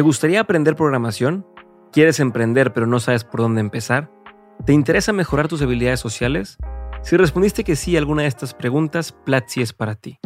¿Te 0.00 0.04
gustaría 0.04 0.40
aprender 0.40 0.76
programación? 0.76 1.44
¿Quieres 1.92 2.20
emprender 2.20 2.72
pero 2.72 2.86
no 2.86 3.00
sabes 3.00 3.22
por 3.22 3.40
dónde 3.40 3.60
empezar? 3.60 4.10
¿Te 4.64 4.72
interesa 4.72 5.12
mejorar 5.12 5.46
tus 5.46 5.60
habilidades 5.60 6.00
sociales? 6.00 6.56
Si 7.02 7.18
respondiste 7.18 7.64
que 7.64 7.76
sí 7.76 7.96
a 7.96 7.98
alguna 7.98 8.22
de 8.22 8.28
estas 8.28 8.54
preguntas, 8.54 9.12
Platzi 9.12 9.60
es 9.60 9.74
para 9.74 9.96
ti. 9.96 10.18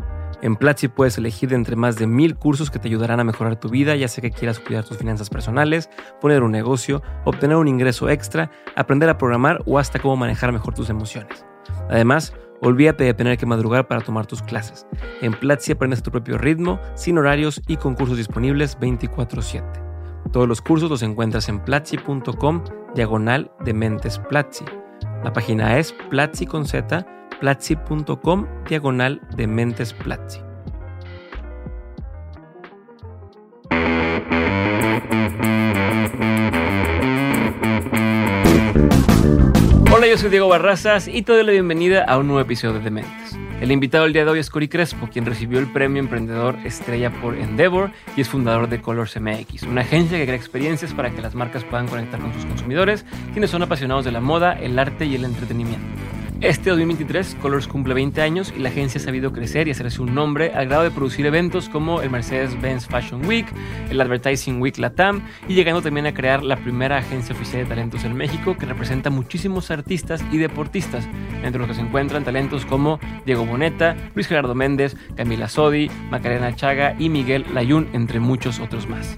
En 0.43 0.55
Platzi 0.55 0.87
puedes 0.87 1.19
elegir 1.19 1.49
de 1.49 1.57
entre 1.57 1.75
más 1.75 1.97
de 1.97 2.07
mil 2.07 2.37
cursos 2.37 2.71
que 2.71 2.79
te 2.79 2.87
ayudarán 2.87 3.19
a 3.19 3.25
mejorar 3.25 3.59
tu 3.59 3.69
vida, 3.69 3.97
ya 3.97 4.07
sea 4.07 4.23
que 4.23 4.31
quieras 4.31 4.61
cuidar 4.61 4.85
tus 4.85 4.97
finanzas 4.97 5.29
personales, 5.29 5.91
poner 6.21 6.45
un 6.45 6.53
negocio, 6.53 7.03
obtener 7.25 7.57
un 7.57 7.67
ingreso 7.67 8.09
extra, 8.09 8.53
aprender 8.77 9.09
a 9.09 9.19
programar 9.19 9.61
o 9.67 9.81
hasta 9.81 9.99
cómo 9.99 10.15
manejar 10.15 10.53
mejor 10.53 10.75
tus 10.75 10.89
emociones. 10.89 11.45
Además, 11.91 12.33
olvídate 12.65 13.05
de 13.05 13.15
tener 13.15 13.39
que 13.39 13.47
madrugar 13.47 13.87
para 13.87 14.01
tomar 14.01 14.27
tus 14.27 14.43
clases. 14.43 14.87
En 15.23 15.33
Platzi 15.33 15.73
aprendes 15.73 16.03
tu 16.03 16.11
propio 16.11 16.39
ritmo, 16.39 16.81
sin 16.95 17.19
horarios 17.19 17.63
y 17.69 17.77
con 17.77 17.95
cursos 17.95 18.17
disponibles 18.17 18.79
24/7. 18.81 19.81
Todos 20.33 20.49
los 20.49 20.61
cursos 20.61 20.91
los 20.91 21.03
encuentras 21.03 21.49
en 21.49 21.61
platzi.com 21.61 22.65
diagonal 22.95 23.53
de 23.65 23.73
mentes 23.73 24.19
Platzi. 24.19 24.65
La 25.23 25.33
página 25.33 25.79
es 25.79 25.95
platzi 26.11 26.47
con 26.47 26.67
z 26.67 27.07
platzi.com 27.41 28.47
diagonal 28.69 29.21
de 29.37 29.47
mentes 29.47 29.93
Platzi. 29.93 30.44
Yo 40.15 40.19
soy 40.19 40.31
Diego 40.31 40.47
Barrazas 40.47 41.09
y 41.09 41.23
te 41.23 41.33
doy 41.33 41.43
la 41.43 41.51
bienvenida 41.51 42.05
a 42.05 42.19
un 42.19 42.29
nuevo 42.29 42.41
episodio 42.41 42.75
de 42.75 42.85
Dementes. 42.85 43.37
El 43.61 43.73
invitado 43.73 44.05
del 44.05 44.13
día 44.13 44.25
de 44.25 44.31
hoy 44.31 44.39
es 44.39 44.49
Cory 44.49 44.69
Crespo, 44.69 45.09
quien 45.09 45.27
recibió 45.27 45.59
el 45.59 45.67
premio 45.73 45.99
Emprendedor 45.99 46.57
Estrella 46.65 47.11
por 47.21 47.35
Endeavor 47.35 47.91
y 48.17 48.21
es 48.21 48.29
fundador 48.29 48.69
de 48.69 48.81
Colors 48.81 49.21
MX, 49.21 49.65
una 49.65 49.81
agencia 49.81 50.17
que 50.17 50.25
crea 50.25 50.37
experiencias 50.37 50.95
para 50.95 51.11
que 51.11 51.21
las 51.21 51.35
marcas 51.35 51.65
puedan 51.65 51.89
conectar 51.89 52.21
con 52.21 52.33
sus 52.33 52.45
consumidores, 52.45 53.05
quienes 53.33 53.51
son 53.51 53.65
apasionados 53.65 54.05
de 54.05 54.13
la 54.13 54.21
moda, 54.21 54.53
el 54.53 54.79
arte 54.79 55.05
y 55.05 55.17
el 55.17 55.25
entretenimiento. 55.25 56.04
Este 56.45 56.69
2023, 56.69 57.39
Colors 57.41 57.67
cumple 57.67 57.95
20 57.95 58.21
años 58.21 58.53
y 58.55 58.61
la 58.61 58.69
agencia 58.69 59.01
ha 59.01 59.05
sabido 59.05 59.33
crecer 59.33 59.67
y 59.67 59.71
hacerse 59.71 60.03
un 60.03 60.15
nombre 60.15 60.53
al 60.53 60.67
grado 60.67 60.83
de 60.83 60.91
producir 60.91 61.25
eventos 61.25 61.71
como 61.71 62.03
el 62.03 62.11
Mercedes-Benz 62.11 62.87
Fashion 62.87 63.25
Week, 63.25 63.47
el 63.89 63.99
Advertising 63.99 64.61
Week 64.61 64.77
Latam 64.77 65.23
y 65.49 65.55
llegando 65.55 65.81
también 65.81 66.05
a 66.05 66.13
crear 66.13 66.43
la 66.43 66.57
primera 66.57 66.99
agencia 66.99 67.35
oficial 67.35 67.63
de 67.63 67.71
talentos 67.71 68.05
en 68.05 68.15
México 68.15 68.59
que 68.59 68.67
representa 68.67 69.09
muchísimos 69.09 69.71
artistas 69.71 70.23
y 70.33 70.37
deportistas, 70.37 71.09
entre 71.43 71.61
los 71.61 71.67
que 71.67 71.77
se 71.77 71.81
encuentran 71.81 72.25
talentos 72.25 72.67
como 72.67 73.01
Diego 73.25 73.47
Boneta, 73.47 73.97
Luis 74.15 74.27
Gerardo 74.27 74.55
Méndez, 74.55 74.99
Camila 75.17 75.49
Sodi, 75.49 75.91
Macarena 76.11 76.55
Chaga 76.55 76.95
y 76.99 77.09
Miguel 77.09 77.47
Layún, 77.55 77.89
entre 77.95 78.21
muchos 78.21 78.61
otros 78.61 78.87
más. 78.87 79.17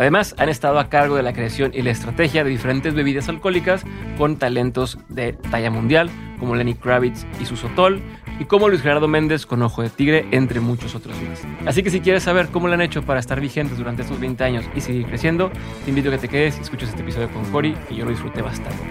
Además, 0.00 0.34
han 0.38 0.48
estado 0.48 0.78
a 0.78 0.88
cargo 0.88 1.16
de 1.16 1.22
la 1.22 1.34
creación 1.34 1.72
y 1.74 1.82
la 1.82 1.90
estrategia 1.90 2.42
de 2.42 2.48
diferentes 2.48 2.94
bebidas 2.94 3.28
alcohólicas 3.28 3.84
con 4.16 4.38
talentos 4.38 4.96
de 5.10 5.34
talla 5.34 5.70
mundial, 5.70 6.10
como 6.38 6.56
Lenny 6.56 6.72
Kravitz 6.72 7.26
y 7.38 7.44
su 7.44 7.54
Sotol, 7.54 8.00
y 8.38 8.46
como 8.46 8.70
Luis 8.70 8.80
Gerardo 8.80 9.08
Méndez 9.08 9.44
con 9.44 9.60
Ojo 9.60 9.82
de 9.82 9.90
Tigre, 9.90 10.26
entre 10.30 10.60
muchos 10.60 10.94
otros 10.94 11.14
más. 11.20 11.42
Así 11.66 11.82
que 11.82 11.90
si 11.90 12.00
quieres 12.00 12.22
saber 12.22 12.48
cómo 12.48 12.66
lo 12.66 12.72
han 12.72 12.80
hecho 12.80 13.02
para 13.02 13.20
estar 13.20 13.42
vigentes 13.42 13.76
durante 13.76 14.00
estos 14.00 14.18
20 14.18 14.42
años 14.42 14.64
y 14.74 14.80
seguir 14.80 15.04
creciendo, 15.04 15.50
te 15.84 15.90
invito 15.90 16.08
a 16.08 16.12
que 16.12 16.18
te 16.18 16.28
quedes 16.30 16.56
y 16.56 16.62
escuches 16.62 16.88
este 16.88 17.02
episodio 17.02 17.30
con 17.30 17.44
Cory, 17.52 17.76
y 17.90 17.96
yo 17.96 18.06
lo 18.06 18.10
disfruté 18.10 18.40
bastante. 18.40 18.82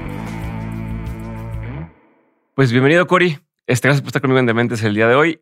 Pues 2.53 2.71
bienvenido, 2.71 3.07
Cory. 3.07 3.39
Este, 3.65 3.87
gracias 3.87 4.03
por 4.03 4.09
estar 4.09 4.21
conmigo 4.21 4.41
en 4.41 4.45
Dementes 4.45 4.83
el 4.83 4.93
día 4.93 5.07
de 5.07 5.15
hoy. 5.15 5.41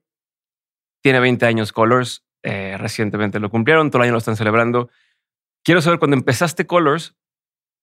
Tiene 1.02 1.20
20 1.20 1.46
años 1.46 1.74
Colors, 1.74 2.24
eh, 2.42 2.78
recientemente 2.78 3.42
lo 3.42 3.50
cumplieron, 3.50 3.92
todo 3.92 4.02
el 4.02 4.06
año 4.06 4.14
lo 4.14 4.20
están 4.20 4.38
celebrando. 4.38 4.90
Quiero 5.68 5.82
saber, 5.82 6.00
cuando 6.00 6.16
empezaste 6.16 6.66
Colors, 6.66 7.18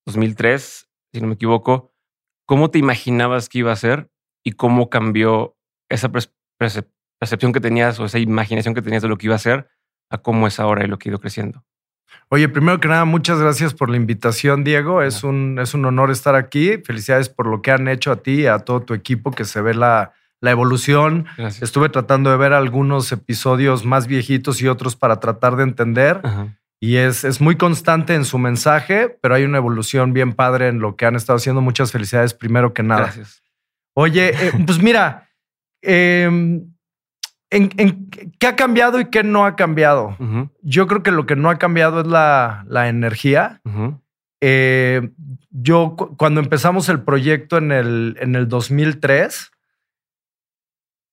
2003, 0.07 0.89
si 1.13 1.21
no 1.21 1.27
me 1.27 1.35
equivoco, 1.35 1.93
¿cómo 2.47 2.71
te 2.71 2.79
imaginabas 2.79 3.51
que 3.51 3.59
iba 3.59 3.73
a 3.73 3.77
ser 3.77 4.11
y 4.43 4.53
cómo 4.53 4.89
cambió 4.89 5.58
esa 5.91 6.11
percepción 6.11 7.53
que 7.53 7.61
tenías 7.61 8.01
o 8.01 8.07
esa 8.07 8.19
imaginación 8.19 8.73
que 8.75 8.81
tenías 8.81 9.03
de 9.03 9.08
lo 9.08 9.19
que 9.19 9.27
iba 9.27 9.35
a 9.35 9.39
ser 9.39 9.69
a 10.08 10.17
cómo 10.17 10.47
es 10.47 10.61
ahora 10.61 10.83
y 10.83 10.89
lo 10.89 10.98
que 10.98 11.11
ha 11.11 11.13
ido 11.13 11.19
creciendo? 11.19 11.63
Oye, 12.31 12.48
primero 12.48 12.81
que 12.81 12.89
nada, 12.89 13.05
muchas 13.05 13.39
gracias 13.39 13.75
por 13.75 13.91
la 13.91 13.98
invitación, 13.98 14.64
Diego. 14.64 15.03
Es 15.03 15.23
un, 15.23 15.58
es 15.61 15.75
un 15.75 15.85
honor 15.85 16.11
estar 16.11 16.37
aquí. 16.37 16.79
Felicidades 16.79 17.29
por 17.29 17.48
lo 17.48 17.61
que 17.61 17.70
han 17.70 17.87
hecho 17.89 18.13
a 18.13 18.23
ti 18.23 18.45
y 18.45 18.47
a 18.47 18.61
todo 18.61 18.81
tu 18.81 18.95
equipo, 18.95 19.31
que 19.31 19.45
se 19.45 19.61
ve 19.61 19.75
la, 19.75 20.14
la 20.41 20.51
evolución. 20.51 21.27
Gracias. 21.37 21.63
Estuve 21.63 21.91
tratando 21.91 22.31
de 22.31 22.39
ver 22.39 22.55
algunos 22.55 23.13
episodios 23.13 23.85
más 23.85 24.07
viejitos 24.07 24.63
y 24.63 24.69
otros 24.69 24.97
para 24.97 25.20
tratar 25.20 25.57
de 25.57 25.64
entender. 25.64 26.23
Ajá. 26.25 26.57
Y 26.84 26.96
es, 26.96 27.24
es 27.24 27.40
muy 27.40 27.56
constante 27.56 28.14
en 28.14 28.24
su 28.24 28.39
mensaje, 28.39 29.08
pero 29.22 29.34
hay 29.34 29.45
una 29.45 29.58
evolución 29.58 30.12
bien 30.12 30.33
padre 30.34 30.68
en 30.68 30.80
lo 30.80 30.96
que 30.96 31.06
han 31.06 31.17
estado 31.17 31.36
haciendo. 31.39 31.61
Muchas 31.62 31.92
felicidades 31.92 32.34
primero 32.34 32.74
que 32.74 32.83
nada. 32.83 33.02
Gracias. 33.05 33.42
Oye, 33.95 34.28
eh, 34.48 34.52
pues 34.67 34.83
mira, 34.83 35.28
eh, 35.83 36.24
en, 36.24 37.70
en- 37.77 38.11
¿qué 38.39 38.46
ha 38.46 38.56
cambiado 38.56 38.98
y 39.00 39.06
qué 39.06 39.22
no 39.22 39.46
ha 39.46 39.56
cambiado? 39.56 40.17
Yo 40.62 40.86
creo 40.86 41.02
que 41.02 41.11
lo 41.12 41.24
que 41.27 41.36
no 41.36 41.48
ha 41.50 41.58
cambiado 41.58 42.00
es 42.00 42.06
la, 42.06 42.64
la 42.68 42.89
energía. 42.89 43.61
Eh, 44.42 45.11
yo 45.51 45.95
cu- 45.96 46.16
cuando 46.16 46.40
empezamos 46.40 46.89
el 46.89 47.01
proyecto 47.02 47.56
en 47.56 47.72
el, 47.72 48.16
en 48.20 48.34
el 48.34 48.48
2003, 48.48 49.52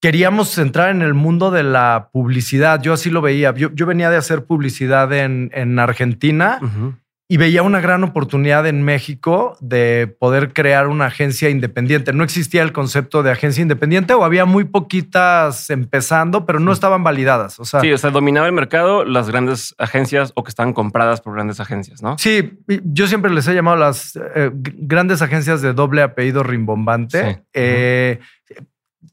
queríamos 0.02 0.58
entrar 0.58 0.90
en 0.90 1.00
el 1.00 1.14
mundo 1.14 1.52
de 1.52 1.62
la 1.62 2.10
publicidad. 2.12 2.82
Yo 2.82 2.92
así 2.92 3.08
lo 3.08 3.22
veía. 3.22 3.54
Yo, 3.54 3.70
yo 3.72 3.86
venía 3.86 4.10
de 4.10 4.16
hacer 4.16 4.44
publicidad 4.44 5.12
en, 5.12 5.50
en 5.54 5.78
Argentina 5.78 6.58
y 7.28 7.36
veía 7.38 7.62
una 7.62 7.80
gran 7.80 8.02
oportunidad 8.04 8.66
en 8.66 8.82
México 8.82 9.56
de 9.60 10.14
poder 10.18 10.52
crear 10.52 10.88
una 10.88 11.06
agencia 11.06 11.48
independiente. 11.48 12.12
No 12.12 12.24
existía 12.24 12.62
el 12.62 12.72
concepto 12.72 13.22
de 13.22 13.30
agencia 13.30 13.62
independiente 13.62 14.12
o 14.12 14.24
había 14.24 14.44
muy 14.44 14.64
poquitas 14.64 15.70
empezando, 15.70 16.44
pero 16.46 16.58
no 16.58 16.72
estaban 16.72 17.04
validadas. 17.04 17.58
O 17.60 17.64
sea, 17.64 17.80
Sí, 17.80 17.92
o 17.92 17.96
sea, 17.96 18.10
dominaba 18.10 18.48
el 18.48 18.52
mercado 18.52 19.04
las 19.04 19.30
grandes 19.30 19.74
agencias 19.78 20.32
o 20.34 20.42
que 20.42 20.50
estaban 20.50 20.74
compradas 20.74 21.20
por 21.20 21.32
grandes 21.32 21.60
agencias, 21.60 22.02
¿no? 22.02 22.18
Sí, 22.18 22.58
yo 22.84 23.06
siempre 23.06 23.32
les 23.32 23.46
he 23.46 23.54
llamado 23.54 23.76
las 23.76 24.18
eh, 24.34 24.50
grandes 24.52 25.22
agencias 25.22 25.62
de 25.62 25.72
doble 25.72 26.02
apellido 26.02 26.42
rimbombante. 26.42 27.22
Sí. 27.22 27.40
Eh, 27.54 28.18
eh, 28.18 28.20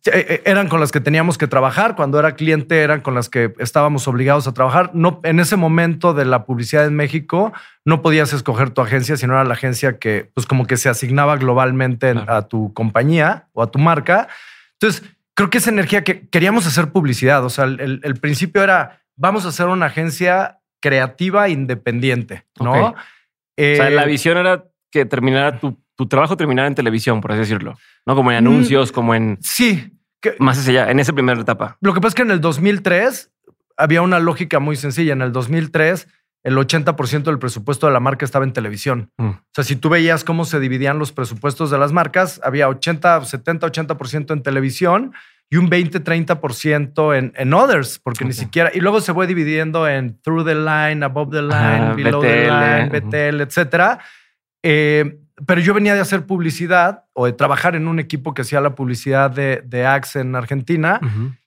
eran 0.06 0.70
con 0.70 0.80
las 0.80 0.92
que 0.92 1.00
teníamos 1.02 1.38
que 1.38 1.48
trabajar. 1.48 1.96
Cuando 1.96 2.20
era 2.20 2.36
cliente, 2.36 2.82
eran 2.82 3.02
con 3.02 3.16
las 3.16 3.30
que 3.30 3.54
estábamos 3.60 4.08
obligados 4.08 4.48
a 4.48 4.54
trabajar. 4.54 4.92
No, 4.94 5.20
en 5.24 5.40
ese 5.40 5.56
momento 5.56 6.14
de 6.14 6.26
la 6.26 6.46
publicidad 6.46 6.86
en 6.86 6.96
México, 6.96 7.52
no 7.86 8.02
podías 8.02 8.32
escoger 8.34 8.70
tu 8.70 8.82
agencia, 8.82 9.18
sino 9.18 9.34
era 9.34 9.44
la 9.44 9.54
agencia 9.54 10.00
que, 10.00 10.30
pues, 10.34 10.46
como 10.46 10.66
que 10.66 10.78
se 10.78 10.90
asignaba 10.90 11.38
globalmente 11.38 12.12
Claro. 12.14 12.34
a 12.34 12.48
tu 12.48 12.74
compañía 12.74 13.48
o 13.54 13.62
a 13.62 13.72
tu 13.72 13.80
marca. 13.80 14.28
Entonces, 14.74 15.04
creo 15.34 15.50
que 15.50 15.58
esa 15.60 15.70
energía 15.70 16.04
que 16.04 16.28
queríamos 16.28 16.66
hacer 16.68 16.92
publicidad. 16.92 17.44
O 17.46 17.50
sea, 17.50 17.66
el, 17.66 18.18
principio 18.22 18.64
era 18.64 19.02
vamos 19.16 19.46
a 19.46 19.50
hacer 19.50 19.68
una 19.68 19.88
agencia 19.88 20.60
creativa 20.82 21.50
independiente, 21.50 22.46
¿no? 22.60 22.72
O 22.72 22.76
sea, 22.76 22.96
Eh, 23.58 23.92
la 23.92 24.06
visión 24.06 24.38
era 24.38 24.64
que 24.92 25.04
terminara 25.06 25.60
tu, 25.60 25.78
tu 26.00 26.08
trabajo 26.08 26.38
terminara 26.38 26.66
en 26.70 26.76
televisión, 26.76 27.20
por 27.20 27.34
así 27.34 27.40
decirlo. 27.42 27.78
No 28.06 28.16
como 28.16 28.32
en 28.32 28.42
Mm. 28.42 28.48
anuncios, 28.48 28.94
como 28.94 29.14
en 29.16 29.38
Sí. 29.42 29.92
que- 30.22 30.34
más 30.40 30.58
hacia 30.58 30.84
allá, 30.84 30.92
en 30.92 31.00
esa 31.02 31.12
primera 31.12 31.42
etapa. 31.42 31.76
lo 31.82 31.94
que 31.94 32.00
pasa 32.00 32.08
es 32.10 32.16
que 32.16 32.22
en 32.22 32.32
el 32.32 32.40
2003 32.40 33.30
había 33.76 34.02
una 34.02 34.20
lógica 34.20 34.60
muy 34.60 34.78
sencilla. 34.78 35.12
En 35.12 35.22
el 35.22 35.34
2003, 35.34 36.08
el 36.46 36.58
80% 36.58 37.30
del 37.32 37.38
presupuesto 37.38 37.86
de 37.88 37.92
la 37.92 38.00
marca 38.00 38.24
estaba 38.24 38.46
en 38.46 38.54
televisión. 38.54 39.12
Mm. 39.18 39.28
O 39.28 39.42
sea, 39.54 39.66
si 39.66 39.76
tú 39.76 39.90
veías 39.90 40.24
cómo 40.24 40.46
se 40.46 40.62
dividían 40.62 41.00
los 41.00 41.12
presupuestos 41.12 41.70
de 41.70 41.78
las 41.78 41.92
marcas, 41.92 42.40
había 42.46 42.70
80, 42.70 43.20
70, 43.26 43.68
80% 43.68 44.34
en 44.34 44.42
televisión 44.42 45.12
y 45.50 45.58
un 45.58 45.68
20, 45.68 46.00
30% 46.00 47.14
en, 47.14 47.34
en 47.36 47.54
others, 47.54 48.00
porque 48.00 48.24
ni 48.24 48.32
siquiera. 48.32 48.72
Y 48.74 48.80
luego 48.80 49.02
se 49.02 49.14
fue 49.14 49.28
dividiendo 49.28 49.86
en 49.86 50.18
through 50.22 50.46
the 50.46 50.56
line, 50.56 51.04
above 51.04 51.30
the 51.32 51.42
line, 51.42 51.94
below 52.02 52.22
the 52.22 52.46
BTL, 52.46 52.88
line. 52.88 52.90
BTL, 53.02 53.42
etcétera. 53.42 54.00
Eh, 54.64 55.18
pero 55.46 55.62
yo 55.62 55.74
venía 55.74 55.94
de 55.96 56.02
hacer 56.02 56.26
publicidad 56.26 57.06
o 57.14 57.26
de 57.26 57.34
trabajar 57.34 57.76
en 57.76 57.88
un 57.88 58.00
equipo 58.00 58.34
que 58.34 58.42
hacía 58.42 58.62
la 58.62 58.76
publicidad 58.76 59.32
de, 59.32 59.62
de 59.66 59.86
Axe 59.86 60.20
en 60.20 60.36
Argentina. 60.36 61.00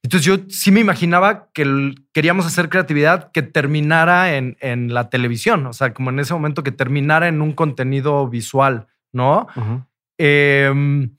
Entonces 0.03 0.25
yo 0.25 0.37
sí 0.49 0.71
me 0.71 0.81
imaginaba 0.81 1.49
que 1.53 1.95
queríamos 2.13 2.47
hacer 2.47 2.69
creatividad 2.69 3.31
que 3.33 3.43
terminara 3.43 4.35
en, 4.37 4.57
en 4.61 4.95
la 4.95 5.11
televisión, 5.11 5.67
o 5.67 5.73
sea, 5.73 5.93
como 5.95 6.11
en 6.11 6.21
ese 6.21 6.33
momento 6.35 6.63
que 6.63 6.73
terminara 6.73 7.29
en 7.29 7.43
un 7.43 7.53
contenido 7.53 8.29
visual, 8.29 8.87
¿no? 9.13 9.47
Em, 10.19 11.17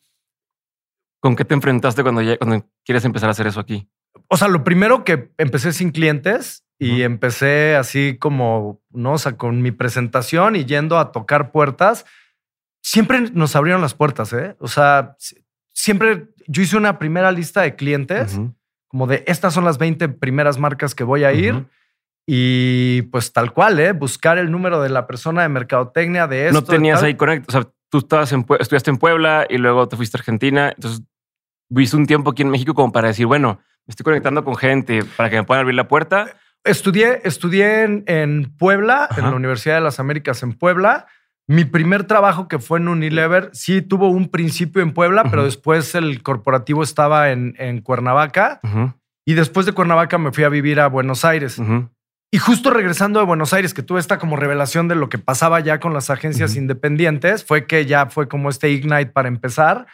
¿Con 1.22 1.36
qué 1.36 1.46
te 1.46 1.54
enfrentaste 1.54 2.04
cuando, 2.04 2.22
ya- 2.22 2.38
cuando 2.38 2.66
quieres 2.84 3.06
empezar 3.06 3.30
a 3.30 3.32
hacer 3.32 3.48
eso 3.48 3.60
aquí? 3.60 3.88
o 4.30 4.38
sea, 4.38 4.48
lo 4.48 4.64
primero 4.64 5.04
que 5.04 5.32
empecé 5.38 5.74
sin 5.74 5.92
clientes 5.92 6.66
y 6.80 7.02
empecé 7.04 7.76
así 7.76 8.18
como, 8.20 8.82
¿no? 8.92 9.14
O 9.14 9.18
sea, 9.18 9.38
con 9.38 9.62
mi 9.62 9.72
presentación 9.72 10.56
y 10.56 10.66
yendo 10.66 10.98
a 11.00 11.12
tocar 11.12 11.52
puertas, 11.52 12.06
siempre 12.84 13.22
nos 13.34 13.56
abrieron 13.56 13.82
las 13.82 13.94
puertas, 13.96 14.32
¿eh? 14.34 14.56
O 14.60 14.68
sea, 14.68 15.16
si- 15.18 15.44
siempre 15.74 16.28
yo 16.48 16.62
hice 16.62 16.78
una 16.78 17.00
primera 17.00 17.32
lista 17.32 17.62
de 17.62 17.76
clientes, 17.76 18.38
como 18.88 19.08
de 19.08 19.24
estas 19.26 19.54
son 19.54 19.64
las 19.66 19.78
20 19.80 20.10
primeras 20.10 20.60
marcas 20.60 20.94
que 20.94 21.04
voy 21.04 21.24
a 21.24 21.32
ir. 21.34 21.66
Y 22.26 23.02
pues 23.04 23.34
tal 23.34 23.52
cual, 23.54 23.80
¿eh? 23.80 23.92
buscar 23.92 24.38
el 24.38 24.50
número 24.52 24.82
de 24.82 24.90
la 24.90 25.08
persona 25.08 25.42
de 25.42 25.50
mercadotecnia 25.50 26.26
de 26.28 26.48
esto. 26.48 26.62
No 26.62 26.66
tenías 26.66 27.02
ahí 27.04 27.16
conecto. 27.16 27.46
O 27.50 27.52
sea, 27.52 27.70
tú 27.90 27.98
estabas 27.98 28.32
en, 28.32 28.46
estudiaste 28.60 28.92
en 28.92 28.98
Puebla 28.98 29.46
y 29.50 29.58
luego 29.58 29.88
te 29.90 29.96
fuiste 29.98 30.18
a 30.18 30.20
Argentina. 30.20 30.70
Entonces, 30.76 31.02
viste 31.70 31.98
un 31.98 32.06
tiempo 32.06 32.32
aquí 32.32 32.44
en 32.44 32.50
México 32.50 32.74
como 32.74 32.92
para 32.94 33.10
decir, 33.10 33.26
bueno, 33.26 33.60
me 33.86 33.92
estoy 33.92 34.04
conectando 34.06 34.44
con 34.46 34.56
gente 34.56 35.04
para 35.18 35.30
que 35.30 35.36
me 35.38 35.44
puedan 35.44 35.62
abrir 35.64 35.76
la 35.76 35.88
puerta. 35.90 36.28
Estudié, 36.64 37.20
estudié 37.26 37.84
en, 37.84 38.04
en 38.08 38.56
Puebla, 38.58 39.10
en 39.18 39.24
la 39.24 39.36
Universidad 39.36 39.76
de 39.76 39.82
las 39.82 40.00
Américas 40.00 40.44
en 40.44 40.54
Puebla. 40.54 41.08
Mi 41.48 41.66
primer 41.66 42.06
trabajo 42.06 42.48
que 42.48 42.60
fue 42.60 42.80
en 42.80 42.88
Unilever, 42.88 43.50
sí 43.54 43.82
tuvo 43.82 44.10
un 44.10 44.30
principio 44.30 44.82
en 44.82 44.94
Puebla, 44.94 45.26
pero 45.30 45.44
después 45.44 45.94
el 45.94 46.24
corporativo 46.24 46.84
estaba 46.84 47.32
en, 47.32 47.56
en 47.58 47.82
Cuernavaca. 47.82 48.62
Y 49.26 49.34
después 49.34 49.66
de 49.66 49.74
Cuernavaca 49.74 50.18
me 50.18 50.32
fui 50.32 50.44
a 50.44 50.50
vivir 50.50 50.80
a 50.80 50.88
Buenos 50.88 51.26
Aires. 51.26 51.62
Y 52.32 52.38
justo 52.40 52.72
regresando 52.72 53.20
de 53.20 53.26
Buenos 53.26 53.54
Aires, 53.54 53.74
que 53.74 53.84
tuve 53.84 54.00
esta 54.00 54.18
como 54.18 54.38
revelación 54.38 54.88
de 54.88 54.96
lo 54.96 55.08
que 55.08 55.20
pasaba 55.20 55.60
ya 55.60 55.80
con 55.80 55.94
las 55.94 56.10
agencias 56.10 56.56
independientes, 56.56 57.46
fue 57.46 57.68
que 57.68 57.86
ya 57.86 58.08
fue 58.08 58.28
como 58.28 58.50
este 58.50 58.72
Ignite 58.72 59.12
para 59.12 59.28
empezar. 59.28 59.86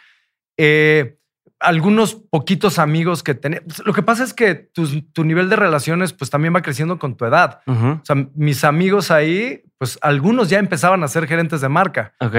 Eh, 0.56 1.18
algunos 1.60 2.14
poquitos 2.14 2.78
amigos 2.78 3.22
que 3.22 3.34
tenía. 3.34 3.62
Lo 3.84 3.92
que 3.92 4.02
pasa 4.02 4.24
es 4.24 4.32
que 4.34 4.54
tu, 4.54 5.02
tu 5.12 5.24
nivel 5.24 5.48
de 5.50 5.56
relaciones 5.56 6.12
pues 6.12 6.30
también 6.30 6.54
va 6.54 6.62
creciendo 6.62 6.98
con 6.98 7.16
tu 7.16 7.24
edad. 7.26 7.60
O 7.66 8.00
sea, 8.04 8.16
mis 8.34 8.64
amigos 8.64 9.10
ahí, 9.10 9.62
pues 9.78 9.98
algunos 10.02 10.48
ya 10.50 10.58
empezaban 10.58 11.02
a 11.04 11.08
ser 11.08 11.26
gerentes 11.26 11.60
de 11.60 11.68
marca. 11.68 12.14
Ok. 12.20 12.34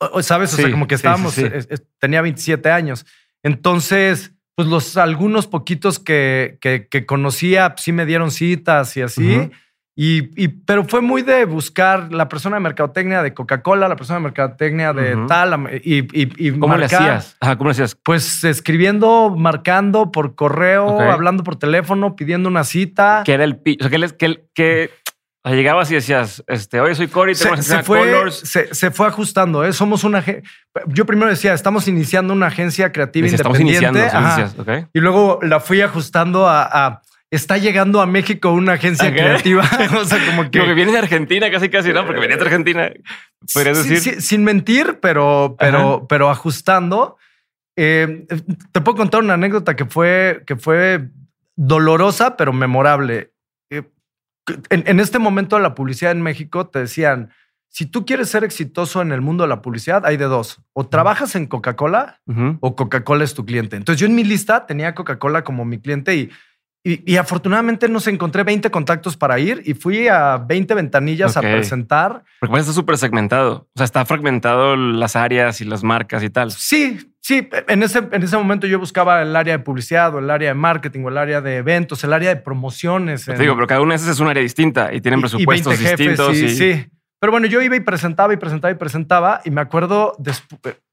O- 0.00 0.22
¿Sabes? 0.22 0.52
O 0.54 0.56
sea, 0.56 0.70
como 0.72 0.86
que 0.86 0.94
estábamos, 0.96 1.34
sí, 1.34 1.42
sí. 1.42 1.46
eh, 1.52 1.66
eh, 1.70 1.78
tenía 1.98 2.20
27 2.22 2.70
años. 2.70 3.06
Entonces, 3.42 4.32
pues 4.54 4.68
los 4.68 4.96
algunos 4.96 5.46
poquitos 5.46 5.98
que, 5.98 6.58
que, 6.60 6.88
que 6.88 7.06
conocía 7.06 7.70
pues, 7.74 7.84
sí 7.84 7.92
me 7.92 8.06
dieron 8.06 8.30
citas 8.30 8.96
y 8.96 9.02
así. 9.02 9.50
Y, 10.00 10.30
y- 10.40 10.46
pero 10.48 10.84
fue 10.84 11.00
muy 11.00 11.22
de 11.22 11.44
buscar 11.44 12.12
la 12.12 12.28
persona 12.28 12.54
de 12.56 12.60
mercadotecnia 12.60 13.20
de 13.20 13.34
Coca-Cola, 13.34 13.88
la 13.88 13.96
persona 13.96 14.20
de 14.20 14.22
mercadotecnia 14.22 14.92
de 14.92 15.16
tal, 15.26 15.68
y, 15.82 15.98
y, 15.98 16.48
y 16.48 16.52
¿Cómo 16.58 16.76
le 16.76 16.84
hacías? 16.84 17.36
Ajá, 17.40 17.56
¿cómo 17.58 17.68
le 17.68 17.72
hacías? 17.72 17.96
Pues 17.96 18.44
escribiendo, 18.44 19.34
marcando 19.36 20.12
por 20.12 20.36
correo, 20.36 21.00
hablando 21.00 21.42
por 21.42 21.56
teléfono, 21.56 22.14
pidiendo 22.14 22.48
una 22.48 22.62
cita. 22.62 23.22
¿Qué 23.24 23.32
era 23.32 23.42
el 23.42 23.56
pi- 23.56 23.76
O 23.80 23.88
sea, 23.88 23.90
¿qué, 23.90 24.08
qué- 24.16 24.44
qué- 24.54 24.90
o 25.44 25.48
sea, 25.48 25.56
llegabas 25.56 25.90
y 25.90 25.94
decías, 25.94 26.44
este, 26.46 26.80
oye, 26.80 26.94
soy 26.94 27.08
Cory, 27.08 27.34
tengo 27.34 27.56
se, 27.56 27.62
se 27.62 27.82
fue, 27.82 27.98
Colors. 28.00 28.34
se, 28.36 28.74
se 28.74 28.90
fue 28.90 29.06
ajustando. 29.08 29.64
¿eh? 29.64 29.72
Somos 29.72 30.04
una. 30.04 30.22
Yo 30.88 31.06
primero 31.06 31.28
decía, 31.28 31.54
estamos 31.54 31.88
iniciando 31.88 32.32
una 32.34 32.46
agencia 32.48 32.92
creativa 32.92 33.24
Decías, 33.24 33.40
estamos 33.40 33.58
independiente. 33.58 34.00
iniciando. 34.16 34.62
Ajá. 34.62 34.88
Y 34.92 35.00
luego 35.00 35.38
la 35.42 35.58
fui 35.60 35.80
ajustando 35.80 36.46
a, 36.48 36.62
a- 36.64 37.02
Está 37.30 37.58
llegando 37.58 38.00
a 38.00 38.06
México 38.06 38.52
una 38.52 38.72
agencia 38.74 39.12
creativa. 39.12 39.62
o 40.00 40.04
sea, 40.04 40.24
como 40.26 40.50
que. 40.50 40.58
Como 40.58 40.70
que 40.70 40.74
vienes 40.74 40.94
de 40.94 41.00
Argentina 41.00 41.50
casi, 41.50 41.68
casi, 41.68 41.92
¿no? 41.92 42.06
Porque 42.06 42.20
venías 42.20 42.38
de 42.38 42.46
Argentina. 42.46 42.90
Podrías 43.52 43.78
Sí, 43.78 43.90
decir. 43.90 44.22
sin 44.22 44.44
mentir, 44.44 44.98
pero, 45.00 45.56
pero, 45.58 46.06
pero 46.08 46.30
ajustando. 46.30 47.16
Eh, 47.76 48.26
te 48.72 48.80
puedo 48.80 48.96
contar 48.96 49.22
una 49.22 49.34
anécdota 49.34 49.76
que 49.76 49.84
fue, 49.84 50.42
que 50.46 50.56
fue 50.56 51.10
dolorosa, 51.54 52.36
pero 52.36 52.52
memorable. 52.52 53.32
Eh, 53.70 53.82
en, 54.70 54.84
en 54.86 54.98
este 54.98 55.18
momento 55.18 55.56
de 55.56 55.62
la 55.62 55.74
publicidad 55.74 56.12
en 56.12 56.22
México 56.22 56.68
te 56.68 56.80
decían, 56.80 57.30
si 57.68 57.86
tú 57.86 58.06
quieres 58.06 58.30
ser 58.30 58.44
exitoso 58.44 59.02
en 59.02 59.12
el 59.12 59.20
mundo 59.20 59.44
de 59.44 59.48
la 59.48 59.60
publicidad, 59.62 60.04
hay 60.06 60.16
de 60.16 60.24
dos. 60.24 60.60
O 60.72 60.88
trabajas 60.88 61.36
en 61.36 61.46
Coca-Cola 61.46 62.20
o 62.60 62.74
Coca-Cola 62.74 63.24
es 63.24 63.34
tu 63.34 63.44
cliente. 63.44 63.76
Entonces 63.76 64.00
yo 64.00 64.06
en 64.06 64.14
mi 64.14 64.24
lista 64.24 64.66
tenía 64.66 64.94
Coca-Cola 64.94 65.44
como 65.44 65.64
mi 65.64 65.78
cliente 65.78 66.16
y, 66.16 66.30
y, 66.92 67.12
y 67.12 67.16
afortunadamente 67.16 67.88
nos 67.88 68.06
encontré 68.06 68.44
20 68.44 68.70
contactos 68.70 69.16
para 69.16 69.38
ir 69.38 69.62
y 69.64 69.74
fui 69.74 70.08
a 70.08 70.38
20 70.38 70.74
ventanillas 70.74 71.36
a 71.36 71.40
presentar. 71.42 72.24
Porque 72.40 72.50
pues 72.50 72.62
está 72.62 72.72
súper 72.72 72.96
segmentado. 72.98 73.68
O 73.74 73.76
sea, 73.76 73.84
está 73.84 74.04
fragmentado 74.04 74.76
las 74.76 75.16
áreas 75.16 75.60
y 75.60 75.64
las 75.64 75.82
marcas 75.84 76.22
y 76.22 76.30
tal. 76.30 76.50
Sí, 76.52 77.12
sí. 77.20 77.48
En 77.68 77.82
ese, 77.82 77.98
en 78.10 78.22
ese 78.22 78.36
momento 78.36 78.66
yo 78.66 78.78
buscaba 78.78 79.20
el 79.22 79.34
área 79.36 79.56
de 79.58 79.62
publicidad 79.64 80.14
o 80.14 80.18
el 80.20 80.30
área 80.30 80.48
de 80.50 80.54
marketing 80.54 81.00
o 81.04 81.08
el 81.08 81.18
área 81.18 81.40
de 81.40 81.56
eventos, 81.56 82.02
el 82.04 82.12
área 82.12 82.30
de 82.34 82.40
promociones. 82.40 83.24
Te 83.24 83.32
en- 83.32 83.38
digo, 83.38 83.54
pero 83.54 83.66
cada 83.66 83.80
una 83.82 83.92
de 83.92 83.96
esas 83.96 84.10
es 84.10 84.20
un 84.20 84.28
área 84.28 84.42
distinta 84.42 84.92
y 84.94 85.00
tienen 85.00 85.18
y- 85.18 85.20
y 85.20 85.22
presupuestos 85.24 85.72
20 85.78 85.84
jefes, 85.90 85.98
distintos. 86.18 86.36
sí, 86.36 86.48
sí. 86.50 86.86
Pero 87.20 87.32
bueno, 87.32 87.46
yo 87.48 87.60
iba 87.60 87.74
y 87.74 87.80
presentaba 87.80 88.32
y 88.32 88.36
presentaba 88.36 88.70
y 88.72 88.76
presentaba 88.76 89.40
y 89.44 89.50
me 89.50 89.60
acuerdo 89.60 90.16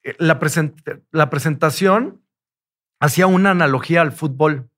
eh, 0.04 0.16
la, 0.18 0.40
present- 0.40 1.02
la 1.12 1.30
presentación 1.30 2.22
hacía 3.00 3.28
una 3.28 3.52
analogía 3.52 4.02
al 4.02 4.12
fútbol. 4.12 4.70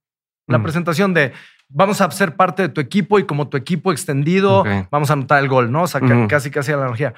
La 0.48 0.58
Mm. 0.58 0.64
presentación 0.64 1.14
de 1.14 1.34
vamos 1.70 2.00
a 2.02 2.10
ser 2.12 2.36
parte 2.36 2.64
de 2.64 2.70
tu 2.70 2.80
equipo 2.82 3.20
y 3.20 3.26
como 3.26 3.50
tu 3.50 3.58
equipo 3.58 3.92
extendido 3.92 4.64
vamos 4.90 5.10
a 5.10 5.14
anotar 5.14 5.44
el 5.44 5.50
gol, 5.50 5.72
¿no? 5.72 5.84
O 5.84 5.88
sea, 5.88 6.02
casi 6.28 6.50
casi 6.52 6.72
la 6.72 6.78
analogía. 6.78 7.14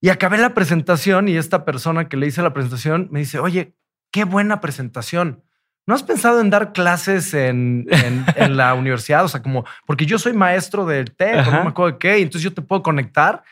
Y 0.00 0.08
acabé 0.08 0.38
la 0.38 0.52
presentación 0.54 1.28
y 1.28 1.36
esta 1.36 1.64
persona 1.64 2.08
que 2.08 2.16
le 2.16 2.26
hice 2.26 2.42
la 2.42 2.52
presentación 2.52 3.06
me 3.12 3.20
dice, 3.20 3.38
oye, 3.38 3.74
qué 4.12 4.24
buena 4.24 4.60
presentación. 4.60 5.44
¿No 5.86 5.94
has 5.94 6.02
pensado 6.02 6.40
en 6.40 6.50
dar 6.50 6.72
clases 6.72 7.34
en, 7.34 7.86
en- 7.90 8.24
en 8.36 8.56
la 8.56 8.74
universidad? 8.74 9.24
O 9.24 9.28
sea, 9.28 9.42
como, 9.42 9.64
porque 9.86 10.06
yo 10.06 10.18
soy 10.18 10.32
maestro 10.32 10.84
del 10.86 11.12
TEC, 11.14 11.46
no 11.46 11.62
me 11.64 11.68
acuerdo 11.70 11.92
de 11.92 11.98
qué, 11.98 12.16
entonces 12.18 12.42
yo 12.42 12.52
te 12.52 12.62
puedo 12.62 12.82
conectar. 12.82 13.42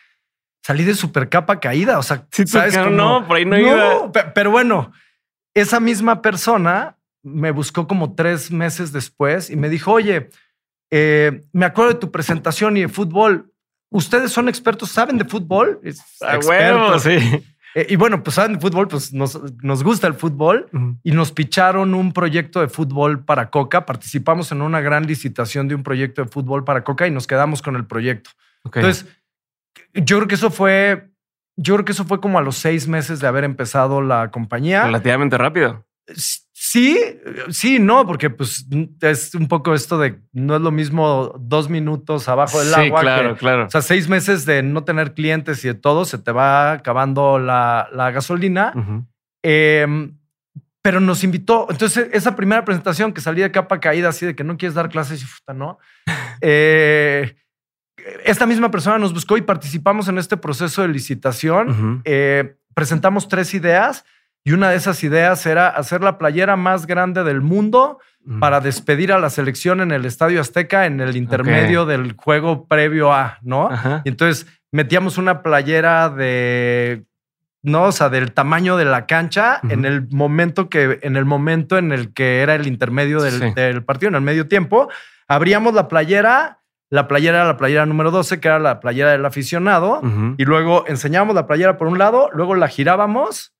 Salí 0.62 0.84
de 0.84 0.94
super 0.94 1.28
capa 1.28 1.58
caída, 1.60 1.98
o 1.98 2.02
sea, 2.02 2.26
Sí, 2.32 2.46
¿sabes? 2.46 2.76
Como- 2.76 2.90
no, 2.90 3.26
por 3.26 3.36
ahí 3.36 3.44
no 3.46 3.56
iba. 3.56 4.10
pe- 4.12 4.26
pero 4.34 4.50
bueno, 4.50 4.92
esa 5.54 5.80
misma 5.80 6.20
persona 6.22 6.96
me 7.22 7.50
buscó 7.50 7.86
como 7.86 8.14
tres 8.14 8.50
meses 8.50 8.92
después 8.92 9.50
y 9.50 9.56
me 9.56 9.68
dijo, 9.68 9.92
oye, 9.92 10.30
eh, 10.90 11.42
me 11.52 11.66
acuerdo 11.66 11.94
de 11.94 11.98
tu 12.00 12.10
presentación 12.10 12.76
y 12.76 12.82
de 12.82 12.88
fútbol. 12.88 13.52
¿Ustedes 13.90 14.32
son 14.32 14.48
expertos? 14.48 14.90
¿Saben 14.90 15.18
de 15.18 15.24
fútbol? 15.24 15.80
Es 15.82 16.00
A 16.22 16.38
huevo, 16.38 16.94
expertos. 16.94 17.02
sí. 17.02 17.44
Eh, 17.74 17.86
y 17.90 17.96
bueno, 17.96 18.22
pues 18.22 18.34
saben 18.34 18.54
de 18.54 18.60
fútbol, 18.60 18.88
pues 18.88 19.12
nos, 19.12 19.40
nos 19.62 19.84
gusta 19.84 20.08
el 20.08 20.14
fútbol 20.14 20.68
y 21.04 21.12
nos 21.12 21.30
picharon 21.30 21.94
un 21.94 22.12
proyecto 22.12 22.60
de 22.60 22.68
fútbol 22.68 23.24
para 23.24 23.50
Coca. 23.50 23.86
Participamos 23.86 24.50
en 24.50 24.62
una 24.62 24.80
gran 24.80 25.06
licitación 25.06 25.68
de 25.68 25.76
un 25.76 25.84
proyecto 25.84 26.22
de 26.22 26.28
fútbol 26.28 26.64
para 26.64 26.82
Coca 26.82 27.06
y 27.06 27.12
nos 27.12 27.28
quedamos 27.28 27.62
con 27.62 27.76
el 27.76 27.86
proyecto. 27.86 28.30
Entonces, 28.64 29.06
yo 29.94 30.16
creo 30.16 30.28
que 30.28 30.34
eso 30.34 30.50
fue, 30.50 31.10
yo 31.56 31.74
creo 31.74 31.84
que 31.84 31.92
eso 31.92 32.04
fue 32.04 32.20
como 32.20 32.38
a 32.38 32.42
los 32.42 32.56
seis 32.56 32.88
meses 32.88 33.20
de 33.20 33.28
haber 33.28 33.44
empezado 33.44 34.02
la 34.02 34.32
compañía. 34.32 34.84
Relativamente 34.86 35.38
rápido. 35.38 35.86
Sí, 36.62 37.00
sí, 37.48 37.78
no, 37.78 38.06
porque 38.06 38.28
pues 38.28 38.66
es 39.00 39.34
un 39.34 39.48
poco 39.48 39.72
esto 39.72 39.96
de 39.96 40.20
no 40.34 40.56
es 40.56 40.60
lo 40.60 40.70
mismo 40.70 41.34
dos 41.40 41.70
minutos 41.70 42.28
abajo 42.28 42.58
del 42.58 42.68
sí, 42.68 42.80
agua. 42.82 43.00
claro, 43.00 43.32
que- 43.32 43.38
claro. 43.40 43.64
o 43.64 43.70
sea, 43.70 43.80
seis 43.80 44.10
meses 44.10 44.44
de 44.44 44.62
no 44.62 44.84
tener 44.84 45.14
clientes 45.14 45.64
y 45.64 45.68
de 45.68 45.74
todo, 45.74 46.04
se 46.04 46.18
te 46.18 46.32
va 46.32 46.72
acabando 46.72 47.38
la, 47.38 47.88
la 47.94 48.10
gasolina. 48.10 48.74
Ujú. 48.76 49.06
Eh, 49.42 50.12
pero 50.82 51.00
nos 51.00 51.24
invitó. 51.24 51.66
Entonces, 51.70 52.10
esa 52.12 52.36
primera 52.36 52.62
presentación 52.62 53.14
que 53.14 53.22
salí 53.22 53.40
de 53.40 53.50
capa 53.50 53.80
caída, 53.80 54.10
así 54.10 54.26
de 54.26 54.36
que 54.36 54.44
no 54.44 54.58
quieres 54.58 54.74
dar 54.74 54.90
clases 54.90 55.22
y 55.22 55.24
puta, 55.24 55.54
no. 55.54 55.78
Eh, 56.42 57.36
esta 58.24 58.44
misma 58.46 58.70
persona 58.70 58.98
nos 58.98 59.14
buscó 59.14 59.38
y 59.38 59.42
participamos 59.42 60.08
en 60.08 60.18
este 60.18 60.36
proceso 60.36 60.82
de 60.82 60.88
licitación. 60.88 61.70
Ujú. 61.70 62.02
Eh, 62.04 62.54
presentamos 62.74 63.28
tres 63.28 63.54
ideas 63.54 64.04
y 64.44 64.52
una 64.52 64.70
de 64.70 64.76
esas 64.76 65.02
ideas 65.04 65.44
era 65.46 65.68
hacer 65.68 66.02
la 66.02 66.18
playera 66.18 66.56
más 66.56 66.86
grande 66.86 67.24
del 67.24 67.40
mundo 67.40 67.98
Ujú. 68.26 68.38
para 68.40 68.60
despedir 68.60 69.12
a 69.12 69.18
la 69.18 69.30
selección 69.30 69.80
en 69.80 69.92
el 69.92 70.04
Estadio 70.04 70.40
Azteca 70.40 70.84
en 70.86 71.00
el 71.00 71.16
intermedio 71.16 71.86
del 71.86 72.14
juego 72.16 72.66
previo 72.66 73.12
a, 73.12 73.38
¿no? 73.42 73.68
Ajá. 73.70 74.02
Y 74.04 74.10
entonces 74.10 74.46
metíamos 74.72 75.16
una 75.18 75.42
playera 75.42 76.10
de, 76.10 77.04
no, 77.62 77.84
o 77.84 77.92
sea, 77.92 78.08
del 78.10 78.32
tamaño 78.32 78.76
de 78.76 78.84
la 78.84 79.06
cancha 79.06 79.60
en 79.68 79.84
el 79.86 80.06
momento 80.10 80.68
que, 80.68 80.98
en 81.02 81.16
el 81.16 81.24
momento 81.24 81.78
en 81.78 81.92
el 81.92 82.12
que 82.12 82.40
era 82.42 82.54
el 82.54 82.66
intermedio 82.66 83.20
del, 83.22 83.40
Sí. 83.40 83.52
del 83.54 83.82
partido, 83.84 84.08
en 84.10 84.16
el 84.16 84.20
medio 84.22 84.48
tiempo. 84.48 84.88
Abríamos 85.26 85.72
la 85.74 85.88
playera, 85.88 86.58
la 86.90 87.08
playera 87.08 87.38
era 87.38 87.46
la 87.46 87.56
playera 87.56 87.86
número 87.86 88.10
12, 88.10 88.38
que 88.40 88.48
era 88.48 88.58
la 88.58 88.80
playera 88.80 89.12
del 89.12 89.24
aficionado, 89.24 90.02
y 90.36 90.44
luego 90.44 90.84
enseñábamos 90.88 91.34
la 91.34 91.46
playera 91.46 91.78
por 91.78 91.86
un 91.88 91.98
lado, 91.98 92.28
luego 92.34 92.54
la 92.54 92.68
girábamos, 92.68 93.54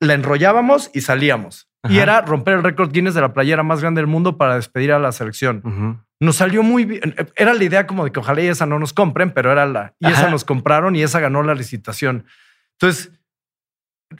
la 0.00 0.14
enrollábamos 0.14 0.90
y 0.94 1.00
salíamos. 1.00 1.68
Y 1.86 1.98
era 1.98 2.22
romper 2.22 2.54
el 2.54 2.62
récord 2.62 2.90
Guinness 2.90 3.12
de 3.14 3.20
la 3.20 3.34
playera 3.34 3.62
más 3.62 3.82
grande 3.82 4.00
del 4.00 4.06
mundo 4.06 4.38
para 4.38 4.54
despedir 4.54 4.92
a 4.92 4.98
la 4.98 5.12
selección. 5.12 6.06
Nos 6.18 6.36
salió 6.36 6.62
muy 6.62 6.86
bien. 6.86 7.14
Era 7.36 7.52
la 7.52 7.62
idea 7.62 7.86
como 7.86 8.04
de 8.04 8.12
que 8.12 8.20
ojalá 8.20 8.40
y 8.40 8.46
esa 8.46 8.64
no 8.64 8.78
nos 8.78 8.94
compren, 8.94 9.32
pero 9.32 9.52
era 9.52 9.66
la. 9.66 9.94
Y 9.98 10.06
esa 10.06 10.30
nos 10.30 10.44
compraron 10.44 10.96
y 10.96 11.02
esa 11.02 11.20
ganó 11.20 11.42
la 11.42 11.54
licitación. 11.54 12.24
Entonces, 12.72 13.12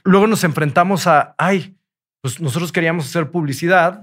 luego 0.03 0.27
nos 0.27 0.45
enfrentamos 0.45 1.07
a, 1.07 1.35
ay, 1.39 1.79
pues 2.25 2.41
nosotros 2.41 2.73
queríamos 2.73 3.05
hacer 3.05 3.31
publicidad, 3.31 4.03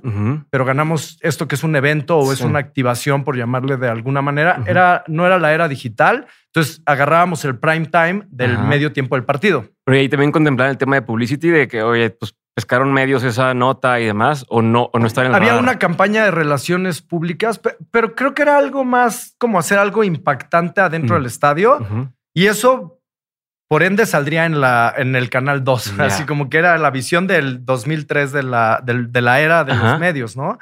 pero 0.52 0.64
ganamos 0.64 1.18
esto 1.22 1.48
que 1.48 1.56
es 1.56 1.64
un 1.64 1.76
evento 1.76 2.20
o 2.20 2.32
es 2.32 2.42
una 2.42 2.60
activación, 2.60 3.24
por 3.24 3.36
llamarle 3.36 3.78
de 3.78 3.90
alguna 3.90 4.22
manera. 4.22 4.62
Era, 4.68 5.04
no 5.08 5.26
era 5.26 5.40
la 5.40 5.54
era 5.54 5.68
digital. 5.68 6.28
Entonces 6.54 6.84
agarrábamos 6.86 7.44
el 7.46 7.58
prime 7.58 7.88
time 7.88 8.22
del 8.30 8.58
Ajá. 8.58 8.64
medio 8.66 8.94
tiempo 8.94 9.16
del 9.16 9.24
partido. 9.26 9.66
Pero 9.84 9.98
ahí 9.98 10.08
también 10.08 10.32
contemplar 10.32 10.70
el 10.70 10.78
tema 10.78 10.98
de 10.98 11.02
publicity 11.02 11.48
de 11.50 11.68
que, 11.68 11.82
oye, 11.82 12.12
pues 12.12 12.36
pescaron 12.54 12.94
medios 12.94 13.24
esa 13.24 13.56
nota 13.56 14.00
y 14.00 14.06
demás, 14.06 14.46
o 14.50 14.62
no, 14.62 14.92
o 14.94 15.00
no 15.00 15.08
está 15.08 15.22
en 15.22 15.30
el 15.30 15.34
Había 15.36 15.50
radar? 15.54 15.64
una 15.64 15.80
campaña 15.80 16.24
de 16.24 16.30
relaciones 16.30 17.02
públicas, 17.02 17.58
pe- 17.58 17.76
pero 17.90 18.14
creo 18.14 18.36
que 18.36 18.44
era 18.44 18.56
algo 18.60 18.86
más 18.86 19.34
como 19.40 19.58
hacer 19.58 19.80
algo 19.80 20.04
impactante 20.04 20.80
adentro 20.80 21.16
del 21.16 21.26
estadio. 21.26 21.80
Y 22.36 22.46
eso, 22.46 23.01
por 23.72 23.84
ende, 23.84 24.06
saldría 24.06 24.46
en, 24.46 24.60
la, 24.60 24.94
en 24.98 25.16
el 25.16 25.30
canal 25.30 25.64
2. 25.64 25.94
Ya. 25.98 26.04
Así 26.08 26.26
como 26.26 26.50
que 26.50 26.58
era 26.58 26.78
la 26.78 26.90
visión 26.92 27.26
del 27.26 27.64
2003 27.66 28.34
de 28.34 28.44
la, 28.44 28.82
de 28.84 29.22
la 29.22 29.40
era 29.40 29.64
de 29.64 29.72
Ajá. 29.72 29.92
los 29.92 30.00
medios, 30.02 30.36
¿no? 30.36 30.60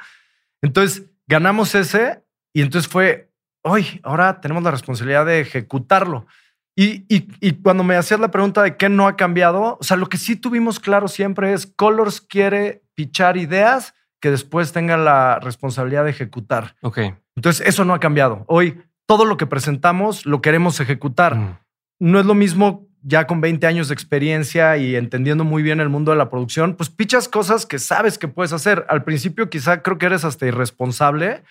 Entonces, 0.62 1.06
ganamos 1.26 1.74
ese 1.74 2.22
y 2.54 2.62
entonces 2.62 2.88
fue, 2.88 3.28
hoy, 3.64 4.00
ahora 4.04 4.40
tenemos 4.40 4.62
la 4.62 4.70
responsabilidad 4.70 5.26
de 5.26 5.40
ejecutarlo. 5.40 6.28
Y, 6.76 7.04
y- 7.12 7.26
y 7.40 7.54
cuando 7.54 7.82
me 7.82 7.96
hacías 7.96 8.20
la 8.20 8.30
pregunta 8.30 8.62
de 8.62 8.76
qué 8.76 8.88
no 8.88 9.08
ha 9.08 9.16
cambiado, 9.16 9.76
o 9.80 9.82
sea, 9.82 9.96
lo 9.96 10.08
que 10.08 10.16
sí 10.16 10.36
tuvimos 10.36 10.78
claro 10.78 11.08
siempre 11.08 11.52
es 11.52 11.66
Colors 11.66 12.20
quiere 12.20 12.84
pichar 12.94 13.36
ideas 13.36 13.92
que 14.20 14.30
después 14.30 14.70
tengan 14.72 15.04
la 15.04 15.40
responsabilidad 15.40 16.04
de 16.04 16.10
ejecutar. 16.10 16.76
Ok. 16.82 16.98
Entonces, 17.34 17.66
eso 17.66 17.84
no 17.84 17.92
ha 17.92 17.98
cambiado. 17.98 18.44
Hoy, 18.46 18.82
todo 19.06 19.24
lo 19.24 19.36
que 19.36 19.46
presentamos 19.46 20.26
lo 20.26 20.40
queremos 20.40 20.78
ejecutar 20.78 21.34
Mm. 21.34 21.58
no 21.98 22.20
es 22.20 22.26
lo 22.26 22.34
mismo 22.34 22.86
ya 23.02 23.26
con 23.26 23.40
20 23.40 23.66
años 23.66 23.88
de 23.88 23.94
experiencia 23.94 24.76
y 24.76 24.94
entendiendo 24.96 25.44
muy 25.44 25.62
bien 25.62 25.80
el 25.80 25.88
mundo 25.88 26.10
de 26.12 26.18
la 26.18 26.28
producción, 26.30 26.74
pues 26.76 26.90
pichas 26.90 27.28
cosas 27.28 27.64
que 27.66 27.78
sabes 27.78 28.18
que 28.18 28.28
puedes 28.28 28.52
hacer. 28.52 28.84
Al 28.88 29.04
principio 29.04 29.48
quizá 29.50 29.82
creo 29.82 29.98
que 29.98 30.06
eres 30.06 30.24
hasta 30.24 30.46
irresponsable 30.46 31.42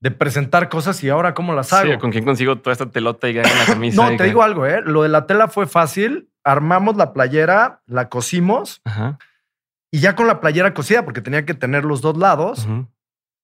de 0.00 0.10
presentar 0.10 0.68
cosas 0.68 1.02
y 1.04 1.08
ahora 1.08 1.34
cómo 1.34 1.52
las 1.54 1.72
hago. 1.72 1.92
Sí, 1.92 1.98
¿Con 1.98 2.10
quién 2.12 2.24
consigo 2.24 2.58
toda 2.58 2.72
esta 2.72 2.86
telota 2.90 3.28
y 3.28 3.34
gana 3.34 3.48
la 3.48 3.64
camisa? 3.74 4.02
no, 4.02 4.10
te 4.10 4.16
que- 4.18 4.24
digo 4.24 4.42
algo, 4.42 4.66
¿eh? 4.66 4.80
Lo 4.84 5.02
de 5.02 5.08
la 5.08 5.26
tela 5.26 5.48
fue 5.48 5.66
fácil. 5.66 6.28
Armamos 6.44 6.96
la 6.96 7.12
playera, 7.12 7.82
la 7.86 8.08
cosimos 8.08 8.80
Ajá. 8.84 9.18
y 9.90 9.98
ya 10.00 10.14
con 10.16 10.26
la 10.26 10.40
playera 10.40 10.72
cosida, 10.74 11.04
porque 11.04 11.20
tenía 11.20 11.44
que 11.44 11.52
tener 11.54 11.84
los 11.84 12.00
dos 12.00 12.16
lados, 12.16 12.64
ujú, 12.64 12.86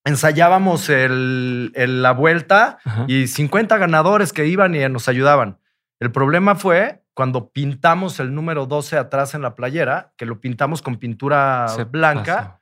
ensayábamos 0.04 0.88
el- 0.88 1.73
el- 1.75 2.02
la 2.02 2.12
vuelta 2.12 2.78
ajá. 2.84 3.04
y 3.08 3.26
50 3.26 3.76
ganadores 3.78 4.32
que 4.32 4.46
iban 4.46 4.75
y 4.75 4.87
nos 4.88 5.08
ayudaban. 5.08 5.58
El 6.00 6.11
problema 6.12 6.54
fue 6.54 7.02
cuando 7.14 7.50
pintamos 7.50 8.18
el 8.21 8.35
número 8.35 8.66
12 8.66 8.97
atrás 8.99 9.35
en 9.35 9.42
la 9.42 9.54
playera, 9.54 10.12
que 10.16 10.26
lo 10.26 10.40
pintamos 10.40 10.83
con 10.83 10.97
pintura 10.97 11.68
Se 11.68 11.85
blanca, 11.85 12.61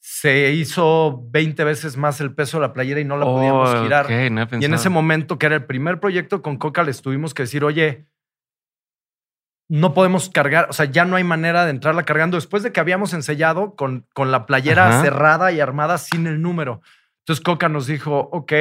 se 0.00 0.52
hizo 0.52 1.22
20 1.30 1.64
veces 1.64 1.96
más 1.96 2.20
el 2.20 2.34
peso 2.34 2.58
de 2.58 2.62
la 2.66 2.72
playera 2.72 3.00
y 3.00 3.04
no 3.04 3.16
la 3.16 3.24
podíamos 3.24 3.70
Oh, 3.74 3.82
girar. 3.82 4.06
no 4.30 4.46
Y 4.60 4.64
en 4.64 4.74
ese 4.74 4.88
momento, 4.88 5.38
que 5.38 5.46
era 5.46 5.54
el 5.56 5.64
primer 5.64 6.00
proyecto 6.00 6.42
con 6.42 6.56
Coca, 6.58 6.82
les 6.82 7.00
tuvimos 7.02 7.32
que 7.34 7.44
decir, 7.44 7.64
oye, 7.64 8.06
no 9.68 9.94
podemos 9.94 10.30
cargar, 10.30 10.68
o 10.70 10.72
sea, 10.72 10.86
ya 10.86 11.04
no 11.04 11.16
hay 11.16 11.24
manera 11.24 11.64
de 11.64 11.70
entrarla 11.70 12.04
cargando 12.04 12.36
después 12.36 12.62
de 12.62 12.72
que 12.72 12.78
habíamos 12.78 13.12
ensayado 13.14 13.74
con, 13.74 14.06
con 14.14 14.30
la 14.30 14.46
playera 14.46 14.88
Ajá. 14.88 15.02
cerrada 15.02 15.50
y 15.50 15.58
armada 15.60 15.98
sin 15.98 16.26
el 16.28 16.40
número. 16.40 16.82
Entonces 17.20 17.42
Coca 17.44 17.68
nos 17.68 17.88
dijo, 17.88 18.28
ok, 18.32 18.52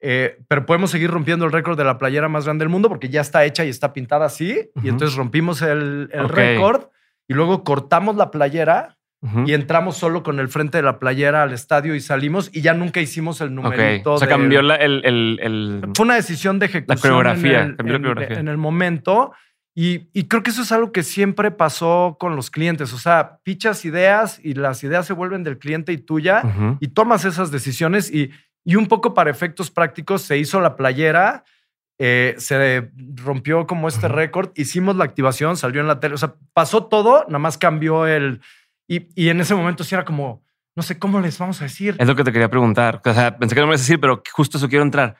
eh, 0.00 0.38
pero 0.48 0.64
podemos 0.66 0.90
seguir 0.90 1.10
rompiendo 1.10 1.44
el 1.44 1.52
récord 1.52 1.76
de 1.76 1.84
la 1.84 1.98
playera 1.98 2.28
más 2.28 2.44
grande 2.44 2.62
del 2.64 2.70
mundo 2.70 2.88
porque 2.88 3.08
ya 3.08 3.20
está 3.20 3.44
hecha 3.44 3.64
y 3.64 3.68
está 3.68 3.92
pintada 3.92 4.26
así. 4.26 4.70
Ujú. 4.74 4.86
Y 4.86 4.88
entonces 4.88 5.16
rompimos 5.16 5.60
el, 5.62 6.08
el 6.12 6.24
Ok. 6.26 6.32
récord 6.32 6.82
y 7.28 7.34
luego 7.34 7.62
cortamos 7.64 8.16
la 8.16 8.30
playera 8.30 8.96
Ujú. 9.22 9.44
y 9.46 9.52
entramos 9.52 9.98
solo 9.98 10.22
con 10.22 10.40
el 10.40 10.48
frente 10.48 10.78
de 10.78 10.82
la 10.82 10.98
playera 10.98 11.42
al 11.42 11.52
estadio 11.52 11.94
y 11.94 12.00
salimos 12.00 12.50
y 12.54 12.62
ya 12.62 12.72
nunca 12.72 13.00
hicimos 13.00 13.40
el 13.42 13.54
numerito. 13.54 14.14
O 14.14 14.18
sea, 14.18 14.26
del- 14.26 14.36
cambió 14.38 14.62
la, 14.62 14.76
el, 14.76 15.04
el, 15.04 15.38
el- 15.42 15.82
fue 15.94 16.04
una 16.06 16.14
decisión 16.14 16.58
de 16.58 16.66
ejecución. 16.66 16.98
coreografía, 17.00 17.62
En 17.62 17.76
cambió 17.76 17.92
la 17.92 17.96
en- 17.98 18.02
coreografía. 18.02 18.40
en 18.40 18.48
el 18.48 18.56
momento. 18.56 19.32
Y, 19.72 20.08
y 20.12 20.24
creo 20.26 20.42
que 20.42 20.50
eso 20.50 20.62
es 20.62 20.72
algo 20.72 20.90
que 20.90 21.02
siempre 21.04 21.50
pasó 21.52 22.16
con 22.18 22.34
los 22.34 22.50
clientes. 22.50 22.92
O 22.92 22.98
sea, 22.98 23.38
pichas 23.44 23.84
ideas 23.84 24.40
y 24.42 24.54
las 24.54 24.82
ideas 24.82 25.06
se 25.06 25.12
vuelven 25.12 25.44
del 25.44 25.58
cliente 25.58 25.92
y 25.92 25.98
tuya 25.98 26.42
Ujú. 26.44 26.76
y 26.80 26.88
tomas 26.88 27.24
esas 27.24 27.50
decisiones. 27.52 28.10
Y, 28.12 28.30
y 28.64 28.76
un 28.76 28.86
poco 28.86 29.14
para 29.14 29.30
efectos 29.30 29.70
prácticos 29.70 30.22
se 30.22 30.38
hizo 30.38 30.60
la 30.60 30.76
playera, 30.76 31.44
eh, 31.98 32.34
se 32.38 32.90
rompió 33.16 33.66
como 33.66 33.88
este 33.88 34.08
récord, 34.08 34.50
hicimos 34.54 34.96
la 34.96 35.04
activación, 35.04 35.56
salió 35.56 35.80
en 35.80 35.86
la 35.86 36.00
tele. 36.00 36.14
O 36.14 36.18
sea, 36.18 36.34
pasó 36.52 36.86
todo, 36.86 37.24
nada 37.26 37.38
más 37.38 37.58
cambió 37.58 38.06
el. 38.06 38.40
Y, 38.88 39.08
y 39.14 39.28
en 39.28 39.40
ese 39.40 39.54
momento 39.54 39.84
sí 39.84 39.94
era 39.94 40.04
como, 40.04 40.42
no 40.74 40.82
sé 40.82 40.98
cómo 40.98 41.20
les 41.20 41.38
vamos 41.38 41.60
a 41.60 41.64
decir. 41.64 41.96
Es 41.98 42.06
lo 42.06 42.16
que 42.16 42.24
te 42.24 42.32
quería 42.32 42.48
preguntar. 42.48 43.00
O 43.04 43.14
sea, 43.14 43.36
pensé 43.38 43.54
que 43.54 43.60
no 43.60 43.66
me 43.66 43.72
ibas 43.72 43.80
a 43.80 43.84
decir, 43.84 44.00
pero 44.00 44.22
justo 44.32 44.58
eso 44.58 44.68
quiero 44.68 44.84
entrar. 44.84 45.16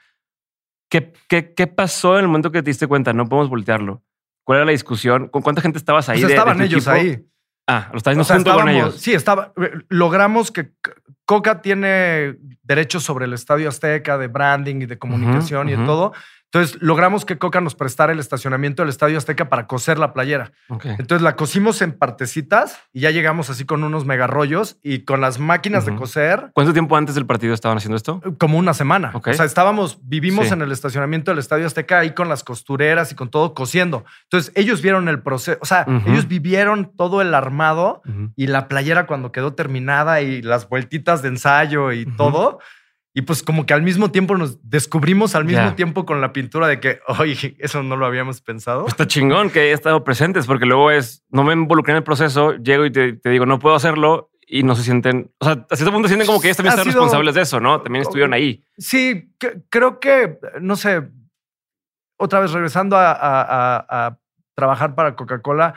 ¿Qué, 0.88 1.12
qué, 1.28 1.54
qué 1.54 1.66
pasó 1.66 2.14
en 2.14 2.22
el 2.22 2.26
momento 2.28 2.50
que 2.50 2.62
te 2.62 2.70
diste 2.70 2.86
cuenta? 2.86 3.12
No 3.12 3.28
podemos 3.28 3.48
voltearlo. 3.48 4.02
¿Cuál 4.44 4.58
era 4.58 4.64
la 4.64 4.72
discusión? 4.72 5.28
¿Con 5.28 5.42
cuánta 5.42 5.62
gente 5.62 5.78
estabas 5.78 6.08
ahí? 6.08 6.22
De 6.22 6.28
estaban 6.28 6.60
ellos 6.60 6.86
equipo? 6.86 6.90
ahí. 6.90 7.24
Ah, 7.70 7.88
lo 7.92 7.98
estabas 7.98 8.18
O 8.18 8.24
sea, 8.24 8.36
junto 8.36 8.54
con 8.54 8.68
ellos. 8.68 8.96
Sí, 8.96 9.12
estaba. 9.12 9.52
eh, 9.62 9.70
Logramos 9.88 10.50
que 10.50 10.72
Coca 11.24 11.62
tiene 11.62 12.34
derechos 12.64 13.04
sobre 13.04 13.26
el 13.26 13.32
Estadio 13.32 13.68
Azteca 13.68 14.18
de 14.18 14.26
branding 14.26 14.82
y 14.82 14.86
de 14.86 14.98
comunicación 14.98 15.68
y 15.68 15.76
de 15.76 15.84
todo. 15.86 16.12
Entonces 16.52 16.82
logramos 16.82 17.24
que 17.24 17.38
Coca 17.38 17.60
nos 17.60 17.76
prestara 17.76 18.12
el 18.12 18.18
estacionamiento 18.18 18.82
del 18.82 18.88
Estadio 18.88 19.16
Azteca 19.18 19.48
para 19.48 19.68
coser 19.68 19.98
la 20.00 20.12
playera. 20.12 20.50
Entonces 20.98 21.22
la 21.22 21.36
cosimos 21.36 21.80
en 21.80 21.92
partecitas 21.92 22.76
y 22.92 23.00
ya 23.00 23.10
llegamos 23.12 23.50
así 23.50 23.64
con 23.64 23.84
unos 23.84 24.04
mega 24.04 24.26
rollos 24.26 24.76
y 24.82 25.04
con 25.04 25.20
las 25.20 25.38
máquinas 25.38 25.86
de 25.86 25.94
coser 25.94 26.50
¿Cuánto 26.52 26.72
tiempo 26.72 26.96
antes 26.96 27.14
del 27.14 27.24
partido 27.26 27.54
estaban 27.54 27.78
haciendo 27.78 27.96
esto? 27.96 28.20
como 28.38 28.58
una 28.58 28.74
semana. 28.74 29.12
O 29.14 29.32
sea, 29.32 29.44
estábamos, 29.44 29.98
vivimos 30.02 30.48
Sí. 30.48 30.52
en 30.54 30.62
el 30.62 30.72
estacionamiento 30.72 31.30
del 31.30 31.38
Estadio 31.38 31.66
Azteca 31.66 32.00
ahí 32.00 32.14
con 32.14 32.28
las 32.28 32.42
costureras 32.42 33.12
y 33.12 33.14
con 33.14 33.30
todo 33.30 33.54
cosiendo. 33.54 34.04
Entonces 34.24 34.52
ellos 34.56 34.82
vieron 34.82 35.08
el 35.08 35.22
proceso, 35.22 35.58
o 35.62 35.66
sea, 35.66 35.86
ellos 36.06 36.26
vivieron 36.26 36.90
todo 36.96 37.22
el 37.22 37.32
armado 37.34 38.02
y 38.34 38.48
la 38.48 38.66
playera 38.66 39.06
cuando 39.06 39.30
quedó 39.30 39.54
terminada 39.54 40.20
y 40.20 40.42
las 40.42 40.68
vueltitas 40.68 41.22
de 41.22 41.28
ensayo 41.28 41.92
y 41.92 42.06
todo. 42.16 42.58
Y 43.12 43.22
pues 43.22 43.42
como 43.42 43.66
que 43.66 43.74
al 43.74 43.82
mismo 43.82 44.12
tiempo 44.12 44.36
nos 44.36 44.58
descubrimos 44.62 45.34
al 45.34 45.44
mismo 45.44 45.74
tiempo 45.74 46.06
con 46.06 46.20
la 46.20 46.32
pintura 46.32 46.68
de 46.68 46.78
que, 46.78 47.00
oye, 47.18 47.56
eso 47.58 47.82
no 47.82 47.96
lo 47.96 48.06
habíamos 48.06 48.40
pensado. 48.40 48.86
Está 48.86 49.06
chingón 49.06 49.50
que 49.50 49.60
haya 49.60 49.74
estado 49.74 50.04
presentes 50.04 50.46
porque 50.46 50.64
luego 50.66 50.90
es, 50.92 51.24
no 51.30 51.42
me 51.42 51.52
involucré 51.52 51.92
en 51.92 51.96
el 51.98 52.04
proceso, 52.04 52.54
llego 52.54 52.84
y 52.86 52.92
te, 52.92 53.14
te 53.14 53.30
digo, 53.30 53.46
no 53.46 53.58
puedo 53.58 53.74
hacerlo 53.74 54.30
y 54.46 54.62
no 54.62 54.74
se 54.76 54.82
sienten, 54.84 55.32
o 55.38 55.44
sea, 55.44 55.66
a 55.70 55.76
cierto 55.76 55.92
punto 55.92 56.08
sienten 56.08 56.26
como 56.26 56.40
que 56.40 56.48
ellos 56.48 56.56
también 56.56 56.72
están 56.72 56.84
sido- 56.84 56.94
responsables 57.00 57.34
de 57.34 57.40
eso, 57.42 57.60
¿no? 57.60 57.80
También 57.82 58.02
estuvieron 58.02 58.32
ahí. 58.32 58.64
Sí, 58.78 59.32
que- 59.38 59.62
creo 59.70 59.98
que, 60.00 60.38
no 60.60 60.76
sé, 60.76 61.02
otra 62.16 62.40
vez 62.40 62.52
regresando 62.52 62.96
a, 62.96 63.12
a- 63.12 63.42
a- 63.42 64.06
a 64.06 64.18
trabajar 64.54 64.94
para 64.94 65.16
Coca-Cola, 65.16 65.74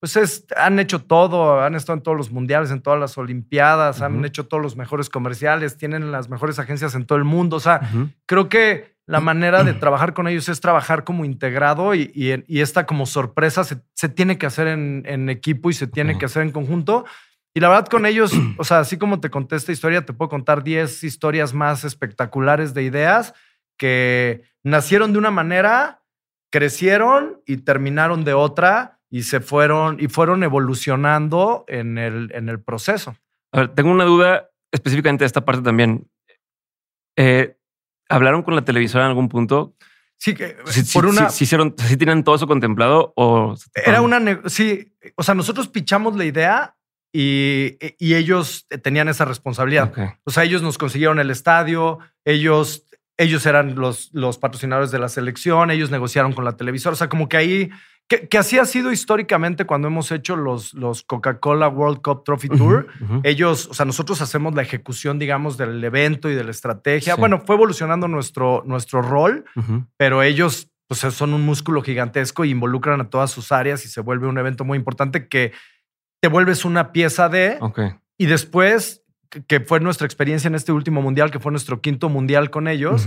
pues 0.00 0.16
es, 0.16 0.46
han 0.56 0.78
hecho 0.78 1.00
todo, 1.02 1.60
han 1.60 1.74
estado 1.74 1.96
en 1.96 2.02
todos 2.02 2.16
los 2.16 2.30
mundiales, 2.30 2.70
en 2.70 2.80
todas 2.82 3.00
las 3.00 3.18
olimpiadas, 3.18 4.00
han 4.00 4.16
Ujú. 4.18 4.24
hecho 4.26 4.46
todos 4.46 4.62
los 4.62 4.76
mejores 4.76 5.10
comerciales, 5.10 5.76
tienen 5.76 6.12
las 6.12 6.28
mejores 6.28 6.58
agencias 6.58 6.94
en 6.94 7.04
todo 7.04 7.18
el 7.18 7.24
mundo. 7.24 7.56
O 7.56 7.60
sea, 7.60 7.80
Ujú. 7.92 8.08
creo 8.26 8.48
que 8.48 8.96
la 9.06 9.20
manera 9.20 9.64
de 9.64 9.74
trabajar 9.74 10.14
con 10.14 10.28
ellos 10.28 10.48
es 10.48 10.60
trabajar 10.60 11.02
como 11.04 11.24
integrado 11.24 11.94
y, 11.94 12.12
y- 12.14 12.44
y 12.46 12.60
esta 12.60 12.86
como 12.86 13.06
sorpresa 13.06 13.64
se, 13.64 13.78
se 13.94 14.08
tiene 14.08 14.38
que 14.38 14.46
hacer 14.46 14.68
en, 14.68 15.02
en 15.06 15.28
equipo 15.30 15.68
y 15.70 15.72
se 15.74 15.86
tiene 15.86 16.12
Ok. 16.14 16.18
que 16.20 16.26
hacer 16.26 16.42
en 16.42 16.52
conjunto. 16.52 17.04
Y 17.54 17.60
la 17.60 17.68
verdad 17.68 17.86
con 17.88 18.06
ellos, 18.06 18.30
o 18.58 18.62
sea, 18.64 18.78
así 18.80 18.98
como 18.98 19.18
te 19.18 19.30
conté 19.30 19.56
esta 19.56 19.72
historia, 19.72 20.04
te 20.04 20.12
puedo 20.12 20.28
contar 20.28 20.62
10 20.62 21.02
historias 21.02 21.54
más 21.54 21.82
espectaculares 21.84 22.72
de 22.72 22.84
ideas 22.84 23.34
que 23.76 24.42
nacieron 24.62 25.12
de 25.12 25.18
una 25.18 25.30
manera, 25.32 26.02
crecieron 26.50 27.40
y 27.46 27.58
terminaron 27.58 28.24
de 28.24 28.34
otra 28.34 28.97
y 29.10 29.22
se 29.22 29.40
fueron 29.40 29.98
y 30.00 30.08
fueron 30.08 30.42
evolucionando 30.42 31.64
en 31.68 31.98
el, 31.98 32.30
en 32.34 32.48
el 32.48 32.60
proceso. 32.60 33.16
A 33.52 33.60
ver, 33.60 33.68
tengo 33.74 33.90
una 33.90 34.04
duda 34.04 34.50
específicamente 34.72 35.24
de 35.24 35.26
esta 35.26 35.44
parte 35.44 35.62
también. 35.62 36.08
Eh, 37.16 37.56
¿Hablaron 38.08 38.42
con 38.42 38.54
la 38.54 38.64
televisora 38.64 39.04
en 39.04 39.10
algún 39.10 39.28
punto? 39.28 39.74
Sí, 40.18 40.34
que 40.34 40.56
Si, 40.66 40.82
por 40.92 41.06
una... 41.06 41.30
si, 41.30 41.44
hicieron, 41.44 41.74
si 41.78 41.96
tienen 41.96 42.24
todo 42.24 42.34
eso 42.34 42.46
contemplado 42.46 43.12
o 43.16 43.54
Era 43.74 44.02
una. 44.02 44.42
Sí, 44.46 44.92
o 45.16 45.22
sea, 45.22 45.34
nosotros 45.34 45.68
pichamos 45.68 46.16
la 46.16 46.24
idea 46.24 46.76
y, 47.12 47.78
y 47.98 48.14
ellos 48.14 48.66
tenían 48.82 49.08
esa 49.08 49.24
responsabilidad. 49.24 49.90
Ok. 49.90 49.98
O 50.24 50.30
sea, 50.30 50.44
ellos 50.44 50.62
nos 50.62 50.76
consiguieron 50.76 51.20
el 51.20 51.30
estadio, 51.30 51.98
ellos, 52.24 52.84
ellos 53.16 53.46
eran 53.46 53.76
los, 53.76 54.10
los 54.12 54.38
patrocinadores 54.38 54.90
de 54.90 54.98
la 54.98 55.08
selección, 55.08 55.70
ellos 55.70 55.90
negociaron 55.90 56.32
con 56.32 56.44
la 56.44 56.56
televisora. 56.56 56.94
O 56.94 56.96
sea, 56.96 57.08
como 57.08 57.28
que 57.28 57.36
ahí. 57.36 57.70
Que, 58.08 58.26
que 58.26 58.38
así 58.38 58.58
ha 58.58 58.64
sido 58.64 58.90
históricamente 58.90 59.66
cuando 59.66 59.88
hemos 59.88 60.10
hecho 60.12 60.34
los, 60.34 60.72
los 60.72 61.02
Coca-Cola 61.02 61.68
World 61.68 62.00
Cup 62.00 62.24
Trophy 62.24 62.48
Tour. 62.48 62.86
Ellos, 63.22 63.68
o 63.70 63.74
sea, 63.74 63.84
nosotros 63.84 64.22
hacemos 64.22 64.54
la 64.54 64.62
ejecución, 64.62 65.18
digamos, 65.18 65.58
del 65.58 65.84
evento 65.84 66.30
y 66.30 66.34
de 66.34 66.42
la 66.42 66.50
estrategia. 66.50 67.14
Sí. 67.14 67.20
Bueno, 67.20 67.42
fue 67.44 67.56
evolucionando 67.56 68.08
nuestro, 68.08 68.62
nuestro 68.66 69.02
rol 69.02 69.44
pero 69.98 70.22
ellos 70.22 70.70
pues, 70.86 71.00
son 71.00 71.34
un 71.34 71.42
músculo 71.42 71.82
gigantesco 71.82 72.46
y 72.46 72.50
involucran 72.50 72.98
a 73.02 73.10
todas 73.10 73.30
sus 73.30 73.52
áreas 73.52 73.84
y 73.84 73.88
se 73.88 74.00
vuelve 74.00 74.26
un 74.26 74.38
evento 74.38 74.64
muy 74.64 74.78
importante 74.78 75.28
que 75.28 75.52
te 76.22 76.28
vuelves 76.28 76.64
una 76.64 76.92
pieza 76.92 77.28
de 77.28 77.58
y 78.16 78.24
después 78.26 79.04
que- 79.46 79.60
fue 79.60 79.80
nuestra 79.80 80.06
experiencia 80.06 80.48
en 80.48 80.54
este 80.54 80.72
último 80.72 81.02
mundial 81.02 81.30
que 81.30 81.40
fue 81.40 81.52
nuestro 81.52 81.82
quinto 81.82 82.08
mundial 82.08 82.48
con 82.48 82.68
ellos 82.68 83.06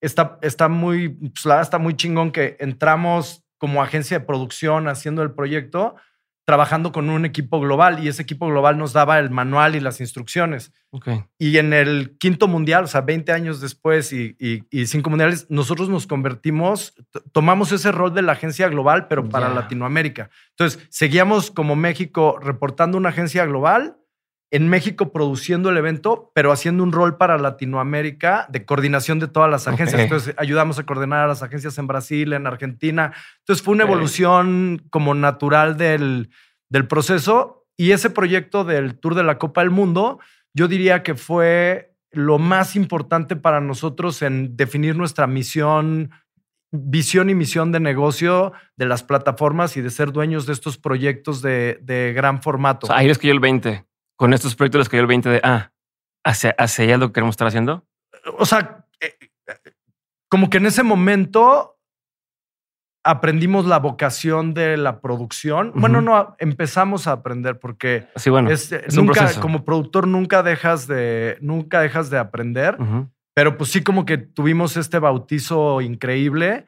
está 0.00 0.38
está 0.42 0.68
muy 0.68 1.08
pues, 1.08 1.44
la 1.46 1.54
verdad 1.54 1.62
está 1.62 1.78
muy 1.78 1.94
chingón 1.96 2.30
que 2.30 2.56
entramos 2.60 3.42
como 3.58 3.82
agencia 3.82 4.18
de 4.20 4.24
producción 4.26 4.88
haciendo 4.88 5.22
el 5.22 5.32
proyecto 5.32 5.96
trabajando 6.44 6.92
con 6.92 7.10
un 7.10 7.24
equipo 7.24 7.58
global 7.58 8.04
y 8.04 8.06
ese 8.06 8.22
equipo 8.22 8.46
global 8.46 8.78
nos 8.78 8.92
daba 8.92 9.18
el 9.18 9.30
manual 9.30 9.74
y 9.74 9.80
las 9.80 10.00
instrucciones. 10.00 10.72
Y 11.38 11.58
en 11.58 11.72
el 11.72 12.16
quinto 12.18 12.46
mundial, 12.46 12.84
o 12.84 12.86
sea, 12.86 13.00
20 13.00 13.32
años 13.32 13.60
después 13.60 14.12
y, 14.12 14.36
y- 14.38 14.62
y 14.70 14.86
cinco 14.86 15.10
mundiales, 15.10 15.46
nosotros 15.50 15.88
nos 15.88 16.06
convertimos, 16.06 16.94
tomamos 17.32 17.72
ese 17.72 17.90
rol 17.90 18.14
de 18.14 18.22
la 18.22 18.32
agencia 18.32 18.68
global, 18.68 19.08
pero 19.08 19.28
para. 19.28 19.48
Latinoamérica. 19.56 20.30
Entonces, 20.50 20.86
seguíamos 20.88 21.50
como 21.50 21.74
México 21.74 22.38
reportando 22.40 22.96
una 22.96 23.08
agencia 23.08 23.44
global, 23.44 23.96
en 24.56 24.68
México 24.68 25.12
produciendo 25.12 25.68
el 25.68 25.76
evento, 25.76 26.32
pero 26.34 26.50
haciendo 26.50 26.82
un 26.82 26.90
rol 26.90 27.18
para 27.18 27.36
Latinoamérica 27.36 28.46
de 28.48 28.64
coordinación 28.64 29.18
de 29.18 29.28
todas 29.28 29.50
las 29.50 29.68
agencias. 29.68 30.00
Entonces, 30.00 30.34
ayudamos 30.38 30.78
a 30.78 30.86
coordinar 30.86 31.20
a 31.20 31.26
las 31.26 31.42
agencias 31.42 31.76
en 31.76 31.86
Brasil, 31.86 32.32
en 32.32 32.46
Argentina. 32.46 33.12
Entonces, 33.40 33.62
fue 33.62 33.74
una 33.74 33.84
evolución 33.84 34.82
como 34.88 35.14
natural 35.14 35.76
del, 35.76 36.30
del 36.70 36.86
proceso. 36.88 37.66
Y 37.76 37.90
ese 37.90 38.08
proyecto 38.08 38.64
del 38.64 38.98
Tour 38.98 39.14
de 39.14 39.24
la 39.24 39.36
Copa 39.36 39.60
del 39.60 39.68
Mundo, 39.68 40.20
yo 40.54 40.68
diría 40.68 41.02
que 41.02 41.16
fue 41.16 41.92
lo 42.10 42.38
más 42.38 42.76
importante 42.76 43.36
para 43.36 43.60
nosotros 43.60 44.22
en 44.22 44.56
definir 44.56 44.96
nuestra 44.96 45.26
misión, 45.26 46.12
visión 46.72 47.28
y 47.28 47.34
misión 47.34 47.72
de 47.72 47.80
negocio 47.80 48.54
de 48.76 48.86
las 48.86 49.02
plataformas 49.02 49.76
y 49.76 49.82
de 49.82 49.90
ser 49.90 50.12
dueños 50.12 50.46
de 50.46 50.54
estos 50.54 50.78
proyectos 50.78 51.42
de, 51.42 51.78
de 51.82 52.14
gran 52.14 52.40
formato. 52.40 52.86
O 52.86 52.88
sea, 52.88 52.96
ahí 52.96 53.06
les 53.06 53.18
cayó 53.18 53.34
el 53.34 53.40
20. 53.40 53.84
Con 54.16 54.32
estos 54.32 54.54
proyectos 54.54 54.80
les 54.80 54.88
cayó 54.88 55.02
el 55.02 55.06
20 55.06 55.28
de, 55.28 55.40
ah, 55.44 55.72
hacia, 56.24 56.54
hacia 56.58 56.84
allá 56.84 56.94
es 56.94 57.00
lo 57.00 57.08
que 57.08 57.12
queremos 57.14 57.34
estar 57.34 57.46
haciendo. 57.46 57.86
o 58.38 58.46
sea, 58.46 58.86
eh, 59.00 59.14
como 60.28 60.50
que 60.50 60.56
en 60.56 60.66
ese 60.66 60.82
momento 60.82 61.78
aprendimos 63.04 63.66
la 63.66 63.78
vocación 63.78 64.52
de 64.52 64.76
la 64.76 65.00
producción. 65.00 65.72
Bueno, 65.76 66.00
no, 66.00 66.34
empezamos 66.40 67.06
a 67.06 67.12
aprender 67.12 67.60
porque 67.60 68.08
Sí, 68.16 68.30
bueno. 68.30 68.50
es, 68.50 68.72
es 68.72 68.96
un 68.96 69.06
nunca, 69.06 69.40
como 69.40 69.64
productor 69.64 70.08
nunca 70.08 70.42
dejas 70.42 70.88
de, 70.88 71.38
nunca 71.40 71.80
dejas 71.80 72.10
de 72.10 72.18
aprender. 72.18 72.76
Pero 73.34 73.56
pues 73.56 73.70
sí 73.70 73.84
como 73.84 74.04
que 74.06 74.18
tuvimos 74.18 74.76
este 74.76 74.98
bautizo 74.98 75.80
increíble 75.82 76.66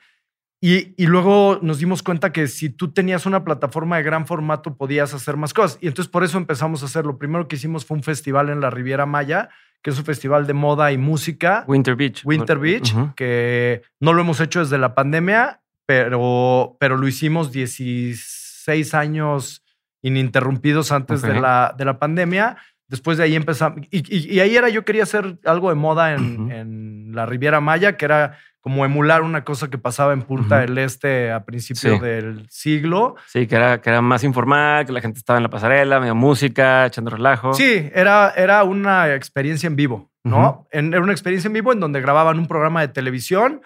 y, 0.61 0.95
y 1.03 1.07
luego 1.07 1.59
nos 1.63 1.79
dimos 1.79 2.03
cuenta 2.03 2.33
que 2.33 2.49
si 2.49 2.69
tú 2.71 2.93
tenías 2.93 3.27
una 3.27 3.45
plataforma 3.45 3.97
de 3.97 4.03
gran 4.03 4.27
formato 4.27 4.77
podías 4.77 5.15
hacer 5.15 5.37
más 5.37 5.55
cosas. 5.55 5.79
Y 5.81 5.87
entonces 5.89 6.11
por 6.11 6.25
eso 6.25 6.37
empezamos 6.39 6.83
a 6.83 6.87
hacer. 6.87 7.05
Lo 7.07 7.17
primero 7.19 7.47
que 7.47 7.57
hicimos 7.57 7.85
fue 7.87 7.97
un 7.97 8.03
festival 8.03 8.49
en 8.49 8.61
la 8.61 8.71
Riviera 8.71 9.07
Maya, 9.07 9.51
que 9.83 9.91
es 9.91 9.99
un 9.99 10.05
festival 10.05 10.47
de 10.49 10.55
moda 10.55 10.91
y 10.91 10.99
música. 10.99 11.65
Winter 11.69 11.95
Beach. 11.95 12.23
Winter 12.25 12.59
Beach, 12.59 12.93
que 13.15 13.83
no 14.01 14.13
lo 14.13 14.23
hemos 14.23 14.41
hecho 14.41 14.59
desde 14.61 14.79
la 14.79 14.95
pandemia, 14.97 15.61
pero, 15.87 16.77
pero 16.81 16.97
lo 16.97 17.07
hicimos 17.07 17.53
16 17.53 18.95
años 18.95 19.65
ininterrumpidos 20.03 20.93
antes 20.93 21.23
de, 21.23 21.41
la, 21.41 21.75
de 21.77 21.85
la 21.85 21.99
pandemia. 21.99 22.57
Después 22.89 23.19
de 23.19 23.25
ahí 23.25 23.35
empezamos. 23.37 23.81
Y, 23.91 23.99
y- 24.15 24.35
y 24.35 24.41
ahí 24.41 24.57
era, 24.57 24.69
yo 24.69 24.85
quería 24.85 25.03
hacer 25.03 25.39
algo 25.45 25.69
de 25.69 25.75
moda 25.75 26.15
en, 26.15 26.51
en 26.51 27.11
la 27.15 27.27
Riviera 27.27 27.61
Maya, 27.61 27.97
que 27.97 28.05
era 28.07 28.39
como 28.69 28.85
emular 28.85 29.23
una 29.23 29.45
cosa 29.45 29.71
que 29.71 29.79
pasaba 29.79 30.13
en 30.13 30.21
Punta 30.21 30.59
del 30.59 30.77
Este 30.77 31.33
a 31.33 31.47
principios 31.47 31.95
Sí. 31.95 31.99
del 32.05 32.47
siglo. 32.51 33.17
Sí, 33.27 33.47
que 33.47 33.55
era, 33.57 33.81
que 33.81 33.89
era 33.89 34.03
más 34.03 34.25
informal, 34.25 34.85
que 34.85 34.93
la 34.93 35.01
gente 35.01 35.19
estaba 35.19 35.39
en 35.39 35.43
la 35.45 35.49
pasarela, 35.49 35.99
medio 36.01 36.15
música, 36.15 36.85
echando 36.85 37.11
relajo. 37.11 37.55
Sí, 37.55 37.89
era, 37.95 38.31
era 38.37 38.65
una 38.65 39.15
experiencia 39.15 39.67
en 39.69 39.77
vivo, 39.77 40.11
¿no? 40.23 40.67
En- 40.71 40.93
era 40.93 41.01
una 41.03 41.13
experiencia 41.13 41.49
en 41.49 41.55
vivo 41.55 41.73
en 41.73 41.81
donde 41.81 42.03
grababan 42.03 42.39
un 42.39 42.47
programa 42.47 42.83
de 42.83 42.89
televisión 42.89 43.63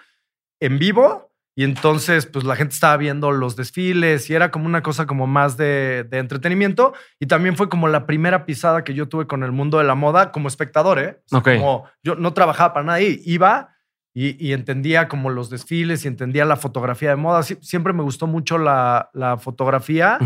en 0.61 0.79
vivo 0.79 1.33
y 1.53 1.65
entonces 1.65 2.25
pues 2.25 2.45
la 2.45 2.55
gente 2.55 2.73
estaba 2.73 2.95
viendo 2.95 3.31
los 3.33 3.57
desfiles 3.57 4.29
y 4.29 4.35
era 4.35 4.51
como 4.51 4.67
una 4.67 4.81
cosa 4.83 5.05
como 5.05 5.27
más 5.27 5.57
de, 5.57 6.05
de 6.09 6.17
entretenimiento 6.19 6.93
y 7.19 7.25
también 7.25 7.57
fue 7.57 7.67
como 7.67 7.89
la 7.89 8.05
primera 8.05 8.45
pisada 8.45 8.85
que 8.85 8.93
yo 8.93 9.09
tuve 9.09 9.27
con 9.27 9.43
el 9.43 9.51
mundo 9.51 9.79
de 9.79 9.83
la 9.83 9.95
moda 9.95 10.31
como 10.31 10.47
espectador, 10.47 10.97
¿eh? 10.99 11.19
O 11.29 11.41
sea. 11.41 11.57
Como 11.57 11.83
yo 12.03 12.15
no 12.15 12.31
trabajaba 12.33 12.73
para 12.73 12.85
nadie, 12.85 13.19
iba 13.25 13.69
y, 14.13 14.35
y 14.45 14.53
entendía 14.53 15.07
como 15.07 15.29
los 15.29 15.49
desfiles 15.49 16.05
y 16.05 16.07
entendía 16.07 16.45
la 16.45 16.55
fotografía 16.57 17.09
de 17.09 17.15
moda. 17.15 17.39
Sie- 17.41 17.61
siempre 17.61 17.93
me 17.93 18.03
gustó 18.03 18.27
mucho 18.27 18.57
la, 18.57 19.09
la 19.13 19.37
fotografía. 19.37 20.17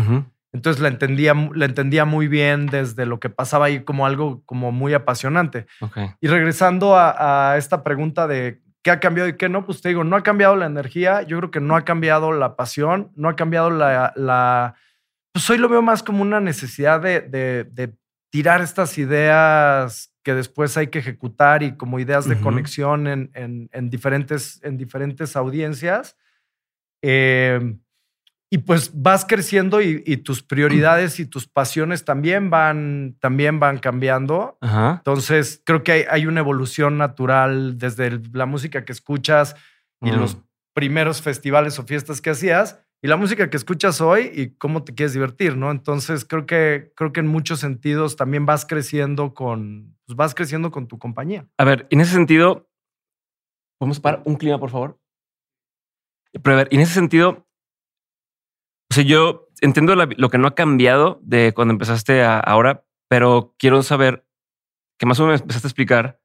Entonces 0.52 0.80
la 0.80 0.88
entendía, 0.88 1.34
la 1.54 1.64
entendía 1.66 2.04
muy 2.06 2.26
bien 2.26 2.66
desde 2.66 3.04
lo 3.06 3.20
que 3.20 3.28
pasaba 3.30 3.66
ahí 3.66 3.80
como 3.84 4.06
algo 4.06 4.42
como 4.46 4.72
muy 4.72 4.94
apasionante. 4.94 5.66
Ok. 5.80 5.98
Y 6.20 6.28
regresando 6.28 6.96
a, 6.96 7.52
a 7.52 7.56
esta 7.58 7.82
pregunta 7.84 8.26
de 8.26 8.62
qué 8.82 8.90
ha 8.90 9.00
cambiado 9.00 9.28
y 9.28 9.36
qué 9.36 9.48
no, 9.48 9.66
pues 9.66 9.82
te 9.82 9.90
digo, 9.90 10.04
no 10.04 10.16
ha 10.16 10.22
cambiado 10.22 10.56
la 10.56 10.64
energía, 10.66 11.22
yo 11.22 11.36
creo 11.38 11.50
que 11.50 11.60
no 11.60 11.76
ha 11.76 11.84
cambiado 11.84 12.32
la 12.32 12.56
pasión, 12.56 13.10
no 13.14 13.28
ha 13.28 13.36
cambiado 13.36 13.70
la... 13.70 14.12
la 14.16 14.74
pues 15.32 15.48
hoy 15.50 15.58
lo 15.58 15.68
veo 15.68 15.82
más 15.82 16.02
como 16.02 16.22
una 16.22 16.40
necesidad 16.40 17.00
de, 17.00 17.20
de- 17.20 17.64
de 17.64 17.92
tirar 18.30 18.60
estas 18.60 18.98
ideas 18.98 20.12
que 20.22 20.34
después 20.34 20.76
hay 20.76 20.88
que 20.88 20.98
ejecutar 20.98 21.62
y 21.62 21.76
como 21.76 21.98
ideas 21.98 22.28
de 22.28 22.38
conexión 22.40 23.06
en, 23.06 23.30
en- 23.34 23.70
en 23.72 23.88
diferentes, 23.90 24.60
en 24.62 24.76
diferentes 24.76 25.36
audiencias. 25.36 26.16
Eh, 27.02 27.76
y 28.50 28.58
pues 28.58 28.90
vas 28.94 29.26
creciendo 29.26 29.82
y, 29.82 30.02
y 30.06 30.18
tus 30.18 30.42
prioridades 30.42 31.20
y 31.20 31.26
tus 31.26 31.46
pasiones 31.46 32.04
también 32.06 32.48
van, 32.48 33.16
también 33.20 33.60
van 33.60 33.78
cambiando. 33.78 34.56
Ajá. 34.62 34.94
Entonces, 34.98 35.60
creo 35.64 35.82
que 35.82 35.92
hay, 35.92 36.04
hay 36.10 36.26
una 36.26 36.40
evolución 36.40 36.96
natural 36.96 37.76
desde 37.76 38.06
el- 38.06 38.30
la 38.32 38.46
música 38.46 38.84
que 38.86 38.92
escuchas 38.92 39.54
y 40.00 40.12
Mm. 40.12 40.16
los 40.20 40.38
primeros 40.74 41.20
festivales 41.20 41.78
o 41.78 41.84
fiestas 41.84 42.20
que 42.22 42.30
hacías 42.30 42.80
y 43.00 43.06
la 43.06 43.16
música 43.16 43.48
que 43.48 43.56
escuchas 43.56 44.00
hoy 44.00 44.30
y 44.34 44.56
cómo 44.56 44.82
te 44.82 44.94
quieres 44.94 45.12
divertir, 45.12 45.56
¿no? 45.56 45.70
Entonces, 45.70 46.24
creo 46.24 46.46
que, 46.46 46.92
creo 46.96 47.12
que 47.12 47.20
en 47.20 47.28
muchos 47.28 47.60
sentidos 47.60 48.16
también 48.16 48.44
vas 48.44 48.66
creciendo 48.66 49.34
con, 49.34 49.96
pues 50.04 50.16
vas 50.16 50.34
creciendo 50.34 50.70
con 50.70 50.88
tu 50.88 50.98
compañía. 50.98 51.48
A 51.58 51.64
ver, 51.64 51.86
en 51.90 52.00
ese 52.00 52.12
sentido, 52.12 52.68
¿podemos 53.78 54.00
parar 54.00 54.22
un 54.24 54.34
clima, 54.34 54.58
por 54.58 54.70
favor? 54.70 55.00
Pero 56.32 56.54
a 56.54 56.56
ver, 56.58 56.68
en 56.72 56.80
ese 56.80 56.94
sentido, 56.94 57.46
o 58.90 58.94
sea, 58.94 59.04
yo 59.04 59.48
entiendo 59.60 59.94
lo 59.94 60.28
que 60.28 60.38
no 60.38 60.48
ha 60.48 60.54
cambiado 60.54 61.20
de 61.22 61.52
cuando 61.54 61.72
empezaste 61.72 62.22
a 62.22 62.40
ahora, 62.40 62.84
pero 63.08 63.54
quiero 63.58 63.82
saber 63.82 64.26
que 64.98 65.06
más 65.06 65.20
o 65.20 65.26
menos 65.26 65.40
empezaste 65.40 65.66
a 65.66 65.70
explicar 65.70 66.20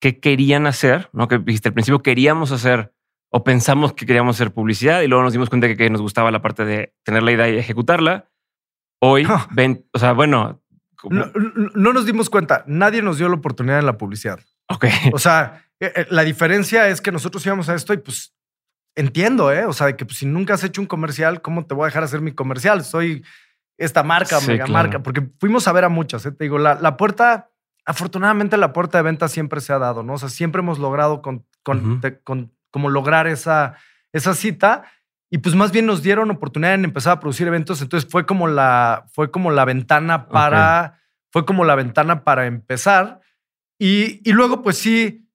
qué 0.00 0.18
querían 0.18 0.66
hacer, 0.66 1.08
¿no? 1.12 1.28
Que 1.28 1.38
dijiste 1.38 1.68
al 1.68 1.74
principio 1.74 2.02
queríamos 2.02 2.50
hacer 2.50 2.94
o 3.30 3.44
pensamos 3.44 3.92
que 3.92 4.06
queríamos 4.06 4.36
hacer 4.36 4.52
publicidad 4.52 5.02
y 5.02 5.06
luego 5.06 5.22
nos 5.22 5.32
dimos 5.32 5.48
cuenta 5.48 5.66
que, 5.68 5.76
que 5.76 5.90
nos 5.90 6.00
gustaba 6.00 6.30
la 6.30 6.40
parte 6.42 6.64
de 6.64 6.94
tener 7.04 7.22
la 7.22 7.32
idea 7.32 7.48
y 7.48 7.58
ejecutarla. 7.58 8.28
Hoy, 9.00 9.26
ven, 9.50 9.86
o 9.92 9.98
sea, 9.98 10.12
bueno, 10.12 10.62
No, 11.08 11.26
no- 11.26 11.70
no 11.74 11.92
nos 11.92 12.06
dimos 12.06 12.28
cuenta, 12.30 12.64
nadie 12.66 13.02
nos 13.02 13.18
dio 13.18 13.28
la 13.28 13.36
oportunidad 13.36 13.78
en 13.78 13.86
la 13.86 13.96
publicidad. 13.98 14.40
ok, 14.68 14.86
O 15.12 15.18
sea, 15.18 15.64
eh, 15.80 15.92
eh, 15.94 16.06
la 16.10 16.24
diferencia 16.24 16.88
es 16.88 17.00
que 17.00 17.12
nosotros 17.12 17.44
íbamos 17.46 17.68
a 17.68 17.74
esto 17.76 17.92
y 17.92 17.98
pues 17.98 18.34
entiendo, 18.96 19.52
¿eh? 19.52 19.64
O 19.66 19.72
sea, 19.72 19.86
de 19.88 19.96
que 19.96 20.04
pues, 20.04 20.18
si 20.18 20.26
nunca 20.26 20.54
has 20.54 20.64
hecho 20.64 20.80
un 20.80 20.86
comercial, 20.88 21.40
¿cómo 21.40 21.64
te 21.66 21.74
voy 21.74 21.84
a 21.84 21.86
dejar 21.86 22.02
hacer 22.02 22.20
mi 22.20 22.32
comercial? 22.32 22.82
Soy 22.84 23.24
esta 23.76 24.02
marca, 24.02 24.40
Sí, 24.40 24.48
mega 24.48 24.64
claro. 24.64 24.72
marca, 24.88 25.02
porque 25.04 25.28
fuimos 25.38 25.68
a 25.68 25.72
ver 25.72 25.84
a 25.84 25.88
muchas, 25.88 26.26
¿eh? 26.26 26.32
Te 26.32 26.44
digo, 26.44 26.58
la, 26.58 26.74
la 26.74 26.96
puerta, 26.96 27.50
afortunadamente 27.84 28.56
la 28.56 28.72
puerta 28.72 28.98
de 28.98 29.02
venta 29.04 29.28
siempre 29.28 29.60
se 29.60 29.72
ha 29.72 29.78
dado, 29.78 30.02
¿no? 30.02 30.14
O 30.14 30.18
sea, 30.18 30.28
siempre 30.30 30.60
hemos 30.62 30.80
logrado 30.80 31.22
con, 31.22 31.46
con, 31.62 31.78
Ujú. 31.92 32.00
te- 32.00 32.18
con- 32.20 32.52
como 32.78 32.90
lograr 32.90 33.26
esa, 33.26 33.74
esa 34.12 34.34
cita. 34.34 34.84
Y 35.32 35.38
pues 35.38 35.56
más 35.56 35.72
bien 35.72 35.84
nos 35.84 36.00
dieron 36.00 36.30
oportunidad 36.30 36.74
en 36.74 36.84
empezar 36.84 37.14
a 37.14 37.20
producir 37.20 37.48
eventos. 37.48 37.82
Entonces 37.82 38.08
fue 38.08 38.24
como 38.24 38.46
la, 38.46 39.04
fue 39.12 39.32
como 39.32 39.50
la 39.50 39.64
ventana 39.64 40.28
para, 40.28 41.00
fue 41.32 41.44
como 41.44 41.64
la 41.64 41.74
ventana 41.74 42.22
para 42.22 42.46
empezar. 42.46 43.20
Y, 43.80 44.20
y 44.28 44.32
luego, 44.32 44.62
pues 44.62 44.78
sí, 44.78 45.28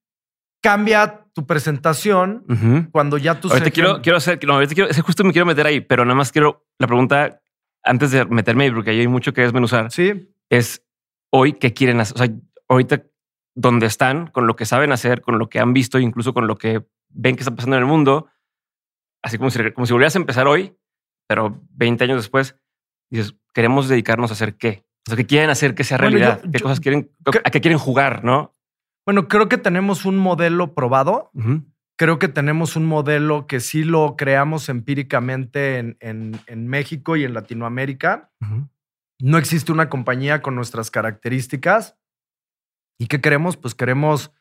cambia 0.62 1.26
tu 1.34 1.46
presentación 1.46 2.46
Ujú. 2.48 2.90
cuando 2.92 3.18
ya 3.18 3.42
tú 3.42 3.50
Ahorita 3.50 3.72
quiero, 3.72 4.02
quiero 4.02 4.18
hacer, 4.20 4.40
no, 4.46 4.54
ahorita 4.54 4.74
quiero, 4.74 5.04
justo 5.04 5.26
me 5.26 5.34
quiero 5.34 5.46
meter 5.46 5.66
ahí, 5.66 5.82
pero 5.82 6.06
nada 6.06 6.16
más 6.16 6.32
quiero 6.32 6.66
la 6.80 6.88
pregunta 6.88 7.42
antes 7.84 8.12
de 8.12 8.24
meterme 8.26 8.64
ahí, 8.64 8.72
porque 8.72 8.92
ahí 8.92 9.02
hay 9.02 9.08
mucho 9.10 9.34
que 9.34 9.42
desmenuzar. 9.42 9.92
Sí, 9.92 10.34
Es 10.50 10.82
hoy 11.30 11.54
qué 11.54 11.74
quieren 11.74 12.00
hacer. 12.00 12.16
O 12.16 12.18
sea, 12.20 12.34
ahorita 12.70 13.04
dónde 13.56 13.86
están, 13.86 14.28
con 14.28 14.48
lo 14.48 14.56
que 14.56 14.66
saben 14.66 14.92
hacer, 14.92 15.22
con 15.22 15.38
lo 15.38 15.50
que 15.50 15.60
han 15.60 15.74
visto, 15.74 16.00
incluso 16.00 16.34
con 16.34 16.48
lo 16.48 16.56
que 16.56 16.86
ven 17.14 17.36
que 17.36 17.42
está 17.42 17.56
pasando 17.56 17.76
en 17.78 17.84
el 17.84 17.88
mundo. 17.90 18.28
Así 19.24 19.38
como 19.38 19.50
si, 19.50 19.72
como 19.72 19.86
si 19.86 19.94
volvieras 19.94 20.16
a 20.16 20.20
empezar 20.20 20.48
hoy, 20.48 20.76
pero 21.28 21.62
20 21.72 22.04
años 22.04 22.18
después, 22.18 22.58
dices, 23.10 23.36
queremos 23.54 23.88
dedicarnos 23.88 24.32
a 24.32 24.34
hacer 24.34 24.56
qué. 24.58 24.86
O 25.08 25.10
sea, 25.12 25.18
qué 25.18 25.26
quieren 25.26 25.50
hacer 25.50 25.76
que 25.76 25.84
sea 25.84 25.98
Bueno, 25.98 26.18
realidad, 26.18 26.42
yo- 26.44 26.52
qué 26.52 26.60
yo- 26.60 26.64
cosas 26.64 26.80
quieren, 26.80 27.12
¿qué? 27.32 27.40
a 27.44 27.50
qué 27.52 27.62
quieren 27.62 27.78
jugar, 27.80 28.24
¿no? 28.24 28.56
bueno, 29.06 29.28
creo 29.28 29.50
que 29.50 29.58
tenemos 29.58 30.06
un 30.06 30.16
modelo 30.18 30.74
probado. 30.74 31.30
Creo 31.98 32.20
que 32.20 32.30
tenemos 32.30 32.78
un 32.78 32.86
modelo 32.86 33.48
que 33.48 33.60
sí 33.60 33.84
lo 33.84 34.16
creamos 34.16 34.70
empíricamente 34.70 35.78
en, 35.78 35.98
en- 36.00 36.40
en 36.48 36.68
México 36.68 37.18
y 37.18 37.26
en 37.26 37.34
Latinoamérica. 37.34 38.32
No 39.20 39.38
existe 39.38 39.72
una 39.74 39.90
compañía 39.90 40.42
con 40.42 40.56
nuestras 40.56 40.90
características. 40.90 41.98
¿Y 42.98 43.08
qué 43.08 43.20
queremos? 43.20 43.58
Pues 43.58 43.76
queremos 43.76 44.32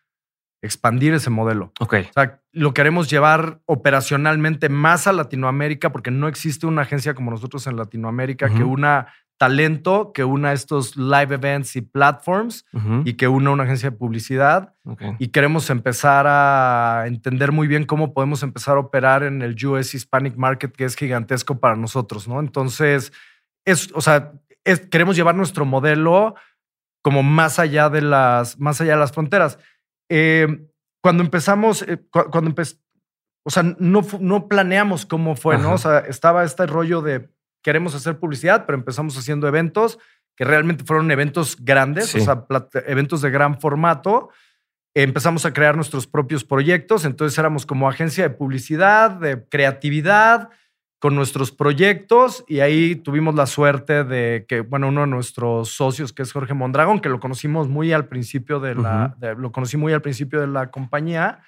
expandir 0.63 1.13
ese 1.15 1.29
modelo. 1.31 1.73
Ok. 1.81 1.95
O 2.11 2.13
sea, 2.13 2.41
lo 2.53 2.73
queremos 2.73 3.11
llevar 3.11 3.61
operacionalmente 3.67 4.69
más 4.69 5.07
a 5.07 5.13
Latinoamérica 5.13 5.91
porque 5.93 6.11
no 6.11 6.29
existe 6.29 6.67
una 6.67 6.83
agencia 6.83 7.15
como 7.15 7.31
nosotros 7.33 7.67
en 7.67 7.77
Latinoamérica 7.77 8.49
que 8.49 8.63
una 8.65 9.09
talento, 9.39 10.13
que 10.15 10.23
una 10.23 10.53
estos 10.53 10.97
live 10.97 11.35
events 11.35 11.75
y 11.75 11.81
platforms 11.81 12.65
y 13.05 13.15
que 13.15 13.27
una 13.27 13.51
una 13.51 13.65
agencia 13.65 13.91
de 13.91 13.97
publicidad. 13.97 14.75
Ok. 14.85 15.03
Y 15.19 15.29
queremos 15.29 15.69
empezar 15.69 16.27
a 16.29 17.05
entender 17.09 17.51
muy 17.51 17.67
bien 17.67 17.85
cómo 17.85 18.15
podemos 18.15 18.45
empezar 18.45 18.77
a 18.77 18.81
operar 18.81 19.25
en 19.25 19.43
el 19.43 19.57
US 19.67 19.95
Hispanic 19.95 20.37
Market, 20.37 20.71
que 20.77 20.85
es 20.85 20.95
gigantesco 20.95 21.59
para 21.59 21.75
nosotros, 21.75 22.29
¿no? 22.29 22.39
Entonces, 22.39 23.13
es, 23.65 23.91
o 23.95 24.01
sea, 24.01 24.31
es- 24.65 24.87
queremos 24.87 25.17
llevar 25.17 25.35
nuestro 25.35 25.65
modelo 25.65 26.37
como 27.03 27.25
más 27.25 27.59
allá 27.59 27.89
de 27.91 28.01
las, 28.03 28.61
más 28.61 28.81
allá 28.81 28.93
de 28.93 29.01
las 29.01 29.11
fronteras. 29.11 29.59
Eh, 30.15 30.69
cuando 31.03 31.23
empezamos, 31.23 31.81
eh, 31.83 31.97
cu- 32.11 32.29
cuando 32.31 32.51
empezamos, 32.51 32.83
o 33.45 33.51
sea, 33.51 33.63
no, 33.79 34.07
no 34.21 34.47
planeamos 34.47 35.07
cómo 35.07 35.37
fue, 35.37 35.55
Ajá. 35.55 35.65
¿no? 35.65 35.73
O 35.75 35.79
sea, 35.79 36.01
estaba 36.01 36.45
este 36.45 36.67
rollo 36.67 37.01
de 37.01 37.31
queremos 37.65 37.95
hacer 37.95 38.19
publicidad, 38.19 38.67
pero 38.67 38.77
empezamos 38.77 39.17
haciendo 39.17 39.49
eventos 39.49 39.99
que 40.37 40.45
realmente 40.45 40.85
fueron 40.85 41.11
eventos 41.11 41.57
grandes, 41.59 42.09
Sí. 42.09 42.19
o 42.19 42.25
sea, 42.25 42.47
eventos 42.87 43.23
de 43.23 43.31
gran 43.31 43.59
formato. 43.59 44.29
Empezamos 44.95 45.47
a 45.47 45.53
crear 45.55 45.77
nuestros 45.77 46.07
propios 46.07 46.45
proyectos, 46.45 47.07
entonces 47.07 47.39
éramos 47.39 47.65
como 47.65 47.89
agencia 47.89 48.25
de 48.25 48.35
publicidad, 48.35 49.11
de 49.13 49.49
creatividad, 49.49 50.51
con 51.03 51.17
nuestros 51.17 51.51
proyectos 51.51 52.45
y 52.47 52.61
ahí 52.61 52.95
tuvimos 52.95 53.35
la 53.35 53.47
suerte 53.47 54.05
de 54.05 54.47
que, 54.49 54.61
bueno, 54.61 54.87
uno 54.87 55.01
de 55.01 55.09
nuestros 55.09 55.71
socios, 55.71 56.13
que 56.13 56.23
es 56.23 56.31
Jorge 56.33 56.55
Mondragón, 56.55 57.01
que 57.01 57.09
lo 57.09 57.19
conocimos 57.19 57.67
muy 57.69 57.93
al 57.93 58.07
principio 58.07 58.61
de 58.61 58.77
la, 58.77 59.17
de- 59.19 59.35
lo 59.35 59.51
conocí 59.51 59.77
muy 59.77 59.93
al 59.93 60.01
principio 60.01 60.41
de 60.41 60.47
la 60.47 60.71
compañía, 60.71 61.41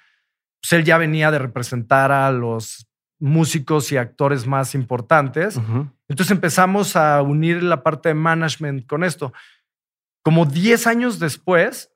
pues 0.61 0.73
él 0.73 0.83
ya 0.83 0.97
venía 0.97 1.31
de 1.31 1.39
representar 1.39 2.11
a 2.11 2.29
los 2.33 2.85
músicos 3.17 3.93
y 3.93 3.97
actores 3.97 4.45
más 4.45 4.75
importantes. 4.75 5.55
Entonces 6.09 6.31
empezamos 6.31 6.97
a 6.97 7.21
unir 7.21 7.63
la 7.63 7.81
parte 7.81 8.09
de 8.09 8.15
management 8.15 8.85
con 8.87 9.05
esto. 9.05 9.31
Como 10.21 10.45
10 10.45 10.85
años 10.85 11.17
después, 11.17 11.93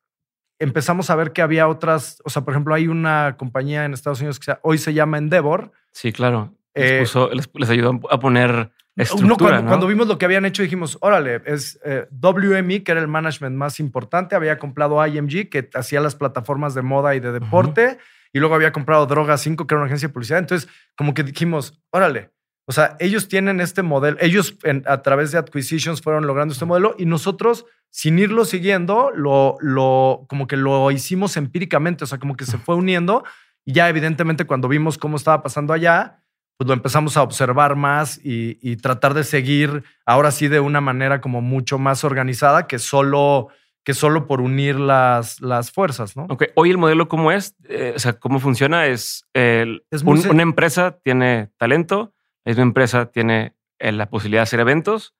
empezamos 0.60 1.10
a 1.10 1.16
ver 1.18 1.34
que 1.34 1.42
había 1.42 1.68
otras, 1.68 2.22
o 2.24 2.30
sea, 2.30 2.44
por 2.46 2.54
ejemplo, 2.54 2.74
hay 2.74 2.88
una 2.88 3.36
compañía 3.38 3.84
en 3.84 3.94
Estados 3.94 4.22
Unidos 4.22 4.40
que 4.40 4.56
hoy 4.62 4.78
se 4.78 4.94
llama 4.94 5.18
Endeavor, 5.18 5.74
Sí, 5.92 6.14
claro. 6.14 6.56
Les, 6.76 6.92
Eh, 6.92 7.00
puso- 7.02 7.30
les, 7.34 7.50
les 7.54 7.70
ayudó 7.70 8.00
a 8.10 8.20
poner 8.20 8.52
No, 8.96 9.04
estructura, 9.04 9.38
cuando, 9.38 9.62
¿no? 9.64 9.68
cuando 9.70 9.88
vimos 9.88 10.08
lo 10.08 10.18
que 10.18 10.26
habían 10.26 10.46
hecho, 10.46 10.62
dijimos, 10.62 10.98
órale, 11.02 11.42
es 11.46 11.80
eh, 11.86 12.08
WME, 12.12 12.84
que 12.84 12.92
era 12.92 13.02
el 13.02 13.08
management 13.08 13.56
más 13.56 13.80
importante, 13.80 14.36
había 14.36 14.58
comprado 14.60 15.06
IMG, 15.06 15.50
que 15.50 15.70
hacía 15.74 16.02
las 16.02 16.16
plataformas 16.16 16.74
de 16.76 16.82
moda 16.82 17.16
y 17.16 17.20
de 17.20 17.32
deporte, 17.32 17.98
y 18.34 18.40
luego 18.40 18.56
había 18.56 18.72
comprado 18.72 19.06
Droga 19.08 19.38
5, 19.38 19.66
que 19.66 19.74
era 19.74 19.80
una 19.80 19.88
agencia 19.88 20.08
de 20.10 20.14
publicidad. 20.14 20.40
Entonces, 20.40 20.70
como 20.96 21.14
que 21.14 21.24
dijimos, 21.24 21.82
órale, 21.92 22.32
o 22.68 22.72
sea, 22.72 22.96
ellos 23.00 23.28
tienen 23.28 23.62
este 23.62 23.82
modelo, 23.82 24.18
ellos 24.20 24.56
en- 24.64 24.84
a 24.86 25.02
través 25.02 25.32
de 25.32 25.40
acquisitions 25.40 26.02
fueron 26.02 26.28
logrando 26.28 26.52
este 26.54 26.66
modelo 26.66 26.94
y 27.00 27.06
nosotros, 27.06 27.66
sin 27.90 28.20
irlo 28.20 28.46
siguiendo, 28.46 29.10
lo, 29.16 29.56
lo, 29.62 30.26
como 30.30 30.46
que 30.46 30.56
lo 30.58 30.92
hicimos 30.92 31.36
empíricamente, 31.38 32.04
o 32.04 32.08
sea, 32.08 32.20
como 32.20 32.36
que 32.36 32.46
se 32.46 32.60
fue 32.60 32.76
uniendo 32.76 33.24
y 33.66 33.74
ya 33.74 33.90
evidentemente 33.90 34.46
cuando 34.46 34.68
vimos 34.68 35.00
cómo 35.00 35.18
estaba 35.18 35.42
pasando 35.42 35.74
allá, 35.74 36.19
pues 36.60 36.68
lo 36.68 36.74
empezamos 36.74 37.16
a 37.16 37.22
observar 37.24 37.78
más 37.78 38.20
y, 38.22 38.60
y 38.62 38.76
tratar 38.76 39.14
de 39.14 39.24
seguir 39.24 39.86
ahora 40.06 40.30
sí 40.30 40.50
de 40.50 40.60
una 40.60 40.82
manera 40.82 41.22
como 41.22 41.40
mucho 41.42 41.80
más 41.80 42.04
organizada 42.04 42.68
que 42.68 42.80
solo, 42.80 43.48
que 43.86 43.94
solo 43.94 44.28
por 44.28 44.42
unir 44.42 44.78
las, 44.78 45.40
las 45.40 45.72
fuerzas, 45.72 46.18
¿no? 46.18 46.24
Ok, 46.30 46.48
hoy 46.56 46.70
el 46.72 46.78
modelo 46.78 47.08
cómo 47.08 47.32
es, 47.32 47.56
Eh, 47.70 47.94
o 47.96 48.00
sea, 48.00 48.12
cómo 48.20 48.42
funciona 48.42 48.88
es, 48.88 49.26
el- 49.34 49.86
Es 49.90 50.04
un- 50.04 50.28
una 50.30 50.44
empresa 50.44 51.00
tiene 51.02 51.50
talento, 51.58 52.14
la 52.44 52.50
misma 52.52 52.64
empresa 52.64 53.06
tiene 53.06 53.56
eh, 53.80 53.94
la 53.94 54.10
posibilidad 54.10 54.42
de 54.42 54.44
hacer 54.44 54.60
eventos 54.60 55.16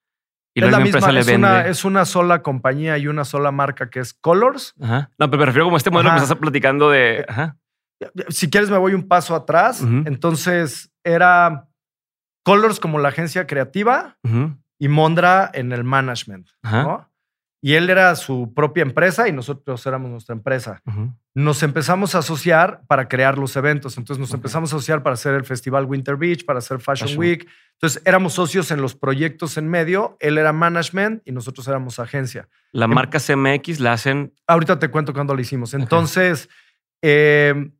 y 0.54 0.60
es 0.60 0.66
la 0.66 0.72
la 0.72 0.84
misma, 0.84 0.98
empresa 0.98 1.18
es 1.20 1.26
le 1.26 1.32
vende. 1.32 1.46
una, 1.48 1.66
es 1.68 1.84
una 1.86 2.04
sola 2.04 2.42
compañía 2.42 2.98
y 2.98 3.06
una 3.06 3.24
sola 3.24 3.50
marca 3.50 3.88
que 3.88 4.00
es 4.00 4.12
Colors. 4.12 4.74
Ajá. 4.78 5.10
No, 5.18 5.30
pero 5.30 5.38
me 5.40 5.46
refiero 5.46 5.64
como 5.64 5.78
este 5.78 5.88
modelo 5.90 6.10
Ajá. 6.10 6.18
que 6.18 6.24
estás 6.24 6.38
platicando 6.38 6.90
de. 6.90 7.24
Ajá. 7.26 7.56
Si 8.28 8.50
quieres 8.50 8.68
me 8.68 8.76
voy 8.76 8.92
un 8.92 9.08
paso 9.08 9.34
atrás. 9.34 9.80
Entonces 10.04 10.89
era 11.04 11.68
Colors 12.44 12.80
como 12.80 12.98
la 12.98 13.08
agencia 13.10 13.46
creativa 13.46 14.16
y 14.78 14.88
Mondra 14.88 15.50
en 15.52 15.72
el 15.72 15.84
management. 15.84 16.48
¿no? 16.62 17.06
Y 17.62 17.74
él 17.74 17.90
era 17.90 18.16
su 18.16 18.54
propia 18.54 18.82
empresa 18.82 19.28
y 19.28 19.32
nosotros 19.32 19.84
éramos 19.86 20.10
nuestra 20.10 20.34
empresa. 20.34 20.82
Nos 21.34 21.62
empezamos 21.62 22.14
a 22.14 22.18
asociar 22.20 22.80
para 22.86 23.06
crear 23.06 23.36
los 23.36 23.54
eventos. 23.56 23.98
Entonces 23.98 24.18
nos 24.18 24.32
empezamos 24.32 24.72
a 24.72 24.76
asociar 24.76 25.02
para 25.02 25.14
hacer 25.14 25.34
el 25.34 25.44
Festival 25.44 25.84
Winter 25.84 26.16
Beach, 26.16 26.46
para 26.46 26.60
hacer 26.60 26.80
Fashion, 26.80 27.08
Fashion. 27.08 27.20
Week. 27.20 27.46
Entonces 27.74 28.02
éramos 28.06 28.32
socios 28.32 28.70
en 28.70 28.80
los 28.80 28.94
proyectos 28.94 29.58
en 29.58 29.68
medio. 29.68 30.16
Él 30.20 30.38
era 30.38 30.54
management 30.54 31.20
y 31.26 31.32
nosotros 31.32 31.68
éramos 31.68 31.98
agencia. 31.98 32.48
La 32.72 32.86
Em- 32.86 32.92
marca 32.94 33.18
CMX 33.20 33.78
la 33.80 33.92
hacen. 33.92 34.32
Ahorita 34.46 34.78
te 34.78 34.88
cuento 34.88 35.12
cuándo 35.12 35.34
lo 35.34 35.40
hicimos. 35.42 35.74
Entonces, 35.74 36.48
eh, 37.02 37.70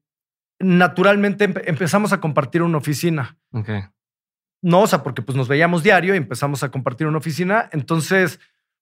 naturalmente 0.61 1.49
empe- 1.49 1.63
empezamos 1.67 2.13
a 2.13 2.21
compartir 2.21 2.63
una 2.63 2.79
oficina. 2.79 3.37
No, 4.63 4.83
o 4.83 4.87
sea, 4.87 5.03
porque 5.03 5.23
pues 5.23 5.37
nos 5.37 5.49
veíamos 5.49 5.83
diario 5.83 6.15
y 6.15 6.19
empezamos 6.19 6.63
a 6.63 6.71
compartir 6.71 7.07
una 7.07 7.19
oficina. 7.19 7.69
Entonces, 7.73 8.39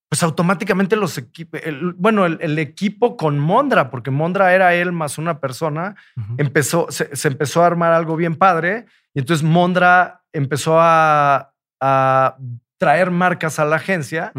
pues 0.08 0.22
automáticamente 0.22 0.96
los 0.96 1.16
equipos, 1.18 1.60
bueno, 1.96 2.26
el, 2.26 2.38
el 2.40 2.58
equipo 2.58 3.16
con 3.16 3.38
Mondra, 3.38 3.90
porque 3.90 4.10
Mondra 4.10 4.54
era 4.54 4.74
él 4.74 4.90
más 4.90 5.18
una 5.18 5.38
persona, 5.38 5.94
empezó, 6.38 6.86
se, 6.90 7.14
se 7.14 7.28
empezó 7.28 7.62
a 7.62 7.66
armar 7.66 7.92
algo 7.92 8.16
bien 8.16 8.34
padre. 8.36 8.86
Y 9.14 9.20
entonces 9.20 9.44
Mondra 9.46 10.24
empezó 10.32 10.80
a, 10.80 11.54
a 11.80 12.36
traer 12.78 13.10
marcas 13.10 13.58
a 13.58 13.64
la 13.64 13.76
agencia 13.76 14.32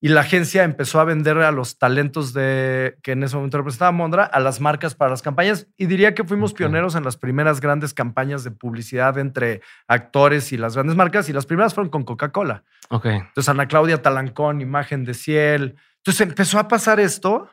y 0.00 0.08
la 0.08 0.20
agencia 0.20 0.62
empezó 0.62 1.00
a 1.00 1.04
vender 1.04 1.38
a 1.38 1.50
los 1.50 1.78
talentos 1.78 2.34
de 2.34 2.98
que 3.02 3.12
en 3.12 3.22
ese 3.22 3.34
momento 3.34 3.56
representaba 3.56 3.92
Mondra 3.92 4.24
a 4.24 4.40
las 4.40 4.60
marcas 4.60 4.94
para 4.94 5.10
las 5.10 5.22
campañas. 5.22 5.66
Y 5.76 5.86
diría 5.86 6.14
que 6.14 6.22
fuimos 6.22 6.52
pioneros 6.52 6.94
en 6.96 7.04
las 7.04 7.16
primeras 7.16 7.60
grandes 7.60 7.94
campañas 7.94 8.44
de 8.44 8.50
publicidad 8.50 9.16
entre 9.18 9.62
actores 9.86 10.52
y 10.52 10.58
las 10.58 10.74
grandes 10.74 10.96
marcas. 10.96 11.30
Y 11.30 11.32
las 11.32 11.46
primeras 11.46 11.74
fueron 11.74 11.90
con 11.90 12.04
Coca-Cola. 12.04 12.62
Ok. 12.90 13.06
Entonces, 13.06 13.48
Ana 13.48 13.66
Claudia 13.66 14.02
Talancón, 14.02 14.60
imagen 14.60 15.04
de 15.04 15.14
Ciel. 15.14 15.76
Entonces 15.96 16.20
empezó 16.20 16.58
a 16.58 16.68
pasar 16.68 17.00
esto. 17.00 17.50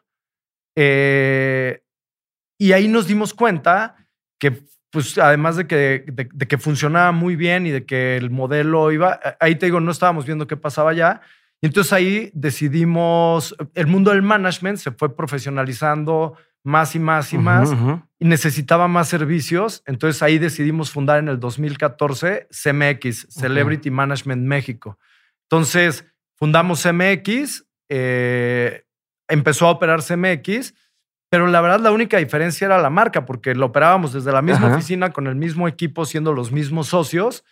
eh, 0.75 1.81
y 2.57 2.71
ahí 2.73 2.87
nos 2.87 3.07
dimos 3.07 3.33
cuenta 3.33 3.95
que, 4.39 4.63
pues, 4.95 5.17
además 5.17 5.57
de 5.57 5.67
que, 5.67 6.05
de, 6.07 6.29
de 6.31 6.47
que 6.47 6.57
funcionaba 6.57 7.11
muy 7.11 7.35
bien 7.35 7.65
y 7.65 7.69
de 7.69 7.85
que 7.85 8.15
el 8.15 8.29
modelo 8.29 8.93
iba, 8.93 9.19
ahí 9.41 9.55
te 9.55 9.65
digo, 9.65 9.81
no 9.81 9.91
estábamos 9.91 10.25
viendo 10.25 10.47
qué 10.47 10.55
pasaba 10.55 10.93
ya. 10.93 11.19
Y 11.61 11.65
entonces 11.65 11.91
ahí 11.91 12.31
decidimos, 12.33 13.53
el 13.73 13.87
mundo 13.87 14.11
del 14.11 14.21
management 14.21 14.77
se 14.77 14.91
fue 14.91 15.13
profesionalizando 15.13 16.37
más 16.63 16.95
y 16.95 16.99
más 16.99 17.33
y 17.33 17.37
más 17.37 17.71
ujú. 17.71 18.01
y 18.19 18.25
necesitaba 18.25 18.87
más 18.87 19.09
servicios. 19.09 19.83
Entonces 19.85 20.23
ahí 20.23 20.37
decidimos 20.37 20.91
fundar 20.91 21.19
en 21.19 21.27
el 21.27 21.41
2014 21.41 22.47
CMX, 22.49 23.27
Celebrity 23.31 23.91
Management 23.91 24.43
México. 24.43 24.97
Entonces 25.49 26.05
fundamos 26.35 26.81
CMX, 26.81 27.65
eh, 27.89 28.85
empezó 29.27 29.67
a 29.67 29.71
operar 29.71 30.01
CMX, 30.01 30.73
pero 31.35 31.47
la 31.47 31.59
verdad 31.59 31.81
la 31.81 31.91
única 31.91 32.15
diferencia 32.17 32.63
era 32.65 32.77
la 32.81 32.89
marca, 32.89 33.25
porque 33.25 33.53
lo 33.55 33.65
operábamos 33.65 34.13
desde 34.13 34.31
la 34.31 34.41
misma 34.41 34.67
Ajá. 34.67 34.75
oficina 34.77 35.09
con 35.11 35.27
el 35.27 35.35
mismo 35.35 35.67
equipo, 35.67 36.05
siendo 36.05 36.31
los 36.31 36.53
mismos 36.53 36.87
socios. 36.87 37.43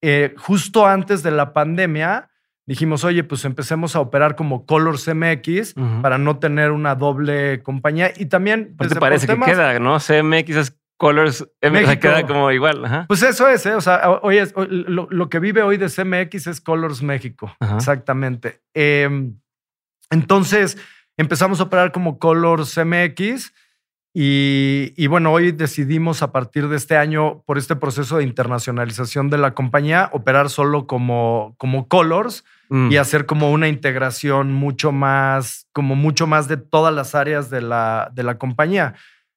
Eh, 0.00 0.34
justo 0.38 0.86
antes 0.86 1.22
de 1.22 1.30
la 1.30 1.52
pandemia 1.52 2.30
dijimos, 2.64 3.04
oye, 3.04 3.24
pues 3.24 3.44
empecemos 3.44 3.94
a 3.96 4.00
operar 4.00 4.34
como 4.34 4.64
Color 4.64 4.96
CMX 4.98 5.74
Ujú. 5.76 6.00
para 6.00 6.16
no 6.16 6.38
tener 6.38 6.70
una 6.70 6.94
doble 6.94 7.62
compañía. 7.62 8.12
Y 8.16 8.26
también... 8.26 8.74
¿Qué 8.80 8.88
te 8.88 8.96
parece 8.96 9.26
que 9.26 9.34
temas- 9.34 9.46
queda, 9.50 9.78
no? 9.78 9.98
CMX 9.98 10.56
es 10.56 10.78
Colors, 10.96 11.46
M, 11.60 11.78
o 11.78 11.80
sea, 11.82 11.86
México. 11.88 12.00
queda 12.00 12.26
como 12.26 12.50
igual. 12.50 12.82
Ajá. 12.84 13.04
Pues 13.08 13.22
eso 13.22 13.46
es, 13.46 13.66
¿eh? 13.66 13.74
O 13.74 13.80
sea, 13.82 14.08
hoy 14.22 14.38
es, 14.38 14.52
hoy 14.56 14.68
lo, 14.70 15.06
lo 15.10 15.28
que 15.28 15.38
vive 15.38 15.62
hoy 15.62 15.76
de 15.76 15.88
CMX 15.90 16.46
es 16.46 16.60
Colors 16.62 17.02
México. 17.02 17.54
Ajá. 17.60 17.76
Exactamente. 17.76 18.62
Eh, 18.72 19.30
entonces 20.10 20.78
empezamos 21.18 21.60
a 21.60 21.64
operar 21.64 21.92
como 21.92 22.18
Colors 22.18 22.78
MX 22.78 23.52
y, 24.14 24.94
y 24.96 25.06
bueno, 25.06 25.32
hoy 25.32 25.52
decidimos 25.52 26.22
a 26.22 26.32
partir 26.32 26.68
de 26.68 26.76
este 26.76 26.96
año, 26.96 27.42
por 27.46 27.58
este 27.58 27.76
proceso 27.76 28.16
de 28.16 28.24
internacionalización 28.24 29.28
de 29.30 29.38
la 29.38 29.54
compañía, 29.54 30.08
operar 30.12 30.48
solo 30.50 30.86
como, 30.86 31.54
como 31.58 31.88
Colors 31.88 32.44
Mm. 32.70 32.92
y 32.92 32.98
hacer 32.98 33.24
como 33.24 33.50
una 33.50 33.66
integración 33.66 34.52
mucho 34.52 34.92
más, 34.92 35.66
como 35.72 35.94
mucho 35.96 36.26
más 36.26 36.48
de 36.48 36.58
todas 36.58 36.94
las 36.94 37.14
áreas 37.14 37.48
de 37.48 37.62
la, 37.62 38.10
de 38.12 38.22
la 38.22 38.36
compañía. 38.36 38.92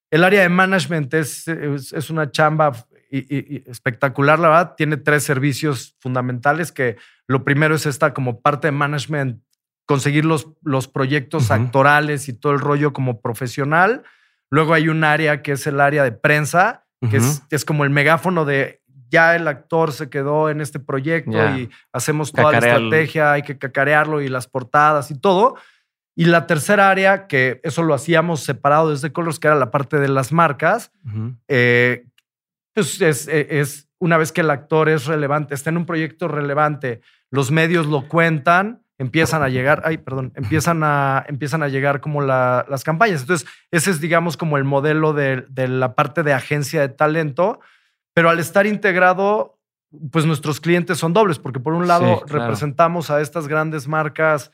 El 0.10 0.26
área 0.26 0.42
de 0.42 0.50
management 0.50 1.14
es, 1.14 1.48
es, 1.48 1.94
es 1.94 2.10
una 2.10 2.30
chamba 2.30 2.74
y- 3.10 3.20
y- 3.20 3.64
espectacular, 3.68 4.38
la 4.38 4.50
verdad. 4.50 4.74
Tiene 4.76 4.98
tres 4.98 5.24
servicios 5.24 5.96
fundamentales 6.02 6.74
que 6.74 6.98
lo 7.26 7.46
primero 7.46 7.74
es 7.74 7.86
esta 7.86 8.14
como 8.14 8.42
parte 8.42 8.68
de 8.68 8.72
management, 8.74 9.42
conseguir 9.92 10.24
los, 10.24 10.48
los 10.64 10.88
proyectos 10.88 11.52
actorales 11.52 12.30
y 12.30 12.34
todo 12.34 12.54
el 12.54 12.62
rollo 12.62 12.94
como 12.94 13.20
profesional. 13.20 14.04
Luego 14.50 14.74
hay 14.74 14.88
un 14.88 15.04
área 15.04 15.42
que 15.42 15.52
es 15.52 15.68
el 15.68 15.82
área 15.82 16.06
de 16.06 16.14
prensa, 16.14 16.86
que 17.10 17.18
es, 17.18 17.44
es, 17.50 17.66
como 17.66 17.84
el 17.84 17.90
megáfono 17.90 18.46
de 18.46 18.82
ya 19.10 19.36
el 19.36 19.50
actor 19.50 19.92
se 19.92 20.10
quedó 20.10 20.50
en 20.50 20.62
este 20.62 20.80
proyecto 20.80 21.38
y 21.58 21.70
hacemos 21.92 22.32
toda 22.32 22.54
la 22.54 22.60
estrategia, 22.60 23.34
hay 23.34 23.42
que 23.42 23.58
cacarearlo 23.58 24.22
y 24.22 24.30
las 24.30 24.48
portadas 24.48 25.12
y 25.12 25.20
todo. 25.20 25.58
Y 26.16 26.24
la 26.24 26.48
tercera 26.48 26.90
área, 26.90 27.28
que 27.28 27.60
eso 27.64 27.84
lo 27.84 27.94
hacíamos 27.94 28.44
separado 28.44 28.92
desde 28.92 29.12
Colors, 29.12 29.40
que 29.40 29.48
era 29.48 29.58
la 29.58 29.72
parte 29.72 30.00
de 30.00 30.08
las 30.08 30.32
marcas, 30.32 30.94
eh, 31.50 32.06
pues 32.74 33.02
es, 33.02 33.28
es, 33.28 33.90
una 34.00 34.16
vez 34.16 34.32
que 34.32 34.40
el 34.40 34.52
actor 34.52 34.88
es 34.88 35.06
relevante, 35.06 35.54
está 35.54 35.70
en 35.70 35.76
un 35.76 35.86
proyecto 35.86 36.30
relevante, 36.30 37.02
los 37.30 37.52
medios 37.52 37.88
lo 37.88 38.08
cuentan, 38.08 38.81
empiezan 39.02 39.42
a 39.42 39.50
llegar, 39.50 39.82
ay, 39.84 39.98
perdón, 39.98 40.32
empiezan 40.36 40.84
a, 40.84 41.26
empiezan 41.28 41.64
a 41.64 41.70
llegar 41.70 42.02
como 42.02 42.22
las 42.22 42.84
campañas. 42.84 43.22
Entonces, 43.22 43.50
ese 43.72 43.90
es, 43.90 44.00
digamos, 44.00 44.38
como 44.38 44.58
el 44.58 44.64
modelo 44.64 45.14
de, 45.14 45.44
la 45.56 45.96
parte 45.96 46.22
de 46.22 46.34
agencia 46.34 46.82
de 46.82 46.90
talento, 46.90 47.60
pero 48.14 48.30
al 48.30 48.38
estar 48.38 48.68
integrado, 48.68 49.60
pues 50.12 50.28
nuestros 50.28 50.62
clientes 50.62 51.00
son 51.00 51.14
dobles, 51.14 51.40
porque 51.40 51.60
por 51.60 51.74
un 51.74 51.88
lado 51.88 52.24
representamos 52.28 53.10
a 53.10 53.22
estas 53.22 53.48
grandes 53.48 53.88
marcas, 53.88 54.52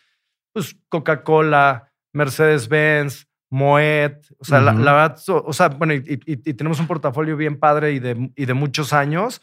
pues 0.54 0.78
Coca-Cola, 0.88 1.92
Mercedes-Benz, 2.14 3.28
Moet, 3.50 4.32
o 4.40 4.46
sea, 4.46 4.62
la, 4.62 4.72
verdad, 4.72 5.18
o 5.28 5.52
sea, 5.52 5.68
bueno, 5.70 5.94
y, 5.94 6.18
tenemos 6.54 6.80
un 6.80 6.88
portafolio 6.88 7.36
bien 7.36 7.60
padre 7.60 7.92
y 7.92 8.00
de, 8.00 8.32
y 8.34 8.46
de 8.46 8.54
muchos 8.54 8.94
años. 8.94 9.42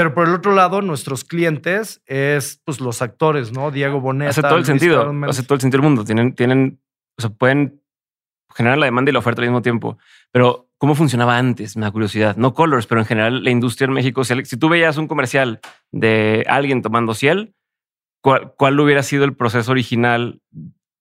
Pero 0.00 0.14
por 0.14 0.26
el 0.26 0.34
otro 0.34 0.54
lado, 0.54 0.80
nuestros 0.80 1.24
clientes 1.24 2.00
es 2.06 2.58
pues 2.64 2.80
los 2.80 3.02
actores, 3.02 3.52
¿no? 3.52 3.70
Diego 3.70 4.00
Boneta. 4.00 4.30
Hace 4.30 4.40
todo 4.40 4.56
el 4.56 4.64
sentido. 4.64 5.12
Hace 5.28 5.42
todo 5.42 5.56
el 5.56 5.60
sentido 5.60 5.82
del 5.82 5.90
mundo. 5.90 6.06
Tienen, 6.06 6.34
tienen, 6.34 6.80
o 7.18 7.20
sea, 7.20 7.28
pueden 7.28 7.82
generar 8.54 8.78
la 8.78 8.86
demanda 8.86 9.10
y 9.10 9.12
la 9.12 9.18
oferta 9.18 9.42
al 9.42 9.48
mismo 9.48 9.60
tiempo. 9.60 9.98
Pero, 10.32 10.70
¿cómo 10.78 10.94
funcionaba 10.94 11.36
antes? 11.36 11.76
Me 11.76 11.82
da 11.82 11.90
curiosidad. 11.90 12.36
No 12.36 12.54
Colors, 12.54 12.86
pero 12.86 13.02
en 13.02 13.06
general 13.06 13.44
la 13.44 13.50
industria 13.50 13.88
en 13.88 13.92
México. 13.92 14.24
Si, 14.24 14.42
si 14.46 14.56
tú 14.56 14.70
veías 14.70 14.96
un 14.96 15.06
comercial 15.06 15.60
de 15.92 16.46
alguien 16.48 16.80
tomando 16.80 17.12
ciel, 17.12 17.54
¿cuál, 18.22 18.54
¿cuál, 18.56 18.80
hubiera 18.80 19.02
sido 19.02 19.24
el 19.24 19.36
proceso 19.36 19.70
original 19.70 20.40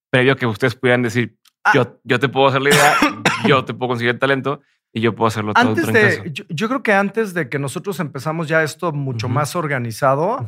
previo 0.09 0.33
a 0.33 0.35
que 0.35 0.45
ustedes 0.45 0.75
pudieran 0.75 1.03
decir, 1.03 1.37
ah. 1.63 1.71
yo, 1.73 2.01
yo 2.03 2.19
te 2.19 2.27
puedo 2.27 2.47
hacer 2.47 2.61
la 2.61 2.71
idea, 2.71 2.97
yo 3.47 3.63
te 3.63 3.73
puedo 3.73 3.91
conseguir 3.91 4.15
el 4.15 4.19
talento? 4.19 4.59
Y 4.93 5.01
yo 5.01 5.15
puedo 5.15 5.27
hacerlo 5.27 5.53
todo. 5.53 5.69
Antes 5.69 5.87
de, 5.87 6.45
yo, 6.49 6.67
creo 6.67 6.83
que 6.83 6.93
antes 6.93 7.33
de 7.33 7.49
que 7.49 7.59
nosotros 7.59 7.99
empezamos 7.99 8.47
ya 8.47 8.63
esto 8.63 8.91
mucho 8.91 9.29
más 9.29 9.55
organizado, 9.55 10.45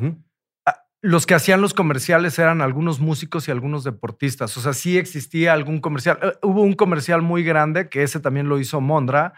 ah, 0.65 0.77
los 1.01 1.25
que 1.25 1.35
hacían 1.35 1.61
los 1.61 1.73
comerciales 1.73 2.39
eran 2.39 2.61
algunos 2.61 2.99
músicos 2.99 3.47
y 3.47 3.51
algunos 3.51 3.83
deportistas. 3.83 4.55
O 4.57 4.61
sea, 4.61 4.73
sí 4.73 4.97
existía 4.97 5.53
algún 5.53 5.79
comercial. 5.79 6.17
Eh, 6.21 6.33
hubo 6.41 6.61
un 6.61 6.73
comercial 6.73 7.21
muy 7.21 7.43
grande, 7.43 7.89
que 7.89 8.03
ese 8.03 8.19
también 8.19 8.49
lo 8.49 8.59
hizo 8.59 8.81
Mondra, 8.81 9.33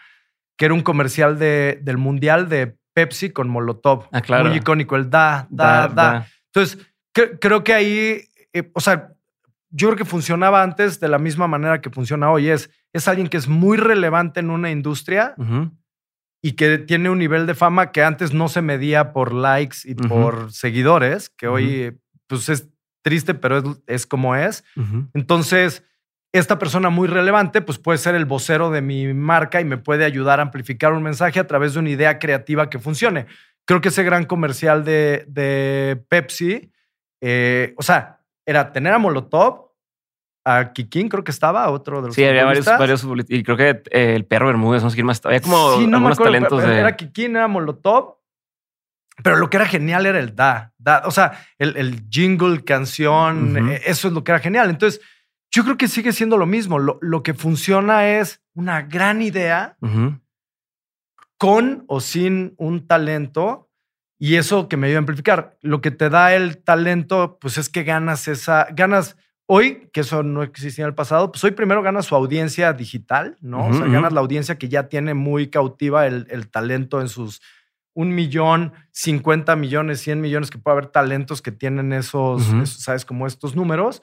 que 0.58 0.66
era 0.66 0.74
un 0.74 0.82
comercial 0.82 1.38
de, 1.38 1.80
del 1.82 1.98
Mundial 1.98 2.48
de 2.48 2.78
Pepsi 2.94 3.32
con 3.32 3.50
Molotov. 3.50 4.08
Ah, 4.12 4.22
claro. 4.22 4.50
Muy 4.50 4.58
icónico, 4.58 4.96
el 4.96 5.10
da, 5.10 5.48
da, 5.50 5.88
da. 5.90 6.28
Entonces, 6.54 6.78
creo 7.12 7.64
que 7.64 7.74
ahí, 7.74 8.22
eh, 8.54 8.72
o 8.74 8.80
sea, 8.80 9.13
yo 9.76 9.88
creo 9.88 9.98
que 9.98 10.06
funcionaba 10.06 10.62
antes 10.62 11.00
de 11.00 11.08
la 11.08 11.18
misma 11.18 11.48
manera 11.48 11.82
que 11.82 11.90
funciona 11.90 12.32
hoy. 12.32 12.50
Es, 12.50 12.70
es 12.94 13.08
alguien 13.08 13.28
que 13.28 13.38
es 13.38 13.48
muy 13.48 13.76
relevante 13.76 14.40
en 14.40 14.52
una 14.52 14.70
industria 14.70 15.36
y 16.44 16.52
que 16.52 16.78
tiene 16.78 17.10
un 17.10 17.18
nivel 17.18 17.48
de 17.48 17.56
fama 17.56 17.92
que 17.92 18.04
antes 18.04 18.34
no 18.34 18.50
se 18.50 18.62
medía 18.62 19.14
por 19.14 19.34
likes 19.34 19.78
y 19.86 19.96
por 19.96 20.52
seguidores, 20.54 21.30
que 21.32 21.48
hoy 21.48 21.98
pues 22.28 22.50
es 22.50 22.70
triste, 23.02 23.34
pero 23.34 23.58
es, 23.58 23.64
es 23.88 24.06
como 24.06 24.36
es. 24.36 24.64
Entonces, 25.16 25.84
esta 26.32 26.60
persona 26.60 26.92
muy 26.92 27.08
relevante 27.08 27.62
pues 27.62 27.80
puede 27.80 27.98
ser 27.98 28.14
el 28.14 28.26
vocero 28.26 28.70
de 28.70 28.82
mi 28.82 29.12
marca 29.16 29.60
y 29.60 29.66
me 29.66 29.78
puede 29.78 30.06
ayudar 30.06 30.40
a 30.40 30.44
amplificar 30.44 30.94
un 30.94 31.02
mensaje 31.02 31.40
a 31.40 31.48
través 31.48 31.74
de 31.74 31.80
una 31.80 31.90
idea 31.90 32.20
creativa 32.20 32.70
que 32.70 32.78
funcione. 32.78 33.26
Creo 33.66 33.82
que 33.82 33.90
ese 33.90 34.04
gran 34.04 34.26
comercial 34.26 34.86
de, 34.86 35.26
de 35.28 36.04
Pepsi, 36.10 36.72
eh, 37.22 37.74
o 37.78 37.82
sea, 37.82 38.13
era 38.46 38.72
tener 38.72 38.94
a 38.94 38.98
Molotov, 38.98 39.72
a 40.46 40.74
Kikín, 40.74 41.10
creo 41.10 41.24
que 41.24 41.32
estaba, 41.32 41.70
otro 41.70 42.02
de 42.02 42.08
los 42.08 42.16
Sí, 42.16 42.24
había 42.26 42.46
varios, 42.46 42.66
varios 42.66 43.06
Y 43.30 43.44
creo 43.44 43.56
que 43.58 43.82
eh, 43.92 44.16
el 44.16 44.26
perro 44.26 44.48
Bermúdez, 44.48 44.84
no 44.84 44.90
sé 44.90 44.96
quién 44.96 45.06
más. 45.06 45.26
Había 45.26 45.42
como 45.42 45.78
sí, 45.78 45.88
no 45.88 45.98
algunos 45.98 46.20
me 46.20 46.26
talentos 46.26 46.64
de. 46.64 46.80
Era 46.80 46.96
Kikín, 46.96 47.36
era 47.36 47.48
Molotov. 47.48 48.18
Pero 49.22 49.36
lo 49.36 49.50
que 49.50 49.58
era 49.58 49.68
genial 49.68 50.06
era 50.08 50.20
el 50.20 50.36
da. 50.36 50.74
da 50.78 51.04
o 51.06 51.12
sea, 51.12 51.40
el, 51.60 51.78
el 51.78 52.08
jingle, 52.10 52.64
canción, 52.64 53.70
eh, 53.70 53.82
eso 53.86 54.08
es 54.08 54.14
lo 54.14 54.24
que 54.24 54.32
era 54.32 54.40
genial. 54.40 54.72
Entonces, 54.72 55.02
yo 55.52 55.64
creo 55.64 55.78
que 55.78 55.88
sigue 55.88 56.12
siendo 56.12 56.36
lo 56.36 56.48
mismo. 56.48 56.80
Lo, 56.80 56.98
lo 57.00 57.22
que 57.22 57.36
funciona 57.36 58.08
es 58.08 58.42
una 58.56 58.82
gran 58.82 59.22
idea 59.22 59.78
con 61.38 61.86
o 61.88 62.00
sin 62.00 62.56
un 62.58 62.88
talento 62.88 63.70
y 64.24 64.38
eso 64.38 64.70
que 64.70 64.78
me 64.78 64.88
ayuda 64.88 65.00
a 65.00 65.02
amplificar. 65.02 65.58
Lo 65.60 65.82
que 65.82 65.92
te 65.92 66.10
da 66.10 66.34
el 66.34 66.64
talento, 66.64 67.38
pues 67.42 67.58
es 67.58 67.68
que 67.68 67.84
ganas 67.84 68.30
esa, 68.30 68.68
ganas 68.72 69.18
hoy, 69.48 69.90
que 69.92 70.00
eso 70.00 70.24
no 70.24 70.44
existía 70.44 70.86
en 70.86 70.88
el 70.88 70.96
pasado, 70.96 71.30
pues 71.30 71.44
hoy 71.44 71.52
primero 71.52 71.84
ganas 71.84 72.06
su 72.06 72.16
audiencia 72.16 72.72
digital, 72.72 73.36
¿no? 73.42 73.68
o 73.68 73.74
sea, 73.74 73.86
ganas 73.86 74.14
la 74.14 74.22
audiencia 74.22 74.58
que 74.58 74.70
ya 74.70 74.88
tiene 74.88 75.14
muy 75.14 75.50
cautiva 75.50 76.08
el, 76.08 76.50
talento 76.50 77.02
en 77.02 77.10
sus 77.10 77.42
un 77.94 78.16
millón, 78.16 78.72
50 78.92 79.58
millones, 79.58 80.00
100 80.00 80.22
millones, 80.22 80.50
que 80.50 80.58
puede 80.58 80.78
haber 80.78 80.88
talentos 80.88 81.42
que 81.42 81.52
tienen 81.52 81.92
esos, 81.92 82.44
¿sabes? 82.80 83.04
Como 83.04 83.28
estos 83.28 83.58
números. 83.58 84.02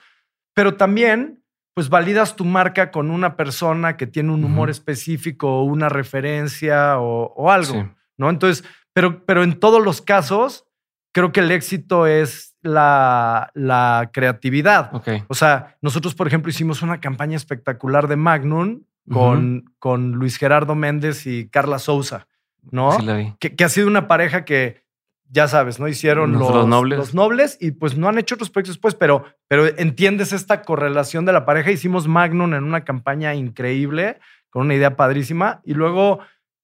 Pero 0.53 0.75
también, 0.75 1.43
pues 1.73 1.89
validas 1.89 2.37
tu 2.37 2.45
marca 2.45 2.91
con 2.91 3.11
una 3.11 3.37
persona 3.37 3.97
que 3.97 4.07
tiene 4.07 4.33
un 4.33 4.45
humor 4.45 4.69
específico, 4.69 5.63
una 5.63 5.89
referencia 5.89 6.99
o, 6.99 7.51
algo, 7.51 7.91
¿no? 8.19 8.29
Entonces, 8.29 8.69
pero, 8.93 9.25
pero 9.25 9.43
en 9.43 9.59
todos 9.59 9.83
los 9.83 10.03
casos, 10.03 10.67
creo 11.13 11.33
que 11.33 11.41
el 11.41 11.51
éxito 11.51 12.07
es 12.07 12.57
la, 12.63 13.51
la 13.55 14.11
creatividad. 14.13 14.91
O 15.29 15.35
sea, 15.35 15.77
nosotros, 15.81 16.15
por 16.15 16.27
ejemplo, 16.27 16.51
hicimos 16.51 16.83
una 16.83 17.01
campaña 17.01 17.37
espectacular 17.37 18.09
de 18.09 18.17
Magnum 18.17 18.83
con, 19.11 19.73
con 19.79 20.13
Luis 20.13 20.37
Gerardo 20.37 20.75
Méndez 20.75 21.27
y 21.27 21.49
Carla 21.49 21.79
Souza, 21.79 22.27
¿no? 22.71 22.97
Que, 23.39 23.65
ha 23.65 23.69
sido 23.69 23.89
una 23.89 24.07
pareja 24.07 24.45
que, 24.45 24.85
ya 25.31 25.49
sabes, 25.49 25.81
¿no? 25.81 25.89
Hicieron 25.89 26.33
los, 26.33 26.67
nobles. 26.67 26.99
los, 26.99 27.15
nobles. 27.15 27.59
y 27.61 27.73
pues 27.73 27.97
no 27.97 28.09
han 28.09 28.19
hecho 28.19 28.35
otros 28.35 28.51
proyectos 28.51 28.77
después, 28.77 28.95
pero, 28.95 29.25
pero 29.49 29.67
entiendes 29.67 30.33
esta 30.33 30.63
correlación 30.63 31.25
de 31.25 31.33
la 31.33 31.45
pareja. 31.45 31.71
Hicimos 31.71 32.09
Magnum 32.09 32.55
en 32.55 32.65
una 32.65 32.85
campaña 32.85 33.35
increíble, 33.35 34.19
con 34.51 34.63
una 34.63 34.75
idea 34.75 34.97
padrísima, 34.97 35.61
y 35.65 35.75
luego 35.75 36.21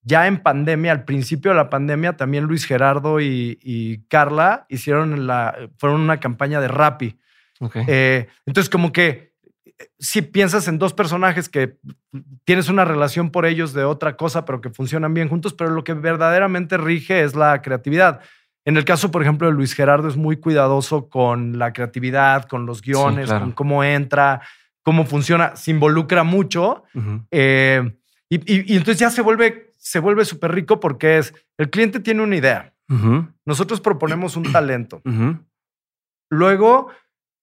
ya 0.07 0.29
en 0.29 0.39
pandemia, 0.39 0.93
al 0.93 1.05
principio 1.05 1.51
de 1.51 1.57
la 1.57 1.69
pandemia, 1.69 2.17
también 2.17 2.45
Luis 2.45 2.65
Gerardo 2.65 3.21
y, 3.21 4.05
Carla 4.09 4.65
hicieron 4.69 5.27
la, 5.27 5.69
fueron 5.79 6.01
una 6.01 6.21
campaña 6.21 6.61
de 6.61 6.69
Rappi. 6.69 7.19
Eh, 7.89 8.29
entonces, 8.47 8.71
como 8.71 8.93
que 8.93 9.33
si 9.99 10.23
piensas 10.23 10.69
en 10.69 10.79
dos 10.79 10.95
personajes 10.95 11.49
que 11.49 11.79
tienes 12.45 12.69
una 12.69 12.85
relación 12.85 13.31
por 13.31 13.47
ellos 13.47 13.73
de 13.73 13.83
otra 13.83 14.17
cosa, 14.17 14.45
pero 14.45 14.61
que 14.61 14.71
funcionan 14.71 15.13
bien 15.13 15.29
juntos, 15.29 15.55
pero 15.55 15.71
lo 15.71 15.83
que 15.83 15.95
verdaderamente 15.95 16.77
rige 16.77 17.25
es 17.25 17.35
la 17.35 17.61
creatividad. 17.61 18.21
En 18.65 18.77
el 18.77 18.85
caso, 18.85 19.11
por 19.11 19.23
ejemplo, 19.23 19.49
de 19.49 19.55
Luis 19.55 19.75
Gerardo 19.75 20.07
es 20.07 20.17
muy 20.17 20.37
cuidadoso 20.37 21.09
con 21.09 21.59
la 21.59 21.73
creatividad, 21.73 22.45
con 22.45 22.65
los 22.65 22.81
guiones, 22.81 23.29
con 23.29 23.51
cómo 23.51 23.83
entra, 23.83 24.41
cómo 24.85 25.05
funciona, 25.05 25.57
se 25.57 25.73
involucra 25.73 26.23
mucho. 26.23 26.85
Eh, 27.33 27.83
y, 28.29 28.77
entonces 28.77 28.99
ya 28.99 29.11
se 29.11 29.23
vuelve 29.23 29.66
se 29.87 30.01
vuelve 30.01 30.25
súper 30.25 30.51
rico 30.51 30.81
porque 30.81 31.19
es, 31.19 31.33
el 31.59 31.71
cliente 31.71 32.01
tiene 32.01 32.21
una 32.21 32.35
idea. 32.35 32.75
Nosotros 33.45 33.81
proponemos 33.81 34.37
un 34.37 34.51
talento. 34.51 35.01
Luego, 36.29 36.89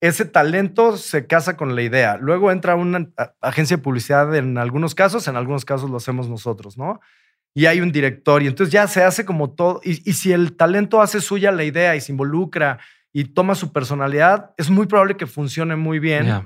ese 0.01 0.25
talento 0.25 0.97
se 0.97 1.25
casa 1.25 1.55
con 1.55 1.73
la 1.73 1.83
idea. 1.83 2.17
Luego 2.17 2.51
entra 2.51 2.75
una 2.75 3.07
agencia 3.39 3.77
de 3.77 3.83
publicidad 3.83 4.35
en 4.35 4.57
algunos 4.57 4.93
casos, 4.93 5.29
en 5.29 5.37
algunos 5.37 5.63
casos 5.63 5.89
lo 5.89 5.95
hacemos 5.95 6.27
nosotros, 6.27 6.77
¿no? 6.77 6.99
Y 7.55 7.67
hay 7.67 7.79
un 7.79 7.93
director 7.93 8.43
y 8.43 8.47
entonces 8.47 8.73
ya 8.73 8.87
se 8.87 9.03
hace 9.03 9.23
como 9.23 9.51
todo. 9.51 9.79
Y, 9.81 9.95
si 10.11 10.33
el 10.33 10.57
talento 10.57 11.01
hace 11.01 11.21
suya 11.21 11.49
la 11.53 11.63
idea 11.63 11.95
y 11.95 12.01
se 12.01 12.11
involucra 12.11 12.79
y 13.13 13.23
toma 13.23 13.55
su 13.55 13.71
personalidad, 13.71 14.53
es 14.57 14.69
muy 14.69 14.87
probable 14.87 15.15
que 15.15 15.27
funcione 15.27 15.77
muy 15.77 15.99
bien 15.99 16.45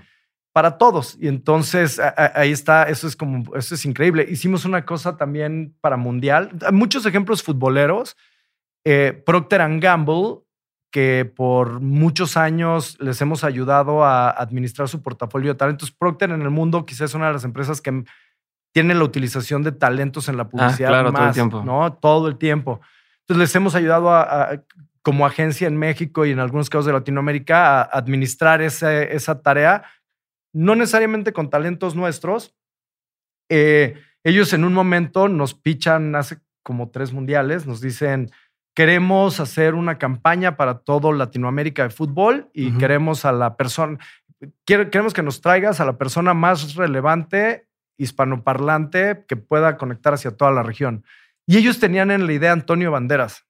para 0.58 0.80
todos. 0.80 1.16
Y 1.22 1.28
entonces 1.28 2.02
ahí 2.34 2.52
está, 2.52 2.86
eso 2.86 3.06
es 3.06 3.16
como, 3.16 3.56
eso 3.56 3.76
es 3.76 3.86
increíble. 3.86 4.26
Hicimos 4.28 4.66
una 4.66 4.86
cosa 4.86 5.16
también 5.16 5.76
para 5.82 5.98
Mundial. 5.98 6.50
Muchos 6.72 7.06
ejemplos 7.06 7.44
futboleros. 7.44 8.18
Eh, 8.84 9.22
Procter 9.24 9.62
Gamble, 9.80 10.40
que 10.90 11.26
por 11.26 11.80
muchos 11.80 12.38
años 12.38 12.98
les 13.00 13.22
hemos 13.22 13.44
ayudado 13.44 14.04
a 14.04 14.32
administrar 14.32 14.90
su 14.90 15.04
portafolio 15.04 15.54
de 15.54 15.60
talentos. 15.60 15.92
Procter 15.92 16.32
en 16.32 16.42
el 16.42 16.50
mundo 16.50 16.88
quizás 16.88 17.12
es 17.12 17.14
una 17.14 17.28
de 17.28 17.34
las 17.34 17.44
empresas 17.44 17.80
que 17.80 18.04
tiene 18.74 18.96
la 18.96 19.04
utilización 19.04 19.62
de 19.62 19.74
talentos 19.74 20.28
en 20.28 20.38
la 20.38 20.44
ah, 20.44 20.50
publicidad 20.50 21.04
más, 21.04 21.14
todo 21.14 21.28
el 21.28 21.34
tiempo. 21.34 21.64
¿no? 21.64 21.94
Todo 21.94 22.28
el 22.30 22.38
tiempo. 22.40 22.82
Entonces 23.20 23.42
les 23.42 23.56
hemos 23.56 23.76
ayudado 23.76 24.10
a, 24.12 24.60
como 25.04 25.24
agencia 25.28 25.68
en 25.68 25.78
México 25.78 26.26
y 26.26 26.32
en 26.32 26.40
algunos 26.40 26.68
casos 26.68 26.88
de 26.88 26.94
Latinoamérica 26.94 27.80
a 27.80 27.84
administrar 27.84 28.64
esa 28.64 29.42
tarea 29.44 29.84
no 30.58 30.76
necesariamente 30.76 31.34
con 31.34 31.50
talentos 31.50 31.96
nuestros. 31.96 32.56
Eh, 33.50 33.96
ellos 34.24 34.52
en 34.54 34.64
un 34.64 34.74
momento 34.74 35.28
nos 35.30 35.54
pichan 35.54 36.16
hace 36.16 36.40
como 36.64 36.90
tres 36.90 37.14
mundiales, 37.14 37.66
nos 37.68 37.80
dicen, 37.80 38.30
queremos 38.76 39.40
hacer 39.40 39.76
una 39.76 39.98
campaña 39.98 40.58
para 40.58 40.80
todo 40.80 41.14
Latinoamérica 41.14 41.84
de 41.84 41.90
fútbol 41.92 42.50
y 42.54 42.72
queremos 42.78 43.24
a 43.26 43.32
la 43.32 43.56
persona, 43.56 43.98
queremos 44.66 45.14
que 45.14 45.24
nos 45.24 45.42
traigas 45.42 45.80
a 45.80 45.86
la 45.86 45.98
persona 45.98 46.34
más 46.34 46.76
relevante 46.76 47.68
hispanoparlante 48.00 49.24
que 49.28 49.36
pueda 49.38 49.78
conectar 49.78 50.14
hacia 50.14 50.32
toda 50.32 50.52
la 50.52 50.64
región. 50.64 51.04
Y 51.46 51.58
ellos 51.58 51.80
tenían 51.80 52.12
en 52.12 52.26
la 52.28 52.34
idea 52.34 52.52
Antonio 52.52 52.92
Banderas. 52.92 53.46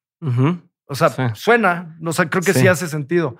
O 0.86 0.94
sea, 0.94 1.08
Sí. 1.10 1.22
suena, 1.34 1.98
o 2.04 2.12
sea, 2.12 2.30
creo 2.30 2.42
que 2.42 2.52
sí, 2.54 2.60
Sí. 2.60 2.68
hace 2.68 2.86
sentido. 2.88 3.36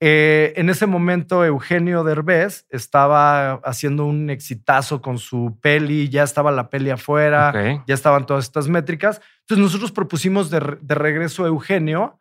Eh, 0.00 0.52
en 0.56 0.68
ese 0.68 0.86
momento, 0.86 1.44
Eugenio 1.44 2.04
Derbez 2.04 2.66
estaba 2.68 3.54
haciendo 3.64 4.04
un 4.04 4.28
exitazo 4.28 5.00
con 5.00 5.18
su 5.18 5.58
peli, 5.62 6.08
ya 6.08 6.24
estaba 6.24 6.50
la 6.50 6.68
peli 6.68 6.90
afuera, 6.90 7.52
ya 7.86 7.94
estaban 7.94 8.26
todas 8.26 8.44
estas 8.44 8.68
métricas. 8.68 9.20
Entonces, 9.40 9.62
nosotros 9.62 9.92
propusimos 9.92 10.50
de, 10.50 10.60
re- 10.60 10.78
de 10.82 10.94
regreso 10.94 11.44
a 11.44 11.48
Eugenio 11.48 12.18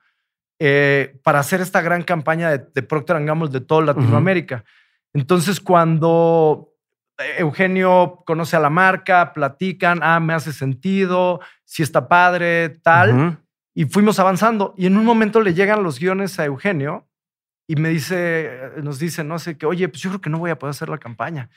eh, 0.59 1.19
para 1.23 1.39
hacer 1.39 1.59
esta 1.61 1.81
gran 1.81 2.03
campaña 2.03 2.49
de, 2.51 2.59
de 2.73 2.83
Procter 2.83 3.21
Gamble 3.25 3.49
de 3.49 3.59
toda 3.59 3.81
Latinoamérica. 3.87 4.63
Entonces, 5.13 5.59
cuando 5.59 6.69
eh, 7.17 7.35
Eugenio 7.39 8.21
conoce 8.25 8.55
a 8.55 8.59
la 8.59 8.69
marca, 8.69 9.33
platican, 9.33 9.99
ah, 10.03 10.19
me 10.19 10.33
hace 10.33 10.53
sentido, 10.53 11.41
sí 11.65 11.83
está 11.83 12.07
padre, 12.07 12.69
tal 12.69 13.37
y 13.75 13.85
fuimos 13.85 14.19
avanzando. 14.19 14.73
Y 14.77 14.85
en 14.85 14.95
un 14.95 15.03
momento 15.03 15.41
le 15.41 15.53
llegan 15.53 15.83
los 15.83 15.99
guiones 15.99 16.39
a 16.39 16.45
Eugenio 16.45 17.07
y 17.67 17.75
me 17.75 17.89
dice, 17.89 18.49
nos 18.83 18.99
dice, 18.99 19.23
no 19.23 19.39
sé, 19.39 19.57
que, 19.57 19.65
oye, 19.65 19.87
pues 19.89 20.01
yo 20.01 20.09
creo 20.09 20.21
que 20.21 20.29
no 20.29 20.39
voy 20.39 20.51
a 20.51 20.59
poder 20.59 20.71
hacer 20.71 20.89
la 20.89 20.97
campaña. 20.97 21.49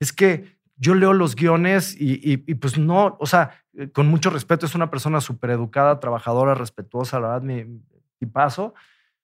Es 0.00 0.12
que 0.12 0.58
yo 0.76 0.94
leo 0.94 1.12
los 1.12 1.36
guiones 1.36 1.94
y, 2.00 2.14
y- 2.14 2.42
y, 2.46 2.54
pues 2.54 2.78
no, 2.78 3.16
o 3.20 3.26
sea, 3.26 3.50
eh, 3.76 3.90
con 3.90 4.06
mucho 4.08 4.30
respeto, 4.30 4.64
es 4.66 4.74
una 4.74 4.90
persona 4.90 5.20
súper 5.20 5.50
educada, 5.50 6.00
trabajadora, 6.00 6.54
respetuosa, 6.54 7.20
la 7.20 7.28
verdad, 7.28 7.42
mi 7.42 7.80
tipazo. 8.18 8.74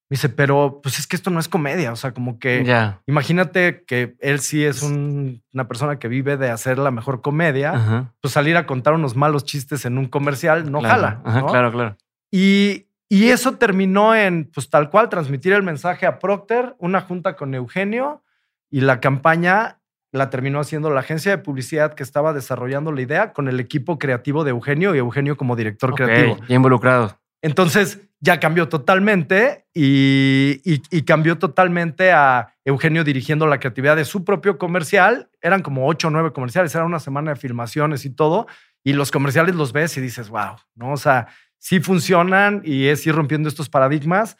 Me 0.09 0.15
dice, 0.15 0.29
pero 0.29 0.79
pues 0.81 0.99
es 0.99 1.07
que 1.07 1.17
esto 1.17 1.31
no 1.31 1.39
es 1.39 1.49
comedia, 1.49 1.91
o 1.91 1.95
sea, 1.97 2.13
como 2.13 2.39
que 2.39 2.63
Ya. 2.63 3.01
imagínate 3.07 3.83
que 3.85 4.15
él 4.21 4.39
sí 4.39 4.63
es 4.63 4.81
un- 4.83 5.43
una 5.53 5.67
persona 5.67 5.99
que 5.99 6.07
vive 6.07 6.37
de 6.37 6.49
hacer 6.49 6.77
la 6.77 6.91
mejor 6.91 7.21
comedia, 7.21 7.71
Ajá. 7.73 8.13
pues 8.21 8.33
salir 8.33 8.55
a 8.55 8.65
contar 8.67 8.93
unos 8.93 9.15
malos 9.17 9.43
chistes 9.43 9.83
en 9.85 9.97
un 9.97 10.05
comercial 10.07 10.71
no 10.71 10.79
Claro. 10.79 10.93
jala. 10.95 11.21
Ajá, 11.25 11.41
¿no? 11.41 11.47
Claro, 11.47 11.71
claro. 11.73 11.97
Y, 12.31 12.85
y 13.09 13.29
eso 13.29 13.53
terminó 13.57 14.13
en, 14.15 14.49
pues 14.53 14.69
tal 14.69 14.89
cual, 14.89 15.09
transmitir 15.09 15.53
el 15.53 15.63
mensaje 15.63 16.05
a 16.05 16.19
Procter, 16.19 16.75
una 16.79 17.01
junta 17.01 17.35
con 17.35 17.53
Eugenio 17.55 18.23
y 18.69 18.81
la 18.81 18.99
campaña 18.99 19.79
la 20.11 20.29
terminó 20.29 20.59
haciendo 20.59 20.89
la 20.89 21.01
agencia 21.01 21.31
de 21.31 21.37
publicidad 21.43 21.93
que 21.93 22.03
estaba 22.03 22.33
desarrollando 22.33 22.91
la 22.91 23.01
idea 23.01 23.33
con 23.33 23.47
el 23.47 23.59
equipo 23.59 23.97
creativo 23.99 24.43
de 24.43 24.51
Eugenio 24.51 24.95
y 24.95 24.99
Eugenio 24.99 25.37
como 25.37 25.55
director 25.55 25.91
Ok, 25.91 25.97
creativo. 25.97 26.37
Ya 26.47 26.55
involucrado. 26.55 27.19
Entonces 27.41 28.01
ya 28.19 28.39
cambió 28.39 28.67
totalmente 28.67 29.67
y, 29.73 30.59
y- 30.65 30.81
y 30.89 31.01
cambió 31.03 31.37
totalmente 31.37 32.11
a 32.11 32.55
Eugenio 32.65 33.03
dirigiendo 33.03 33.45
la 33.47 33.59
creatividad 33.59 33.95
de 33.95 34.05
su 34.05 34.23
propio 34.25 34.57
comercial. 34.57 35.29
Eran 35.41 35.61
como 35.61 35.87
ocho 35.87 36.07
o 36.07 36.11
nueve 36.11 36.33
comerciales, 36.33 36.73
era 36.73 36.83
una 36.85 36.99
semana 36.99 37.31
de 37.33 37.39
filmaciones 37.39 38.03
y 38.05 38.09
todo. 38.09 38.47
Y 38.83 38.93
los 38.93 39.11
comerciales 39.11 39.55
los 39.55 39.71
ves 39.73 39.97
y 39.97 40.01
dices, 40.01 40.29
wow, 40.29 40.55
¿no? 40.75 40.93
O 40.93 40.97
sea, 40.97 41.27
sí 41.59 41.79
funcionan 41.79 42.61
y 42.63 42.87
es 42.87 43.05
ir 43.07 43.15
rompiendo 43.15 43.49
estos 43.49 43.69
paradigmas. 43.69 44.37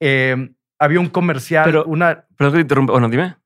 Eh, 0.00 0.50
había 0.78 1.00
un 1.00 1.08
comercial, 1.08 1.64
Pero- 1.64 1.84
una, 1.86 2.26
Perdón 2.36 2.52
que 2.52 2.56
te 2.58 2.62
interrumpa. 2.62 2.92
Bueno, 2.92 3.08
dime. 3.08 3.36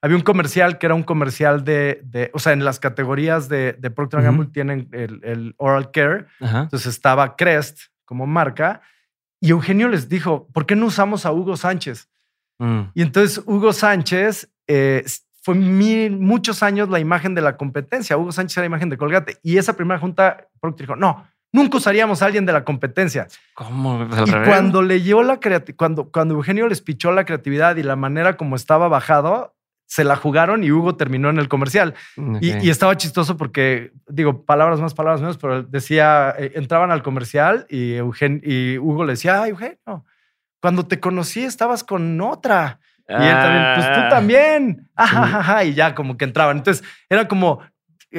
había 0.00 0.16
un 0.16 0.22
comercial 0.22 0.78
que 0.78 0.86
era 0.86 0.94
un 0.96 1.04
comercial 1.04 1.62
de, 1.64 2.00
de- 2.04 2.30
o 2.34 2.38
sea, 2.40 2.52
en 2.52 2.64
las 2.64 2.80
categorías 2.80 3.48
de, 3.48 3.74
de 3.74 3.90
Procter 3.90 4.18
Ujú. 4.20 4.26
Gamble 4.26 4.46
tienen 4.52 4.88
el, 4.92 5.20
el 5.22 5.54
oral 5.58 5.90
care. 5.92 6.26
Ajá. 6.40 6.62
Entonces 6.62 6.92
estaba 6.92 7.36
Crest 7.36 7.78
como 8.04 8.26
marca 8.26 8.80
y 9.40 9.50
Eugenio 9.50 9.88
les 9.88 10.08
dijo, 10.08 10.48
¿por 10.52 10.66
qué 10.66 10.74
no 10.76 10.86
usamos 10.86 11.24
a 11.24 11.32
Hugo 11.32 11.56
Sánchez? 11.56 12.08
Mm. 12.58 12.80
Y 12.94 13.02
entonces 13.02 13.42
Hugo 13.46 13.72
Sánchez 13.72 14.48
eh, 14.66 15.04
fue 15.42 15.54
mil, 15.54 16.18
muchos 16.18 16.62
años 16.62 16.88
la 16.88 16.98
imagen 17.00 17.34
de 17.34 17.40
la 17.42 17.56
competencia. 17.56 18.16
Hugo 18.16 18.32
Sánchez 18.32 18.56
era 18.56 18.62
la 18.62 18.66
imagen 18.66 18.88
de 18.88 18.96
Colgate. 18.96 19.38
Y 19.42 19.56
esa 19.58 19.74
primera 19.76 19.98
junta, 20.00 20.48
Procter 20.60 20.86
dijo, 20.86 20.96
no, 20.96 21.26
nunca 21.52 21.76
usaríamos 21.76 22.22
a 22.22 22.26
alguien 22.26 22.46
de 22.46 22.52
la 22.52 22.64
competencia. 22.64 23.28
¿Cómo? 23.54 24.00
Al 24.00 24.28
y 24.28 24.30
revés. 24.32 24.48
cuando 24.48 24.82
leyó 24.82 25.22
la 25.22 25.38
creatividad, 25.38 25.76
cuando, 25.76 26.10
cuando 26.10 26.34
Eugenio 26.34 26.66
les 26.68 26.80
pichó 26.80 27.12
la 27.12 27.24
creatividad 27.24 27.76
y 27.76 27.82
la 27.82 27.96
manera 27.96 28.36
como 28.36 28.56
estaba 28.56 28.88
bajado, 28.88 29.54
se 29.86 30.04
la 30.04 30.16
jugaron 30.16 30.64
y 30.64 30.70
Hugo 30.72 30.96
terminó 30.96 31.28
en 31.28 31.38
el 31.38 31.48
comercial. 31.48 31.94
Ok. 32.16 32.38
Y, 32.40 32.66
y 32.66 32.70
estaba 32.70 32.96
chistoso 32.96 33.36
porque, 33.36 33.92
digo, 34.08 34.44
palabras 34.46 34.80
más, 34.80 34.94
palabras 34.94 35.20
menos, 35.20 35.36
pero 35.36 35.62
decía, 35.62 36.34
eh, 36.38 36.52
entraban 36.54 36.90
al 36.90 37.02
comercial 37.02 37.66
y, 37.68 37.94
Eugen, 37.96 38.40
y 38.42 38.78
Hugo 38.78 39.04
le 39.04 39.12
decía, 39.12 39.42
ay, 39.42 39.50
Eugenio, 39.50 40.06
cuando 40.62 40.86
te 40.86 40.98
conocí 40.98 41.42
estabas 41.44 41.84
con 41.84 42.18
otra. 42.22 42.80
Y 43.08 43.12
él 43.14 43.18
también, 43.34 43.64
pues 43.74 43.86
tú 43.92 44.00
Ah. 44.00 44.08
también. 44.08 44.88
Ajá, 44.96 45.22
ajá, 45.24 45.38
ajá, 45.40 45.64
y 45.64 45.74
ya 45.74 45.94
como 45.94 46.16
que 46.16 46.24
entraban. 46.24 46.56
Entonces 46.56 46.82
era 47.10 47.28
como 47.28 47.60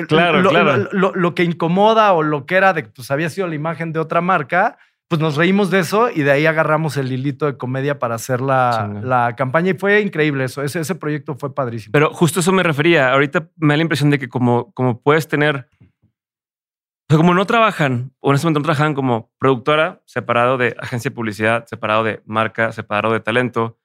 Claro, 0.07 0.41
lo, 0.41 0.49
claro. 0.49 0.77
lo- 0.77 0.89
lo- 0.91 1.15
lo 1.15 1.35
que 1.35 1.43
incomoda 1.43 2.13
o 2.13 2.23
lo 2.23 2.45
que 2.45 2.55
era 2.55 2.73
de, 2.73 2.83
pues 2.83 3.11
había 3.11 3.29
sido 3.29 3.47
la 3.47 3.55
imagen 3.55 3.93
de 3.93 3.99
otra 3.99 4.21
marca, 4.21 4.77
pues 5.07 5.21
nos 5.21 5.35
reímos 5.35 5.69
de 5.69 5.79
eso 5.79 6.09
y 6.09 6.23
de 6.23 6.31
ahí 6.31 6.45
agarramos 6.47 6.97
el 6.97 7.11
hilito 7.11 7.45
de 7.45 7.55
comedia 7.57 7.99
para 7.99 8.15
hacer 8.15 8.41
la, 8.41 8.89
la 9.03 9.35
campaña 9.35 9.71
y 9.71 9.73
fue 9.75 10.01
increíble 10.01 10.45
eso. 10.45 10.63
Ese, 10.63 10.79
ese 10.79 10.95
proyecto 10.95 11.35
fue 11.35 11.53
padrísimo. 11.53 11.91
Pero 11.91 12.11
justo 12.13 12.39
eso 12.39 12.51
me 12.51 12.63
refería. 12.63 13.11
Ahorita 13.13 13.47
me 13.57 13.73
da 13.73 13.77
la 13.77 13.83
impresión 13.83 14.09
de 14.09 14.17
que 14.17 14.27
como, 14.29 14.71
como 14.73 14.99
puedes 15.01 15.27
tener, 15.27 15.67
o 15.79 17.05
sea, 17.09 17.17
como 17.17 17.33
no 17.35 17.45
trabajan, 17.45 18.11
o 18.21 18.29
en 18.31 18.35
este 18.35 18.47
momento 18.47 18.59
no 18.61 18.63
trabajan 18.63 18.95
como 18.95 19.31
productora, 19.37 20.01
separado 20.05 20.57
de 20.57 20.75
agencia 20.79 21.11
de 21.11 21.15
publicidad, 21.15 21.65
separado 21.67 22.03
de 22.03 22.21
marca, 22.25 22.71
separado 22.71 23.13
de 23.13 23.19
talento, 23.19 23.77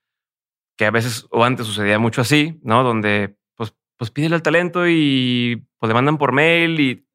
que 0.78 0.86
a 0.86 0.90
veces 0.90 1.26
o 1.30 1.44
antes 1.44 1.66
sucedía 1.66 1.98
mucho 1.98 2.20
así, 2.22 2.58
¿no? 2.62 2.84
Donde 2.84 3.36
pues, 3.98 4.10
pídele 4.10 4.34
al 4.36 4.42
talento 4.42 4.88
y 4.88 5.66
pues 5.78 5.88
le 5.88 5.94
mandan 5.94 6.16
por 6.16 6.32
mail 6.32 6.80
y 6.80 7.06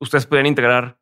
ustedes 0.00 0.26
pueden 0.26 0.46
integrar 0.46 0.98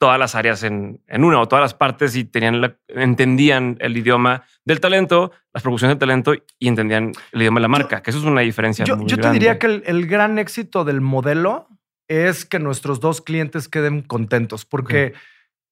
todas 0.00 0.18
las 0.18 0.34
áreas 0.34 0.62
en, 0.62 1.02
en 1.08 1.24
una 1.24 1.40
o 1.40 1.46
todas 1.46 1.62
las 1.62 1.74
partes 1.74 2.16
y 2.16 2.24
tenían 2.24 2.62
la- 2.62 2.78
entendían 2.88 3.76
el 3.80 3.96
idioma 3.96 4.44
del 4.64 4.80
talento, 4.80 5.30
las 5.52 5.62
producciones 5.62 5.92
del 5.96 5.98
talento 6.00 6.32
y 6.58 6.68
entendían 6.68 7.12
el 7.32 7.42
idioma 7.42 7.60
de 7.60 7.62
la 7.62 7.68
marca, 7.68 8.02
que 8.02 8.10
eso 8.10 8.18
es 8.18 8.24
una 8.24 8.40
diferencia. 8.40 8.84
Yo, 8.86 8.96
muy 8.96 9.06
yo 9.06 9.16
te 9.16 9.22
grande. 9.22 9.38
diría 9.38 9.58
que 9.58 9.66
el, 9.66 9.82
el 9.84 10.06
gran 10.06 10.38
éxito 10.38 10.84
del 10.84 11.02
modelo 11.02 11.68
es 12.08 12.46
que 12.46 12.58
nuestros 12.58 12.98
dos 13.00 13.20
clientes 13.20 13.68
queden 13.68 14.00
contentos, 14.02 14.64
porque 14.64 15.12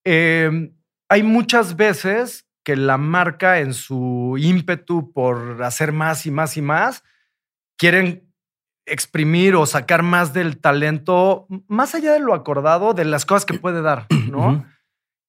eh, 0.05 0.73
hay 1.09 1.23
muchas 1.23 1.77
veces 1.77 2.47
que 2.65 2.77
la 2.77 2.99
marca 2.99 3.61
en 3.61 3.73
su 3.73 4.37
ímpetu 4.39 5.11
por 5.15 5.63
hacer 5.63 5.93
más 5.93 6.27
y 6.27 6.31
más 6.31 6.57
y 6.59 6.63
más, 6.63 7.03
quieren 7.79 8.28
exprimir 8.91 9.55
o 9.55 9.67
sacar 9.67 10.03
más 10.03 10.33
del 10.33 10.59
talento, 10.59 11.47
más 11.69 11.95
allá 11.95 12.13
de 12.13 12.21
lo 12.21 12.35
acordado, 12.35 12.95
de 12.95 13.05
las 13.05 13.27
cosas 13.27 13.45
que 13.45 13.59
puede 13.59 13.83
dar, 13.83 14.07
¿no? 14.31 14.65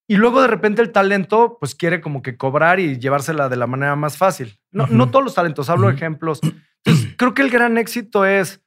Y 0.07 0.15
luego 0.15 0.41
de 0.41 0.47
repente 0.47 0.81
el 0.81 0.91
talento, 0.91 1.57
pues 1.59 1.75
quiere 1.75 2.01
como 2.01 2.23
que 2.23 2.35
cobrar 2.35 2.79
y 2.79 2.97
llevársela 2.97 3.47
de 3.47 3.57
la 3.57 3.67
manera 3.67 3.95
más 3.95 4.17
fácil. 4.17 4.59
No, 4.71 4.87
no 4.87 5.11
todos 5.11 5.23
los 5.23 5.35
talentos, 5.35 5.69
hablo 5.69 5.87
de 5.87 5.93
ejemplos. 5.93 6.39
Entonces, 6.83 7.13
creo 7.17 7.35
que 7.35 7.43
el 7.43 7.51
gran 7.51 7.77
éxito 7.77 8.25
es, 8.25 8.59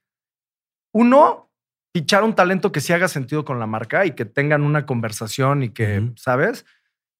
uno, 0.94 1.50
fichar 1.92 2.22
un 2.22 2.34
talento 2.34 2.70
que 2.70 2.80
sí 2.80 2.92
haga 2.92 3.08
sentido 3.08 3.44
con 3.44 3.58
la 3.58 3.66
marca 3.66 4.06
y 4.06 4.12
que 4.12 4.24
tengan 4.24 4.62
una 4.62 4.86
conversación 4.86 5.64
y 5.64 5.70
que. 5.70 6.12
¿sabes? 6.14 6.64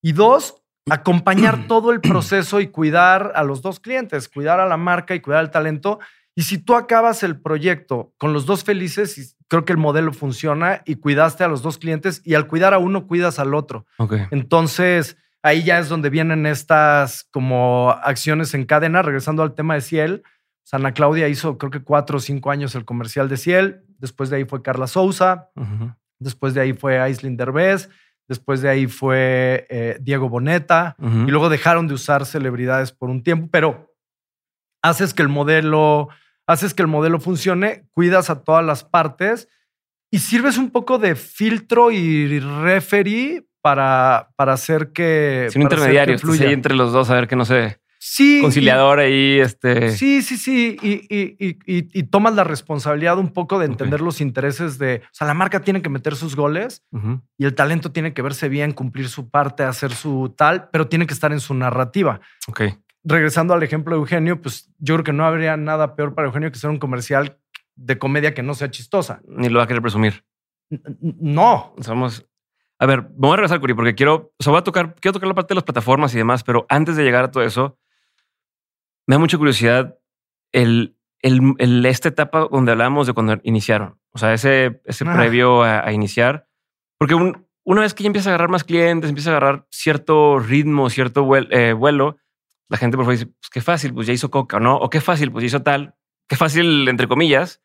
Y 0.01 0.13
dos, 0.13 0.63
acompañar 0.89 1.67
todo 1.69 1.91
el 1.91 2.01
proceso 2.01 2.61
y 2.61 2.69
cuidar 2.69 3.33
a 3.35 3.43
los 3.43 3.61
dos 3.61 3.81
clientes, 3.81 4.29
cuidar 4.29 4.61
a 4.61 4.67
la 4.67 4.77
marca 4.77 5.17
y 5.17 5.21
cuidar 5.21 5.41
al 5.41 5.51
talento. 5.51 5.99
Y 6.35 6.43
si 6.43 6.59
tú 6.59 6.75
acabas 6.75 7.23
el 7.23 7.41
proyecto 7.41 8.13
con 8.19 8.33
los 8.33 8.47
dos 8.47 8.65
felices, 8.65 9.37
creo 9.49 9.65
que 9.65 9.73
el 9.73 9.79
modelo 9.79 10.13
funciona 10.13 10.83
y 10.87 10.97
cuidaste 10.97 11.45
a 11.45 11.49
los 11.49 11.63
dos 11.63 11.77
clientes 11.77 12.23
y 12.25 12.35
al 12.35 12.47
cuidar 12.47 12.73
a 12.73 12.79
uno 12.79 13.07
cuidas 13.07 13.39
al 13.39 13.55
otro. 13.55 13.87
Entonces, 14.31 15.19
ahí 15.43 15.63
ya 15.63 15.79
es 15.79 15.89
donde 15.89 16.09
vienen 16.09 16.47
estas 16.47 17.25
como 17.31 17.91
acciones 17.91 18.55
en 18.55 18.65
cadena, 18.65 19.03
regresando 19.03 19.43
al 19.43 19.55
tema 19.55 19.75
de 19.75 19.83
Ciel. 19.83 20.23
Ana 20.71 20.95
Claudia 20.95 21.29
hizo 21.29 21.59
creo 21.59 21.71
que 21.71 21.83
cuatro 21.83 22.17
o 22.17 22.21
cinco 22.21 22.51
años 22.51 22.75
el 22.75 22.87
comercial 22.87 23.29
de 23.29 23.37
Ciel. 23.37 23.83
Después 23.99 24.31
de 24.31 24.37
ahí 24.37 24.45
fue 24.47 24.63
Carla 24.63 24.87
Souza. 24.87 25.51
Después 26.19 26.55
de 26.55 26.63
ahí 26.63 26.73
fue 26.73 26.99
Aislinn 26.99 27.37
Derbez. 27.37 27.91
Después 28.27 28.63
de 28.63 28.71
ahí 28.71 28.87
fue 28.87 29.67
eh, 29.69 29.99
Diego 30.01 30.31
Boneta. 30.31 30.97
Y 30.99 31.31
luego 31.31 31.51
dejaron 31.51 31.89
de 31.89 31.95
usar 31.95 32.25
celebridades 32.25 32.91
por 32.91 33.11
un 33.11 33.23
tiempo, 33.23 33.49
pero 33.53 33.95
haces 34.81 35.13
que 35.13 35.21
el 35.23 35.29
modelo, 35.29 36.09
haces 36.47 36.75
que 36.75 36.83
el 36.83 36.89
modelo 36.89 37.21
funcione, 37.21 37.85
cuidas 37.93 38.31
a 38.31 38.43
todas 38.43 38.65
las 38.65 38.85
partes 38.85 39.49
y 40.11 40.19
sirves 40.19 40.59
un 40.59 40.71
poco 40.71 40.99
de 40.99 41.15
filtro 41.15 41.91
y 41.91 42.39
referee 42.39 43.47
para, 43.63 44.31
para 44.37 44.53
hacer 44.53 44.93
que. 44.93 45.49
Sí, 45.51 45.59
un 45.59 45.65
para 45.65 45.77
hacer 45.77 45.89
intermediario, 45.91 46.15
que 46.17 46.19
fluya. 46.19 46.49
ahí 46.49 46.53
entre 46.53 46.75
los 46.75 46.93
dos 46.93 47.09
a 47.11 47.15
ver 47.15 47.29
que 47.29 47.37
no 47.37 47.45
se. 47.45 47.79
sí, 47.99 48.41
conciliador 48.43 48.99
ahí, 48.99 49.39
este. 49.41 49.91
Sí, 49.97 50.21
sí, 50.21 50.37
sí. 50.37 50.77
Y, 50.83 51.07
y, 51.09 51.37
y, 51.39 51.57
y, 51.67 52.03
tomas 52.03 52.35
la 52.35 52.45
responsabilidad 52.45 53.17
un 53.19 53.33
poco 53.33 53.59
de 53.59 53.67
entender 53.67 54.01
los 54.01 54.21
intereses 54.21 54.79
de. 54.79 55.03
O 55.05 55.15
sea, 55.15 55.27
la 55.27 55.35
marca 55.35 55.61
tiene 55.61 55.81
que 55.81 55.89
meter 55.89 56.17
sus 56.17 56.37
goles 56.37 56.83
y 57.39 57.45
el 57.45 57.55
talento 57.55 57.93
tiene 57.93 58.13
que 58.13 58.21
verse 58.21 58.49
bien, 58.49 58.73
cumplir 58.73 59.09
su 59.09 59.31
parte, 59.31 59.63
hacer 59.63 59.93
su 59.93 60.35
tal, 60.37 60.69
pero 60.71 60.89
tiene 60.89 61.07
que 61.07 61.15
estar 61.15 61.33
en 61.33 61.41
su 61.41 61.55
narrativa. 61.55 62.21
Ok. 62.49 62.63
Regresando 63.05 63.55
al 63.55 63.63
ejemplo 63.63 63.95
de 63.95 64.01
Eugenio, 64.01 64.41
pues 64.41 64.71
yo 64.79 64.95
creo 64.95 65.05
que 65.05 65.13
no 65.13 65.25
habría 65.25 65.57
nada 65.57 65.97
peor 65.97 66.15
para 66.15 66.29
Eugenio 66.29 66.53
que 66.53 66.59
ser 66.59 66.71
un 66.71 66.79
comercial 66.79 67.39
de 67.75 67.99
comedia 67.99 68.35
que 68.35 68.43
no 68.43 68.55
sea 68.55 68.71
chistosa. 68.71 69.21
Ni 69.27 69.49
lo 69.49 69.59
va 69.59 69.65
a 69.65 69.67
querer 69.67 69.83
presumir. 69.83 70.25
No. 71.01 71.75
Somos. 71.81 72.27
A 72.79 72.87
ver, 72.87 73.03
vamos 73.03 73.35
a 73.35 73.37
regresar, 73.37 73.61
Curi, 73.61 73.75
porque 73.75 73.95
quiero, 73.95 74.33
o 74.39 74.43
sea, 74.43 74.51
voy 74.51 74.61
a 74.61 74.65
tocar, 74.65 74.95
quiero 74.97 75.13
tocar 75.13 75.29
la 75.29 75.35
parte 75.35 75.55
de 75.55 75.57
las 75.57 75.65
plataformas 75.65 76.15
y 76.15 76.19
demás, 76.19 76.43
pero 76.43 76.67
antes 76.69 76.97
de 76.97 77.05
llegar 77.05 77.25
a 77.25 77.31
todo 77.31 77.45
eso, 77.45 77.79
me 79.07 79.15
da 79.15 79.19
mucha 79.21 79.39
curiosidad 79.39 79.99
el, 80.53 80.97
el, 81.21 81.87
esta 81.87 82.09
etapa 82.09 82.49
donde 82.51 82.73
hablábamos 82.73 83.07
de 83.07 83.13
cuando 83.13 83.39
iniciaron. 83.45 84.01
O 84.11 84.19
sea, 84.19 84.33
ese, 84.35 84.81
ese 84.85 85.05
ah. 85.07 85.15
previo 85.15 85.63
a, 85.63 85.93
iniciar. 85.93 86.49
Porque 86.99 87.15
una 87.65 87.81
vez 87.81 87.95
que 87.95 88.03
ya 88.03 88.09
empieza 88.09 88.31
a 88.31 88.33
agarrar 88.33 88.51
más 88.51 88.65
clientes, 88.65 89.09
empieza 89.09 89.31
a 89.31 89.37
agarrar 89.37 89.67
cierto 89.71 90.39
ritmo, 90.39 90.91
cierto 90.91 91.29
eh, 91.37 91.73
vuelo, 91.73 92.17
la 92.73 92.79
gente 92.79 92.97
por 92.97 93.05
favor 93.05 93.19
dice, 93.19 93.27
pues 93.27 93.51
qué 93.51 93.61
fácil, 93.61 93.93
pues 93.93 94.07
ya 94.07 94.15
hizo 94.15 94.31
coca, 94.31 94.59
¿no? 94.59 94.79
O 94.79 94.89
qué 94.89 95.03
fácil, 95.03 95.31
pues 95.31 95.43
ya 95.43 95.47
hizo 95.49 95.63
tal. 95.63 95.95
Qué 96.27 96.37
fácil, 96.37 96.89
entre 96.89 97.07
comillas. 97.07 97.61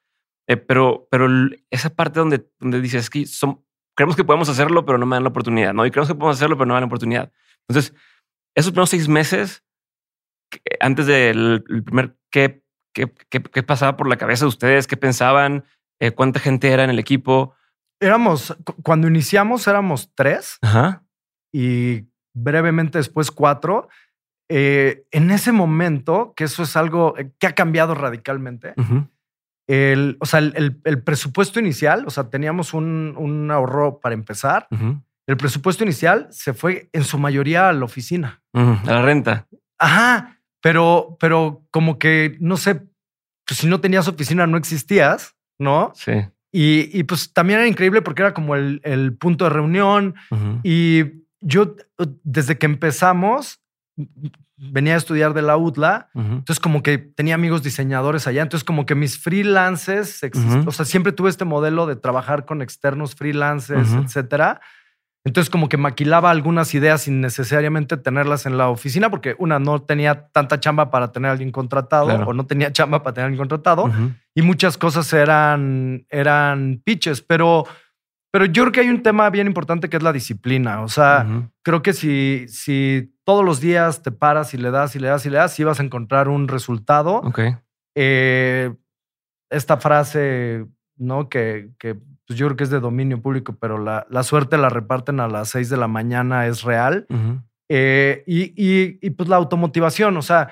Eh, 0.48 0.58
pero, 0.58 1.08
pero 1.10 1.30
esa 1.70 1.96
parte 1.96 2.20
donde, 2.20 2.46
donde 2.60 2.82
dices 2.82 3.10
que 3.10 3.26
son, 3.26 3.64
creemos 3.96 4.18
que 4.18 4.26
podemos 4.26 4.50
hacerlo, 4.50 4.86
pero 4.86 4.98
no 4.98 5.06
me 5.06 5.16
dan 5.16 5.24
la 5.24 5.30
oportunidad, 5.30 5.74
¿no? 5.74 5.86
Y 5.86 5.92
creemos 5.92 6.10
que 6.10 6.16
podemos 6.16 6.36
hacerlo, 6.36 6.58
pero 6.58 6.66
no 6.66 6.74
me 6.74 6.76
dan 6.76 6.82
la 6.82 6.88
oportunidad. 6.88 7.32
Entonces, 7.70 7.96
esos 8.54 8.72
primeros 8.74 8.90
seis 8.90 9.08
meses 9.08 9.64
antes 10.82 11.06
del 11.06 11.64
primer, 11.86 12.18
¿qué, 12.30 12.66
qué, 12.94 13.10
qué, 13.30 13.64
pasaba 13.64 13.96
por 13.96 14.10
la 14.10 14.18
cabeza 14.18 14.44
de 14.44 14.50
ustedes? 14.50 14.88
¿Qué 14.88 14.98
pensaban? 14.98 15.64
Eh, 16.02 16.12
¿Cuánta 16.12 16.42
gente 16.42 16.70
era 16.70 16.84
en 16.84 16.90
el 16.90 17.00
equipo? 17.00 17.54
Éramos, 18.02 18.58
cuando 18.84 19.08
iniciamos 19.08 19.68
éramos 19.68 20.12
tres 20.16 20.60
y 21.54 22.08
brevemente 22.34 22.98
después 22.98 23.32
cuatro. 23.32 23.88
Eh, 24.50 25.06
en 25.12 25.32
ese 25.32 25.52
momento, 25.52 26.34
que 26.36 26.46
eso 26.46 26.64
es 26.64 26.76
algo 26.76 27.16
que 27.38 27.48
ha 27.48 27.56
cambiado 27.56 27.96
radicalmente, 27.96 28.74
el, 29.68 30.16
o 30.20 30.26
sea, 30.26 30.40
el, 30.40 30.80
el, 30.84 31.04
presupuesto 31.04 31.60
inicial, 31.60 32.06
o 32.08 32.10
sea, 32.10 32.30
teníamos 32.30 32.74
un, 32.74 33.14
un 33.18 33.52
ahorro 33.52 34.00
para 34.00 34.16
empezar. 34.16 34.68
El 35.28 35.36
presupuesto 35.36 35.84
inicial 35.84 36.28
se 36.32 36.54
fue 36.54 36.90
en 36.94 37.04
su 37.04 37.18
mayoría 37.18 37.68
a 37.68 37.74
la 37.74 37.84
oficina. 37.84 38.42
A 38.54 38.82
la 38.86 39.02
renta. 39.02 39.48
Ajá. 39.78 40.40
Pero, 40.62 41.18
pero 41.20 41.66
como 41.70 42.00
que, 42.00 42.38
no 42.40 42.56
sé, 42.56 42.76
pues 43.46 43.60
si 43.60 43.68
no 43.68 43.82
tenías 43.82 44.08
oficina 44.08 44.48
no 44.48 44.58
existías, 44.58 45.36
¿no? 45.60 45.92
Sí. 45.96 46.14
Y, 46.52 46.98
y 46.98 47.04
pues 47.04 47.34
también 47.34 47.60
era 47.60 47.68
increíble 47.68 48.02
porque 48.02 48.22
era 48.22 48.34
como 48.34 48.56
el, 48.56 48.82
el 48.84 49.16
punto 49.18 49.44
de 49.44 49.50
reunión. 49.50 50.16
Y 50.64 51.04
yo, 51.42 51.76
desde 52.24 52.58
que 52.58 52.66
empezamos, 52.66 53.62
venía 54.58 54.94
a 54.94 54.98
estudiar 54.98 55.34
de 55.34 55.42
la 55.42 55.58
UTLA, 55.58 56.10
entonces 56.14 56.60
como 56.60 56.84
que 56.84 56.98
tenía 56.98 57.36
amigos 57.36 57.64
diseñadores 57.64 58.28
allá, 58.28 58.44
entonces 58.44 58.64
como 58.64 58.86
que 58.86 58.96
mis 58.96 59.18
freelances, 59.18 60.22
o 60.66 60.72
sea, 60.72 60.86
siempre 60.86 61.12
tuve 61.12 61.30
este 61.30 61.46
modelo 61.46 61.88
de 61.88 61.96
trabajar 61.96 62.46
con 62.46 62.62
externos 62.62 63.16
freelances, 63.16 63.92
etcétera. 63.94 64.62
Entonces 65.26 65.50
como 65.50 65.68
que 65.68 65.76
maquilaba 65.76 66.32
algunas 66.32 66.74
ideas 66.74 67.02
sin 67.02 67.20
necesariamente 67.20 67.98
tenerlas 67.98 68.46
en 68.46 68.58
la 68.58 68.70
oficina, 68.70 69.10
porque 69.10 69.36
una 69.40 69.60
no 69.60 69.82
tenía 69.82 70.28
tanta 70.30 70.60
chamba 70.60 70.90
para 70.90 71.12
tener 71.12 71.28
a 71.28 71.32
alguien 71.34 71.52
contratado 71.52 72.08
o 72.08 72.34
no 72.34 72.46
tenía 72.46 72.72
chamba 72.72 73.04
para 73.04 73.14
tener 73.16 73.26
a 73.26 73.28
alguien 73.28 73.40
contratado 73.40 73.92
y 74.34 74.42
muchas 74.42 74.78
cosas 74.78 75.12
eran, 75.12 76.06
eran 76.10 76.82
pitches, 76.86 77.22
pero, 77.22 77.66
pero 78.38 78.52
yo 78.52 78.62
creo 78.66 78.72
que 78.72 78.80
hay 78.82 78.90
un 78.90 79.02
tema 79.02 79.28
bien 79.32 79.48
importante 79.48 79.90
que 79.90 79.98
es 79.98 80.04
la 80.04 80.14
disciplina. 80.14 80.84
O 80.84 80.90
sea, 80.90 81.26
creo 81.64 81.82
que 81.82 81.92
si, 81.92 82.46
si 82.50 83.12
todos 83.24 83.44
los 83.44 83.60
días 83.60 84.04
te 84.04 84.12
paras 84.12 84.54
y 84.54 84.60
le 84.60 84.70
das 84.70 84.96
y 84.96 85.00
le 85.00 85.08
das 85.08 85.26
y 85.26 85.32
le 85.32 85.38
das, 85.38 85.54
sí 85.54 85.64
vas 85.64 85.80
a 85.80 85.84
encontrar 85.84 86.30
un 86.30 86.48
resultado. 86.48 87.16
Ok. 87.16 87.40
Eh, 87.96 88.76
esta 89.50 89.78
frase, 89.78 90.68
¿no? 90.98 91.30
Que, 91.30 91.72
que 91.80 91.96
pues 91.96 92.38
yo 92.38 92.46
creo 92.46 92.58
que 92.58 92.66
es 92.66 92.70
de 92.70 92.80
dominio 92.80 93.20
público, 93.24 93.58
pero 93.60 93.80
la, 93.80 94.06
la 94.08 94.22
suerte 94.22 94.60
la 94.60 94.70
reparten 94.70 95.20
a 95.20 95.28
las 95.28 95.50
6 95.50 95.70
de 95.70 95.78
la 95.78 95.88
mañana, 95.88 96.46
es 96.46 96.62
real. 96.62 97.08
Eh, 97.70 98.24
y, 98.28 98.54
y, 98.56 99.10
pues 99.10 99.30
la 99.30 99.38
automotivación, 99.38 100.16
o 100.16 100.22
sea, 100.22 100.50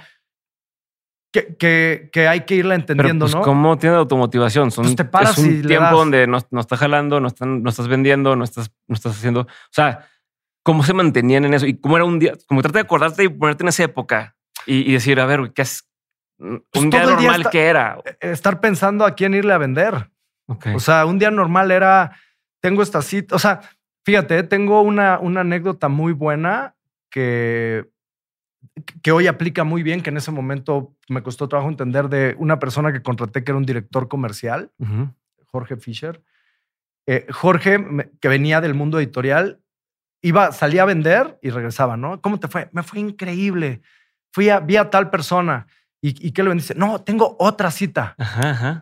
que, 1.35 1.55
que, 1.57 2.09
que 2.13 2.27
hay 2.29 2.41
que 2.41 2.55
irla 2.55 2.75
entendiendo, 2.75 3.25
pues, 3.25 3.35
¿no? 3.35 3.41
¿Cómo 3.41 3.77
tiene 3.77 3.97
automotivación? 3.97 4.71
Son, 4.71 4.85
pues 4.85 4.95
te 4.95 5.03
paras 5.03 5.37
es 5.37 5.43
un 5.43 5.61
tiempo 5.63 5.97
donde 5.97 6.27
no, 6.27 6.39
no 6.49 6.61
estás 6.61 6.79
jalando, 6.79 7.19
no, 7.19 7.27
están, 7.27 7.61
no 7.61 7.69
estás 7.69 7.89
vendiendo, 7.89 8.37
no 8.37 8.45
estás, 8.45 8.71
no 8.87 8.95
estás 8.95 9.17
haciendo. 9.17 9.41
O 9.41 9.47
sea, 9.71 10.07
¿cómo 10.63 10.83
se 10.83 10.93
mantenían 10.93 11.43
en 11.43 11.53
eso? 11.53 11.65
Y 11.65 11.77
cómo 11.77 11.97
era 11.97 12.05
un 12.05 12.19
día, 12.19 12.33
como 12.47 12.61
trata 12.61 12.79
de 12.79 12.83
acordarte 12.83 13.25
y 13.25 13.27
ponerte 13.27 13.63
en 13.63 13.67
esa 13.67 13.83
época 13.83 14.37
y, 14.65 14.93
decir, 14.93 15.19
a 15.19 15.25
ver, 15.25 15.51
¿qué 15.53 15.63
es 15.63 15.87
un 16.39 16.89
día 16.89 17.03
normal 17.03 17.49
que 17.49 17.65
era? 17.65 17.97
E, 18.21 18.31
estar 18.31 18.61
pensando 18.61 19.05
a 19.05 19.11
quién 19.11 19.33
irle 19.33 19.51
a 19.51 19.57
vender. 19.57 20.09
O 20.73 20.79
sea, 20.79 21.05
un 21.05 21.19
día 21.19 21.31
normal 21.31 21.69
era, 21.71 22.17
tengo 22.61 22.81
esta 22.81 23.01
cita, 23.01 23.35
o 23.35 23.39
sea, 23.39 23.59
fíjate, 24.05 24.43
tengo 24.43 24.81
una, 24.81 25.19
una 25.19 25.41
anécdota 25.41 25.89
muy 25.89 26.13
buena 26.13 26.75
que, 27.09 27.85
que 29.01 29.11
hoy 29.11 29.27
aplica 29.27 29.63
muy 29.63 29.83
bien, 29.83 30.01
que 30.01 30.09
en 30.09 30.17
ese 30.17 30.31
momento 30.31 30.95
me 31.09 31.23
costó 31.23 31.47
trabajo 31.47 31.69
entender 31.69 32.09
de 32.09 32.35
una 32.37 32.59
persona 32.59 32.91
que 32.91 33.01
contraté 33.01 33.43
que 33.43 33.51
era 33.51 33.57
un 33.57 33.65
director 33.65 34.07
comercial, 34.07 34.71
Jorge 35.47 35.77
Fisher. 35.77 36.21
Eh, 37.07 37.27
Jorge, 37.29 37.85
que 38.19 38.27
venía 38.27 38.61
del 38.61 38.73
mundo 38.73 38.99
editorial, 38.99 39.59
iba, 40.21 40.51
salía 40.51 40.83
a 40.83 40.85
vender 40.85 41.37
y 41.41 41.51
regresaba, 41.51 41.97
¿no? 41.97 42.19
¿Cómo 42.21 42.39
te 42.39 42.47
fue? 42.47 42.69
Me 42.71 42.81
fue 42.83 42.99
increíble. 42.99 43.81
Fui 44.31 44.49
a, 44.49 44.59
vi 44.59 44.75
a 44.75 44.89
tal 44.89 45.09
persona. 45.09 45.67
¿Y, 46.07 46.31
qué 46.31 46.43
le 46.43 46.49
bendice? 46.49 46.75
No, 46.75 47.01
tengo 47.01 47.35
otra 47.39 47.71
cita. 47.71 48.15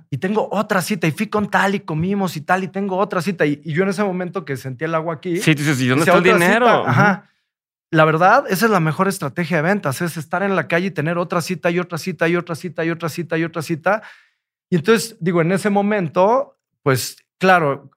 Y 0.10 0.18
tengo 0.18 0.50
otra 0.52 0.82
cita. 0.82 1.08
Y 1.08 1.12
fui 1.12 1.28
con 1.28 1.50
tal 1.50 1.74
y 1.74 1.80
comimos 1.80 2.36
y 2.36 2.42
tal 2.42 2.66
y 2.66 2.68
tengo 2.68 2.98
otra 2.98 3.22
cita. 3.22 3.46
Y, 3.46 3.62
yo 3.64 3.84
en 3.84 3.90
ese 3.90 4.04
momento 4.04 4.44
que 4.44 4.58
sentí 4.58 4.84
el 4.84 4.94
agua 4.94 5.16
aquí. 5.16 5.38
Sí, 5.38 5.54
dices, 5.54 5.80
¿y 5.80 5.88
dónde 5.88 6.04
está 6.04 6.18
el 6.18 6.24
dinero? 6.24 6.68
Ajá. 6.68 7.30
La 7.94 8.06
verdad, 8.06 8.46
esa 8.50 8.66
es 8.66 8.72
la 8.72 8.80
mejor 8.80 9.08
estrategia 9.08 9.58
de 9.58 9.62
ventas, 9.62 10.02
es 10.02 10.18
estar 10.18 10.42
en 10.42 10.56
la 10.56 10.68
calle 10.68 10.88
y 10.88 10.92
tener 10.92 11.20
otra 11.20 11.42
cita 11.42 11.70
y 11.70 11.78
otra 11.78 12.00
cita 12.00 12.28
y 12.28 12.36
otra 12.36 12.56
cita 12.56 12.84
y 12.84 12.90
otra 12.90 13.08
cita 13.08 13.38
y 13.38 13.44
otra 13.44 13.62
cita. 13.62 14.02
Y 14.72 14.78
entonces, 14.78 15.16
digo, 15.20 15.42
en 15.42 15.52
ese 15.52 15.70
momento, 15.70 16.58
pues 16.82 17.18
claro, 17.38 17.92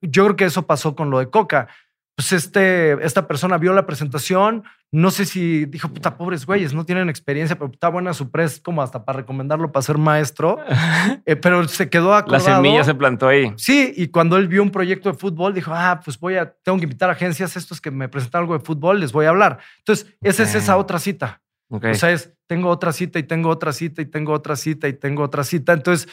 yo 0.00 0.24
creo 0.24 0.36
que 0.36 0.44
eso 0.46 0.66
pasó 0.66 0.96
con 0.96 1.10
lo 1.10 1.20
de 1.20 1.30
Coca 1.30 1.68
pues 2.16 2.32
este, 2.32 2.92
esta 3.04 3.28
persona 3.28 3.58
vio 3.58 3.74
la 3.74 3.84
presentación, 3.84 4.64
no 4.90 5.10
sé 5.10 5.26
si 5.26 5.66
dijo, 5.66 5.90
puta, 5.90 6.16
pobres 6.16 6.46
güeyes, 6.46 6.72
no 6.72 6.86
tienen 6.86 7.10
experiencia, 7.10 7.58
pero 7.58 7.70
está 7.70 7.90
buena 7.90 8.14
su 8.14 8.30
press 8.30 8.58
como 8.58 8.80
hasta 8.80 9.04
para 9.04 9.18
recomendarlo 9.18 9.70
para 9.70 9.82
ser 9.82 9.98
maestro, 9.98 10.58
eh, 11.26 11.36
pero 11.36 11.68
se 11.68 11.90
quedó 11.90 12.14
acordado. 12.14 12.48
La 12.48 12.56
semilla 12.56 12.84
se 12.84 12.94
plantó 12.94 13.28
ahí. 13.28 13.52
Sí, 13.58 13.92
y 13.94 14.08
cuando 14.08 14.38
él 14.38 14.48
vio 14.48 14.62
un 14.62 14.70
proyecto 14.70 15.12
de 15.12 15.18
fútbol, 15.18 15.52
dijo, 15.52 15.72
ah, 15.74 16.00
pues 16.02 16.18
voy 16.18 16.36
a, 16.36 16.50
tengo 16.50 16.78
que 16.78 16.84
invitar 16.84 17.10
a 17.10 17.12
agencias 17.12 17.54
estos 17.54 17.82
que 17.82 17.90
me 17.90 18.08
presentan 18.08 18.40
algo 18.40 18.56
de 18.56 18.64
fútbol, 18.64 18.98
les 18.98 19.12
voy 19.12 19.26
a 19.26 19.28
hablar. 19.28 19.58
Entonces, 19.80 20.16
esa 20.22 20.44
es 20.44 20.54
esa 20.54 20.78
otra 20.78 20.98
cita. 20.98 21.42
O 21.68 21.94
sea, 21.94 22.12
es, 22.12 22.32
tengo 22.46 22.70
otra 22.70 22.92
cita 22.92 23.18
y 23.18 23.24
tengo 23.24 23.50
otra 23.50 23.74
cita 23.74 24.00
y 24.00 24.06
tengo 24.06 24.32
otra 24.32 24.56
cita 24.56 24.88
y 24.88 24.94
tengo 24.94 25.22
otra 25.22 25.44
cita. 25.44 25.74
Entonces, 25.74 26.08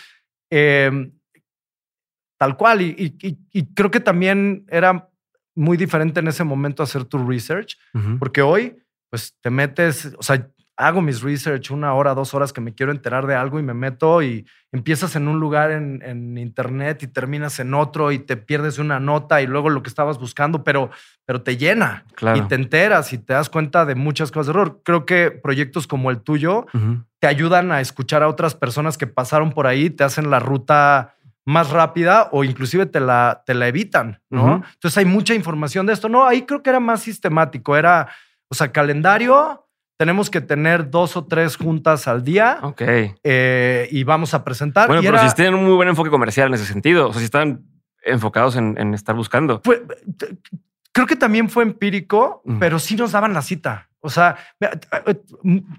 em, 0.49 1.13
tal 2.37 2.57
cual. 2.57 2.81
y, 2.81 3.15
creo 3.73 3.89
que 3.89 4.01
también 4.01 4.65
era 4.67 5.07
muy 5.55 5.77
diferente 5.77 6.19
en 6.19 6.27
ese 6.27 6.43
momento 6.43 6.83
hacer 6.83 7.05
tu 7.05 7.17
research, 7.17 7.77
porque 8.19 8.41
hoy, 8.41 8.77
pues 9.09 9.35
te 9.41 9.49
metes, 9.49 10.13
o 10.17 10.23
sea, 10.23 10.49
hago 10.75 11.01
mis 11.01 11.21
research 11.21 11.69
una 11.71 11.93
hora, 11.93 12.15
dos 12.15 12.33
horas 12.33 12.51
que 12.51 12.61
me 12.61 12.73
quiero 12.73 12.91
enterar 12.91 13.27
de 13.27 13.35
algo 13.35 13.59
y 13.59 13.63
me 13.63 13.75
meto 13.75 14.23
y 14.23 14.45
empiezas 14.71 15.15
en 15.15 15.27
un 15.27 15.39
lugar 15.39 15.71
en, 15.71 16.37
internet 16.37 17.03
y 17.03 17.07
terminas 17.07 17.59
en 17.59 17.73
otro 17.75 18.11
y 18.11 18.19
te 18.19 18.37
pierdes 18.37 18.79
una 18.79 18.99
nota 18.99 19.41
y 19.41 19.47
luego 19.47 19.69
lo 19.69 19.83
que 19.83 19.89
estabas 19.89 20.17
buscando, 20.17 20.63
pero, 20.63 20.89
pero 21.25 21.43
te 21.43 21.57
llena 21.57 22.05
y 22.35 22.41
te 22.41 22.55
enteras 22.55 23.13
y 23.13 23.19
te 23.19 23.33
das 23.33 23.49
cuenta 23.49 23.85
de 23.85 23.95
muchas 23.95 24.31
cosas 24.31 24.47
de 24.47 24.51
error. 24.51 24.81
Creo 24.83 25.05
que 25.05 25.29
proyectos 25.31 25.85
como 25.85 26.09
el 26.09 26.21
tuyo 26.21 26.65
te 27.19 27.27
ayudan 27.27 27.71
a 27.71 27.79
escuchar 27.79 28.23
a 28.23 28.27
otras 28.27 28.55
personas 28.55 28.97
que 28.97 29.07
pasaron 29.07 29.51
por 29.51 29.67
ahí, 29.67 29.91
te 29.91 30.03
hacen 30.03 30.31
la 30.31 30.39
ruta 30.39 31.15
más 31.45 31.71
rápida 31.71 32.29
o 32.31 32.43
inclusive 32.43 32.85
te 32.85 32.99
la, 32.99 33.43
te 33.45 33.53
la 33.53 33.67
evitan, 33.67 34.21
¿no? 34.29 34.63
Entonces 34.73 34.97
hay 34.97 35.05
mucha 35.05 35.33
información 35.33 35.85
de 35.85 35.93
esto. 35.93 36.09
No, 36.09 36.25
ahí 36.25 36.43
creo 36.43 36.63
que 36.63 36.69
era 36.69 36.79
más 36.79 37.01
sistemático. 37.01 37.75
Era, 37.75 38.09
o 38.47 38.55
sea, 38.55 38.71
calendario, 38.71 39.67
tenemos 39.97 40.29
que 40.29 40.41
tener 40.41 40.89
dos 40.89 41.17
o 41.17 41.25
tres 41.25 41.57
juntas 41.57 42.07
al 42.07 42.23
día. 42.23 42.59
Ok. 42.61 42.81
Eh, 43.23 43.87
y 43.91 44.03
vamos 44.03 44.33
a 44.33 44.43
presentar. 44.43 44.87
Bueno, 44.87 45.01
pero 45.03 45.17
si 45.17 45.35
tienen 45.35 45.55
un 45.55 45.65
muy 45.65 45.75
buen 45.75 45.89
enfoque 45.89 46.09
comercial 46.09 46.47
en 46.47 46.53
ese 46.55 46.65
sentido, 46.65 47.09
o 47.09 47.11
sea, 47.11 47.19
si 47.19 47.25
están 47.25 47.65
enfocados 48.03 48.55
en, 48.55 48.93
estar 48.93 49.15
buscando. 49.15 49.61
creo 50.91 51.07
que 51.07 51.15
también 51.15 51.49
fue 51.49 51.63
empírico, 51.63 52.41
pero 52.59 52.79
sí 52.79 52.95
nos 52.95 53.11
daban 53.11 53.33
la 53.33 53.41
cita. 53.41 53.89
O 54.05 54.09
sea, 54.09 54.35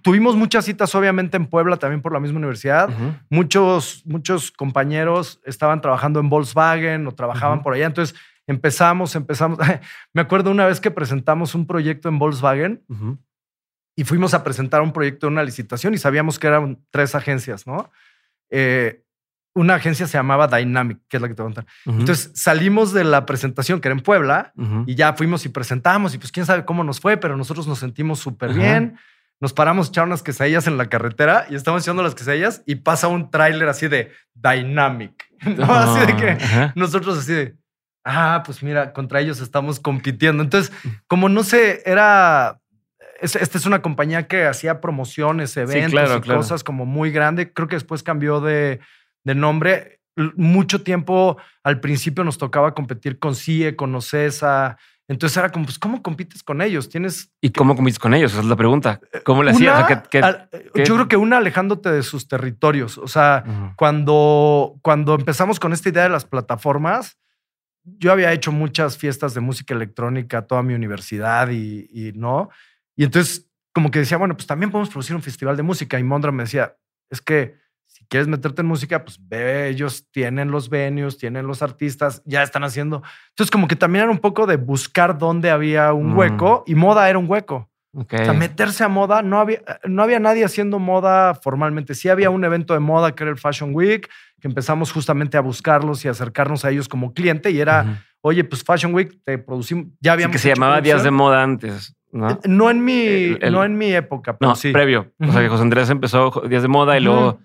tuvimos 0.00 0.34
muchas 0.34 0.64
citas, 0.64 0.94
obviamente, 0.94 1.36
en 1.36 1.44
Puebla, 1.46 1.76
también 1.76 2.00
por 2.00 2.10
la 2.10 2.20
misma 2.20 2.38
universidad. 2.38 2.88
muchos, 3.28 4.02
muchos 4.06 4.50
compañeros 4.50 5.42
estaban 5.44 5.82
trabajando 5.82 6.20
en 6.20 6.30
Volkswagen 6.30 7.06
o 7.06 7.12
trabajaban 7.12 7.62
por 7.62 7.74
allá. 7.74 7.84
Entonces 7.84 8.18
empezamos, 8.46 9.14
empezamos. 9.14 9.58
Me 10.14 10.22
acuerdo 10.22 10.50
una 10.50 10.64
vez 10.64 10.80
que 10.80 10.90
presentamos 10.90 11.54
un 11.54 11.66
proyecto 11.66 12.08
en 12.08 12.18
Volkswagen 12.18 12.82
y 13.94 14.04
fuimos 14.04 14.32
a 14.32 14.42
presentar 14.42 14.80
un 14.80 14.94
proyecto 14.94 15.26
en 15.26 15.34
una 15.34 15.44
licitación 15.44 15.92
y 15.92 15.98
sabíamos 15.98 16.38
que 16.38 16.46
eran 16.46 16.78
tres 16.90 17.14
agencias, 17.14 17.66
¿no? 17.66 17.90
Eh, 18.48 19.03
una 19.54 19.74
agencia 19.74 20.06
se 20.06 20.18
llamaba 20.18 20.48
Dynamic, 20.48 20.98
que 21.08 21.16
es 21.16 21.22
la 21.22 21.28
que 21.28 21.34
te 21.34 21.42
voy 21.42 21.52
a 21.52 21.54
contar. 21.54 21.72
Entonces 21.86 22.32
salimos 22.34 22.92
de 22.92 23.04
la 23.04 23.24
presentación 23.24 23.80
que 23.80 23.88
era 23.88 23.96
en 23.96 24.02
Puebla 24.02 24.52
y 24.86 24.94
ya 24.96 25.14
fuimos 25.14 25.46
y 25.46 25.48
presentamos 25.48 26.14
y 26.14 26.18
pues 26.18 26.32
quién 26.32 26.44
sabe 26.44 26.64
cómo 26.64 26.84
nos 26.84 27.00
fue, 27.00 27.16
pero 27.16 27.36
nosotros 27.36 27.66
nos 27.66 27.78
sentimos 27.78 28.18
súper 28.18 28.52
bien. 28.52 28.98
Nos 29.40 29.52
paramos 29.52 29.88
a 29.88 29.90
echar 29.90 30.04
unas 30.04 30.22
quesadillas 30.22 30.66
en 30.66 30.76
la 30.76 30.86
carretera 30.86 31.46
y 31.50 31.54
estamos 31.54 31.82
echando 31.82 32.02
las 32.02 32.14
quesadillas 32.14 32.62
y 32.66 32.76
pasa 32.76 33.08
un 33.08 33.30
tráiler 33.30 33.68
así 33.68 33.88
de 33.88 34.12
Dynamic. 34.34 35.12
Así 35.60 36.06
de 36.06 36.16
que 36.16 36.38
nosotros 36.74 37.18
así 37.18 37.34
de, 37.34 37.56
ah, 38.02 38.42
pues 38.46 38.62
mira, 38.62 38.94
contra 38.94 39.20
ellos 39.20 39.40
estamos 39.40 39.78
compitiendo. 39.78 40.42
Entonces, 40.42 40.72
como 41.06 41.28
no 41.28 41.42
sé, 41.42 41.82
era 41.84 42.58
esta 43.20 43.58
es 43.58 43.66
una 43.66 43.82
compañía 43.82 44.26
que 44.26 44.46
hacía 44.46 44.80
promociones, 44.80 45.56
eventos 45.56 46.16
y 46.24 46.28
cosas 46.28 46.64
como 46.64 46.86
muy 46.86 47.10
grande. 47.10 47.52
Creo 47.52 47.68
que 47.68 47.76
después 47.76 48.02
cambió 48.02 48.40
de, 48.40 48.80
de 49.24 49.34
nombre. 49.34 50.00
Mucho 50.36 50.82
tiempo 50.82 51.38
al 51.64 51.80
principio 51.80 52.22
nos 52.22 52.38
tocaba 52.38 52.74
competir 52.74 53.18
con 53.18 53.34
CIE, 53.34 53.74
con 53.74 53.94
OCESA. 53.94 54.78
Entonces 55.08 55.36
era 55.36 55.50
como, 55.50 55.66
pues, 55.66 55.78
¿cómo 55.78 56.02
compites 56.02 56.42
con 56.42 56.62
ellos? 56.62 56.88
Tienes. 56.88 57.30
¿Y 57.40 57.50
cómo 57.50 57.74
compites 57.74 57.98
con 57.98 58.14
ellos? 58.14 58.32
Esa 58.32 58.40
es 58.40 58.46
la 58.46 58.56
pregunta. 58.56 59.00
¿Cómo 59.24 59.42
le 59.42 59.50
hacías? 59.50 59.86
Yo 60.74 60.94
creo 60.94 61.08
que 61.08 61.16
una 61.16 61.38
alejándote 61.38 61.90
de 61.90 62.02
sus 62.02 62.28
territorios. 62.28 62.96
O 62.96 63.08
sea, 63.08 63.74
cuando, 63.76 64.76
cuando 64.82 65.14
empezamos 65.14 65.58
con 65.58 65.72
esta 65.72 65.88
idea 65.88 66.04
de 66.04 66.10
las 66.10 66.24
plataformas, 66.24 67.18
yo 67.82 68.12
había 68.12 68.32
hecho 68.32 68.50
muchas 68.50 68.96
fiestas 68.96 69.34
de 69.34 69.40
música 69.40 69.74
electrónica 69.74 70.46
toda 70.46 70.62
mi 70.62 70.72
universidad 70.72 71.50
y, 71.50 71.86
y 71.92 72.12
no. 72.12 72.48
Y 72.96 73.04
entonces, 73.04 73.50
como 73.74 73.90
que 73.90 73.98
decía, 73.98 74.16
bueno, 74.16 74.36
pues 74.36 74.46
también 74.46 74.70
podemos 74.70 74.88
producir 74.88 75.14
un 75.14 75.22
festival 75.22 75.56
de 75.56 75.64
música. 75.64 75.98
Y 75.98 76.04
Mondra 76.04 76.32
me 76.32 76.44
decía, 76.44 76.76
es 77.10 77.20
que 77.20 77.56
si 78.04 78.08
quieres 78.08 78.28
meterte 78.28 78.60
en 78.60 78.68
música, 78.68 79.02
pues 79.02 79.18
ve, 79.18 79.68
ellos 79.68 80.06
tienen 80.10 80.50
los 80.50 80.68
venues, 80.68 81.16
tienen 81.16 81.46
los 81.46 81.62
artistas, 81.62 82.22
ya 82.26 82.42
están 82.42 82.62
haciendo. 82.62 83.02
Entonces, 83.30 83.50
como 83.50 83.66
que 83.66 83.76
también 83.76 84.04
era 84.04 84.12
un 84.12 84.18
poco 84.18 84.46
de 84.46 84.56
buscar 84.56 85.16
dónde 85.16 85.50
había 85.50 85.92
un 85.94 86.12
mm. 86.12 86.18
hueco 86.18 86.64
y 86.66 86.74
moda 86.74 87.08
era 87.08 87.18
un 87.18 87.30
hueco. 87.30 87.70
O 87.94 88.04
sea, 88.08 88.32
meterse 88.32 88.82
a 88.82 88.88
moda, 88.88 89.22
no 89.22 89.38
había, 89.38 89.60
no 89.84 90.02
había 90.02 90.18
nadie 90.18 90.44
haciendo 90.44 90.80
moda 90.80 91.34
formalmente. 91.34 91.94
Sí 91.94 92.08
había 92.08 92.28
un 92.28 92.44
evento 92.44 92.74
de 92.74 92.80
moda 92.80 93.14
que 93.14 93.22
era 93.22 93.30
el 93.30 93.38
Fashion 93.38 93.70
Week, 93.72 94.10
que 94.40 94.48
empezamos 94.48 94.92
justamente 94.92 95.36
a 95.36 95.40
buscarlos 95.40 96.04
y 96.04 96.08
acercarnos 96.08 96.64
a 96.64 96.70
ellos 96.70 96.88
como 96.88 97.14
cliente 97.14 97.52
y 97.52 97.60
era, 97.60 98.04
oye, 98.20 98.42
pues 98.42 98.64
Fashion 98.64 98.92
Week, 98.92 99.16
te 99.24 99.38
producimos, 99.38 99.86
ya 100.00 100.12
habíamos. 100.12 100.32
que 100.32 100.40
se 100.40 100.48
llamaba 100.48 100.80
Días 100.80 101.04
de 101.04 101.12
Moda 101.12 101.42
antes. 101.42 101.94
¿no? 102.10 102.30
Eh, 102.30 102.38
no 102.44 102.68
en 102.68 102.84
mi, 102.84 103.36
no 103.50 103.64
en 103.64 103.78
mi 103.78 103.92
época, 103.92 104.36
pero 104.36 104.50
no, 104.50 104.56
sí. 104.56 104.72
previo. 104.72 105.12
O 105.20 105.30
sea, 105.30 105.40
que 105.40 105.48
José 105.48 105.62
Andrés 105.62 105.88
empezó 105.88 106.42
Días 106.48 106.62
de 106.62 106.68
Moda 106.68 106.98
y 106.98 107.00
luego 107.00 107.38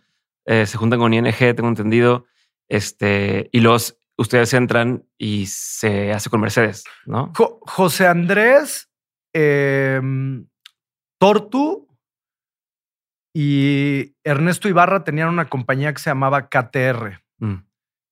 eh, 0.50 0.66
se 0.66 0.80
juntan 0.80 0.98
con 0.98 1.14
ING, 1.14 1.32
tengo 1.38 1.68
entendido, 1.68 2.26
este, 2.68 3.50
y 3.52 3.60
los, 3.60 4.00
ustedes 4.18 4.52
entran 4.56 5.06
y 5.16 5.46
se 5.46 6.12
hace 6.12 6.32
con 6.32 6.42
Mercedes, 6.42 6.86
¿no? 7.06 7.32
José 7.36 8.08
Andrés, 8.08 8.90
em, 9.32 10.48
Tortu 11.20 11.88
y 13.32 14.16
Ernesto 14.24 14.68
Ibarra 14.68 15.04
tenían 15.04 15.30
una 15.30 15.50
compañía 15.50 15.94
que 15.94 16.00
se 16.00 16.10
llamaba 16.10 16.50
KTR, 16.50 17.22
mm. 17.38 17.58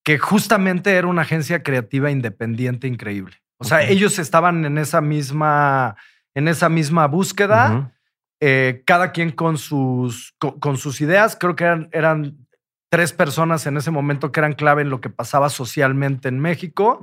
que 0.03 0.19
justamente 0.19 0.93
era 0.93 1.07
una 1.07 1.23
agencia 1.23 1.63
creativa 1.63 2.11
independiente 2.11 2.87
increíble. 2.87 3.37
O 3.57 3.63
sea, 3.63 3.81
ellos 3.81 4.19
estaban 4.19 4.63
en 4.63 4.77
esa 4.77 5.01
misma, 5.01 5.95
en 6.35 6.47
esa 6.47 6.69
misma 6.69 7.07
búsqueda. 7.07 7.96
Eh, 8.39 8.83
cada 8.85 9.11
quien 9.11 9.31
con 9.31 9.57
sus, 9.57 10.35
con, 10.37 10.77
sus 10.77 11.01
ideas. 11.01 11.35
Creo 11.39 11.55
que 11.55 11.63
eran, 11.63 11.89
eran, 11.91 12.47
tres 12.89 13.11
personas 13.11 13.65
en 13.65 13.75
ese 13.75 13.91
momento 13.91 14.31
que 14.31 14.39
eran 14.39 14.53
clave 14.53 14.81
en 14.81 14.89
lo 14.89 15.01
que 15.01 15.09
pasaba 15.09 15.49
socialmente 15.49 16.29
en 16.29 16.39
México 16.39 17.01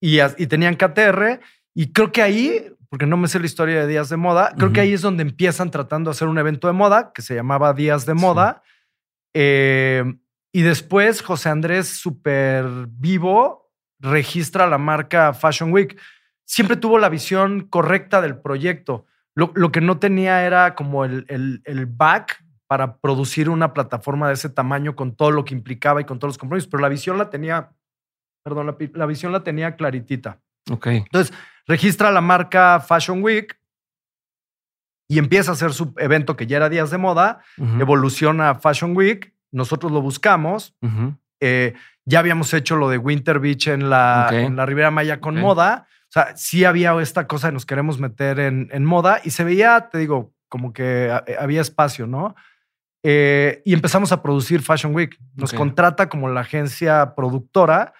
y, 0.00 0.20
y, 0.20 0.46
tenían 0.46 0.76
KTR. 0.76 1.40
Y 1.74 1.92
creo 1.92 2.12
que 2.12 2.22
ahí, 2.22 2.72
porque 2.88 3.06
no 3.06 3.18
me 3.18 3.28
sé 3.28 3.38
la 3.38 3.44
historia 3.44 3.80
de 3.80 3.86
Días 3.86 4.08
de 4.08 4.16
Moda, 4.16 4.54
creo 4.56 4.72
que 4.72 4.80
ahí 4.80 4.94
es 4.94 5.02
donde 5.02 5.22
empiezan 5.22 5.70
tratando 5.70 6.10
de 6.10 6.12
hacer 6.12 6.28
un 6.28 6.38
evento 6.38 6.66
de 6.66 6.72
moda 6.72 7.12
que 7.12 7.20
se 7.20 7.34
llamaba 7.34 7.74
Días 7.74 8.06
de 8.06 8.14
Moda. 8.14 8.62
Eh, 9.34 10.04
y 10.52 10.62
después 10.62 11.22
José 11.22 11.48
Andrés, 11.48 11.88
súper 11.88 12.64
vivo, 12.88 13.70
registra 13.98 14.66
la 14.66 14.78
marca 14.78 15.34
Fashion 15.34 15.72
Week. 15.72 15.98
Siempre 16.44 16.76
tuvo 16.76 16.98
la 16.98 17.08
visión 17.08 17.68
correcta 17.68 18.20
del 18.20 18.38
proyecto. 18.38 19.06
Lo, 19.34 19.72
que 19.72 19.80
no 19.80 19.98
tenía 19.98 20.44
era 20.44 20.74
como 20.74 21.04
el, 21.04 21.24
el, 21.28 21.86
back 21.86 22.44
para 22.66 22.96
producir 22.96 23.48
una 23.48 23.72
plataforma 23.72 24.28
de 24.28 24.34
ese 24.34 24.50
tamaño 24.50 24.94
con 24.94 25.16
todo 25.16 25.30
lo 25.30 25.44
que 25.44 25.54
implicaba 25.54 26.00
y 26.00 26.04
con 26.04 26.18
todos 26.18 26.30
los 26.30 26.38
compromisos, 26.38 26.68
pero 26.68 26.82
la 26.82 26.90
visión 26.90 27.16
la 27.16 27.30
tenía, 27.30 27.70
perdón, 28.44 28.76
la, 28.92 29.06
visión 29.06 29.32
la 29.32 29.42
tenía 29.42 29.76
claritita. 29.76 30.40
Ok. 30.70 30.86
Entonces, 30.88 31.34
registra 31.66 32.10
la 32.10 32.20
marca 32.20 32.80
Fashion 32.80 33.22
Week 33.22 33.58
y 35.08 35.18
empieza 35.18 35.52
a 35.52 35.54
hacer 35.54 35.72
su 35.72 35.94
evento 35.96 36.36
que 36.36 36.46
ya 36.46 36.58
era 36.58 36.68
días 36.68 36.90
de 36.90 36.98
moda, 36.98 37.40
evoluciona 37.56 38.50
a 38.50 38.54
Fashion 38.54 38.94
Week, 38.96 39.34
nosotros 39.50 39.92
lo 39.92 40.00
buscamos, 40.00 40.74
eh, 41.40 41.74
ya 42.04 42.18
habíamos 42.18 42.52
hecho 42.54 42.76
lo 42.76 42.88
de 42.88 42.98
Winter 42.98 43.38
Beach 43.38 43.68
en 43.68 43.88
la, 43.90 44.28
en 44.30 44.56
la 44.56 44.66
Ribera 44.66 44.90
Maya 44.90 45.20
con 45.20 45.38
moda, 45.38 45.86
sea, 46.12 46.36
sí 46.36 46.64
había 46.64 47.00
esta 47.00 47.26
cosa 47.26 47.48
de 47.48 47.54
nos 47.54 47.66
queremos 47.66 47.98
meter 47.98 48.38
en, 48.38 48.68
en 48.72 48.84
moda 48.84 49.20
y 49.24 49.30
se 49.30 49.44
veía, 49.44 49.88
te 49.90 49.98
digo, 49.98 50.32
como 50.48 50.72
que 50.72 51.06
eh, 51.26 51.36
había 51.40 51.62
espacio, 51.62 52.06
¿no? 52.06 52.34
Eh, 53.02 53.62
y 53.64 53.72
empezamos 53.72 54.12
a 54.12 54.22
producir 54.22 54.62
Fashion 54.62 54.94
Week. 54.94 55.18
Nos 55.34 55.52
contrata 55.52 56.08
como 56.08 56.28
la 56.28 56.40
agencia 56.40 57.14
productora. 57.14 57.94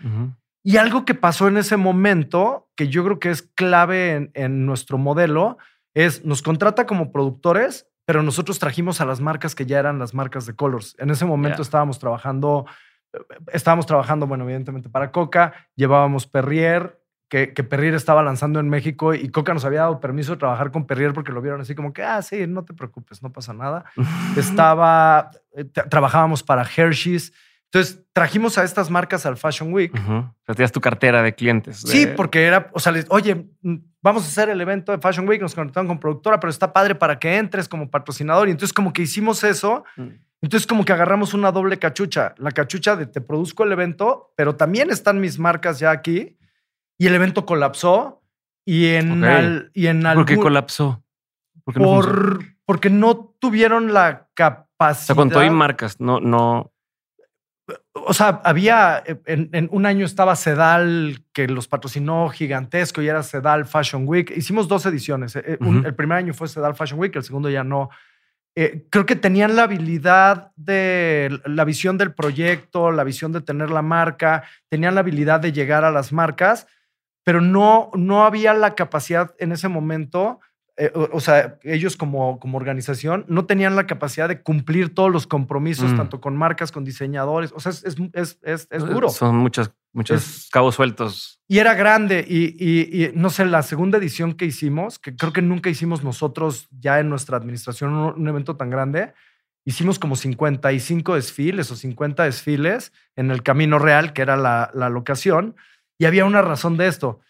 Y 0.63 0.77
algo 0.77 1.05
que 1.05 1.15
pasó 1.15 1.49
en 1.49 1.57
ese 1.57 1.77
momento, 1.77 2.69
que 2.77 2.89
yo 2.89 3.03
creo 3.05 3.19
que 3.19 3.31
es 3.31 3.43
clave 3.43 4.31
en, 4.35 4.67
nuestro 4.67 4.97
modelo, 4.97 5.59
es 5.95 6.25
nos 6.25 6.41
contrata 6.41 6.87
como 6.87 7.11
productores, 7.11 7.89
pero 8.05 8.23
nosotros 8.23 8.61
trajimos 8.61 9.01
a 9.01 9.07
las 9.07 9.21
marcas 9.21 9.57
que 9.57 9.67
ya 9.67 9.81
eran 9.81 9.99
las 9.99 10.15
marcas 10.15 10.47
de 10.47 10.55
Colors. 10.55 10.95
En 10.99 11.11
ese 11.11 11.25
momento 11.25 11.63
estábamos 11.63 11.99
trabajando, 11.99 12.67
eh, 13.13 13.19
estábamos 13.53 13.87
trabajando, 13.87 14.29
bueno, 14.29 14.45
evidentemente 14.45 14.89
para 14.89 15.11
Coca, 15.11 15.53
llevábamos 15.75 16.29
Perrier, 16.29 17.02
que, 17.33 17.55
que, 17.55 17.65
Perrier 17.65 17.95
estaba 17.95 18.23
lanzando 18.23 18.61
en 18.61 18.69
México 18.69 19.15
y 19.15 19.31
Coca 19.31 19.55
nos 19.55 19.65
había 19.65 19.81
dado 19.81 20.01
permiso 20.01 20.33
de 20.33 20.39
trabajar 20.39 20.71
con 20.71 20.87
Perrier 20.87 21.15
porque 21.15 21.33
lo 21.33 21.41
vieron 21.41 21.63
así 21.63 21.75
como 21.75 21.95
que, 21.95 22.03
ah, 22.03 22.21
sí, 22.21 22.47
no 22.47 22.63
te 22.63 22.75
preocupes, 22.75 23.23
no 23.23 23.33
pasa 23.33 23.55
nada. 23.55 23.87
estaba, 24.37 25.31
eh, 25.57 25.65
trabajábamos 25.65 26.43
para 26.43 26.61
Hershey's. 26.63 27.33
Entonces 27.71 28.05
trajimos 28.13 28.59
a 28.59 28.65
estas 28.65 28.91
marcas 28.91 29.25
al 29.25 29.39
Fashion 29.39 29.73
Week. 29.73 29.95
Uh 29.95 30.27
tenías 30.45 30.73
tu 30.73 30.83
cartera 30.83 31.23
de 31.23 31.35
clientes. 31.35 31.81
Sí, 31.81 32.07
porque 32.15 32.45
era, 32.45 32.69
o 32.75 32.81
sea, 32.81 32.93
oye, 33.09 33.47
mm, 33.63 33.77
vamos 34.03 34.25
a 34.25 34.27
hacer 34.27 34.51
el 34.51 34.61
evento 34.61 34.93
de 34.93 34.99
Fashion 34.99 35.27
Week, 35.27 35.41
nos 35.41 35.55
conectaron 35.55 35.89
con 35.89 35.99
productora, 35.99 36.39
pero 36.39 36.51
está 36.51 36.71
padre 36.71 36.95
para 36.95 37.19
que 37.19 37.39
entres 37.39 37.67
como 37.67 37.91
patrocinador. 37.91 38.49
Y 38.49 38.51
entonces 38.51 38.75
como 38.75 38.93
que 38.93 39.01
hicimos 39.01 39.43
eso. 39.43 39.85
Mm. 39.97 40.09
Entonces 40.43 40.67
como 40.67 40.85
que 40.85 40.93
agarramos 40.93 41.33
una 41.33 41.51
doble 41.51 41.79
cachucha. 41.79 42.35
La 42.37 42.51
cachucha 42.51 42.95
de 42.95 43.07
te 43.07 43.23
produzco 43.23 43.65
el 43.65 43.73
evento, 43.73 44.35
pero 44.37 44.55
también 44.55 44.91
están 44.91 45.19
mis 45.19 45.39
marcas 45.39 45.79
ya 45.79 45.93
aquí 45.93 46.37
y 47.03 47.09
el 47.09 47.15
evento 47.15 47.45
colapsó. 47.45 48.23
Y 48.65 48.91
en, 48.91 49.71
y 49.75 49.89
en 49.89 50.03
¿Por 50.03 50.25
qué 50.25 50.37
colapsó? 50.37 51.03
¿Por 51.65 52.45
porque 52.65 52.91
no 52.91 53.35
tuvieron 53.41 53.93
la 53.93 54.29
capacidad. 54.35 55.03
O 55.03 55.07
sea, 55.07 55.15
con 55.17 55.31
todo 55.31 55.45
y 55.45 55.51
marcas, 55.51 56.01
no, 56.01 56.21
no. 56.21 56.73
O 57.93 58.15
sea, 58.15 58.41
había, 58.45 59.03
en, 59.27 59.69
un 59.73 59.85
año 59.85 60.07
estaba 60.07 60.37
Sedal, 60.37 61.25
que 61.33 61.49
los 61.49 61.67
patrocinó 61.67 62.29
gigantesco 62.29 63.03
y 63.03 63.09
era 63.09 63.25
Sedal 63.25 63.67
Fashion 63.67 64.05
Week. 64.07 64.33
Hicimos 64.37 64.69
dos 64.69 64.87
ediciones. 64.87 65.35
Eh, 65.35 65.59
el 65.61 65.95
primer 65.97 66.19
año 66.19 66.35
fue 66.35 66.47
Sedal 66.47 66.77
Fashion 66.77 67.01
Week, 67.01 67.15
el 67.17 67.25
segundo 67.25 67.51
ya 67.51 67.65
no. 67.65 67.91
Eh, 68.55 68.87
creo 68.91 69.07
que 69.07 69.17
tenían 69.17 69.57
la 69.57 69.65
habilidad 69.65 70.53
de 70.55 71.41
la 71.47 71.65
visión 71.65 71.99
del 71.99 72.13
proyecto, 72.13 72.93
la 72.93 73.03
visión 73.03 73.33
de 73.33 73.41
tener 73.41 73.71
la 73.71 73.83
marca, 73.83 74.45
tenían 74.69 74.95
la 74.95 75.01
habilidad 75.01 75.41
de 75.41 75.53
llegar 75.53 75.85
a 75.85 75.91
las 75.91 76.13
marcas, 76.13 76.67
pero 77.25 77.41
no, 77.41 77.91
no 77.95 78.25
había 78.25 78.53
la 78.55 78.75
capacidad 78.75 79.35
en 79.39 79.53
ese 79.53 79.69
momento. 79.69 80.41
eh, 80.79 80.91
o, 80.95 81.07
o 81.13 81.21
sea, 81.21 81.59
ellos 81.65 81.99
como, 81.99 82.41
como 82.41 82.57
organización 82.57 83.27
no 83.29 83.45
tenían 83.45 83.77
la 83.77 83.87
capacidad 83.87 84.27
de 84.27 84.41
cumplir 84.41 84.95
todos 84.95 85.13
los 85.13 85.27
compromisos, 85.27 85.93
Mm. 85.93 85.97
tanto 85.99 86.21
con 86.23 86.35
marcas, 86.35 86.73
con 86.73 86.83
diseñadores. 86.83 87.53
O 87.55 87.61
sea, 87.61 87.71
es, 87.73 87.85
es, 87.85 87.97
es, 88.15 88.39
es- 88.43 88.69
es 88.71 88.87
duro. 88.87 89.11
Son 89.11 89.37
muchos, 89.37 89.71
muchos 89.93 90.49
cabos 90.51 90.75
sueltos. 90.77 91.41
Y 91.47 91.59
era 91.59 91.75
grande. 91.75 92.25
Y, 92.27 92.57
y- 92.59 93.05
y, 93.05 93.13
no 93.15 93.29
sé, 93.29 93.45
la 93.45 93.63
segunda 93.63 93.99
edición 93.99 94.33
que 94.33 94.47
hicimos, 94.47 94.99
que 94.99 95.15
creo 95.15 95.33
que 95.35 95.43
nunca 95.43 95.69
hicimos 95.69 96.03
nosotros 96.03 96.69
ya 96.71 97.01
en 97.01 97.11
nuestra 97.11 97.37
administración 97.37 97.93
un, 97.93 98.15
un 98.23 98.29
evento 98.29 98.57
tan 98.57 98.71
grande, 98.71 99.13
hicimos 99.67 99.99
como 99.99 100.17
55 100.17 101.15
desfiles 101.17 101.71
o 101.71 101.77
50 101.77 102.25
desfiles 102.25 102.93
en 103.15 103.31
el 103.31 103.43
Camino 103.43 103.79
Real, 103.79 104.15
que 104.15 104.23
era 104.23 104.37
la, 104.39 104.71
la 104.75 104.89
locación. 104.89 105.55
Y 105.99 106.05
había 106.07 106.25
una 106.25 106.43
razón 106.43 106.77
de 106.77 106.87
esto. 106.89 107.21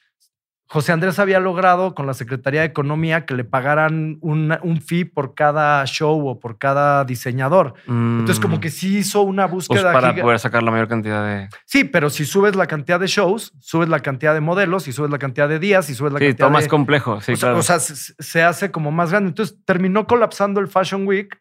José 0.69 0.93
Andrés 0.93 1.19
había 1.19 1.39
logrado 1.39 1.95
con 1.95 2.07
la 2.07 2.15
Secretaría 2.15 2.61
de 2.63 2.69
Economía 2.69 3.27
que 3.27 3.35
le 3.35 3.45
pagaran 3.45 4.17
una- 4.23 4.59
un 4.63 4.81
fee 4.81 5.05
por 5.05 5.35
cada 5.35 5.85
show 5.85 6.27
o 6.27 6.41
por 6.41 6.57
cada 6.57 7.05
diseñador. 7.05 7.75
Entonces, 7.87 8.41
como 8.41 8.59
que 8.59 8.71
sí 8.71 8.97
hizo 8.97 9.21
una 9.21 9.49
Pues 9.51 9.69
búsqueda. 9.69 9.93
para 9.93 10.15
giga- 10.15 10.23
poder 10.23 10.39
sacar 10.39 10.63
la 10.63 10.71
mayor 10.71 10.89
cantidad 10.89 11.27
de. 11.27 11.51
Sí, 11.67 11.85
pero 11.85 12.09
si 12.09 12.25
subes 12.25 12.57
la 12.57 12.67
cantidad 12.69 12.99
de 12.99 13.07
shows, 13.07 13.53
subes 13.61 13.91
la 13.91 14.01
cantidad 14.01 14.33
de 14.33 14.41
modelos, 14.41 14.89
y 14.89 14.93
subes 14.93 15.11
la 15.11 15.19
cantidad 15.19 15.47
de 15.47 15.59
días, 15.59 15.91
y 15.91 15.95
subes 15.95 16.15
la 16.15 16.21
Sí, 16.21 16.27
cantidad 16.29 16.47
todo 16.47 16.53
más 16.55 16.65
de... 16.65 16.71
complejo. 16.71 17.21
Sí, 17.21 17.33
o, 17.33 17.37
sea, 17.37 17.49
claro. 17.49 17.59
o 17.59 17.63
sea, 17.63 17.79
se, 17.79 18.15
se 18.19 18.43
hace 18.43 18.71
como 18.71 18.91
más 18.93 19.11
grande. 19.11 19.29
Entonces 19.29 19.59
terminó 19.67 20.07
colapsando 20.07 20.59
el 20.59 20.69
Fashion 20.69 21.07
Week 21.07 21.39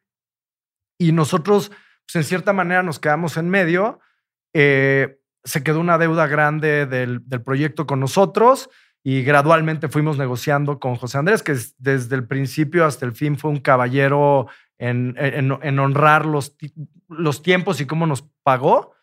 y 0.99 1.13
nosotros, 1.13 1.69
pues 2.05 2.15
en 2.17 2.23
cierta 2.25 2.51
manera, 2.51 2.83
nos 2.83 2.99
quedamos 2.99 3.37
en 3.37 3.49
medio. 3.49 4.01
Eh, 4.53 5.19
se 5.43 5.63
quedó 5.63 5.79
una 5.79 5.97
deuda 5.97 6.27
grande 6.27 6.85
del, 6.85 7.21
del 7.27 7.41
proyecto 7.41 7.85
con 7.87 7.99
nosotros 7.99 8.69
y 9.03 9.23
gradualmente 9.23 9.87
fuimos 9.89 10.17
negociando 10.17 10.79
con 10.79 10.95
José 10.95 11.17
Andrés, 11.17 11.41
que 11.43 11.53
es- 11.53 11.75
desde 11.79 12.15
el 12.15 12.27
principio 12.27 12.85
hasta 12.85 13.05
el 13.05 13.13
fin 13.13 13.37
fue 13.37 13.49
un 13.51 13.59
caballero 13.59 14.47
en, 14.77 15.15
en- 15.17 15.57
en 15.61 15.79
honrar 15.79 16.25
los, 16.25 16.55
los 17.07 17.41
tiempos 17.41 17.81
y 17.81 17.85
cómo 17.85 18.05
nos 18.07 18.23
pagó. 18.43 18.93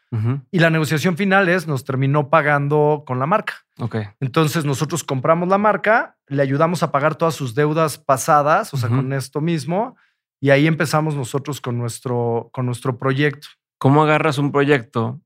Y 0.50 0.60
la 0.60 0.70
negociación 0.70 1.18
final 1.18 1.50
es, 1.50 1.66
nos 1.66 1.84
terminó 1.84 2.30
pagando 2.30 3.02
con 3.06 3.18
la 3.18 3.26
marca. 3.26 3.52
Ok. 3.78 3.96
Entonces 4.20 4.64
nosotros 4.64 5.04
compramos 5.04 5.50
la 5.50 5.58
marca, 5.58 6.16
le 6.28 6.40
ayudamos 6.42 6.82
a 6.82 6.90
pagar 6.90 7.16
todas 7.16 7.34
sus 7.34 7.54
deudas 7.54 7.98
pasadas, 7.98 8.72
o 8.72 8.78
sea, 8.78 8.88
con 8.88 9.12
esto 9.12 9.42
mismo, 9.42 9.96
y 10.40 10.48
ahí 10.48 10.66
empezamos 10.66 11.14
nosotros 11.14 11.60
con 11.60 11.76
nuestro, 11.76 12.48
con 12.54 12.64
nuestro 12.64 12.96
proyecto. 12.96 13.48
¿Cómo 13.76 14.02
agarras 14.02 14.38
un 14.38 14.50
proyecto 14.50 15.20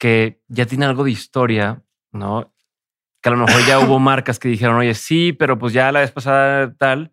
que 0.00 0.42
ya 0.48 0.66
tiene 0.66 0.86
algo 0.86 1.04
de 1.04 1.10
historia, 1.10 1.84
no? 2.10 2.52
Que 3.22 3.28
a 3.28 3.32
lo 3.32 3.46
mejor 3.46 3.64
ya 3.66 3.78
hubo 3.78 3.98
marcas 4.00 4.38
que 4.38 4.48
dijeron, 4.48 4.76
oye, 4.76 4.94
sí, 4.94 5.32
pero 5.32 5.58
pues 5.58 5.72
ya 5.74 5.92
la 5.92 6.00
vez 6.00 6.10
pasada 6.10 6.74
tal, 6.74 7.12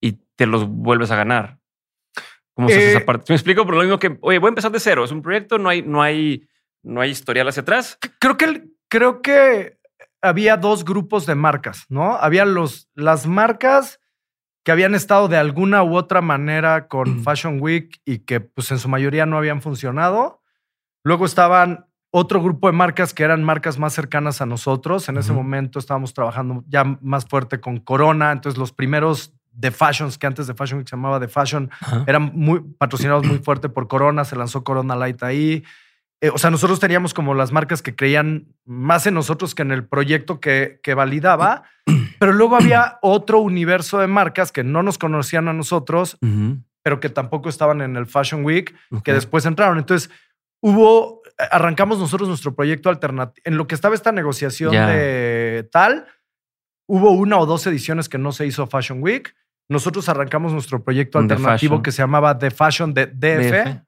y 0.00 0.12
te 0.36 0.46
los 0.46 0.68
vuelves 0.68 1.10
a 1.10 1.16
ganar. 1.16 1.58
¿Cómo 2.54 2.68
se 2.68 2.76
hace 2.76 2.86
Eh, 2.86 2.90
esa 2.96 3.04
parte? 3.06 3.24
Me 3.32 3.36
explico, 3.36 3.64
por 3.64 3.74
lo 3.74 3.80
mismo 3.80 3.98
que, 3.98 4.18
oye, 4.20 4.38
voy 4.38 4.48
a 4.48 4.50
empezar 4.50 4.70
de 4.70 4.78
cero. 4.78 5.04
Es 5.04 5.10
un 5.10 5.22
proyecto, 5.22 5.58
no 5.58 5.70
hay, 5.70 5.82
no 5.82 6.02
hay, 6.02 6.46
no 6.82 7.00
hay 7.00 7.10
historial 7.10 7.48
hacia 7.48 7.62
atrás. 7.62 7.98
Creo 8.18 8.36
que, 8.36 8.64
creo 8.88 9.22
que 9.22 9.78
había 10.20 10.56
dos 10.58 10.84
grupos 10.84 11.24
de 11.24 11.34
marcas, 11.34 11.86
¿no? 11.88 12.16
Había 12.16 12.44
los, 12.44 12.90
las 12.94 13.26
marcas 13.26 14.00
que 14.64 14.72
habían 14.72 14.94
estado 14.94 15.28
de 15.28 15.36
alguna 15.38 15.82
u 15.82 15.96
otra 15.96 16.20
manera 16.20 16.88
con 16.88 17.22
Fashion 17.22 17.58
Week 17.60 18.00
y 18.04 18.18
que 18.20 18.40
pues 18.40 18.70
en 18.70 18.78
su 18.78 18.88
mayoría 18.88 19.24
no 19.24 19.38
habían 19.38 19.62
funcionado. 19.62 20.42
Luego 21.04 21.24
estaban 21.24 21.85
otro 22.10 22.42
grupo 22.42 22.66
de 22.68 22.72
marcas 22.72 23.12
que 23.12 23.22
eran 23.22 23.42
marcas 23.44 23.78
más 23.78 23.92
cercanas 23.92 24.40
a 24.40 24.46
nosotros. 24.46 25.08
En 25.08 25.18
ese 25.18 25.32
momento 25.32 25.78
estábamos 25.78 26.14
trabajando 26.14 26.64
ya 26.68 26.84
más 26.84 27.26
fuerte 27.26 27.60
con 27.60 27.78
Corona. 27.78 28.32
Entonces 28.32 28.58
los 28.58 28.72
primeros 28.72 29.34
The 29.58 29.70
Fashions, 29.70 30.18
que 30.18 30.26
antes 30.26 30.46
de 30.46 30.54
Fashion 30.54 30.78
Week 30.78 30.88
se 30.88 30.96
llamaba 30.96 31.20
The 31.20 31.28
Fashion, 31.28 31.70
eran 32.06 32.32
muy 32.34 32.60
patrocinados 32.60 33.26
muy 33.26 33.38
fuerte 33.38 33.68
por 33.68 33.88
Corona. 33.88 34.24
Se 34.24 34.36
lanzó 34.36 34.64
Corona 34.64 34.96
Light 34.96 35.22
ahí. 35.22 35.64
Eh, 36.22 36.30
o 36.30 36.38
sea, 36.38 36.50
nosotros 36.50 36.80
teníamos 36.80 37.12
como 37.12 37.34
las 37.34 37.52
marcas 37.52 37.82
que 37.82 37.94
creían 37.94 38.46
más 38.64 39.06
en 39.06 39.14
nosotros 39.14 39.54
que 39.54 39.62
en 39.62 39.70
el 39.70 39.84
proyecto 39.84 40.40
que, 40.40 40.80
que 40.82 40.94
validaba. 40.94 41.64
Pero 42.18 42.32
luego 42.32 42.56
había 42.56 42.98
otro 43.02 43.40
universo 43.40 43.98
de 43.98 44.06
marcas 44.06 44.52
que 44.52 44.64
no 44.64 44.82
nos 44.82 44.96
conocían 44.96 45.48
a 45.48 45.52
nosotros, 45.52 46.16
pero 46.82 47.00
que 47.00 47.10
tampoco 47.10 47.48
estaban 47.48 47.82
en 47.82 47.96
el 47.96 48.06
Fashion 48.06 48.44
Week, 48.44 48.74
ok. 48.90 49.02
que 49.02 49.12
después 49.12 49.44
entraron. 49.44 49.76
Entonces, 49.76 50.10
hubo, 50.60 51.20
arrancamos 51.38 51.98
nosotros 51.98 52.28
nuestro 52.28 52.54
proyecto 52.54 52.88
alternativo. 52.88 53.42
En 53.44 53.56
lo 53.56 53.66
que 53.66 53.74
estaba 53.74 53.94
esta 53.94 54.12
negociación 54.12 54.72
de 54.72 55.68
tal, 55.70 56.06
hubo 56.88 57.10
una 57.12 57.38
o 57.38 57.46
dos 57.46 57.66
ediciones 57.66 58.08
que 58.08 58.18
no 58.18 58.32
se 58.32 58.46
hizo 58.46 58.66
Fashion 58.66 59.02
Week. 59.02 59.34
Nosotros 59.68 60.08
arrancamos 60.08 60.52
nuestro 60.52 60.84
proyecto 60.84 61.18
alternativo 61.18 61.82
que 61.82 61.92
se 61.92 62.02
llamaba 62.02 62.38
The 62.38 62.50
Fashion 62.50 62.94
de 62.94 63.06
DF. 63.06 63.64
DF. 63.64 63.82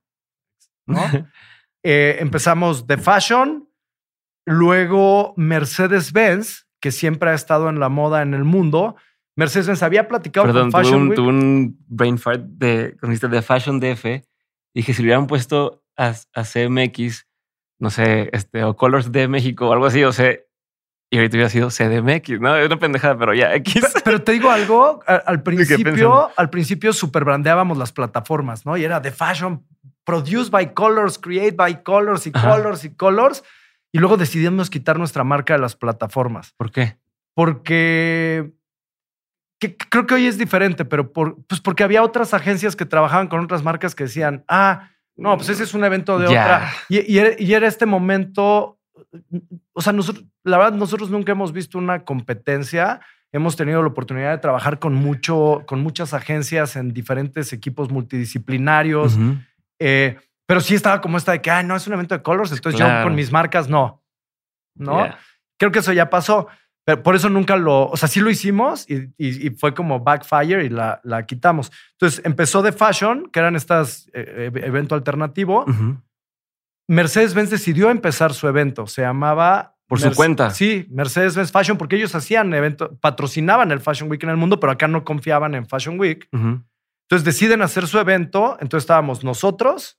¿no? 0.87 1.29
Eh, 1.85 2.17
empezamos 2.19 2.89
The 2.89 2.99
Fashion, 2.99 3.69
luego 4.45 5.33
Mercedes-Benz, 5.37 6.67
que 6.81 6.91
siempre 6.91 7.31
ha 7.31 7.35
estado 7.35 7.69
en 7.69 7.79
la 7.79 7.89
moda 7.89 8.21
en 8.23 8.35
el 8.35 8.43
mundo. 8.43 8.97
Mercedes-Benz 9.37 9.85
había 9.85 10.09
platicado 10.09 10.47
Perdón, 10.47 10.73
con 10.73 10.73
tuve 10.73 10.83
Fashion 10.83 11.03
un, 11.03 11.09
Week. 11.09 11.17
tuve 11.17 11.29
un 11.29 11.79
brain 11.87 12.19
fart 12.19 12.43
de, 12.43 12.97
de 13.01 13.43
Fashion 13.43 13.79
DF. 13.79 14.05
Dije, 14.75 14.93
si 14.93 15.03
le 15.03 15.07
hubieran 15.07 15.29
puesto 15.29 15.85
a, 15.97 16.15
a 16.35 16.43
CMX, 16.43 17.28
no 17.79 17.91
sé, 17.91 18.31
este, 18.33 18.65
o 18.65 18.77
Colors 18.77 19.13
de 19.13 19.29
México 19.29 19.69
o 19.69 19.73
algo 19.73 19.87
así, 19.87 20.03
o 20.05 20.13
sea, 20.13 20.33
y 21.11 21.17
ahorita 21.17 21.37
hubiera 21.37 21.49
sido 21.49 21.69
CDMX, 21.71 22.41
¿no? 22.41 22.55
Es 22.57 22.67
una 22.67 22.79
pendejada, 22.79 23.17
pero 23.19 23.33
ya, 23.35 23.55
X. 23.55 23.81
Pe- 23.95 24.01
Pero 24.05 24.23
te 24.23 24.33
digo 24.33 24.51
algo, 24.51 25.03
al 25.07 25.43
principio, 25.43 26.31
al 26.37 26.51
principio 26.51 26.93
superbrandeábamos 26.93 27.79
las 27.79 27.93
plataformas, 27.93 28.67
¿no? 28.67 28.77
Y 28.77 28.85
era 28.85 29.01
The 29.01 29.11
Fashion, 29.11 29.65
produced 30.05 30.51
by 30.51 30.75
Colors, 30.75 31.19
create 31.19 31.53
by 31.53 31.83
Colors 31.83 32.27
y 32.27 32.31
Ajá. 32.35 32.51
Colors 32.57 32.85
y 32.85 32.95
Colors. 32.95 33.43
Y 33.91 33.99
luego 34.01 34.19
decidimos 34.19 34.69
quitar 34.69 34.99
nuestra 34.99 35.25
marca 35.25 35.55
de 35.55 35.61
las 35.61 35.77
plataformas. 35.77 36.53
¿Por 36.59 36.71
qué? 36.71 36.99
porque 37.35 38.53
que- 39.61 39.77
que 39.77 39.89
creo 39.89 40.07
que 40.07 40.15
hoy 40.15 40.27
es 40.27 40.37
diferente, 40.39 40.85
pero 40.85 41.13
por, 41.13 41.37
pues 41.47 41.61
porque 41.61 41.85
había 41.85 42.03
otras 42.03 42.35
agencias 42.35 42.77
que 42.77 42.85
trabajaban 42.85 43.29
con 43.29 43.41
otras 43.41 43.63
marcas 43.63 43.95
que 43.95 44.05
decían, 44.05 44.45
ah, 44.49 44.91
no, 45.19 45.37
pues 45.37 45.51
ese 45.51 45.65
es 45.65 45.75
un 45.75 45.85
evento 45.85 46.19
de 46.19 46.33
Ya. 46.33 46.43
otra. 46.43 46.73
Y, 46.89 47.13
y 47.13 47.19
era, 47.19 47.31
y 47.39 47.53
era 47.53 47.67
este 47.69 47.85
momento, 47.87 48.79
o 49.73 49.81
sea, 49.83 49.93
nosotros, 49.93 50.25
la 50.45 50.57
verdad, 50.59 50.73
nosotros 50.79 51.11
nunca 51.11 51.33
hemos 51.33 51.53
visto 51.53 51.77
una 51.77 52.05
competencia. 52.05 53.01
Hemos 53.31 53.57
tenido 53.57 53.83
la 53.83 53.89
oportunidad 53.89 54.31
de 54.31 54.39
trabajar 54.39 54.79
con, 54.79 54.95
mucho, 54.95 55.65
con 55.67 55.83
muchas 55.83 56.15
agencias 56.15 56.77
en 56.77 56.95
diferentes 56.95 57.53
equipos 57.53 57.91
multidisciplinarios. 57.91 59.19
Eh, 59.79 60.17
pero 60.47 60.61
sí 60.61 60.75
estaba 60.75 61.01
como 61.03 61.19
esta 61.19 61.33
de 61.33 61.43
que, 61.43 61.51
ah, 61.51 61.63
no 61.63 61.77
es 61.77 61.87
un 61.87 61.93
evento 61.93 62.15
de 62.17 62.23
colors, 62.23 62.53
entonces 62.53 62.79
yo 62.79 62.87
Claro. 62.87 63.05
con 63.05 63.15
mis 63.15 63.31
marcas 63.31 63.69
no. 63.69 64.03
¿No? 64.75 65.07
Creo 65.59 65.71
que 65.73 65.81
eso 65.81 65.93
ya 65.93 66.09
pasó. 66.09 66.49
Pero 66.89 67.03
por 67.03 67.15
eso 67.15 67.29
nunca 67.29 67.55
lo, 67.55 67.87
o 67.91 67.97
sea, 67.99 68.09
sí 68.09 68.19
lo 68.19 68.31
hicimos 68.31 68.89
y, 68.89 68.95
y- 69.19 69.49
y 69.49 69.51
fue 69.51 69.75
como 69.75 70.01
backfire 70.01 70.65
y 70.65 70.71
la, 70.71 71.03
la 71.05 71.27
quitamos. 71.27 71.71
Entonces 71.93 72.23
empezó 72.25 72.63
de 72.63 72.73
fashion, 72.73 73.29
que 73.31 73.41
eran 73.41 73.57
estas 73.57 74.07
eh, 74.15 74.51
eh, 74.55 74.61
evento 74.65 74.95
alternativo. 74.95 75.67
Mercedes-Benz 76.89 77.51
decidió 77.51 77.91
empezar 77.91 78.33
su 78.33 78.49
evento. 78.49 78.87
Se 78.87 79.03
llamaba. 79.03 79.77
Por 79.87 80.01
su 80.01 80.17
cuenta. 80.17 80.51
Sí, 80.51 80.87
Mercedes-Benz 80.91 81.53
Fashion, 81.53 81.77
porque 81.77 81.97
ellos 81.97 82.15
hacían 82.15 82.55
evento, 82.55 82.97
patrocinaban 83.01 83.71
el 83.71 83.81
Fashion 83.81 84.11
Week 84.11 84.23
en 84.23 84.31
el 84.31 84.39
mundo, 84.39 84.59
pero 84.59 84.73
acá 84.73 84.89
no 84.89 85.05
confiaban 85.05 85.55
en 85.55 85.67
Fashion 85.67 86.01
Week. 86.01 86.27
Entonces 86.33 87.25
deciden 87.25 87.61
hacer 87.61 87.87
su 87.87 87.99
evento. 87.99 88.57
Entonces 88.63 88.85
estábamos 88.85 89.25
nosotros, 89.25 89.99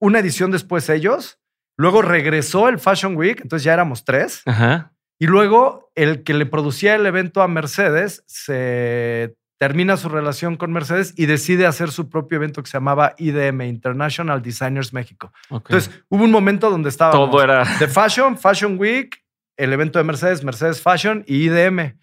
una 0.00 0.20
edición 0.20 0.50
después 0.50 0.88
ellos. 0.88 1.38
Luego 1.76 2.00
regresó 2.00 2.70
el 2.70 2.78
Fashion 2.78 3.14
Week, 3.14 3.40
entonces 3.42 3.64
ya 3.64 3.74
éramos 3.74 4.04
tres. 4.06 4.40
Ajá. 4.46 4.92
Y 5.18 5.26
luego 5.26 5.90
el 5.94 6.22
que 6.24 6.34
le 6.34 6.46
producía 6.46 6.94
el 6.94 7.06
evento 7.06 7.42
a 7.42 7.48
Mercedes 7.48 8.24
se 8.26 9.36
termina 9.58 9.96
su 9.96 10.08
relación 10.08 10.56
con 10.56 10.72
Mercedes 10.72 11.14
y 11.16 11.26
decide 11.26 11.66
hacer 11.66 11.90
su 11.90 12.10
propio 12.10 12.36
evento 12.36 12.62
que 12.62 12.68
se 12.68 12.76
llamaba 12.76 13.14
IDM, 13.16 13.62
International 13.62 14.42
Designers 14.42 14.92
México. 14.92 15.32
Entonces 15.50 15.90
hubo 16.08 16.24
un 16.24 16.30
momento 16.30 16.70
donde 16.70 16.88
estaba 16.88 17.12
todo 17.12 17.42
era. 17.42 17.64
The 17.78 17.88
Fashion, 17.88 18.36
Fashion 18.36 18.78
Week, 18.78 19.24
el 19.56 19.72
evento 19.72 19.98
de 19.98 20.04
Mercedes, 20.04 20.44
Mercedes 20.44 20.82
Fashion 20.82 21.24
y 21.26 21.44
IDM. 21.48 21.96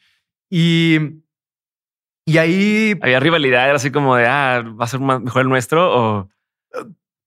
Y, 0.49 0.99
y 2.25 2.37
ahí, 2.37 2.97
Había 3.01 3.19
rivalidad, 3.19 3.65
era 3.65 3.75
así 3.75 3.91
como 3.91 4.15
de, 4.15 4.25
ah, 4.25 4.63
va 4.63 4.85
a 4.85 4.87
ser 4.87 4.99
mejor 4.99 5.41
el 5.41 5.49
nuestro 5.49 5.91
o. 5.93 6.29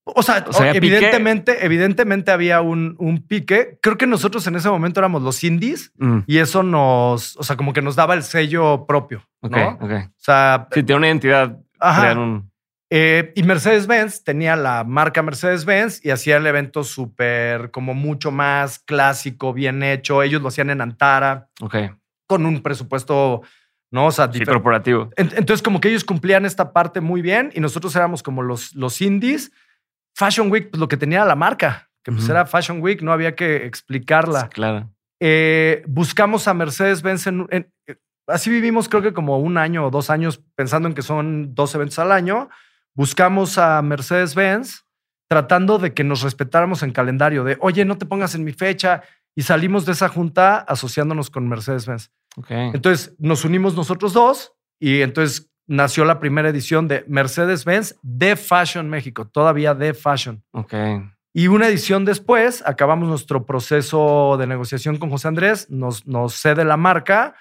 o 0.05 0.23
sea, 0.23 0.45
O 0.49 0.53
sea, 0.53 0.69
había 0.69 0.81
pique. 0.81 0.95
evidentemente, 0.97 1.65
evidentemente 1.65 2.31
había 2.31 2.61
un, 2.61 2.95
un 2.99 3.27
pique. 3.27 3.79
Creo 3.83 3.97
que 3.97 4.07
nosotros 4.07 4.47
en 4.47 4.57
ese 4.57 4.69
momento 4.69 5.01
éramos 5.01 5.23
los 5.23 5.43
indies 5.45 5.93
Mm, 5.97 6.19
y 6.27 6.39
eso 6.39 6.63
nos, 6.63 7.37
o 7.37 7.43
sea, 7.43 7.57
como 7.57 7.73
que 7.73 7.83
nos 7.83 7.97
daba 7.97 8.15
el 8.15 8.23
sello 8.23 8.87
propio. 8.87 9.23
ok, 9.41 9.57
¿no? 9.57 9.69
ok. 9.81 9.91
O 9.93 10.11
sea, 10.17 10.69
Sí, 10.73 10.83
tiene 10.83 10.99
una 10.99 11.07
identidad. 11.09 11.59
ajá. 11.81 12.13
un. 12.13 12.51
Eh, 12.91 13.33
y 13.35 13.43
Mercedes-Benz 13.43 14.23
tenía 14.23 14.55
la 14.57 14.85
marca 14.85 15.21
Mercedes-Benz 15.23 16.05
y 16.05 16.11
hacía 16.11 16.37
el 16.37 16.47
evento 16.47 16.85
súper, 16.85 17.71
como 17.73 17.93
mucho 17.95 18.31
más 18.31 18.79
clásico, 18.79 19.53
bien 19.53 19.83
hecho. 19.83 20.23
Ellos 20.23 20.43
lo 20.43 20.49
hacían 20.49 20.71
en 20.71 20.81
Antara 20.81 21.49
Ok. 21.61 21.77
con 22.29 22.47
un 22.47 22.63
presupuesto 22.63 23.43
¿no? 23.91 24.07
O 24.07 24.11
sea, 24.13 24.29
Sí, 24.33 24.45
corporativo. 24.45 25.11
en- 25.17 25.31
Entonces, 25.37 25.63
como 25.63 25.81
que 25.81 25.89
ellos 25.89 26.03
cumplían 26.05 26.45
esta 26.45 26.73
parte 26.73 27.01
muy 27.01 27.23
bien 27.23 27.51
y 27.55 27.61
nosotros 27.61 27.95
éramos 27.95 28.23
como 28.25 28.43
los, 28.43 28.75
los 28.75 29.01
indies. 29.01 29.53
Fashion 30.15 30.51
Week, 30.51 30.71
pues 30.71 30.81
lo 30.81 30.89
que 30.89 30.97
tenía 30.97 31.25
la 31.25 31.35
marca, 31.37 31.91
que 32.03 32.13
pues 32.13 32.29
era 32.29 32.47
Fashion 32.47 32.81
Week, 32.83 33.03
no 33.03 33.13
había 33.13 33.35
que 33.35 33.65
explicarla. 33.67 34.43
Sí, 34.43 34.49
claro. 34.51 34.91
Eh, 35.21 35.83
buscamos 35.87 36.47
a 36.49 36.55
Mercedes-Benz 36.55 37.27
en, 37.27 37.47
en- 37.51 37.73
Así 38.27 38.49
vivimos 38.49 38.89
creo 38.89 39.03
que 39.03 39.13
como 39.13 39.39
un 39.39 39.59
año 39.59 39.87
o 39.87 39.91
dos 39.91 40.09
años 40.09 40.43
pensando 40.55 40.89
en 40.89 40.95
que 40.95 41.03
son 41.03 41.55
dos 41.55 41.75
eventos 41.75 41.99
al 41.99 42.11
año. 42.11 42.49
Buscamos 42.95 43.59
a 43.59 43.83
Mercedes-Benz 43.83 44.85
tratando 45.29 45.79
de 45.79 45.93
que 45.95 46.05
nos 46.05 46.23
respetáramos 46.23 46.83
en 46.83 46.93
calendario, 46.93 47.45
de, 47.45 47.59
oye, 47.61 47.85
no 47.85 47.99
te 47.99 48.07
pongas 48.07 48.35
en 48.35 48.45
mi 48.45 48.53
fecha. 48.53 49.03
Y 49.37 49.43
salimos 49.43 49.85
de 49.85 49.93
esa 49.93 50.09
junta 50.09 50.59
asociándonos 50.59 51.29
con 51.29 51.49
Mercedes-Benz. 51.49 52.11
Ok. 52.37 52.51
Entonces 52.51 53.15
nos 53.19 53.45
unimos 53.45 53.75
nosotros 53.75 54.13
dos 54.13 54.53
y 54.81 55.03
entonces 55.03 55.51
nació 55.67 56.05
la 56.05 56.21
primera 56.21 56.49
edición 56.49 56.89
de 56.89 57.05
Mercedes-Benz 57.09 57.97
de 58.03 58.37
Fashion 58.37 58.89
México, 58.89 59.27
todavía 59.27 59.75
de 59.75 59.95
Fashion. 59.95 60.43
Ok. 60.53 60.75
Y 61.33 61.49
una 61.49 61.67
edición 61.67 62.05
después, 62.05 62.63
acabamos 62.65 63.09
nuestro 63.09 63.45
proceso 63.45 64.37
de 64.39 64.47
negociación 64.47 64.99
con 64.99 65.11
José 65.11 65.29
Andrés, 65.29 65.69
nos, 65.69 66.07
nos 66.07 66.35
cede 66.35 66.65
la 66.65 66.77
marca 66.77 67.35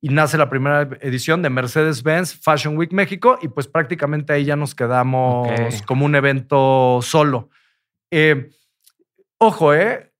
y 0.00 0.08
nace 0.08 0.38
la 0.38 0.50
primera 0.50 0.82
edición 1.00 1.42
de 1.42 1.50
Mercedes-Benz 1.50 2.40
Fashion 2.42 2.76
Week 2.76 2.92
México 2.92 3.38
y 3.40 3.48
pues 3.48 3.66
prácticamente 3.66 4.32
ahí 4.32 4.44
ya 4.44 4.54
nos 4.54 4.74
quedamos 4.74 5.48
como 5.86 6.04
un 6.04 6.14
evento 6.14 7.00
solo. 7.02 7.50
Eh, 8.10 8.50
ojo, 9.38 9.74
¿eh? 9.74 10.12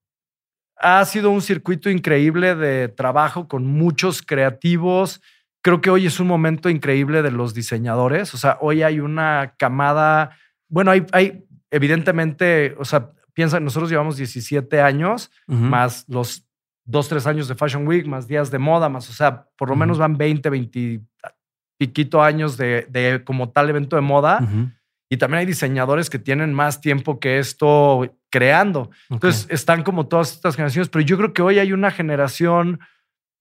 Ha 0.76 1.05
sido 1.05 1.30
un 1.30 1.42
circuito 1.42 1.88
increíble 1.88 2.55
de 2.55 2.88
trabajo 2.88 3.46
con 3.46 3.66
muchos 3.66 4.22
creativos. 4.22 5.20
Creo 5.64 5.80
que 5.80 5.88
hoy 5.88 6.04
es 6.04 6.20
un 6.20 6.26
momento 6.26 6.68
increíble 6.68 7.22
de 7.22 7.30
los 7.30 7.54
diseñadores. 7.54 8.34
O 8.34 8.36
sea, 8.36 8.58
hoy 8.60 8.82
hay 8.82 9.00
una 9.00 9.54
camada. 9.56 10.36
Bueno, 10.68 10.90
hay, 10.90 11.06
hay 11.12 11.46
evidentemente, 11.70 12.74
o 12.78 12.84
sea, 12.84 13.12
piensa, 13.32 13.58
nosotros 13.60 13.88
llevamos 13.88 14.18
17 14.18 14.82
años, 14.82 15.30
Ujú. 15.48 15.58
más 15.58 16.04
los 16.06 16.46
dos, 16.84 17.08
tres 17.08 17.26
años 17.26 17.48
de 17.48 17.54
Fashion 17.54 17.88
Week, 17.88 18.06
más 18.06 18.28
días 18.28 18.50
de 18.50 18.58
moda, 18.58 18.90
más, 18.90 19.08
o 19.08 19.14
sea, 19.14 19.46
por 19.56 19.70
lo 19.70 19.76
menos 19.76 19.96
van 19.96 20.18
20, 20.18 20.50
20 20.50 21.00
piquito 21.78 22.22
años 22.22 22.58
de, 22.58 22.86
de 22.90 23.24
como 23.24 23.48
tal 23.48 23.70
evento 23.70 23.96
de 23.96 24.02
moda. 24.02 24.40
Ujú. 24.42 24.70
Y 25.08 25.16
también 25.16 25.38
hay 25.38 25.46
diseñadores 25.46 26.10
que 26.10 26.18
tienen 26.18 26.52
más 26.52 26.82
tiempo 26.82 27.18
que 27.18 27.38
esto 27.38 28.18
creando. 28.30 28.80
Ok. 28.80 28.92
Entonces 29.12 29.46
están 29.48 29.82
como 29.82 30.08
todas 30.08 30.32
estas 30.32 30.56
generaciones, 30.56 30.90
pero 30.90 31.02
yo 31.06 31.16
creo 31.16 31.32
que 31.32 31.40
hoy 31.40 31.58
hay 31.58 31.72
una 31.72 31.90
generación 31.90 32.80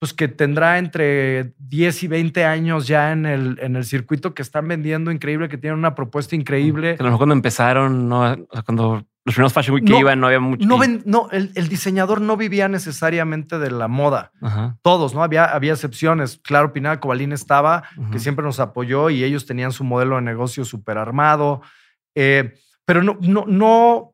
pues 0.04 0.14
que 0.14 0.28
tendrá 0.28 0.80
entre 0.80 1.54
10 1.60 2.04
y 2.04 2.08
20 2.10 2.44
años 2.44 2.88
ya 2.88 3.14
en 3.14 3.26
el, 3.26 3.58
en 3.62 3.78
el 3.78 3.86
circuito 3.86 4.34
que 4.34 4.42
están 4.42 4.68
vendiendo 4.68 5.12
increíble, 5.12 5.48
que 5.48 5.58
tienen 5.58 5.80
una 5.80 5.96
propuesta 5.96 6.36
increíble. 6.36 6.98
Que 6.98 7.04
a 7.04 7.06
lo 7.06 7.12
mejor 7.12 7.20
cuando 7.20 7.36
empezaron, 7.36 8.10
no, 8.10 8.36
cuando 8.66 9.06
los 9.24 9.34
primeros 9.34 9.54
Fashion 9.54 9.76
Week 9.76 9.86
que 9.86 9.94
No, 9.94 10.00
iban, 10.02 10.20
no 10.20 10.28
había 10.28 10.42
mucho. 10.42 10.68
No, 10.68 10.78
ven- 10.78 11.04
no 11.06 11.30
el, 11.32 11.52
el 11.56 11.70
diseñador 11.70 12.20
no 12.20 12.36
vivía 12.36 12.68
necesariamente 12.68 13.60
de 13.60 13.72
la 13.72 13.88
moda. 13.88 14.34
Ajá. 14.42 14.76
Todos, 14.82 15.14
¿no? 15.16 15.24
Había, 15.24 15.46
había 15.46 15.72
excepciones. 15.72 16.38
Claro, 16.44 16.74
Pineda 16.74 17.00
Cobalín 17.00 17.32
estaba, 17.32 17.84
que 18.12 18.20
siempre 18.20 18.44
nos 18.44 18.60
apoyó 18.60 19.10
y 19.10 19.24
ellos 19.24 19.46
tenían 19.46 19.72
su 19.72 19.86
modelo 19.86 20.18
de 20.18 20.24
negocio 20.24 20.66
súper 20.66 20.98
armado. 20.98 21.62
Eh, 22.14 22.56
pero 22.84 23.04
no, 23.04 23.18
no, 23.22 23.46
no, 23.48 24.13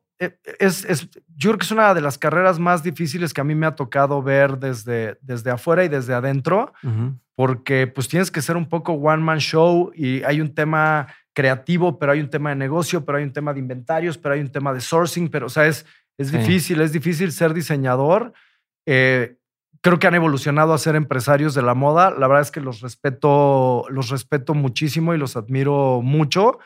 es, 0.58 0.84
es, 0.84 1.08
yo 1.34 1.50
creo 1.50 1.58
que 1.58 1.64
es 1.64 1.70
una 1.72 1.94
de 1.94 2.00
las 2.02 2.18
carreras 2.18 2.58
más 2.58 2.82
difíciles 2.82 3.32
que 3.32 3.40
a 3.40 3.44
mí 3.44 3.54
me 3.54 3.66
ha 3.66 3.74
tocado 3.74 4.22
ver 4.22 4.58
desde, 4.58 5.18
desde 5.22 5.50
afuera 5.50 5.82
y 5.84 5.88
desde 5.88 6.12
adentro, 6.14 6.72
porque 7.34 7.86
pues 7.86 8.06
tienes 8.06 8.30
que 8.30 8.42
ser 8.42 8.56
un 8.56 8.68
poco 8.68 8.92
one 8.92 9.22
man 9.22 9.38
show 9.38 9.90
y 9.94 10.22
hay 10.24 10.40
un 10.42 10.54
tema 10.54 11.06
creativo, 11.32 11.98
pero 11.98 12.12
hay 12.12 12.20
un 12.20 12.28
tema 12.28 12.50
de 12.50 12.56
negocio, 12.56 13.04
pero 13.04 13.16
hay 13.18 13.24
un 13.24 13.32
tema 13.32 13.54
de 13.54 13.60
inventarios, 13.60 14.18
pero 14.18 14.34
hay 14.34 14.40
un 14.40 14.50
tema 14.52 14.74
de 14.74 14.80
sourcing, 14.80 15.28
pero 15.28 15.46
o 15.46 15.50
sea, 15.50 15.66
es, 15.66 15.86
es 16.18 16.28
Sí. 16.28 16.36
difícil, 16.36 16.80
es 16.82 16.92
difícil 16.92 17.32
ser 17.32 17.54
diseñador. 17.54 18.34
Eh, 18.86 19.36
creo 19.80 19.98
que 19.98 20.06
han 20.06 20.14
evolucionado 20.16 20.74
a 20.74 20.78
ser 20.78 20.96
empresarios 20.96 21.54
de 21.54 21.62
la 21.62 21.72
moda. 21.72 22.10
La 22.10 22.26
verdad 22.26 22.42
es 22.42 22.50
que 22.50 22.60
los 22.60 22.80
respeto, 22.82 23.86
los 23.88 24.10
respeto 24.10 24.52
muchísimo 24.52 25.14
y 25.14 25.18
los 25.18 25.36
admiro 25.36 26.02
mucho. 26.02 26.58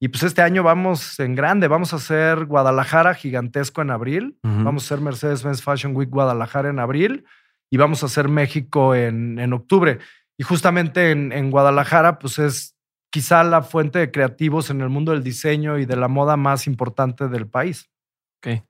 Y 0.00 0.08
pues 0.08 0.22
este 0.22 0.42
año 0.42 0.62
vamos 0.62 1.18
en 1.18 1.34
grande, 1.34 1.66
vamos 1.66 1.92
a 1.92 1.96
hacer 1.96 2.44
Guadalajara 2.44 3.14
gigantesco 3.14 3.82
en 3.82 3.90
abril, 3.90 4.38
vamos 4.42 4.84
a 4.84 4.86
hacer 4.86 5.00
Mercedes-Benz 5.02 5.62
Fashion 5.62 5.96
Week 5.96 6.08
Guadalajara 6.08 6.70
en 6.70 6.78
abril 6.78 7.24
y 7.68 7.78
vamos 7.78 8.02
a 8.02 8.06
hacer 8.06 8.28
México 8.28 8.94
en, 8.94 9.38
en 9.38 9.52
octubre. 9.52 9.98
Y 10.36 10.44
justamente 10.44 11.10
en, 11.10 11.32
en 11.32 11.50
Guadalajara, 11.50 12.20
pues 12.20 12.38
es 12.38 12.76
quizá 13.10 13.42
la 13.42 13.62
fuente 13.62 13.98
de 13.98 14.10
creativos 14.12 14.70
en 14.70 14.80
el 14.82 14.88
mundo 14.88 15.12
del 15.12 15.24
diseño 15.24 15.78
y 15.78 15.84
de 15.84 15.96
la 15.96 16.06
moda 16.06 16.36
más 16.36 16.68
importante 16.68 17.28
del 17.28 17.48
país. 17.48 17.90
Ok. 18.38 18.62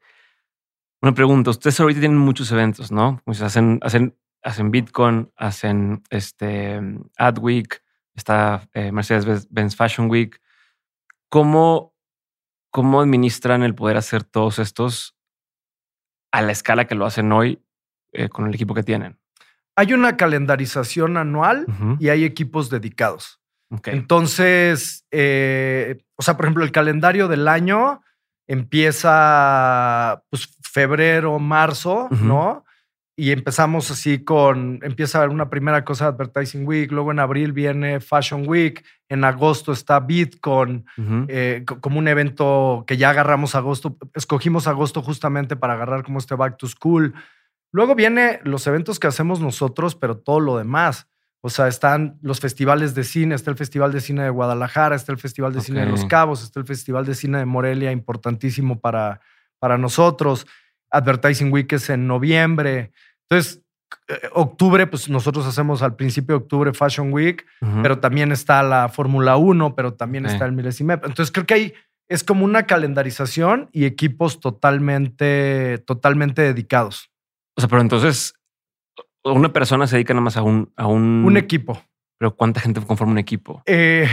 Una 1.02 1.12
pregunta. 1.12 1.50
Ustedes 1.50 1.78
ahorita 1.78 2.00
tienen 2.00 2.18
muchos 2.18 2.50
eventos, 2.50 2.90
¿no? 2.90 3.20
Pues 3.24 3.42
hacen, 3.42 3.78
hacen, 3.82 4.16
hacen 4.42 4.70
Bitcoin, 4.70 5.30
hacen 5.36 6.02
este 6.10 6.80
Adweek, 7.18 7.82
está 8.14 8.68
eh, 8.72 8.90
Mercedes-Benz 8.90 9.76
Fashion 9.76 10.10
Week. 10.10 10.40
¿Cómo, 11.28 11.94
¿Cómo 12.70 13.00
administran 13.00 13.62
el 13.62 13.74
poder 13.74 13.96
hacer 13.96 14.24
todos 14.24 14.58
estos 14.58 15.16
a 16.32 16.42
la 16.42 16.52
escala 16.52 16.86
que 16.86 16.94
lo 16.94 17.06
hacen 17.06 17.32
hoy 17.32 17.62
eh, 18.12 18.28
con 18.28 18.46
el 18.46 18.54
equipo 18.54 18.74
que 18.74 18.82
tienen? 18.82 19.18
Hay 19.76 19.92
una 19.92 20.16
calendarización 20.16 21.16
anual 21.16 21.66
y 22.00 22.08
hay 22.08 22.24
equipos 22.24 22.68
dedicados. 22.68 23.40
Entonces, 23.84 25.04
eh, 25.12 26.02
o 26.16 26.22
sea, 26.22 26.36
por 26.36 26.46
ejemplo, 26.46 26.64
el 26.64 26.72
calendario 26.72 27.28
del 27.28 27.46
año 27.46 28.02
empieza 28.48 30.24
pues 30.30 30.56
febrero, 30.62 31.38
marzo. 31.38 32.08
¿no? 32.10 32.64
Y 33.20 33.32
empezamos 33.32 33.90
así 33.90 34.22
con, 34.22 34.78
empieza 34.82 35.26
una 35.28 35.50
primera 35.50 35.84
cosa 35.84 36.06
Advertising 36.06 36.64
Week, 36.64 36.92
luego 36.92 37.10
en 37.10 37.18
abril 37.18 37.52
viene 37.52 37.98
Fashion 37.98 38.44
Week, 38.46 38.84
en 39.08 39.24
agosto 39.24 39.72
está 39.72 39.98
Bitcoin, 39.98 40.86
eh, 41.26 41.64
co- 41.66 41.80
como 41.80 41.98
un 41.98 42.06
evento 42.06 42.84
que 42.86 42.96
ya 42.96 43.10
agarramos 43.10 43.56
agosto, 43.56 43.96
escogimos 44.14 44.68
agosto 44.68 45.02
justamente 45.02 45.56
para 45.56 45.72
agarrar 45.72 46.04
como 46.04 46.20
este 46.20 46.36
Back 46.36 46.58
to 46.58 46.68
School. 46.68 47.12
Luego 47.72 47.96
viene 47.96 48.38
los 48.44 48.64
eventos 48.68 49.00
que 49.00 49.08
hacemos 49.08 49.40
nosotros, 49.40 49.96
pero 49.96 50.16
todo 50.18 50.38
lo 50.38 50.56
demás. 50.56 51.08
O 51.40 51.50
sea, 51.50 51.66
están 51.66 52.18
los 52.22 52.38
festivales 52.38 52.94
de 52.94 53.02
cine, 53.02 53.34
está 53.34 53.50
el 53.50 53.56
Festival 53.56 53.90
de 53.92 54.00
Cine 54.00 54.22
de 54.22 54.30
Guadalajara, 54.30 54.94
está 54.94 55.10
el 55.10 55.18
Festival 55.18 55.52
de 55.52 55.60
Cine 55.60 55.80
de 55.80 55.86
Los. 55.86 56.04
Cabos, 56.08 56.44
está 56.44 56.60
el 56.60 56.66
Festival 56.66 57.04
de 57.04 57.16
Cine 57.16 57.38
de 57.38 57.46
Morelia, 57.46 57.90
importantísimo 57.90 58.78
para, 58.78 59.20
para 59.58 59.76
nosotros. 59.76 60.46
Advertising 60.90 61.52
Week 61.52 61.70
es 61.72 61.90
en 61.90 62.06
noviembre. 62.06 62.92
Entonces, 63.30 63.62
eh, 64.08 64.28
octubre, 64.32 64.86
pues 64.86 65.08
nosotros 65.08 65.46
hacemos 65.46 65.82
al 65.82 65.96
principio 65.96 66.36
de 66.38 66.42
octubre 66.44 66.72
Fashion 66.72 67.12
Week, 67.12 67.44
pero 67.82 67.98
también 67.98 68.32
está 68.32 68.62
la 68.62 68.88
Fórmula 68.88 69.36
1, 69.36 69.74
pero 69.74 69.94
también 69.94 70.26
está 70.26 70.44
el 70.46 70.52
Milésime. 70.52 70.94
Entonces 70.94 71.30
creo 71.30 71.46
que 71.46 71.54
hay, 71.54 71.74
es 72.08 72.24
como 72.24 72.44
una 72.44 72.64
calendarización 72.66 73.68
y 73.72 73.84
equipos 73.84 74.40
totalmente, 74.40 75.78
totalmente 75.86 76.42
dedicados. 76.42 77.10
O 77.56 77.60
sea, 77.60 77.68
pero 77.68 77.82
entonces 77.82 78.34
una 79.24 79.52
persona 79.52 79.86
se 79.86 79.96
dedica 79.96 80.14
nada 80.14 80.22
más 80.24 80.36
a 80.36 80.42
un, 80.42 80.72
a 80.76 80.86
un, 80.86 81.24
Un 81.24 81.36
equipo. 81.36 81.82
Pero 82.18 82.34
¿cuánta 82.34 82.60
gente 82.60 82.80
conforma 82.80 83.12
un 83.12 83.18
equipo? 83.18 83.62
Eh, 83.66 84.08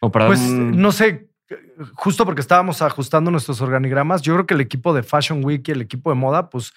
O 0.00 0.10
para 0.10 0.26
pues 0.26 0.40
un- 0.40 0.80
no 0.80 0.92
sé, 0.92 1.30
justo 1.94 2.24
porque 2.24 2.40
estábamos 2.40 2.82
ajustando 2.82 3.30
nuestros 3.30 3.60
organigramas, 3.60 4.22
yo 4.22 4.34
creo 4.34 4.46
que 4.46 4.54
el 4.54 4.60
equipo 4.60 4.92
de 4.92 5.02
Fashion 5.02 5.44
Week 5.44 5.66
y 5.68 5.72
el 5.72 5.80
equipo 5.80 6.10
de 6.10 6.16
moda, 6.16 6.50
pues 6.50 6.72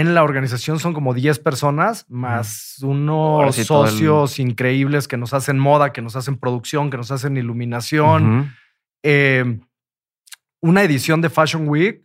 en 0.00 0.14
la 0.14 0.22
organización 0.24 0.78
son 0.78 0.92
como 0.94 1.14
10 1.14 1.38
personas, 1.38 2.04
más 2.08 2.76
unos 2.82 3.54
sí, 3.54 3.64
todo 3.66 3.84
el- 3.84 3.90
socios 3.90 4.38
increíbles 4.38 5.08
que 5.08 5.16
nos 5.16 5.32
hacen 5.34 5.58
moda, 5.58 5.92
que 5.92 6.02
nos 6.02 6.16
hacen 6.16 6.36
producción, 6.36 6.90
que 6.90 6.96
nos 6.96 7.10
hacen 7.10 7.36
iluminación. 7.36 8.54
Eh, 9.02 9.58
una 10.60 10.82
edición 10.82 11.20
de 11.20 11.30
Fashion 11.30 11.68
Week, 11.68 12.02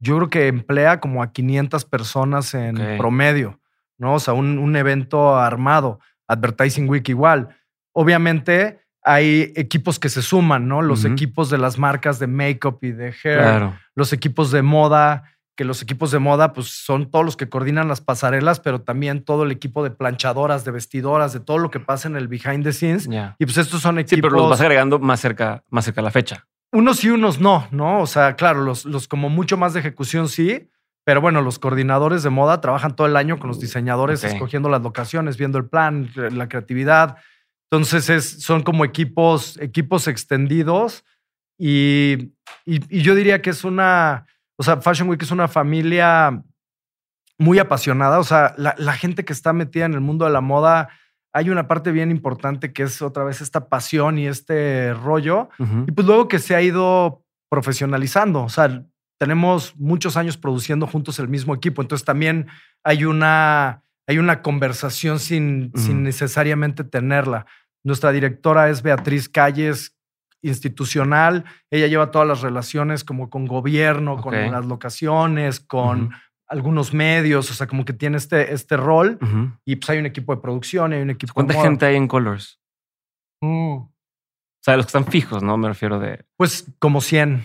yo 0.00 0.16
creo 0.16 0.30
que 0.30 0.48
emplea 0.48 0.98
como 1.00 1.22
a 1.22 1.32
500 1.32 1.84
personas 1.84 2.54
en 2.54 2.96
promedio, 2.98 3.60
¿no? 3.98 4.14
O 4.14 4.18
sea, 4.20 4.34
un, 4.34 4.58
un 4.58 4.74
evento 4.76 5.36
armado. 5.36 6.00
Advertising 6.26 6.88
Week 6.88 7.08
igual. 7.08 7.48
Obviamente 7.92 8.80
hay 9.02 9.52
equipos 9.56 9.98
que 9.98 10.08
se 10.08 10.22
suman, 10.22 10.68
¿no? 10.68 10.80
Los 10.82 11.04
equipos 11.04 11.50
de 11.50 11.58
las 11.58 11.78
marcas 11.78 12.18
de 12.18 12.26
makeup 12.26 12.82
y 12.84 12.92
de 12.92 13.06
hair, 13.08 13.38
Claro. 13.38 13.74
los 13.94 14.12
equipos 14.12 14.50
de 14.52 14.62
moda, 14.62 15.24
que 15.60 15.64
los 15.66 15.82
equipos 15.82 16.10
de 16.10 16.18
moda 16.18 16.54
pues 16.54 16.68
son 16.68 17.10
todos 17.10 17.22
los 17.22 17.36
que 17.36 17.50
coordinan 17.50 17.86
las 17.86 18.00
pasarelas, 18.00 18.60
pero 18.60 18.80
también 18.80 19.22
todo 19.22 19.42
el 19.42 19.50
equipo 19.52 19.84
de 19.84 19.90
planchadoras, 19.90 20.64
de 20.64 20.70
vestidoras, 20.70 21.34
de 21.34 21.40
todo 21.40 21.58
lo 21.58 21.70
que 21.70 21.78
pasa 21.80 22.08
en 22.08 22.16
el 22.16 22.28
behind 22.28 22.64
the 22.64 22.72
scenes. 22.72 23.06
Ya. 23.06 23.36
Y 23.38 23.44
pues 23.44 23.58
estos 23.58 23.82
son 23.82 23.96
Sí, 23.96 24.00
equipos 24.00 24.30
pero 24.30 24.40
los 24.40 24.48
vas 24.48 24.62
agregando 24.62 24.98
más 24.98 25.20
cerca, 25.20 25.62
más 25.68 25.84
cerca 25.84 26.00
a 26.00 26.04
la 26.04 26.10
fecha. 26.10 26.46
unos 26.72 26.96
sí, 26.96 27.10
unos 27.10 27.40
no, 27.40 27.68
¿no? 27.72 28.00
O 28.00 28.06
sea, 28.06 28.36
claro, 28.36 28.62
los, 28.62 28.86
los 28.86 29.06
como 29.06 29.28
mucho 29.28 29.58
más 29.58 29.74
de 29.74 29.80
ejecución 29.80 30.30
sí, 30.30 30.70
pero 31.04 31.20
bueno, 31.20 31.42
los 31.42 31.58
coordinadores 31.58 32.22
de 32.22 32.30
moda 32.30 32.62
trabajan 32.62 32.96
todo 32.96 33.06
el 33.06 33.16
año 33.16 33.38
con 33.38 33.48
los 33.48 33.60
diseñadores, 33.60 34.24
Ok. 34.24 34.30
escogiendo 34.32 34.70
las 34.70 34.80
locaciones, 34.80 35.36
viendo 35.36 35.58
el 35.58 35.66
plan, 35.68 36.08
la 36.14 36.48
creatividad. 36.48 37.18
Entonces 37.70 38.08
es, 38.08 38.42
son 38.42 38.62
como 38.62 38.86
equipos, 38.86 39.58
equipos 39.60 40.08
extendidos 40.08 41.04
y, 41.58 42.32
y, 42.64 42.80
y 42.88 43.02
yo 43.02 43.14
diría 43.14 43.42
que 43.42 43.50
es 43.50 43.62
una, 43.64 44.24
o 44.60 44.62
sea, 44.62 44.78
Fashion 44.82 45.08
Week 45.08 45.22
es 45.22 45.30
una 45.30 45.48
familia 45.48 46.42
muy 47.38 47.58
apasionada. 47.58 48.18
O 48.18 48.24
sea, 48.24 48.54
la, 48.58 48.74
la, 48.76 48.92
gente 48.92 49.24
que 49.24 49.32
está 49.32 49.54
metida 49.54 49.86
en 49.86 49.94
el 49.94 50.02
mundo 50.02 50.26
de 50.26 50.30
la 50.32 50.42
moda, 50.42 50.90
hay 51.32 51.48
una 51.48 51.66
parte 51.66 51.92
bien 51.92 52.10
importante 52.10 52.70
que 52.74 52.82
es 52.82 53.00
otra 53.00 53.24
vez 53.24 53.40
esta 53.40 53.70
pasión 53.70 54.18
y 54.18 54.26
este 54.26 54.92
rollo. 54.92 55.48
Uh 55.58 55.64
-huh. 55.64 55.88
Y 55.88 55.92
pues 55.92 56.06
luego 56.06 56.28
que 56.28 56.38
se 56.38 56.54
ha 56.54 56.60
ido 56.60 57.24
profesionalizando. 57.48 58.42
O 58.42 58.50
sea, 58.50 58.84
tenemos 59.18 59.74
muchos 59.76 60.18
años 60.18 60.36
produciendo 60.36 60.86
juntos 60.86 61.18
el 61.20 61.28
mismo 61.28 61.54
equipo. 61.54 61.80
Entonces 61.80 62.04
también 62.04 62.48
hay 62.84 63.06
una, 63.06 63.82
hay 64.06 64.18
una 64.18 64.42
conversación 64.42 65.20
sin, 65.20 65.70
uh 65.72 65.78
-huh. 65.78 65.78
sin 65.78 66.02
necesariamente 66.02 66.84
tenerla. 66.84 67.46
Nuestra 67.82 68.12
directora 68.12 68.68
es 68.68 68.82
Beatriz 68.82 69.26
Calles, 69.30 69.96
institucional. 70.42 71.44
Ella 71.70 71.86
lleva 71.86 72.10
todas 72.10 72.26
las 72.26 72.40
relaciones 72.40 73.04
como 73.04 73.30
con 73.30 73.46
gobierno, 73.46 74.14
okay. 74.14 74.44
con 74.44 74.52
las 74.52 74.66
locaciones, 74.66 75.60
con 75.60 76.02
uh 76.02 76.08
-huh. 76.08 76.20
algunos 76.48 76.94
medios. 76.94 77.50
O 77.50 77.54
sea, 77.54 77.66
como 77.66 77.84
que 77.84 77.92
tiene 77.92 78.16
este, 78.16 78.52
este 78.52 78.76
rol. 78.76 79.18
Uh 79.20 79.24
-huh. 79.24 79.58
Y 79.64 79.76
pues 79.76 79.90
hay 79.90 79.98
un 79.98 80.06
equipo 80.06 80.34
de 80.34 80.40
producción 80.40 80.92
hay 80.92 81.02
un 81.02 81.10
equipo 81.10 81.34
¿Cuánta 81.34 81.54
de 81.54 81.60
gente 81.60 81.86
hay 81.86 81.96
en 81.96 82.08
Colors? 82.08 82.60
Mm. 83.40 83.90
O 84.60 84.62
sea, 84.62 84.76
los 84.76 84.86
que 84.86 84.90
están 84.90 85.06
fijos, 85.06 85.42
¿no? 85.42 85.56
Me 85.56 85.68
refiero 85.68 85.98
de. 85.98 86.24
Pues 86.36 86.70
como 86.78 87.00
100. 87.00 87.42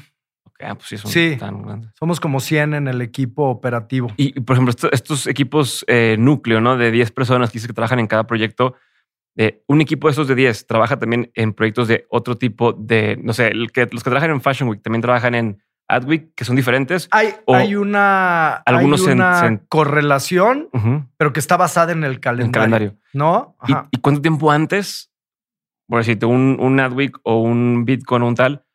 Okay, 0.48 0.68
ah, 0.68 0.76
pues 0.76 0.88
sí, 0.88 0.98
son 0.98 1.12
sí, 1.12 1.38
tan 1.40 1.62
grandes. 1.64 1.92
Somos 1.98 2.20
como 2.20 2.40
100 2.40 2.74
en 2.74 2.88
el 2.88 3.02
equipo 3.02 3.50
operativo. 3.50 4.12
Y, 4.18 4.40
por 4.40 4.56
ejemplo, 4.56 4.72
estos, 4.72 4.90
estos 4.94 5.28
equipos 5.28 5.84
eh, 5.88 6.16
núcleo, 6.20 6.62
¿no? 6.62 6.78
De 6.78 6.92
10 6.92 7.12
personas 7.12 7.52
que, 7.52 7.60
que 7.60 7.74
trabajan 7.74 8.00
en 8.00 8.08
cada 8.08 8.28
proyecto. 8.28 8.76
Eh, 9.38 9.64
un 9.68 9.82
equipo 9.82 10.08
de 10.08 10.14
esos 10.14 10.28
de 10.28 10.36
10 10.36 10.66
trabaja 10.66 10.98
también 10.98 11.32
en 11.36 11.54
proyectos 11.54 11.88
de 11.88 12.06
otro 12.10 12.38
tipo 12.38 12.72
de, 12.74 13.18
no 13.22 13.34
sé, 13.34 13.48
el 13.48 13.72
que, 13.72 13.88
los 13.92 14.04
que 14.04 14.10
trabajan 14.10 14.32
en 14.32 14.42
Fashion 14.42 14.70
Week 14.70 14.82
también 14.82 15.02
trabajan 15.02 15.36
en 15.36 15.62
Adweek, 15.88 16.34
que 16.36 16.46
son 16.46 16.56
diferentes. 16.56 17.08
Hay, 17.12 17.34
hay 17.48 17.76
una, 17.76 18.54
algunos 18.54 19.06
hay 19.06 19.14
una 19.14 19.46
en, 19.46 19.58
correlación, 19.68 20.70
uh 20.72 20.78
-huh. 20.78 21.08
pero 21.18 21.34
que 21.34 21.40
está 21.40 21.58
basada 21.58 21.92
en 21.92 22.04
el 22.04 22.20
calendario. 22.20 22.96
¿No? 23.14 23.56
¿Y, 23.68 23.74
¿Y, 23.92 24.00
cuánto 24.00 24.22
tiempo 24.22 24.52
antes, 24.52 25.12
por 25.88 26.00
decirte, 26.00 26.26
un, 26.26 26.58
un 26.60 26.80
Adweek 26.80 27.20
o 27.24 27.42
un 27.42 27.86
Bitcoin 27.86 28.24
o 28.24 28.28
un 28.28 28.36
tal, 28.36 28.66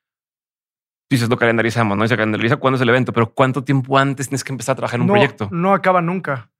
dices, 1.11 1.29
lo 1.29 1.37
calendarizamos, 1.37 1.99
¿no? 1.99 2.05
Y 2.05 2.09
se 2.09 2.17
calendariza 2.17 2.57
cuándo 2.57 2.77
es 2.77 2.83
el 2.83 2.89
evento, 2.89 3.13
pero 3.13 3.33
¿cuánto 3.35 3.65
tiempo 3.65 3.99
antes 3.99 4.29
tienes 4.29 4.45
que 4.45 4.53
empezar 4.53 4.75
a 4.75 4.77
trabajar 4.77 4.99
en 4.99 5.03
un 5.03 5.07
no, 5.09 5.15
proyecto? 5.15 5.49
No 5.51 5.75
acaba 5.75 6.01
nunca. 6.01 6.51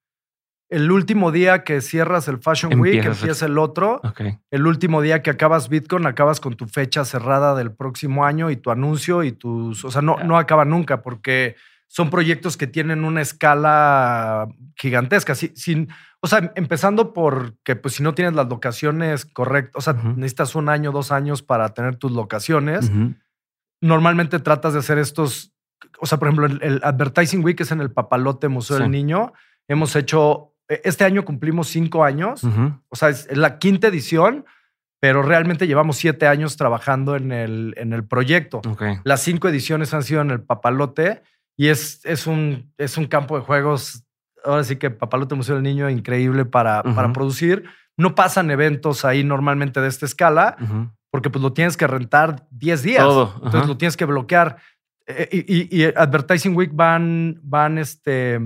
El 0.71 0.93
último 0.93 1.33
día 1.33 1.65
que 1.65 1.81
cierras 1.81 2.29
el 2.29 2.39
Fashion 2.39 2.79
Week, 2.79 3.05
empieza 3.05 3.45
el 3.47 3.59
otro. 3.59 4.01
Okay. 4.05 4.39
El 4.53 4.69
último 4.69 5.03
día 5.03 5.21
que 5.21 5.31
acabas 5.31 5.69
Bitcoin, 5.69 6.07
acabas 6.07 6.39
con 6.39 6.55
tu 6.55 6.67
fecha 6.69 7.05
cerrada 7.05 7.57
del 7.57 7.73
próximo 7.73 8.25
año 8.25 8.51
y 8.53 8.57
tu 8.57 8.71
anuncio 8.71 9.25
y 9.25 9.33
tus. 9.33 9.85
O 9.85 9.91
sea, 9.91 10.01
no, 10.01 10.15
yeah. 10.15 10.25
no 10.25 10.39
acaba 10.39 10.65
nunca 10.65 11.03
porque 11.03 11.57
son 11.89 12.09
proyectos 12.09 12.57
que 12.57 12.69
tienen 12.69 13.05
una 13.05 13.21
escala 13.21 14.47
gigantesca. 14.77 15.35
Sin, 15.35 15.57
sin, 15.57 15.89
o 16.21 16.29
sea, 16.29 16.53
empezando 16.55 17.13
por 17.13 17.57
que, 17.65 17.75
pues, 17.75 17.95
si 17.95 18.05
no 18.05 18.15
tienes 18.15 18.35
las 18.35 18.49
locaciones 18.49 19.27
correctas, 19.27 19.75
o 19.75 19.81
sea, 19.81 19.95
uh 19.95 20.07
-huh. 20.07 20.15
necesitas 20.15 20.55
un 20.55 20.69
año, 20.69 20.93
dos 20.93 21.11
años 21.11 21.43
para 21.43 21.71
tener 21.71 21.97
tus 21.97 22.13
locaciones. 22.13 22.91
Uh 22.91 22.93
-huh. 22.93 23.15
Normalmente 23.81 24.39
tratas 24.39 24.73
de 24.75 24.79
hacer 24.79 24.99
estos. 24.99 25.53
O 25.99 26.07
sea, 26.07 26.19
por 26.19 26.29
ejemplo, 26.29 26.47
el, 26.47 26.63
el 26.63 26.81
Advertising 26.85 27.43
Week 27.45 27.61
es 27.61 27.73
en 27.73 27.81
el 27.81 27.91
Papalote 27.91 28.47
Museo 28.47 28.77
sí. 28.77 28.83
del 28.85 28.93
Niño. 28.93 29.33
Hemos 29.67 29.97
hecho 29.97 30.53
este 30.85 31.05
año 31.05 31.25
cumplimos 31.25 31.69
cinco 31.69 32.05
años, 32.05 32.45
uh 32.45 32.49
-huh. 32.49 32.81
o 32.89 32.97
sea, 32.97 33.09
es 33.09 33.37
la 33.37 33.59
quinta 33.59 33.89
edición, 33.89 34.45
pero 35.01 35.23
realmente 35.23 35.67
llevamos 35.67 35.97
siete 35.97 36.27
años 36.27 36.57
trabajando 36.57 37.17
en 37.17 37.33
el, 37.33 37.75
en 37.77 37.93
el 37.93 38.05
proyecto. 38.05 38.61
Okay. 38.67 38.99
Las 39.05 39.23
cinco 39.23 39.49
ediciones 39.49 39.93
han 39.95 40.03
sido 40.03 40.21
en 40.21 40.31
el 40.31 40.43
Papalote 40.43 41.23
y 41.57 41.69
es, 41.69 42.01
es, 42.05 42.27
un, 42.27 42.73
es 42.79 42.97
un 42.99 43.07
campo 43.07 43.37
de 43.37 43.45
juegos, 43.45 44.05
ahora 44.45 44.63
sí 44.63 44.77
que 44.77 44.91
Papalote 44.91 45.35
Museo 45.35 45.57
del 45.57 45.65
Niño, 45.65 45.89
increíble 45.91 46.45
para, 46.45 46.81
uh 46.81 46.83
-huh. 46.85 46.95
para 46.95 47.13
producir. 47.13 47.65
No 47.97 48.15
pasan 48.15 48.51
eventos 48.51 49.05
ahí 49.05 49.25
normalmente 49.25 49.81
de 49.81 49.89
esta 49.89 50.07
escala, 50.07 50.57
uh 50.61 50.65
-huh. 50.65 50.91
porque 51.11 51.31
pues 51.31 51.43
lo 51.43 51.53
tienes 51.53 51.77
que 51.77 51.87
rentar 51.87 52.47
10 52.51 52.83
días. 52.83 53.05
Todo. 53.05 53.41
Entonces 53.45 53.69
lo 53.69 53.77
tienes 53.77 53.97
que 53.97 54.05
bloquear. 54.05 54.57
Eh, 55.07 55.29
y, 55.33 55.39
y, 55.57 55.83
y 55.83 55.85
Advertising 55.97 56.55
Week 56.55 56.71
van, 56.73 57.41
van 57.43 57.79
este 57.79 58.39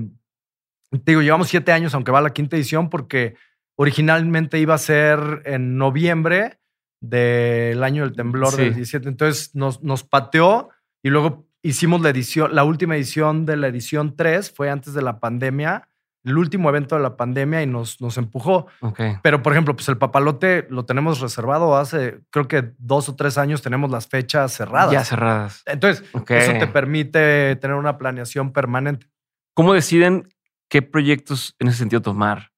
te 1.03 1.11
digo, 1.11 1.21
llevamos 1.21 1.47
siete 1.47 1.71
años, 1.71 1.93
aunque 1.93 2.11
va 2.11 2.19
a 2.19 2.23
la 2.23 2.33
quinta 2.33 2.55
edición, 2.55 2.89
porque 2.89 3.35
originalmente 3.77 4.59
iba 4.59 4.73
a 4.73 4.79
ser 4.79 5.41
en 5.45 5.77
noviembre 5.77 6.59
del 7.01 7.83
año 7.83 8.03
del 8.03 8.15
temblor 8.15 8.51
sí. 8.51 8.63
del 8.63 8.73
17. 8.75 9.09
Entonces 9.09 9.55
nos, 9.55 9.83
nos 9.83 10.03
pateó 10.03 10.69
y 11.03 11.09
luego 11.09 11.47
hicimos 11.61 12.01
la 12.01 12.09
edición, 12.09 12.53
la 12.55 12.63
última 12.63 12.95
edición 12.95 13.45
de 13.45 13.57
la 13.57 13.67
edición 13.67 14.15
3 14.15 14.51
fue 14.51 14.69
antes 14.69 14.93
de 14.93 15.01
la 15.01 15.19
pandemia, 15.19 15.89
el 16.23 16.37
último 16.37 16.69
evento 16.69 16.95
de 16.95 17.01
la 17.01 17.17
pandemia 17.17 17.61
y 17.61 17.67
nos, 17.67 18.01
nos 18.01 18.17
empujó. 18.17 18.67
Okay. 18.81 19.17
Pero, 19.21 19.43
por 19.43 19.53
ejemplo, 19.53 19.75
pues 19.75 19.87
el 19.89 19.97
papalote 19.97 20.65
lo 20.69 20.85
tenemos 20.85 21.19
reservado 21.19 21.77
hace, 21.77 22.21
creo 22.31 22.47
que 22.47 22.71
dos 22.79 23.09
o 23.09 23.15
tres 23.15 23.37
años 23.37 23.61
tenemos 23.61 23.91
las 23.91 24.07
fechas 24.07 24.53
cerradas. 24.53 24.91
Ya 24.91 25.03
cerradas. 25.03 25.61
Entonces, 25.65 26.03
okay. 26.13 26.37
eso 26.37 26.53
te 26.53 26.67
permite 26.67 27.55
tener 27.57 27.75
una 27.75 27.97
planeación 27.97 28.51
permanente. 28.51 29.07
¿Cómo 29.53 29.73
deciden 29.73 30.27
qué 30.69 30.81
proyectos 30.81 31.55
en 31.59 31.67
ese 31.67 31.79
sentido 31.79 32.01
tomar. 32.01 32.51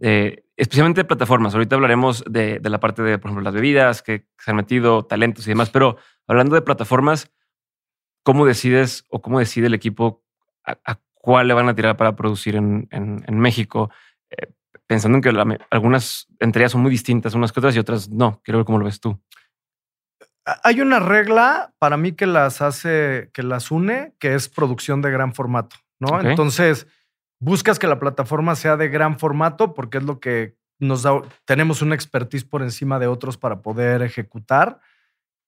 Eh, 0.00 0.44
especialmente 0.56 1.00
de 1.00 1.04
plataformas. 1.06 1.54
Ahorita 1.54 1.76
hablaremos 1.76 2.24
de, 2.28 2.58
de, 2.58 2.70
la 2.70 2.80
parte 2.80 3.02
de, 3.02 3.18
por 3.18 3.30
ejemplo, 3.30 3.44
las 3.44 3.54
bebidas 3.54 4.02
que 4.02 4.26
se 4.38 4.50
han 4.50 4.56
metido, 4.56 5.04
talentos 5.04 5.46
y 5.46 5.50
demás, 5.50 5.70
pero 5.70 5.96
hablando 6.26 6.54
de 6.54 6.62
plataformas, 6.62 7.30
¿cómo 8.22 8.46
decides 8.46 9.04
o 9.10 9.22
cómo 9.22 9.38
decide 9.38 9.68
el 9.68 9.74
equipo 9.74 10.24
a, 10.64 10.78
a 10.84 11.00
cuál 11.14 11.48
le 11.48 11.54
van 11.54 11.68
a 11.68 11.74
tirar 11.74 11.96
para 11.96 12.16
producir 12.16 12.56
en, 12.56 12.88
en, 12.90 13.24
en 13.26 13.38
México? 13.38 13.90
Eh, 14.30 14.52
pensando 14.86 15.16
en 15.16 15.22
que 15.22 15.32
la, 15.32 15.58
algunas 15.70 16.26
entre 16.40 16.62
ellas 16.62 16.72
son 16.72 16.82
muy 16.82 16.90
distintas 16.90 17.34
unas 17.34 17.52
que 17.52 17.60
otras 17.60 17.76
y 17.76 17.78
otras 17.78 18.08
no. 18.08 18.40
Quiero 18.44 18.58
ver 18.58 18.66
cómo 18.66 18.78
lo 18.78 18.84
ves 18.84 19.00
tú. 19.00 19.20
Hay 20.62 20.80
una 20.80 21.00
regla 21.00 21.74
para 21.78 21.96
mí 21.96 22.12
que 22.12 22.26
las 22.26 22.62
hace, 22.62 23.30
que 23.34 23.42
las 23.42 23.72
une, 23.72 24.14
que 24.20 24.34
es 24.34 24.48
producción 24.48 25.02
de 25.02 25.10
gran 25.10 25.34
formato, 25.34 25.76
¿no? 25.98 26.16
Okay. 26.18 26.30
Entonces, 26.30 26.86
buscas 27.40 27.78
que 27.78 27.86
la 27.86 27.98
plataforma 27.98 28.54
sea 28.54 28.76
de 28.76 28.88
gran 28.88 29.18
formato 29.18 29.74
porque 29.74 29.98
es 29.98 30.04
lo 30.04 30.20
que 30.20 30.56
nos 30.78 31.02
da, 31.02 31.22
tenemos 31.44 31.82
una 31.82 31.94
expertise 31.94 32.44
por 32.44 32.62
encima 32.62 32.98
de 32.98 33.06
otros 33.06 33.36
para 33.36 33.62
poder 33.62 34.02
ejecutar. 34.02 34.80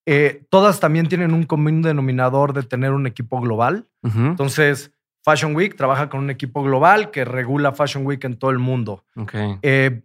Eh, 0.06 0.44
todas 0.48 0.80
también 0.80 1.08
tienen 1.08 1.34
un 1.34 1.44
común 1.44 1.82
denominador 1.82 2.54
de 2.54 2.62
tener 2.62 2.92
un 2.92 3.06
equipo 3.06 3.40
global. 3.40 3.86
Uh 4.02 4.08
-huh. 4.08 4.30
Entonces, 4.30 4.90
Fashion 5.22 5.54
Week 5.54 5.76
trabaja 5.76 6.08
con 6.08 6.20
un 6.20 6.30
equipo 6.30 6.62
global 6.62 7.10
que 7.10 7.24
regula 7.24 7.72
Fashion 7.72 8.06
Week 8.06 8.24
en 8.24 8.38
todo 8.38 8.50
el 8.50 8.58
mundo. 8.58 9.04
Okay. 9.14 9.58
Eh, 9.60 10.02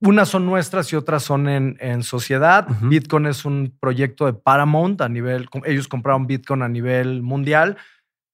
unas 0.00 0.28
son 0.28 0.44
nuestras 0.44 0.92
y 0.92 0.96
otras 0.96 1.22
son 1.22 1.48
en, 1.48 1.78
en 1.80 2.02
sociedad. 2.02 2.66
Uh 2.68 2.74
-huh. 2.74 2.88
Bitcoin 2.90 3.26
es 3.26 3.46
un 3.46 3.74
proyecto 3.80 4.26
de 4.26 4.34
Paramount 4.34 5.00
a 5.00 5.08
nivel, 5.08 5.48
ellos 5.64 5.88
compraron 5.88 6.26
Bitcoin 6.26 6.62
a 6.62 6.68
nivel 6.68 7.22
mundial. 7.22 7.78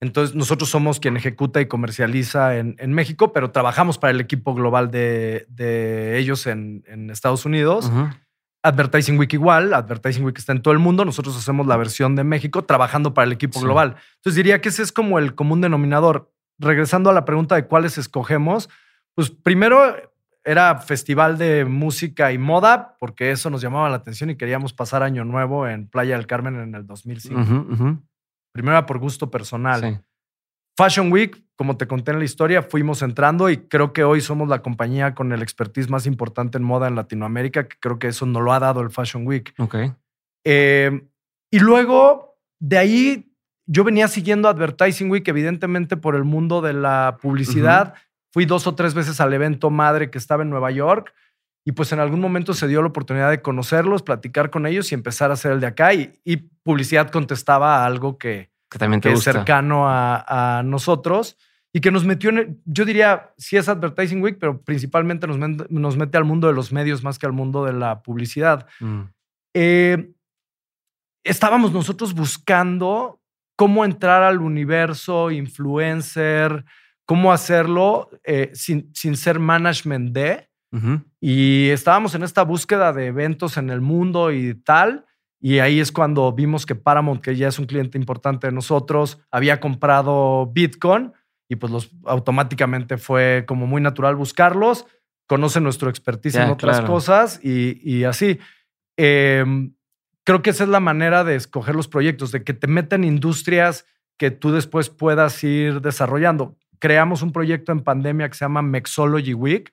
Entonces, 0.01 0.34
nosotros 0.34 0.70
somos 0.70 0.98
quien 0.98 1.16
ejecuta 1.16 1.61
y 1.61 1.66
comercializa 1.66 2.57
en, 2.57 2.74
en 2.78 2.92
México, 2.92 3.32
pero 3.32 3.51
trabajamos 3.51 3.98
para 3.98 4.12
el 4.12 4.20
equipo 4.20 4.55
global 4.55 4.90
de, 4.90 5.46
de 5.51 6.18
ellos 6.18 6.46
en, 6.46 6.84
en, 6.86 7.11
Estados 7.11 7.44
Unidos. 7.44 7.86
Uh 7.86 7.96
-huh. 7.96 8.16
Advertising 8.62 9.18
Week 9.18 9.32
igual, 9.32 9.72
Advertising 9.72 10.24
Week 10.24 10.36
está 10.38 10.53
en 10.53 10.62
todo 10.62 10.72
el 10.72 10.80
mundo, 10.80 11.05
nosotros 11.05 11.36
hacemos 11.36 11.66
la 11.66 11.76
versión 11.76 12.14
de 12.14 12.24
México 12.24 12.64
trabajando 12.64 13.14
para 13.14 13.26
el 13.26 13.32
equipo 13.32 13.59
sí. 13.59 13.64
global. 13.64 13.96
Entonces 14.16 14.36
diría 14.36 14.61
que 14.61 14.68
ese 14.68 14.82
es 14.82 14.92
como 14.92 15.18
el 15.18 15.34
común 15.34 15.61
denominador. 15.61 16.30
Regresando 16.59 17.09
a 17.09 17.14
la 17.14 17.24
pregunta 17.24 17.55
de 17.55 17.64
cuáles 17.66 17.96
escogemos, 17.96 18.68
pues 19.14 19.30
primero 19.30 19.96
era 20.44 20.78
festival 20.78 21.38
de 21.38 21.64
música 21.64 22.32
y 22.32 22.38
moda, 22.38 22.96
porque 22.98 23.30
eso 23.30 23.48
nos 23.48 23.62
llamaba 23.62 23.88
la 23.88 23.96
atención 23.96 24.30
y 24.30 24.36
queríamos 24.36 24.72
pasar 24.72 25.03
año 25.03 25.24
nuevo 25.24 25.66
en 25.66 25.86
Playa 25.86 26.16
del 26.16 26.26
Carmen 26.26 26.57
en 26.57 26.74
el 26.74 26.86
2005. 26.86 27.40
Uh 27.40 27.44
-huh, 27.44 27.66
uh 27.66 27.76
-huh. 27.76 27.98
Primero 28.53 28.76
era 28.76 28.86
por 28.86 28.98
gusto 28.98 29.30
personal. 29.30 29.80
Sí. 29.80 29.98
Fashion 30.76 31.12
Week, 31.12 31.42
como 31.57 31.76
te 31.76 31.86
conté 31.86 32.12
en 32.12 32.18
la 32.18 32.24
historia, 32.24 32.62
fuimos 32.62 33.03
entrando 33.03 33.51
y 33.51 33.59
creo 33.59 33.92
que 33.92 34.03
hoy 34.03 34.20
somos 34.20 34.48
la 34.48 34.62
compañía 34.62 35.14
con 35.14 35.32
el 35.32 35.42
expertise 35.42 35.90
más 35.90 36.07
importante 36.07 36.57
en 36.57 36.64
moda 36.64 36.88
en 36.88 36.94
Latinoamérica, 36.94 37.68
que 37.68 37.76
creo 37.78 37.98
que 37.98 38.09
eso 38.09 38.24
no 38.24 38.40
lo 38.40 38.53
ha 38.53 38.61
dado 38.61 38.80
el 38.80 38.90
Fashion 38.90 39.26
Week. 39.26 39.53
Okay. 39.59 39.92
Eh, 40.44 41.03
y 41.51 41.59
luego, 41.59 42.38
de 42.61 42.78
ahí, 42.78 43.34
yo 43.66 43.84
venía 43.84 44.09
siguiendo 44.09 44.48
Advertising 44.48 45.11
Week, 45.11 45.26
evidentemente 45.28 45.96
por 45.96 46.14
el 46.16 46.24
mundo 46.24 46.62
de 46.62 46.72
la 46.72 47.18
publicidad. 47.20 47.88
Uh 47.88 47.96
-huh. 47.96 48.07
Fui 48.32 48.44
dos 48.46 48.66
o 48.66 48.74
tres 48.74 48.94
veces 48.94 49.20
al 49.20 49.34
evento 49.34 49.70
madre 49.70 50.11
que 50.11 50.18
estaba 50.18 50.44
en 50.44 50.51
Nueva 50.51 50.70
York 50.70 51.12
y 51.64 51.72
pues 51.72 51.92
en 51.92 52.00
algún 52.00 52.20
momento 52.20 52.54
se 52.54 52.68
dio 52.68 52.80
la 52.80 52.88
oportunidad 52.88 53.30
de 53.30 53.42
conocerlos, 53.42 54.02
platicar 54.02 54.50
con 54.50 54.66
ellos 54.66 54.90
y 54.90 54.94
empezar 54.94 55.30
a 55.30 55.34
hacer 55.34 55.52
el 55.52 55.61
de 55.61 55.66
acá. 55.66 55.92
Y, 55.94 56.18
y 56.24 56.36
publicidad 56.36 57.11
contestaba 57.11 57.82
a 57.82 57.86
algo 57.86 58.18
que, 58.18 58.50
que 58.70 58.78
también 58.78 59.00
te 59.00 59.08
que 59.08 59.14
gusta. 59.14 59.30
es 59.30 59.36
cercano 59.36 59.88
a, 59.88 60.58
a, 60.58 60.62
nosotros. 60.62 61.36
y 61.72 61.80
que 61.80 61.90
nos 61.90 62.04
metió 62.04 62.30
en, 62.30 62.61
yo 62.64 62.84
diría, 62.84 63.32
sí 63.36 63.56
es 63.56 63.68
Advertising 63.68 64.22
Week, 64.22 64.38
pero 64.40 64.62
principalmente 64.62 65.26
nos, 65.26 65.38
nos 65.70 65.96
mete 65.96 66.16
al 66.16 66.24
mundo 66.24 66.48
de 66.48 66.54
los 66.54 66.72
medios 66.72 67.02
más 67.02 67.18
que 67.18 67.26
al 67.26 67.32
mundo 67.32 67.64
de 67.64 67.74
la 67.74 68.02
publicidad. 68.02 68.66
Mm. 68.80 69.02
Eh, 69.54 70.12
estábamos 71.24 71.72
nosotros 71.72 72.14
buscando 72.14 73.20
cómo 73.56 73.84
entrar 73.84 74.22
al 74.22 74.40
universo 74.40 75.30
influencer, 75.30 76.64
cómo 77.04 77.32
hacerlo 77.32 78.08
eh, 78.24 78.50
sin, 78.54 78.90
sin, 78.94 79.16
ser 79.16 79.38
management 79.38 80.12
de. 80.12 80.49
Y 81.21 81.68
estábamos 81.71 82.14
en 82.14 82.23
esta 82.23 82.43
búsqueda 82.43 82.93
de 82.93 83.07
eventos 83.07 83.57
en 83.57 83.71
el 83.71 83.81
mundo 83.81 84.33
y 84.33 84.55
tal. 84.55 85.07
Y 85.41 85.59
ahí 85.59 85.81
es 85.81 85.91
cuando 85.91 86.33
vimos 86.33 86.66
que 86.66 86.75
Paramount, 86.75 87.23
que 87.23 87.35
ya 87.35 87.49
es 87.49 87.59
un 87.59 87.66
cliente 87.66 87.99
importante 87.99 88.47
de 88.47 88.53
nosotros, 88.53 89.21
había 89.31 89.59
comprado 89.59 90.47
Bitcoin 90.53 91.12
y 91.49 91.57
pues 91.57 91.73
los, 91.73 91.91
automáticamente 92.05 92.99
fue 92.99 93.45
como 93.47 93.66
muy 93.66 93.81
natural 93.81 94.16
buscarlos. 94.16 94.87
Conocen 95.27 95.64
nuestro 95.64 95.91
expertise 95.91 96.37
en 96.37 96.51
otras 96.51 96.81
cosas 96.83 97.41
y, 97.43 97.81
y 97.83 98.05
así. 98.05 98.39
Em, 98.97 99.75
creo 100.25 100.43
que 100.43 100.51
esa 100.51 100.64
es 100.64 100.71
la 100.71 100.81
manera 100.81 101.25
de 101.25 101.37
escoger 101.37 101.75
los 101.75 101.89
proyectos, 101.89 102.33
de 102.33 102.45
que 102.45 102.53
te 102.53 102.66
meten 102.66 103.05
industrias 103.05 103.87
que 104.18 104.31
tú 104.31 104.53
después 104.53 104.91
puedas 104.91 105.43
ir 105.43 105.81
desarrollando. 105.81 106.57
Creamos 106.81 107.22
un 107.22 107.31
proyecto 107.31 107.72
en 107.72 107.81
pandemia 107.81 108.28
que 108.28 108.35
se 108.35 108.45
llama 108.45 108.62
Mexology 108.62 109.35
Week, 109.35 109.70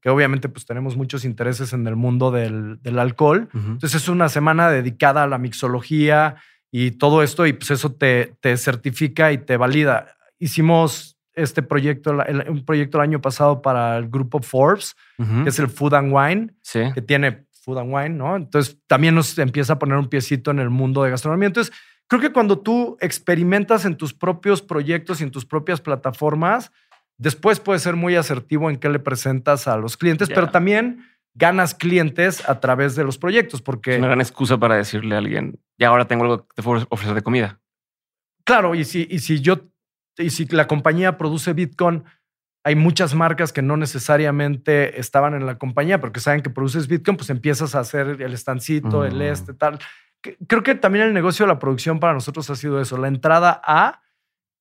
que 0.00 0.10
obviamente 0.10 0.48
pues 0.48 0.66
tenemos 0.66 0.96
muchos 0.96 1.24
intereses 1.24 1.72
en 1.72 1.86
el 1.86 1.96
mundo 1.96 2.30
del, 2.30 2.78
alcohol. 2.98 3.48
Entonces 3.52 4.02
es 4.02 4.08
una 4.08 4.28
semana 4.28 4.70
dedicada 4.70 5.24
a 5.24 5.26
la 5.26 5.38
mixología 5.38 6.36
y 6.70 6.92
todo 6.92 7.22
esto 7.22 7.46
y 7.46 7.54
pues 7.54 7.70
eso 7.70 7.92
te, 7.92 8.34
te 8.40 8.56
certifica 8.56 9.32
y 9.32 9.38
te 9.38 9.56
valida. 9.56 10.14
Hicimos 10.38 11.18
este 11.34 11.62
proyecto, 11.62 12.18
un 12.48 12.64
proyecto 12.64 12.98
el 12.98 13.04
año 13.04 13.20
pasado 13.20 13.62
para 13.62 13.96
el 13.96 14.08
grupo 14.08 14.40
Forbes, 14.40 14.94
que 15.16 15.48
es 15.48 15.58
el 15.58 15.68
Food 15.68 15.94
and 15.94 16.12
Wine, 16.12 16.54
que 16.94 17.02
tiene 17.02 17.46
food 17.62 17.78
and 17.78 17.94
wine, 17.94 18.10
¿no? 18.10 18.36
Entonces 18.36 18.76
también 18.86 19.14
nos 19.14 19.38
empieza 19.38 19.74
a 19.74 19.78
poner 19.78 19.96
un 19.96 20.08
piecito 20.08 20.50
en 20.50 20.58
el 20.58 20.68
mundo 20.68 21.02
de 21.02 21.10
gastronomía. 21.10 21.46
Entonces, 21.46 21.72
creo 22.12 22.28
que 22.28 22.32
cuando 22.32 22.58
tú 22.58 22.98
experimentas 23.00 23.86
en 23.86 23.96
tus 23.96 24.12
propios 24.12 24.60
proyectos 24.60 25.20
y 25.20 25.24
en 25.24 25.30
tus 25.30 25.46
propias 25.46 25.80
plataformas, 25.80 26.70
después 27.16 27.58
puedes 27.58 27.80
ser 27.80 27.96
muy 27.96 28.16
asertivo 28.16 28.68
en 28.68 28.76
qué 28.76 28.90
le 28.90 28.98
presentas 28.98 29.66
a 29.66 29.78
los 29.78 29.96
clientes, 29.96 30.28
pero 30.28 30.50
también 30.50 31.06
ganas 31.34 31.74
clientes 31.74 32.46
a 32.46 32.60
través 32.60 32.96
de 32.96 33.04
los 33.04 33.16
proyectos, 33.16 33.62
porque... 33.62 33.92
Es 33.92 33.98
una 33.98 34.08
gran 34.08 34.20
excusa 34.20 34.58
para 34.58 34.76
decirle 34.76 35.14
a 35.14 35.18
alguien, 35.18 35.58
ya 35.78 35.88
ahora 35.88 36.06
tengo 36.06 36.24
algo 36.24 36.46
que 36.46 36.54
te 36.54 36.62
puedo 36.62 36.86
ofrecer 36.90 37.14
de 37.14 37.22
comida. 37.22 37.60
Claro, 38.44 38.74
y 38.74 38.84
si, 38.84 39.06
y 39.10 39.20
si 39.20 39.40
yo, 39.40 39.60
y 40.18 40.28
si 40.28 40.44
la 40.46 40.66
compañía 40.66 41.16
produce 41.16 41.54
Bitcoin 41.54 42.04
hay 42.64 42.76
muchas 42.76 43.14
marcas 43.14 43.52
que 43.52 43.62
no 43.62 43.76
necesariamente 43.76 45.00
estaban 45.00 45.34
en 45.34 45.46
la 45.46 45.58
compañía, 45.58 46.00
porque 46.00 46.20
saben 46.20 46.42
que 46.42 46.50
produces 46.50 46.86
Bitcoin, 46.86 47.16
pues 47.16 47.30
empiezas 47.30 47.74
a 47.74 47.80
hacer 47.80 48.20
el 48.20 48.32
estancito, 48.32 49.04
el 49.04 49.20
este, 49.20 49.52
tal. 49.52 49.80
Creo 50.46 50.62
que 50.62 50.74
también 50.74 51.06
el 51.06 51.14
negocio 51.14 51.44
de 51.44 51.52
la 51.52 51.58
producción 51.58 52.00
para 52.00 52.14
nosotros 52.14 52.48
ha 52.50 52.56
sido 52.56 52.80
eso, 52.80 52.96
la 52.96 53.08
entrada 53.08 53.60
a... 53.64 54.00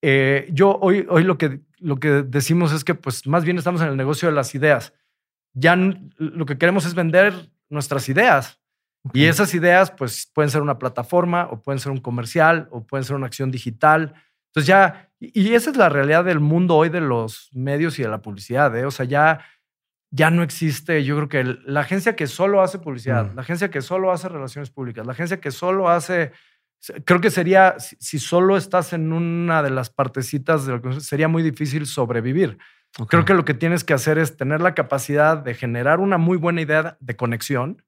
Eh, 0.04 0.50
yo 0.52 0.80
hoy, 0.82 1.06
hoy 1.10 1.24
lo, 1.24 1.38
que, 1.38 1.62
lo 1.78 1.98
que 1.98 2.24
decimos 2.24 2.74
es 2.74 2.84
que 2.84 2.96
pues 2.96 3.28
más 3.28 3.44
bien 3.44 3.58
estamos 3.60 3.82
en 3.82 3.90
el 3.90 3.98
negocio 3.98 4.28
de 4.28 4.34
las 4.34 4.56
ideas. 4.56 4.94
Ya 5.54 5.76
lo 5.76 6.46
que 6.46 6.58
queremos 6.58 6.86
es 6.86 6.96
vender 6.96 7.52
nuestras 7.70 8.10
ideas. 8.10 8.60
Y 9.14 9.26
esas 9.26 9.54
ideas 9.54 9.92
pues 9.92 10.30
pueden 10.34 10.50
ser 10.50 10.62
una 10.62 10.80
plataforma 10.80 11.48
o 11.52 11.62
pueden 11.62 11.80
ser 11.80 11.92
un 11.92 12.00
comercial 12.00 12.68
o 12.72 12.86
pueden 12.86 13.04
ser 13.04 13.16
una 13.16 13.28
acción 13.28 13.52
digital. 13.52 14.14
Entonces 14.48 14.68
ya 14.68 15.12
y 15.22 15.54
esa 15.54 15.70
es 15.70 15.78
la 15.78 15.88
realidad 15.88 16.26
del 16.26 16.40
mundo 16.40 16.76
hoy 16.76 16.90
de 16.90 17.00
los 17.00 17.50
medios 17.54 18.00
y 18.00 18.02
de 18.02 18.10
la 18.10 18.24
publicidad. 18.24 18.76
¿eh? 18.76 18.86
O 18.86 18.92
sea, 18.92 19.06
ya, 19.06 19.46
ya 20.12 20.30
no 20.30 20.44
existe, 20.44 21.04
yo 21.04 21.16
creo 21.16 21.30
que 21.30 21.58
la 21.66 21.82
agencia 21.82 22.16
que 22.16 22.28
solo 22.28 22.62
hace 22.62 22.80
publicidad, 22.80 23.32
mm. 23.32 23.36
la 23.36 23.42
agencia 23.42 23.72
que 23.72 23.82
solo 23.82 24.12
hace 24.12 24.30
relaciones 24.30 24.70
públicas, 24.70 25.06
la 25.06 25.14
agencia 25.14 25.40
que 25.40 25.52
solo 25.52 25.90
hace, 25.90 26.34
creo 27.06 27.22
que 27.22 27.32
sería, 27.32 27.76
si, 27.80 28.20
solo 28.20 28.58
estás 28.58 28.94
en 28.94 29.14
una 29.14 29.64
de 29.64 29.70
las 29.70 29.90
partecitas, 29.90 30.66
de 30.66 30.74
lo 30.74 30.82
que, 30.82 31.00
sería 31.00 31.28
muy 31.28 31.44
difícil 31.44 31.86
sobrevivir. 31.86 32.58
Creo 33.08 33.24
que 33.24 33.34
lo 33.34 33.46
que 33.46 33.54
tienes 33.54 33.86
que 33.86 33.94
hacer 33.94 34.18
es 34.18 34.36
tener 34.36 34.60
la 34.60 34.76
capacidad 34.76 35.38
de 35.38 35.54
generar 35.54 36.02
una 36.02 36.18
muy 36.18 36.38
buena 36.38 36.60
idea 36.60 36.98
de 37.00 37.16
conexión 37.16 37.86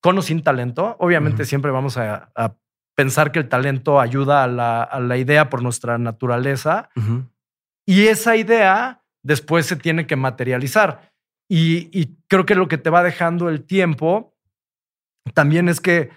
con 0.00 0.16
o 0.16 0.22
sin 0.22 0.42
talento. 0.42 0.96
Obviamente 1.00 1.44
siempre 1.44 1.70
vamos 1.70 1.98
a, 1.98 2.30
a 2.34 2.54
pensar 2.96 3.30
que 3.30 3.38
el 3.38 3.48
talento 3.48 4.00
ayuda 4.00 4.42
a 4.42 4.48
la, 4.48 5.16
idea 5.18 5.48
por 5.48 5.62
nuestra 5.62 5.98
naturaleza. 5.98 6.88
Y 7.84 8.06
esa 8.06 8.36
idea 8.36 9.04
después 9.22 9.66
se 9.66 9.76
tiene 9.76 10.06
que 10.06 10.16
materializar. 10.16 11.12
Y, 11.48 12.16
creo 12.28 12.44
que 12.44 12.54
lo 12.54 12.68
que 12.68 12.78
te 12.78 12.90
va 12.90 13.02
dejando 13.02 13.48
el 13.48 13.64
tiempo 13.64 14.36
también 15.34 15.68
es 15.68 15.80
que 15.80 16.10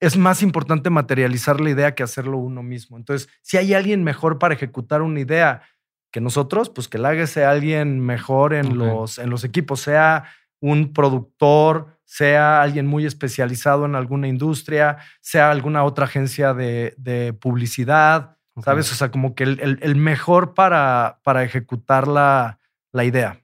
es 0.00 0.16
más 0.16 0.42
importante 0.42 0.90
materializar 0.90 1.60
la 1.60 1.70
idea 1.70 1.94
que 1.94 2.02
hacerlo 2.02 2.38
uno 2.38 2.62
mismo. 2.62 2.96
Entonces, 2.96 3.28
si 3.42 3.56
hay 3.56 3.74
alguien 3.74 4.04
mejor 4.04 4.38
para 4.38 4.54
ejecutar 4.54 5.02
una 5.02 5.20
idea 5.20 5.62
que 6.10 6.20
nosotros, 6.20 6.70
pues 6.70 6.88
que 6.88 6.98
la 6.98 7.10
haga 7.10 7.26
alguien 7.50 8.00
mejor 8.00 8.54
en, 8.54 8.78
los, 8.78 9.18
en 9.18 9.30
los 9.30 9.44
equipos, 9.44 9.80
sea 9.80 10.24
un 10.60 10.92
productor, 10.92 11.98
sea 12.04 12.62
alguien 12.62 12.86
muy 12.86 13.04
especializado 13.04 13.84
en 13.84 13.94
alguna 13.94 14.28
industria, 14.28 14.98
sea 15.20 15.50
alguna 15.50 15.84
otra 15.84 16.04
agencia 16.04 16.54
de, 16.54 17.36
publicidad, 17.40 18.36
¿sabes? 18.62 18.90
O 18.92 18.94
sea, 18.94 19.10
como 19.10 19.34
que 19.34 19.44
el, 19.44 19.96
mejor 19.96 20.54
para, 20.54 21.20
para 21.24 21.42
ejecutar 21.42 22.06
la, 22.06 22.58
idea. 22.92 23.43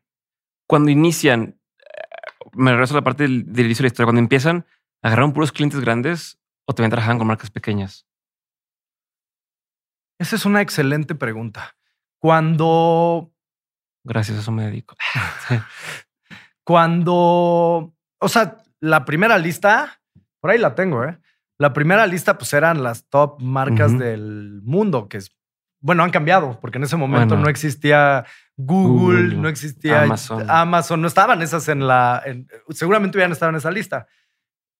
Cuando 0.70 0.92
inician, 0.92 1.58
eh, 1.80 2.46
me 2.52 2.70
regreso 2.70 2.94
a 2.94 2.98
la 2.98 3.02
parte 3.02 3.24
del, 3.24 3.40
inicio 3.48 3.82
de 3.82 3.82
la 3.82 3.86
historia, 3.88 4.06
cuando 4.06 4.20
empiezan, 4.20 4.66
¿agarraron 5.02 5.32
puros 5.32 5.50
clientes 5.50 5.80
grandes 5.80 6.38
o 6.64 6.72
también 6.72 6.92
trabajan 6.92 7.18
con 7.18 7.26
marcas 7.26 7.50
pequeñas? 7.50 8.06
Esa 10.20 10.36
es 10.36 10.44
una 10.44 10.60
excelente 10.60 11.16
pregunta. 11.16 11.76
Cuando... 12.20 13.32
Gracias, 14.04 14.38
a 14.38 14.40
eso 14.42 14.52
me 14.52 14.66
dedico. 14.66 14.94
Cuando 16.64 17.92
o 18.20 18.28
sea, 18.28 18.58
la 18.78 19.04
primera 19.04 19.38
lista, 19.38 20.00
por 20.40 20.52
ahí 20.52 20.58
la 20.58 20.76
tengo, 20.76 21.04
¿eh? 21.04 21.18
La 21.58 21.72
primera 21.72 22.06
lista, 22.06 22.38
pues 22.38 22.52
eran 22.52 22.84
las 22.84 23.08
top 23.08 23.40
marcas 23.40 23.98
del 23.98 24.60
mundo, 24.62 25.08
que 25.08 25.18
es, 25.18 25.36
bueno, 25.80 26.04
han 26.04 26.10
cambiado, 26.10 26.60
porque 26.60 26.78
en 26.78 26.84
ese 26.84 26.96
momento 26.96 27.36
no 27.36 27.48
existía 27.48 28.24
Google, 28.66 29.34
no 29.36 29.48
existía 29.48 30.02
Amazon. 30.48 31.00
no 31.00 31.08
estaban 31.08 31.42
esas 31.42 31.68
en 31.68 31.86
la, 31.86 32.22
seguramente 32.70 33.16
hubieran 33.16 33.32
estado 33.32 33.50
en 33.50 33.56
esa 33.56 33.70
lista. 33.70 34.06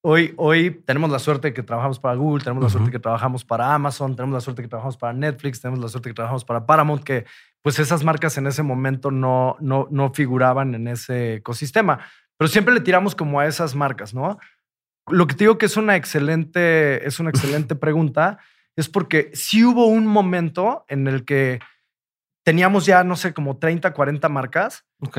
Hoy, 0.03 0.33
hoy 0.39 0.83
tenemos 0.87 1.11
la 1.11 1.19
suerte 1.19 1.49
de 1.49 1.55
que 1.55 1.63
trabajamos 1.63 1.99
para 1.99 2.15
Google, 2.15 2.43
tenemos 2.43 2.65
la 2.65 2.71
suerte 2.71 2.91
que 2.91 2.99
trabajamos 2.99 3.45
para 3.45 3.75
Amazon, 3.75 4.17
tenemos 4.17 4.35
la 4.35 4.41
suerte 4.41 4.63
que 4.63 4.69
trabajamos 4.69 4.97
para 4.97 5.13
Netflix, 5.13 5.61
tenemos 5.61 5.79
la 5.81 5.89
suerte 5.89 6.09
que 6.09 6.15
trabajamos 6.15 6.45
para 6.45 6.65
Paramount, 6.65 7.05
que 7.05 7.27
pues 7.61 7.79
esas 7.79 8.03
marcas 8.03 8.39
en 8.39 8.47
ese 8.47 8.63
momento 8.63 9.11
no, 9.11 9.57
no, 9.61 9.89
no 9.91 10.13
figuraban 10.15 10.75
en 10.75 10.89
ese 10.89 11.35
ecosistema. 11.35 12.01
Pero 12.39 12.49
siempre 12.49 12.73
le 12.73 12.81
tiramos 12.81 13.15
como 13.15 13.41
a 13.41 13.47
esas 13.47 13.75
marcas, 13.75 14.15
¿no? 14.15 14.39
Lo 15.09 15.27
que 15.27 15.35
te 15.35 15.45
digo 15.45 15.59
que 15.59 15.67
es 15.67 15.77
una 15.77 15.97
excelente, 15.97 17.07
es 17.07 17.21
una 17.21 17.29
excelente 17.31 17.75
pregunta, 17.75 18.39
es 18.77 18.89
porque 18.89 19.31
sí 19.35 19.65
hubo 19.65 19.87
un 19.87 20.07
momento 20.07 20.87
en 20.89 21.07
el 21.09 21.27
que 21.27 21.61
teníamos 22.45 22.87
ya, 22.87 23.05
no 23.05 23.17
sé, 23.17 23.33
como 23.35 23.59
30, 23.59 23.93
40 23.93 24.29
marcas. 24.29 24.85
Ok. 25.01 25.19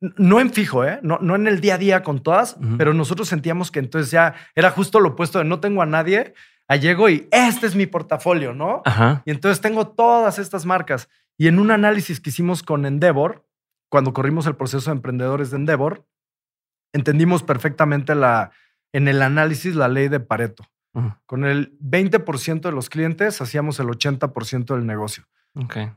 No 0.00 0.40
en 0.40 0.50
fijo, 0.50 0.84
¿eh? 0.84 0.98
No, 1.02 1.18
no 1.20 1.36
en 1.36 1.46
el 1.46 1.60
día 1.60 1.74
a 1.74 1.78
día 1.78 2.02
con 2.02 2.22
todas, 2.22 2.56
pero 2.78 2.94
nosotros 2.94 3.28
sentíamos 3.28 3.70
que 3.70 3.80
entonces 3.80 4.10
ya 4.10 4.34
era 4.54 4.70
justo 4.70 4.98
lo 4.98 5.10
opuesto 5.10 5.38
de 5.38 5.44
no 5.44 5.60
tengo 5.60 5.82
a 5.82 5.86
nadie, 5.86 6.32
a 6.68 6.76
llego 6.76 7.10
y 7.10 7.28
este 7.30 7.66
es 7.66 7.74
mi 7.74 7.84
portafolio, 7.84 8.54
¿no? 8.54 8.80
Ajá. 8.86 9.22
Y 9.26 9.30
entonces 9.30 9.60
tengo 9.60 9.88
todas 9.88 10.38
estas 10.38 10.64
marcas. 10.64 11.10
Y 11.36 11.48
en 11.48 11.58
un 11.58 11.70
análisis 11.70 12.18
que 12.20 12.30
hicimos 12.30 12.62
con 12.62 12.86
Endeavor, 12.86 13.46
cuando 13.90 14.14
corrimos 14.14 14.46
el 14.46 14.56
proceso 14.56 14.90
de 14.90 14.96
emprendedores 14.96 15.50
de 15.50 15.56
Endeavor, 15.56 16.06
entendimos 16.94 17.42
perfectamente 17.42 18.14
la, 18.14 18.52
en 18.92 19.08
el 19.08 19.20
análisis 19.20 19.74
la 19.74 19.88
ley 19.88 20.08
de 20.08 20.20
Pareto. 20.20 20.64
Con 21.26 21.44
el 21.44 21.78
20% 21.78 22.62
de 22.62 22.72
los 22.72 22.90
clientes 22.90 23.40
hacíamos 23.40 23.78
el 23.78 23.86
80% 23.86 24.74
del 24.74 24.86
negocio. 24.86 25.28
Okay. 25.54 25.92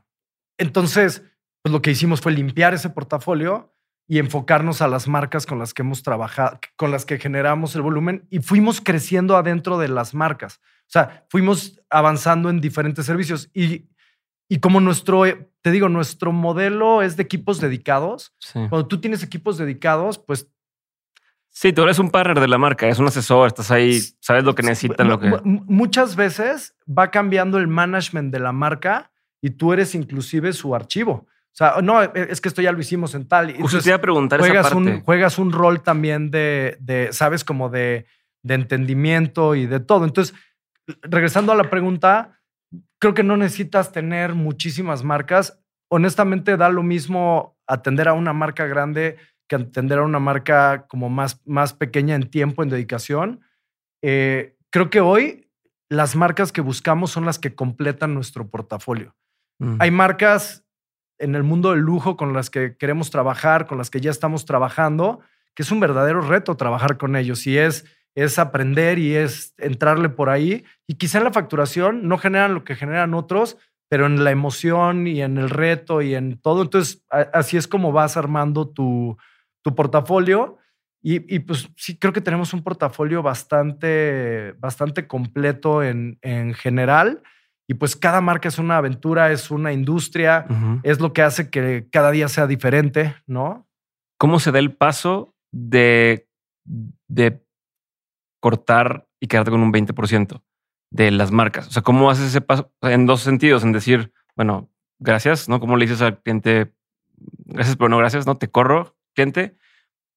Entonces, 0.58 1.22
pues 1.62 1.72
lo 1.72 1.82
que 1.82 1.90
hicimos 1.90 2.20
fue 2.20 2.32
limpiar 2.32 2.74
ese 2.74 2.90
portafolio 2.90 3.74
y 4.06 4.18
enfocarnos 4.18 4.82
a 4.82 4.88
las 4.88 5.08
marcas 5.08 5.46
con 5.46 5.58
las 5.58 5.72
que 5.72 5.82
hemos 5.82 6.02
trabajado, 6.02 6.58
con 6.76 6.90
las 6.90 7.06
que 7.06 7.18
generamos 7.18 7.74
el 7.74 7.82
volumen 7.82 8.26
y 8.30 8.40
fuimos 8.40 8.80
creciendo 8.80 9.36
adentro 9.36 9.78
de 9.78 9.88
las 9.88 10.14
marcas. 10.14 10.60
O 10.82 10.90
sea, 10.90 11.24
fuimos 11.30 11.80
avanzando 11.88 12.50
en 12.50 12.60
diferentes 12.60 13.06
servicios 13.06 13.50
y, 13.54 13.86
y 14.48 14.58
como 14.60 14.80
nuestro, 14.80 15.22
te 15.62 15.70
digo, 15.70 15.88
nuestro 15.88 16.32
modelo 16.32 17.00
es 17.00 17.16
de 17.16 17.22
equipos 17.22 17.60
dedicados. 17.60 18.34
Cuando 18.52 18.86
tú 18.86 19.00
tienes 19.00 19.22
equipos 19.22 19.56
dedicados, 19.56 20.18
pues 20.18 20.48
Sí, 21.56 21.72
tú 21.72 21.82
eres 21.82 22.00
un 22.00 22.10
partner 22.10 22.40
de 22.40 22.48
la 22.48 22.58
marca, 22.58 22.88
es 22.88 22.98
un 22.98 23.06
asesor, 23.06 23.46
estás 23.46 23.70
ahí, 23.70 24.00
sabes 24.18 24.42
lo 24.42 24.56
que 24.56 24.64
necesitan, 24.64 25.06
lo 25.06 25.20
que... 25.20 25.30
Muchas 25.44 26.16
veces 26.16 26.74
va 26.86 27.12
cambiando 27.12 27.58
el 27.58 27.68
management 27.68 28.32
de 28.32 28.40
la 28.40 28.50
marca 28.50 29.12
y 29.44 29.50
tú 29.50 29.74
eres 29.74 29.94
inclusive 29.94 30.54
su 30.54 30.74
archivo. 30.74 31.12
O 31.12 31.56
sea, 31.56 31.82
no, 31.82 32.02
e, 32.02 32.10
es 32.14 32.40
que 32.40 32.48
esto 32.48 32.62
ya 32.62 32.72
lo 32.72 32.80
hicimos 32.80 33.14
en 33.14 33.28
tal. 33.28 33.54
Justo 33.60 33.78
te 33.78 33.90
iba 33.90 33.96
a 33.96 34.00
preguntar 34.00 34.40
juegas 34.40 34.64
esa 34.64 34.74
parte. 34.74 34.90
Un, 34.90 35.00
juegas 35.02 35.38
un 35.38 35.52
rol 35.52 35.82
también 35.82 36.30
de, 36.30 36.78
de 36.80 37.12
sabes, 37.12 37.44
como 37.44 37.68
de, 37.68 38.06
de 38.42 38.54
entendimiento 38.54 39.54
y 39.54 39.66
de 39.66 39.80
todo. 39.80 40.06
Entonces, 40.06 40.34
regresando 41.02 41.52
a 41.52 41.56
la 41.56 41.68
pregunta, 41.68 42.40
creo 42.98 43.12
que 43.12 43.22
no 43.22 43.36
necesitas 43.36 43.92
tener 43.92 44.34
muchísimas 44.34 45.04
marcas. 45.04 45.60
Honestamente, 45.90 46.56
da 46.56 46.70
lo 46.70 46.82
mismo 46.82 47.58
atender 47.66 48.08
a 48.08 48.14
una 48.14 48.32
marca 48.32 48.64
grande 48.64 49.18
que 49.46 49.56
atender 49.56 49.98
a 49.98 50.04
una 50.04 50.20
marca 50.20 50.86
como 50.88 51.10
más, 51.10 51.42
más 51.44 51.74
pequeña 51.74 52.14
en 52.14 52.30
tiempo, 52.30 52.62
en 52.62 52.70
dedicación. 52.70 53.42
Eh, 54.00 54.56
creo 54.70 54.88
que 54.88 55.02
hoy 55.02 55.50
las 55.90 56.16
marcas 56.16 56.50
que 56.50 56.62
buscamos 56.62 57.10
son 57.10 57.26
las 57.26 57.38
que 57.38 57.54
completan 57.54 58.14
nuestro 58.14 58.48
portafolio. 58.48 59.14
Mm. 59.58 59.76
Hay 59.80 59.90
marcas 59.90 60.64
en 61.18 61.34
el 61.34 61.42
mundo 61.42 61.70
del 61.70 61.80
lujo 61.80 62.16
con 62.16 62.32
las 62.32 62.50
que 62.50 62.76
queremos 62.76 63.10
trabajar, 63.10 63.66
con 63.66 63.78
las 63.78 63.90
que 63.90 64.00
ya 64.00 64.10
estamos 64.10 64.44
trabajando, 64.44 65.20
que 65.54 65.62
es 65.62 65.70
un 65.70 65.80
verdadero 65.80 66.20
reto 66.20 66.56
trabajar 66.56 66.98
con 66.98 67.16
ellos 67.16 67.46
y 67.46 67.56
es, 67.56 67.84
es 68.14 68.38
aprender 68.38 68.98
y 68.98 69.14
es 69.14 69.54
entrarle 69.58 70.08
por 70.08 70.28
ahí. 70.28 70.64
Y 70.86 70.94
quizá 70.94 71.18
en 71.18 71.24
la 71.24 71.32
facturación 71.32 72.08
no 72.08 72.18
generan 72.18 72.54
lo 72.54 72.64
que 72.64 72.74
generan 72.74 73.14
otros, 73.14 73.56
pero 73.88 74.06
en 74.06 74.24
la 74.24 74.30
emoción 74.30 75.06
y 75.06 75.22
en 75.22 75.38
el 75.38 75.50
reto 75.50 76.02
y 76.02 76.14
en 76.14 76.38
todo. 76.40 76.62
Entonces, 76.62 77.04
así 77.08 77.56
es 77.56 77.68
como 77.68 77.92
vas 77.92 78.16
armando 78.16 78.68
tu, 78.68 79.16
tu 79.62 79.74
portafolio. 79.74 80.58
Y, 81.02 81.34
y, 81.34 81.40
pues 81.40 81.68
sí, 81.76 81.98
creo 81.98 82.14
que 82.14 82.22
tenemos 82.22 82.54
un 82.54 82.62
portafolio 82.62 83.22
bastante, 83.22 84.54
bastante 84.58 85.06
completo 85.06 85.82
en, 85.82 86.18
en 86.22 86.54
general. 86.54 87.22
Y 87.66 87.74
pues 87.74 87.96
cada 87.96 88.20
marca 88.20 88.48
es 88.48 88.58
una 88.58 88.76
aventura, 88.76 89.32
es 89.32 89.50
una 89.50 89.72
industria, 89.72 90.46
es 90.82 91.00
lo 91.00 91.12
que 91.12 91.22
hace 91.22 91.48
que 91.48 91.88
cada 91.90 92.10
día 92.10 92.28
sea 92.28 92.46
diferente, 92.46 93.14
¿no? 93.26 93.66
¿Cómo 94.18 94.38
se 94.38 94.52
da 94.52 94.58
el 94.58 94.72
paso 94.72 95.34
de, 95.50 96.28
de 97.08 97.42
cortar 98.40 99.08
y 99.18 99.28
quedarte 99.28 99.50
con 99.50 99.62
un 99.62 99.72
20% 99.72 100.42
de 100.90 101.10
las 101.10 101.32
marcas? 101.32 101.68
O 101.68 101.70
sea, 101.70 101.82
¿cómo 101.82 102.10
haces 102.10 102.26
ese 102.26 102.42
paso 102.42 102.70
en 102.82 103.06
dos 103.06 103.22
sentidos? 103.22 103.64
En 103.64 103.72
decir, 103.72 104.12
bueno, 104.36 104.70
gracias, 104.98 105.48
¿no? 105.48 105.58
¿Cómo 105.58 105.76
le 105.76 105.86
dices 105.86 106.02
al 106.02 106.20
cliente, 106.20 106.74
gracias, 107.46 107.76
pero 107.76 107.88
no 107.88 107.96
gracias, 107.96 108.26
¿no? 108.26 108.36
Te 108.36 108.48
corro, 108.48 108.94
cliente. 109.14 109.56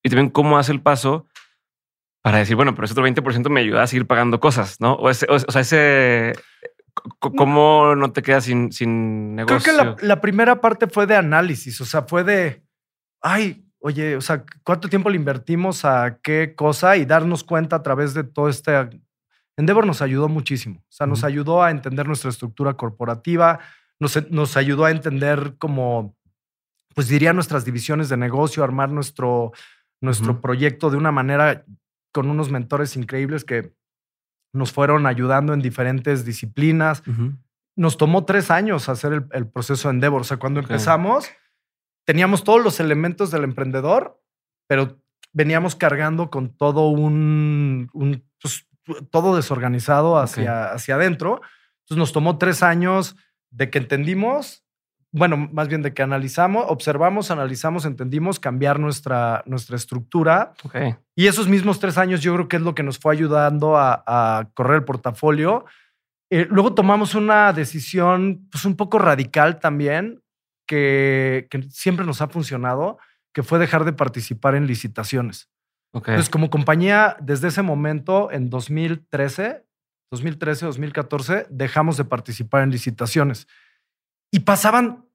Y 0.04 0.10
también 0.10 0.30
cómo 0.30 0.58
hace 0.58 0.74
el 0.74 0.82
paso 0.82 1.28
para 2.22 2.39
decir, 2.39 2.58
bueno, 2.58 2.76
pero 2.76 2.86
ese 2.86 2.93
otro 2.93 3.08
20% 3.08 3.50
me 3.50 3.62
ayuda 3.62 3.84
a 3.84 3.88
seguir 3.88 4.06
pagando 4.06 4.41
cosas, 4.41 4.82
¿no? 4.82 4.95
O, 4.95 5.10
ese, 5.10 5.28
o 5.30 5.39
sea, 5.39 5.62
ese 5.62 6.34
¿Cómo 7.20 7.95
no 7.95 8.12
te 8.12 8.22
quedas 8.22 8.45
sin, 8.45 8.72
sin 8.72 9.36
negocio? 9.36 9.74
Creo 9.74 9.95
que 9.95 10.06
la, 10.06 10.22
primera 10.22 10.62
parte 10.62 10.88
fue 10.88 11.06
de 11.06 11.16
análisis, 11.16 11.80
o 11.82 11.86
sea, 11.86 12.04
fue 12.04 12.24
de, 12.24 12.64
ay, 13.22 13.66
oye, 13.80 14.16
o 14.16 14.22
sea, 14.22 14.43
¿cuánto 14.64 14.89
tiempo 14.89 15.10
le 15.10 15.18
invertimos 15.18 15.86
a 15.86 16.20
qué 16.22 16.54
cosa 16.56 16.98
y 16.98 17.06
darnos 17.06 17.43
cuenta 17.43 17.78
a 17.78 17.84
través 17.84 18.14
de 18.14 18.24
todo 18.24 18.50
este... 18.50 18.72
Endeavor 19.56 19.88
nos 19.88 20.02
ayudó 20.02 20.28
muchísimo, 20.28 20.80
o 20.82 20.91
sea, 20.91 21.08
nos 21.08 21.24
ayudó 21.24 21.64
a 21.64 21.72
entender 21.72 22.06
nuestra 22.06 22.30
estructura 22.30 22.76
corporativa, 22.76 23.60
nos, 24.00 24.30
nos 24.30 24.56
ayudó 24.56 24.86
a 24.86 24.91
entender 24.91 25.56
cómo, 25.58 26.16
pues 26.93 27.08
diría, 27.08 27.34
nuestras 27.34 27.66
divisiones 27.66 28.08
de 28.10 28.18
negocio, 28.18 28.64
armar 28.64 28.91
nuestro, 28.91 29.54
nuestro 30.00 30.41
proyecto 30.41 30.91
de 30.91 30.98
una 30.98 31.12
manera 31.12 31.66
con 32.12 32.30
unos 32.30 32.52
mentores 32.52 32.95
increíbles 32.95 33.43
que 33.43 33.74
nos 34.54 34.72
fueron 34.72 35.06
ayudando 35.06 35.54
en 35.54 35.62
diferentes 35.62 36.26
disciplinas. 36.26 37.04
Nos 37.76 37.98
tomó 37.98 38.26
tres 38.26 38.52
años 38.52 38.89
hacer 38.89 39.26
el, 39.32 39.48
proceso 39.48 39.88
de 39.88 39.95
Endeavor. 39.95 40.22
O 40.22 40.24
sea, 40.24 40.38
cuando 40.38 40.60
empezamos, 40.60 41.30
teníamos 42.06 42.43
todos 42.43 42.64
los 42.64 42.80
elementos 42.80 43.32
del 43.32 43.43
emprendedor, 43.43 44.22
pero 44.68 45.00
veníamos 45.34 45.76
cargando 45.76 46.30
con 46.30 46.56
todo 46.56 46.88
un, 46.89 47.89
pues, 48.41 48.68
todo 49.12 49.36
desorganizado 49.36 50.18
hacia, 50.18 50.72
hacia 50.72 50.95
adentro. 50.95 51.41
Entonces 51.82 51.98
nos 51.98 52.14
tomó 52.14 52.38
tres 52.38 52.64
años 52.64 53.16
de 53.50 53.70
que 53.70 53.78
entendimos 53.78 54.66
bueno, 55.18 55.49
más 55.51 55.68
bien 55.68 55.82
de 55.82 55.93
que 55.93 56.01
analizamos, 56.01 56.65
observamos, 56.68 57.32
analizamos, 57.32 57.86
entendimos, 57.86 58.39
cambiar 58.39 58.80
nuestra, 58.80 59.43
nuestra 59.45 59.76
estructura. 59.76 60.53
Y 61.15 61.28
esos 61.28 61.47
mismos 61.47 61.80
tres 61.80 61.97
años 61.97 62.22
yo 62.22 62.34
creo 62.34 62.47
que 62.47 62.57
es 62.57 62.61
lo 62.61 62.76
que 62.76 62.84
nos 62.84 62.99
fue 62.99 63.13
ayudando 63.13 63.78
a, 63.78 64.49
correr 64.53 64.78
el 64.78 64.84
portafolio. 64.86 65.65
Eh, 66.30 66.47
luego 66.49 66.74
tomamos 66.74 67.15
una 67.15 67.53
decisión 67.53 68.47
pues 68.51 68.65
un 68.65 68.76
poco 68.76 68.99
radical 68.99 69.59
también, 69.59 70.22
que, 70.68 71.47
siempre 71.70 72.05
nos 72.05 72.22
ha 72.22 72.28
funcionado, 72.28 72.97
que 73.34 73.43
fue 73.43 73.59
dejar 73.59 73.86
de 73.86 73.93
participar 73.93 74.55
en 74.55 74.68
licitaciones. 74.68 75.49
Entonces, 75.93 76.30
como 76.30 76.49
compañía, 76.49 77.18
desde 77.22 77.47
ese 77.47 77.63
momento, 77.63 78.32
en 78.32 78.49
2013, 78.49 79.65
2013, 80.11 80.65
2014, 80.65 81.47
dejamos 81.49 81.97
de 81.97 82.05
participar 82.05 82.63
en 82.63 82.72
licitaciones. 82.72 83.47
Y 84.32 84.41
pasaban, 84.41 85.05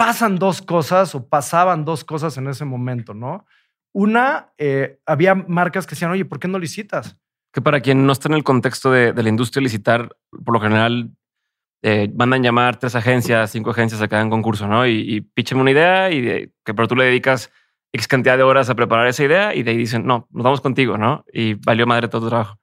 pasan 0.00 0.36
dos 0.36 0.62
cosas 0.62 1.14
o 1.14 1.28
pasaban 1.28 1.84
dos 1.84 2.04
cosas 2.04 2.34
en 2.38 2.48
ese 2.48 2.64
momento, 2.64 3.12
¿no? 3.12 3.44
Una, 3.92 4.50
eh, 4.56 4.98
había 5.04 5.34
marcas 5.34 5.86
que 5.86 5.90
decían, 5.90 6.10
oye, 6.10 6.24
¿por 6.24 6.40
qué 6.40 6.48
no 6.48 6.58
licitas? 6.58 7.18
Que 7.52 7.60
para 7.60 7.82
quien 7.82 8.06
no 8.06 8.12
está 8.14 8.28
en 8.28 8.34
el 8.34 8.42
contexto 8.42 8.90
de, 8.90 9.12
la 9.12 9.28
industria 9.28 9.62
licitar, 9.62 10.16
por 10.42 10.54
lo 10.54 10.60
general 10.60 11.10
eh, 11.82 12.10
mandan 12.16 12.42
llamar 12.42 12.78
tres 12.78 12.94
agencias, 12.94 13.50
cinco 13.50 13.72
agencias 13.72 14.00
a 14.00 14.08
cada 14.08 14.26
concurso, 14.30 14.66
¿no? 14.66 14.86
Y, 14.86 15.30
y 15.36 15.54
una 15.54 15.70
idea 15.70 16.10
y 16.10 16.50
que 16.64 16.72
pero 16.72 16.88
tú 16.88 16.96
le 16.96 17.04
dedicas 17.04 17.52
X 17.92 18.08
cantidad 18.08 18.38
de 18.38 18.42
horas 18.42 18.70
a 18.70 18.74
preparar 18.74 19.06
esa 19.06 19.24
idea 19.24 19.54
y 19.54 19.62
de 19.62 19.72
ahí 19.72 19.76
dicen, 19.76 20.06
no, 20.06 20.28
nos 20.30 20.44
vamos 20.44 20.62
contigo, 20.62 20.96
¿no? 20.96 21.26
Y 21.30 21.54
valió 21.54 21.86
madre 21.86 22.08
todo 22.08 22.22
tu 22.22 22.28
trabajo. 22.30 22.58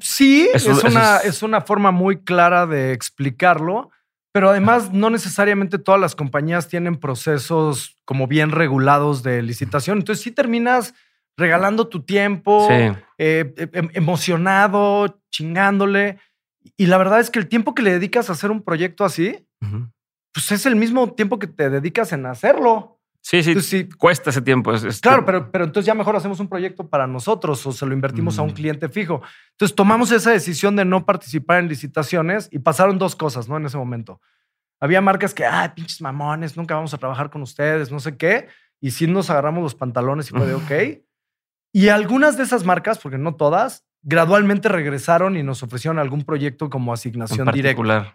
Sí, 0.00 0.50
es, 0.52 0.66
una, 0.66 1.18
es 1.18 1.44
una 1.44 1.60
forma 1.60 1.92
muy 1.92 2.24
clara 2.24 2.66
de 2.66 2.92
explicarlo. 2.92 3.90
Pero 4.32 4.50
además, 4.50 4.92
no 4.92 5.10
necesariamente 5.10 5.78
todas 5.78 6.00
las 6.00 6.14
compañías 6.14 6.68
tienen 6.68 6.96
procesos 6.96 7.96
como 8.04 8.28
bien 8.28 8.52
regulados 8.52 9.22
de 9.22 9.42
licitación. 9.42 9.98
Entonces, 9.98 10.22
sí 10.22 10.30
terminas 10.30 10.94
regalando 11.36 11.88
tu 11.88 12.02
tiempo, 12.02 12.68
eh, 12.70 12.94
eh, 13.18 13.68
em, 13.72 13.88
emocionado, 13.94 15.20
chingándole. 15.30 16.18
Y 16.76 16.86
la 16.86 16.98
verdad 16.98 17.20
es 17.20 17.30
que 17.30 17.38
el 17.38 17.48
tiempo 17.48 17.74
que 17.74 17.82
le 17.82 17.92
dedicas 17.92 18.28
a 18.28 18.34
hacer 18.34 18.50
un 18.50 18.62
proyecto 18.62 19.04
así, 19.04 19.46
pues 20.32 20.52
es 20.52 20.66
el 20.66 20.76
mismo 20.76 21.12
tiempo 21.12 21.38
que 21.38 21.46
te 21.46 21.70
dedicas 21.70 22.12
en 22.12 22.26
hacerlo. 22.26 22.99
Sí, 23.22 23.42
sí, 23.42 23.88
cuesta 23.88 24.30
ese 24.30 24.40
tiempo. 24.40 24.72
Claro, 25.02 25.24
pero, 25.24 25.50
pero 25.50 25.64
entonces 25.64 25.86
ya 25.86 25.94
mejor 25.94 26.16
hacemos 26.16 26.40
un 26.40 26.48
proyecto 26.48 26.88
para 26.88 27.06
nosotros 27.06 27.64
o 27.66 27.72
se 27.72 27.84
lo 27.86 27.92
invertimos 27.92 28.38
a 28.38 28.42
un 28.42 28.50
cliente 28.50 28.88
fijo. 28.88 29.22
Entonces 29.52 29.74
tomamos 29.74 30.10
esa 30.10 30.30
decisión 30.30 30.74
de 30.74 30.84
no 30.84 31.04
participar 31.04 31.58
en 31.58 31.68
licitaciones 31.68 32.48
y 32.50 32.60
pasaron 32.60 32.98
dos 32.98 33.14
cosas, 33.14 33.48
¿no? 33.48 33.56
En 33.56 33.66
ese 33.66 33.76
momento. 33.76 34.20
Había 34.80 35.02
marcas 35.02 35.34
que, 35.34 35.44
ay, 35.44 35.68
pinches 35.74 36.00
mamones, 36.00 36.56
nunca 36.56 36.74
vamos 36.74 36.94
a 36.94 36.98
trabajar 36.98 37.28
con 37.28 37.42
ustedes, 37.42 37.92
no 37.92 38.00
sé 38.00 38.16
qué. 38.16 38.48
Y 38.80 38.92
sí 38.92 39.06
nos 39.06 39.28
agarramos 39.28 39.62
los 39.62 39.74
pantalones 39.74 40.30
y 40.30 40.30
fue 40.30 40.46
de, 40.46 40.54
ok. 41.02 41.04
Y 41.72 41.88
algunas 41.88 42.38
de 42.38 42.44
esas 42.44 42.64
marcas, 42.64 42.98
porque 42.98 43.18
no 43.18 43.36
todas, 43.36 43.84
gradualmente 44.02 44.68
regresaron 44.70 45.36
y 45.36 45.42
nos 45.42 45.62
ofrecieron 45.62 45.98
algún 45.98 46.24
proyecto 46.24 46.70
como 46.70 46.92
asignación 46.92 47.48
en 47.48 47.54
directa. 47.54 48.14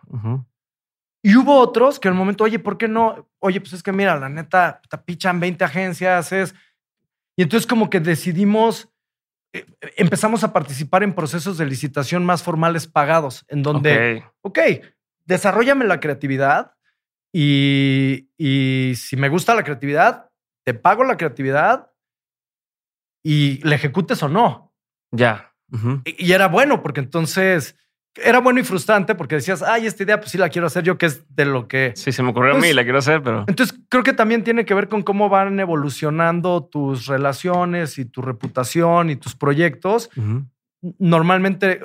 Y 1.26 1.36
hubo 1.38 1.58
otros 1.58 2.00
que 2.00 2.08
en 2.08 2.14
el 2.14 2.20
momento, 2.20 2.44
oye, 2.44 2.60
¿por 2.60 2.78
qué 2.78 2.88
no? 2.88 3.28
Oye, 3.40 3.60
pues 3.60 3.74
es 3.74 3.82
que 3.82 3.92
mira, 3.92 4.16
la 4.16 4.30
neta, 4.30 4.80
te 4.88 4.96
pichan 5.00 5.40
20 5.40 5.64
agencias, 5.64 6.32
es... 6.32 6.54
Y 7.36 7.42
entonces 7.42 7.66
como 7.66 7.90
que 7.90 8.00
decidimos, 8.00 8.90
eh, 9.52 9.66
empezamos 9.98 10.44
a 10.44 10.54
participar 10.54 11.02
en 11.02 11.16
procesos 11.16 11.58
de 11.58 11.66
licitación 11.66 12.24
más 12.24 12.44
formales 12.44 12.86
pagados, 12.86 13.44
en 13.48 13.64
donde, 13.64 14.24
ok, 14.42 14.52
okay 14.60 14.82
desarrollame 15.26 15.86
la 15.86 16.00
creatividad 16.00 16.76
y, 17.34 18.30
y 18.38 18.94
si 18.96 19.18
me 19.18 19.30
gusta 19.30 19.56
la 19.56 19.64
creatividad, 19.64 20.30
te 20.64 20.76
pago 20.76 21.04
la 21.04 21.18
creatividad 21.18 21.92
y 23.24 23.68
la 23.68 23.74
ejecutes 23.74 24.22
o 24.22 24.30
no. 24.30 24.76
Ya. 25.10 25.56
y, 26.06 26.28
y, 26.28 26.34
era 26.34 26.50
bueno 26.50 26.84
porque 26.84 27.00
entonces 27.00 27.76
era 28.24 28.40
bueno 28.40 28.60
y 28.60 28.64
frustrante 28.64 29.16
porque 29.16 29.36
decías, 29.36 29.62
ay, 29.62 29.86
esta 29.86 30.04
idea 30.04 30.20
pues 30.20 30.32
sí 30.32 30.38
la 30.38 30.50
quiero 30.50 30.68
hacer 30.68 30.84
yo, 30.84 30.98
que 30.98 31.08
es 31.08 31.24
de 31.36 31.46
lo 31.46 31.68
que... 31.68 31.94
Sí, 31.96 32.12
se 32.12 32.24
me 32.24 32.30
ocurrió 32.30 32.56
a 32.56 32.58
mí, 32.58 32.74
la 32.74 32.84
quiero 32.84 33.00
hacer, 33.00 33.22
pero... 33.22 33.46
Entonces 33.48 33.78
creo 33.90 34.04
que 34.04 34.14
también 34.14 34.44
tiene 34.44 34.66
que 34.66 34.74
ver 34.74 34.88
con 34.88 35.04
cómo 35.04 35.30
van 35.30 35.60
evolucionando 35.60 36.64
tus 36.64 37.08
relaciones 37.08 37.98
y 37.98 38.06
tu 38.06 38.22
reputación 38.22 39.10
y 39.10 39.16
tus 39.16 39.36
proyectos. 39.36 40.10
Normalmente, 41.00 41.80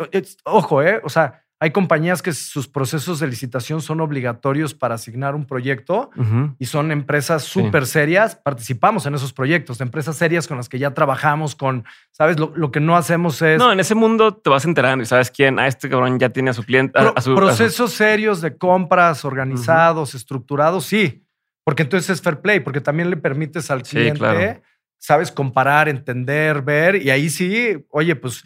ojo, 0.45 0.83
¿eh? 0.83 1.01
O 1.05 1.09
sea, 1.09 1.45
hay 1.63 1.73
compañías 1.73 2.23
que 2.23 2.33
sus 2.33 2.67
procesos 2.69 3.21
de 3.21 3.27
licitación 3.27 3.83
son 3.83 4.01
obligatorios 4.01 4.73
para 4.73 4.95
asignar 4.95 5.35
un 5.35 5.45
proyecto 5.45 6.11
y 6.59 6.65
son 6.65 6.91
empresas 6.91 7.43
súper 7.45 7.85
serias. 7.87 8.35
Participamos 8.35 9.05
en 9.05 9.15
esos 9.15 9.35
proyectos, 9.35 9.77
de 9.77 9.85
empresas 9.85 10.17
serias 10.17 10.49
con 10.49 10.57
las 10.57 10.71
que 10.71 10.79
ya 10.79 10.95
trabajamos, 10.95 11.55
con, 11.55 11.85
¿sabes? 12.13 12.39
Lo, 12.41 12.53
lo 12.57 12.71
que 12.73 12.81
no 12.81 12.97
hacemos 12.97 13.43
es 13.43 13.59
No, 13.59 13.71
en 13.73 13.79
ese 13.81 13.95
mundo 13.95 14.35
te 14.35 14.49
vas 14.49 14.65
enterando 14.65 15.03
y 15.03 15.07
sabes 15.07 15.31
quién. 15.31 15.59
Ah, 15.59 15.67
este 15.67 15.91
cabrón 15.91 16.19
ya 16.19 16.31
tiene 16.31 16.49
a 16.49 16.55
su 16.55 16.63
cliente. 16.65 16.99
a- 16.99 17.03
pro- 17.03 17.13
a 17.15 17.21
su, 17.21 17.31
a 17.33 17.35
su- 17.35 17.37
procesos 17.37 17.93
serios 17.93 18.41
de 18.41 18.57
compras 18.57 19.25
organizados, 19.27 20.15
estructurados, 20.15 20.87
sí. 20.87 21.25
Porque 21.63 21.83
entonces 21.83 22.09
es 22.09 22.23
fair 22.23 22.41
play, 22.41 22.61
porque 22.61 22.81
también 22.81 23.11
le 23.11 23.19
permites 23.19 23.71
al 23.71 23.85
Sí, 23.85 23.97
cliente, 23.97 24.19
claro. 24.21 24.63
sabes, 24.99 25.31
comparar, 25.31 25.91
entender, 25.91 26.63
ver. 26.63 26.97
Y 26.97 27.11
ahí 27.11 27.29
sí, 27.29 27.85
oye, 27.91 28.17
pues, 28.17 28.45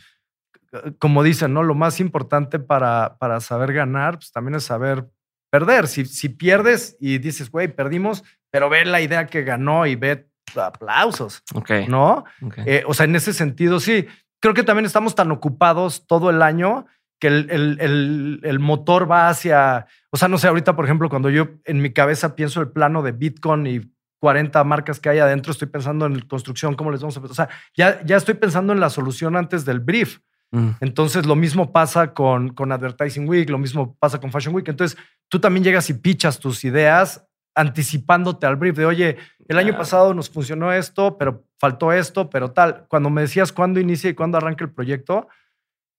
como 0.99 1.23
dicen, 1.23 1.53
¿no? 1.55 1.63
Lo 1.63 1.75
más 1.75 2.01
importante 2.01 2.59
para, 2.59 3.17
para 3.19 3.41
saber 3.41 3.73
ganar, 3.73 4.17
pues 4.19 4.33
también 4.33 4.55
es 4.57 4.65
saber 4.65 5.07
perder. 5.51 5.87
Si, 5.89 6.05
si 6.07 6.29
pierdes 6.29 6.97
y 7.01 7.19
dices, 7.19 7.51
güey, 7.51 7.69
perdimos, 7.69 8.25
pero 8.51 8.69
ve 8.69 8.85
la 8.85 9.01
idea 9.01 9.27
que 9.27 9.43
ganó 9.43 9.87
y 9.87 9.95
ve 9.97 10.29
aplausos, 10.57 11.43
Ok. 11.55 11.71
¿no? 11.89 12.25
ok. 12.43 12.55
Eh, 12.67 12.85
o 12.87 12.95
sea, 12.95 13.05
en 13.05 13.17
ese 13.17 13.33
sentido, 13.33 13.81
sí. 13.81 14.07
Creo 14.41 14.55
que 14.55 14.63
también 14.63 14.85
estamos 14.87 15.15
tan 15.15 15.31
ocupados 15.31 16.07
todo 16.07 16.29
el 16.31 16.43
año 16.43 16.87
que 17.21 17.29
el, 17.29 17.49
el- 17.51 17.79
el- 17.81 18.41
el 18.43 18.59
motor 18.59 19.11
va 19.11 19.29
hacia. 19.29 19.87
O 20.11 20.17
sea, 20.17 20.29
no 20.29 20.37
sé, 20.39 20.49
ahorita, 20.49 20.77
por 20.77 20.85
ejemplo, 20.85 21.09
cuando 21.09 21.31
yo 21.31 21.49
en 21.65 21.81
mi 21.81 21.93
cabeza 21.93 22.35
pienso 22.35 22.61
el 22.61 22.71
plano 22.71 23.03
de 23.03 23.13
Bitcoin 23.13 23.67
y 23.67 23.81
40 24.21 24.63
marcas 24.65 25.01
que 25.01 25.09
hay 25.09 25.19
adentro, 25.19 25.53
estoy 25.53 25.69
pensando 25.69 26.07
en 26.07 26.21
construcción, 26.21 26.75
cómo 26.75 26.91
les 26.91 27.01
vamos 27.01 27.17
a. 27.17 27.21
O 27.21 27.35
sea, 27.35 27.49
ya, 27.77 28.03
ya 28.05 28.17
estoy 28.17 28.35
pensando 28.35 28.73
en 28.73 28.81
la 28.81 28.91
solución 28.91 29.37
antes 29.37 29.65
del 29.65 29.81
brief. 29.81 30.19
Mm. 30.55 30.71
Entonces, 30.81 31.27
lo 31.27 31.35
mismo 31.35 31.73
pasa 31.73 32.15
con, 32.15 32.55
con 32.55 32.71
Advertising 32.71 33.29
Week, 33.29 33.51
lo 33.51 33.59
mismo 33.59 33.97
pasa 33.99 34.21
con 34.21 34.31
Fashion 34.31 34.55
Week. 34.55 34.69
Entonces, 34.69 34.97
tú 35.29 35.41
también 35.41 35.65
llegas 35.65 35.91
y 35.91 35.95
pichas 35.95 36.39
tus 36.39 36.65
ideas 36.65 37.27
anticipándote 37.57 38.47
al 38.47 38.57
brief 38.57 38.77
de, 38.77 38.87
oye, 38.87 39.17
el 39.47 39.59
año 39.59 39.77
pasado 39.77 40.13
nos 40.15 40.31
funcionó 40.31 40.73
esto, 40.73 41.19
pero 41.19 41.45
faltó 41.59 41.93
esto, 41.93 42.31
pero 42.31 42.51
tal. 42.51 42.87
Cuando 42.89 43.11
me 43.11 43.23
decías 43.23 43.53
cuándo 43.53 43.81
inicia 43.81 44.11
y 44.11 44.15
cuándo 44.15 44.39
arranca 44.39 44.65
el 44.65 44.73
proyecto, 44.73 45.29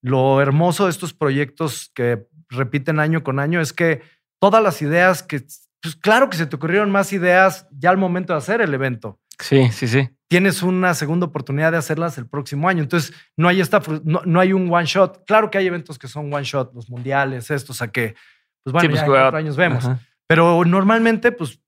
lo 0.02 0.41
hermoso 0.41 0.86
de 0.86 0.91
estos 0.91 1.14
proyectos 1.14 1.91
que 1.94 2.27
repiten 2.49 2.99
año 2.99 3.23
con 3.23 3.40
año 3.40 3.61
es 3.61 3.73
que 3.73 4.02
todas 4.40 4.61
las 4.61 4.82
ideas 4.82 5.23
que, 5.23 5.44
pues 5.82 5.95
claro 5.95 6.30
que 6.30 6.38
se 6.38 6.45
te 6.45 6.56
ocurrieron 6.56 6.91
más 6.91 7.14
ideas 7.14 7.68
ya 7.72 7.90
al 7.90 7.98
momento 7.98 8.34
de 8.34 8.40
hacer 8.40 8.61
el 8.61 8.73
evento 8.73 9.19
Sí, 9.40 9.69
sí, 9.72 9.88
sí. 9.88 10.10
Tienes 10.28 10.64
una 10.64 10.94
segunda 10.94 11.26
oportunidad 11.28 11.72
de 11.72 11.78
hacerlas 11.78 12.18
el 12.18 12.28
próximo 12.28 12.68
año. 12.68 12.82
Entonces, 12.84 13.14
no 13.38 13.48
hay 13.48 13.62
esta 13.62 13.82
no, 14.04 14.22
no 14.26 14.40
hay 14.40 14.54
un 14.54 14.74
one 14.74 14.86
shot. 14.86 15.24
Claro 15.26 15.50
que 15.52 15.58
hay 15.58 15.68
eventos 15.68 16.00
que 16.00 16.08
son 16.08 16.34
one 16.34 16.44
shot, 16.44 16.74
los 16.74 16.90
mundiales, 16.90 17.52
estos, 17.52 17.82
a 17.82 17.92
que, 17.92 18.16
pues 18.64 18.74
bueno, 18.74 18.82
Sí, 18.82 18.88
pues, 18.90 19.02
ya 19.02 19.06
en 19.06 19.12
cuatro 19.12 19.38
años 19.38 19.56
vemos. 19.56 19.86
Ajá. 19.86 20.00
Pero 20.28 20.66
normalmente, 20.66 21.32
pues 21.32 21.60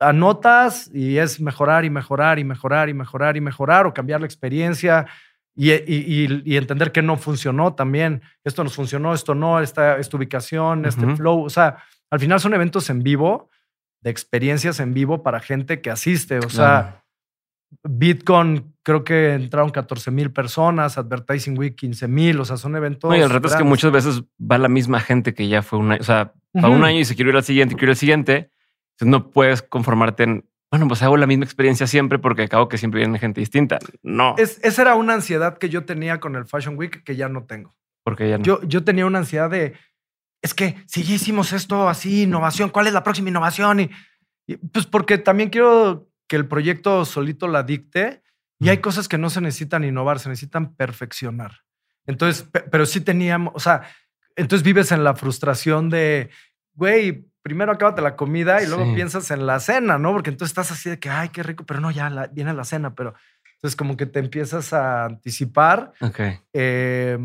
anotas 0.00 0.90
y 0.92 1.18
es 1.18 1.40
mejorar 1.40 1.84
y 1.84 1.90
mejorar 1.90 2.38
y 2.38 2.44
mejorar 2.44 2.88
y 2.88 2.94
mejorar 2.94 3.36
y 3.36 3.40
mejorar 3.40 3.86
o 3.86 3.94
cambiar 3.94 4.20
la 4.20 4.26
experiencia 4.26 5.06
y, 5.54 5.70
y- 5.72 5.76
y- 5.86 6.42
y 6.44 6.56
entender 6.56 6.92
que 6.92 7.02
no 7.02 7.16
funcionó 7.16 7.74
también. 7.74 8.22
Esto 8.42 8.64
nos 8.64 8.74
funcionó, 8.74 9.14
esto 9.14 9.34
no, 9.34 9.60
esta, 9.60 9.98
esta 9.98 10.16
ubicación, 10.16 10.86
este 10.86 11.06
flow. 11.16 11.44
O 11.44 11.50
sea, 11.50 11.78
al 12.10 12.20
final 12.20 12.40
son 12.40 12.54
eventos 12.54 12.88
en 12.90 13.02
vivo, 13.02 13.50
de 14.00 14.10
experiencias 14.10 14.80
en 14.80 14.94
vivo 14.94 15.22
para 15.22 15.40
gente 15.40 15.80
que 15.80 15.90
asiste. 15.90 16.38
O 16.38 16.48
sea, 16.50 17.01
Bitcoin 17.88 18.74
creo 18.82 19.04
que 19.04 19.34
entraron 19.34 19.70
14 19.70 20.10
mil 20.10 20.32
personas, 20.32 20.98
Advertising 20.98 21.56
Week 21.58 21.74
15 21.76 22.08
mil, 22.08 22.40
o 22.40 22.44
sea, 22.44 22.56
son 22.56 22.74
eventos. 22.76 23.10
No, 23.10 23.16
y 23.16 23.20
el 23.20 23.30
reto 23.30 23.48
es 23.48 23.54
que 23.54 23.64
muchas 23.64 23.92
veces 23.92 24.22
va 24.40 24.58
la 24.58 24.68
misma 24.68 25.00
gente 25.00 25.34
que 25.34 25.48
ya 25.48 25.62
fue 25.62 25.78
un 25.78 25.92
año. 25.92 26.00
O 26.00 26.04
sea, 26.04 26.32
va 26.62 26.68
un 26.68 26.84
año 26.84 26.98
y 27.00 27.04
se 27.04 27.14
quiere 27.14 27.30
ir 27.30 27.36
al 27.36 27.44
siguiente 27.44 27.74
y 27.74 27.76
quiere 27.76 27.90
ir 27.90 27.94
al 27.94 27.96
siguiente. 27.96 28.50
Entonces 28.94 29.08
no 29.10 29.30
puedes 29.30 29.62
conformarte 29.62 30.24
en, 30.24 30.48
bueno, 30.70 30.88
pues 30.88 31.02
hago 31.02 31.16
la 31.16 31.26
misma 31.26 31.44
experiencia 31.44 31.86
siempre 31.86 32.18
porque 32.18 32.42
acabo 32.42 32.68
que 32.68 32.78
siempre 32.78 33.00
viene 33.00 33.18
gente 33.18 33.40
distinta. 33.40 33.78
No, 34.02 34.34
Es- 34.38 34.58
esa 34.64 34.82
era 34.82 34.94
una 34.96 35.14
ansiedad 35.14 35.58
que 35.58 35.68
yo 35.68 35.84
tenía 35.84 36.18
con 36.20 36.34
el 36.36 36.46
Fashion 36.46 36.76
Week 36.76 37.02
que 37.04 37.16
ya 37.16 37.28
no 37.28 37.44
tengo. 37.44 37.74
porque 38.04 38.28
ya 38.28 38.38
no. 38.38 38.44
Yo, 38.44 38.60
yo 38.64 38.82
tenía 38.82 39.06
una 39.06 39.20
ansiedad 39.20 39.48
de, 39.48 39.74
es 40.42 40.54
que 40.54 40.76
si 40.86 41.04
ya 41.04 41.14
hicimos 41.14 41.52
esto 41.52 41.88
así, 41.88 42.22
innovación, 42.22 42.68
¿cuál 42.70 42.88
es 42.88 42.92
la 42.92 43.04
próxima 43.04 43.28
innovación? 43.28 43.78
Y, 43.80 43.90
y, 44.48 44.56
pues 44.56 44.86
porque 44.86 45.18
también 45.18 45.50
quiero 45.50 46.08
que 46.32 46.36
el 46.36 46.48
proyecto 46.48 47.04
solito 47.04 47.46
la 47.46 47.62
dicte 47.62 48.22
y 48.58 48.70
hay 48.70 48.78
cosas 48.78 49.06
que 49.06 49.18
no 49.18 49.28
se 49.28 49.42
necesitan 49.42 49.84
innovar, 49.84 50.18
se 50.18 50.30
necesitan 50.30 50.74
perfeccionar. 50.74 51.58
Entonces, 52.06 52.42
pe- 52.44 52.62
pero 52.70 52.86
sí 52.86 53.02
teníamos, 53.02 53.52
o 53.54 53.60
sea, 53.60 53.82
entonces 54.34 54.64
vives 54.64 54.92
en 54.92 55.04
la 55.04 55.14
frustración 55.14 55.90
de, 55.90 56.30
güey, 56.72 57.26
primero 57.42 57.70
acábate 57.70 58.00
la 58.00 58.16
comida 58.16 58.62
y 58.62 58.66
luego 58.66 58.86
Sí. 58.86 58.94
piensas 58.94 59.30
en 59.30 59.44
la 59.44 59.60
cena, 59.60 59.98
¿no? 59.98 60.12
Porque 60.14 60.30
entonces 60.30 60.52
estás 60.52 60.70
así 60.72 60.88
de 60.88 60.98
que, 60.98 61.10
ay, 61.10 61.28
qué 61.28 61.42
rico, 61.42 61.66
pero 61.66 61.80
no, 61.80 61.90
ya 61.90 62.08
la- 62.08 62.28
viene 62.28 62.54
la 62.54 62.64
cena, 62.64 62.94
pero 62.94 63.12
entonces 63.56 63.76
como 63.76 63.94
que 63.98 64.06
te 64.06 64.20
empiezas 64.20 64.72
a 64.72 65.04
anticipar. 65.04 65.92
Ok. 66.00 66.18
eh, 66.54 67.18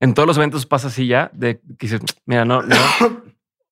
En 0.00 0.14
todos 0.14 0.26
los 0.26 0.38
eventos 0.38 0.64
pasa 0.64 0.88
así 0.88 1.06
ya, 1.08 1.30
de 1.34 1.58
que 1.60 1.86
dices, 1.86 2.00
mira, 2.24 2.46
no, 2.46 2.62
no. 2.62 2.74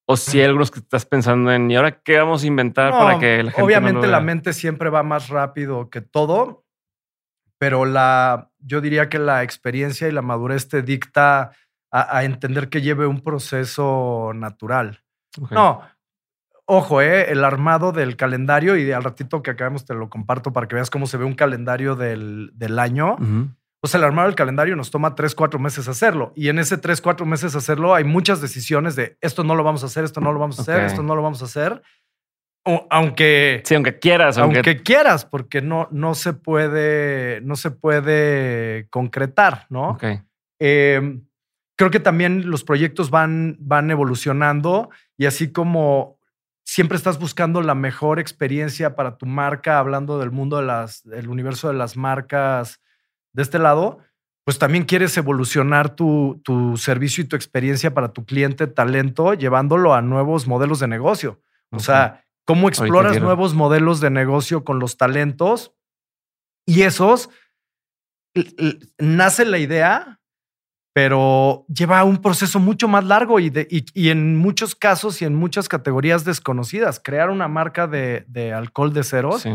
O 0.07 0.17
si 0.17 0.41
hay 0.41 0.47
algunos 0.47 0.71
que 0.71 0.79
estás 0.79 1.05
pensando 1.05 1.53
en, 1.53 1.71
¿y 1.71 1.77
ahora 1.77 2.01
qué 2.01 2.19
vamos 2.19 2.45
a 2.45 2.47
inventar 2.47 2.93
No, 2.93 2.99
para 2.99 3.19
que 3.19 3.43
la 3.43 3.51
gente 3.51 3.63
Obviamente 3.63 4.01
no 4.01 4.07
lo 4.07 4.13
la 4.13 4.21
mente 4.21 4.53
siempre 4.53 4.89
va 4.89 5.03
más 5.03 5.29
rápido 5.29 5.91
que 5.91 6.01
todo, 6.01 6.65
pero 7.59 7.85
la, 7.85 8.51
yo 8.61 8.81
diría 8.81 9.09
que 9.09 9.19
la 9.19 9.43
experiencia 9.43 10.09
y 10.09 10.13
la 10.13 10.23
madurez 10.23 10.69
te 10.69 10.83
dicta 10.83 11.51
a, 11.91 12.17
a 12.19 12.25
entender 12.25 12.69
que 12.69 12.83
lleve 12.83 13.07
un 13.07 13.21
proceso 13.21 14.33
natural. 14.35 15.03
No, 15.51 15.83
ojo, 16.67 17.01
eh, 17.01 17.31
el 17.31 17.45
armado 17.45 17.93
del 17.93 18.17
calendario 18.17 18.77
y 18.77 18.91
al 18.93 19.05
ratito 19.05 19.43
que 19.43 19.51
acabemos 19.51 19.85
te 19.85 19.95
lo 19.95 20.09
comparto 20.09 20.53
para 20.53 20.69
que 20.69 20.77
veas 20.77 20.91
cómo 20.91 21.07
se 21.07 21.17
ve 21.17 21.25
un 21.25 21.35
calendario 21.35 21.97
del, 21.97 22.51
del 22.55 22.79
año. 22.79 23.17
Pues 23.81 23.95
el 23.95 24.03
armado 24.05 24.29
del 24.29 24.35
calendario 24.35 24.75
nos 24.75 24.91
toma 24.91 25.15
tres, 25.15 25.35
cuatro 25.35 25.59
meses 25.59 25.87
hacerlo. 25.87 26.33
Y 26.35 26.49
en 26.49 26.59
ese 26.59 26.79
tres, 26.79 27.01
cuatro 27.01 27.27
meses 27.27 27.55
hacerlo 27.55 27.95
hay 27.95 28.05
muchas 28.05 28.41
decisiones 28.41 28.97
de 28.97 29.17
esto 29.21 29.45
no 29.45 29.55
lo 29.55 29.63
vamos 29.65 29.83
a 29.83 29.87
hacer, 29.87 30.03
esto 30.05 30.21
no 30.21 30.33
lo 30.33 30.39
vamos 30.39 30.59
a 30.59 30.63
hacer, 30.63 30.81
esto 30.87 31.03
no 31.03 31.15
lo 31.15 31.23
vamos 31.23 31.43
a 31.43 31.45
hacer. 31.45 31.83
O- 32.65 32.87
aunque, 32.91 33.63
Sí, 33.65 33.75
aunque 33.75 33.99
quieras, 33.99 34.39
aunque, 34.39 34.59
aunque 34.59 34.83
quieras, 34.83 35.25
porque 35.25 35.61
no, 35.63 35.89
no 35.93 36.15
se 36.15 36.33
puede, 36.33 37.41
no 37.43 37.55
se 37.55 37.71
puede 37.71 38.89
concretar, 38.91 39.67
¿no? 39.69 39.91
Ok. 39.91 40.05
Eh, 40.59 41.21
creo 41.77 41.91
que 41.91 42.01
también 42.01 42.51
los 42.51 42.65
proyectos 42.65 43.11
van, 43.11 43.57
van 43.61 43.91
evolucionando 43.91 44.89
y 45.19 45.27
así 45.27 45.53
como 45.53 46.19
siempre 46.65 46.97
estás 46.97 47.19
buscando 47.21 47.61
la 47.63 47.75
mejor 47.77 48.19
experiencia 48.19 48.97
para 48.97 49.17
tu 49.19 49.27
marca, 49.27 49.79
hablando 49.79 50.19
del 50.19 50.33
mundo 50.33 50.57
de 50.57 50.65
las, 50.65 51.05
del 51.05 51.29
universo 51.29 51.69
de 51.69 51.75
las 51.75 51.97
marcas 51.97 52.81
de 53.37 53.43
este 53.43 53.59
lado, 53.61 53.99
pues 54.45 54.59
también 54.59 54.85
quieres 54.85 55.17
evolucionar 55.17 55.95
tu, 55.95 56.41
tu 56.45 56.77
servicio 56.77 57.23
y 57.23 57.27
tu 57.27 57.37
experiencia 57.37 57.93
para 57.95 58.13
tu 58.13 58.25
cliente 58.25 58.67
talento, 58.67 59.35
llevándolo 59.35 59.95
a 59.95 60.03
nuevos 60.03 60.47
modelos 60.47 60.81
de 60.81 60.89
negocio. 60.89 61.41
O 61.71 61.79
sea, 61.81 62.25
cómo 62.47 62.69
exploras 62.69 63.21
nuevos 63.21 63.55
modelos 63.55 64.01
de 64.01 64.11
negocio 64.11 64.65
con 64.65 64.79
los 64.79 64.97
talentos 64.97 65.75
y 66.65 66.83
esos 66.83 67.29
nace 68.99 69.45
la 69.45 69.59
idea, 69.59 70.21
pero 70.95 71.65
lleva 71.69 72.05
un 72.05 72.19
proceso 72.23 72.59
mucho 72.59 72.89
más 72.89 73.05
largo 73.05 73.41
y, 73.41 73.51
de- 73.51 73.67
y- 73.71 73.85
y 73.95 74.11
en 74.11 74.37
muchos 74.37 74.75
casos 74.75 75.21
y 75.21 75.25
en 75.25 75.35
muchas 75.35 75.69
categorías 75.69 76.25
desconocidas. 76.25 77.01
Crear 77.03 77.31
una 77.31 77.49
marca 77.49 77.87
de, 77.87 78.25
de 78.29 78.53
alcohol 78.53 78.93
de 78.93 79.05
ceros 79.05 79.43
Sí. 79.43 79.51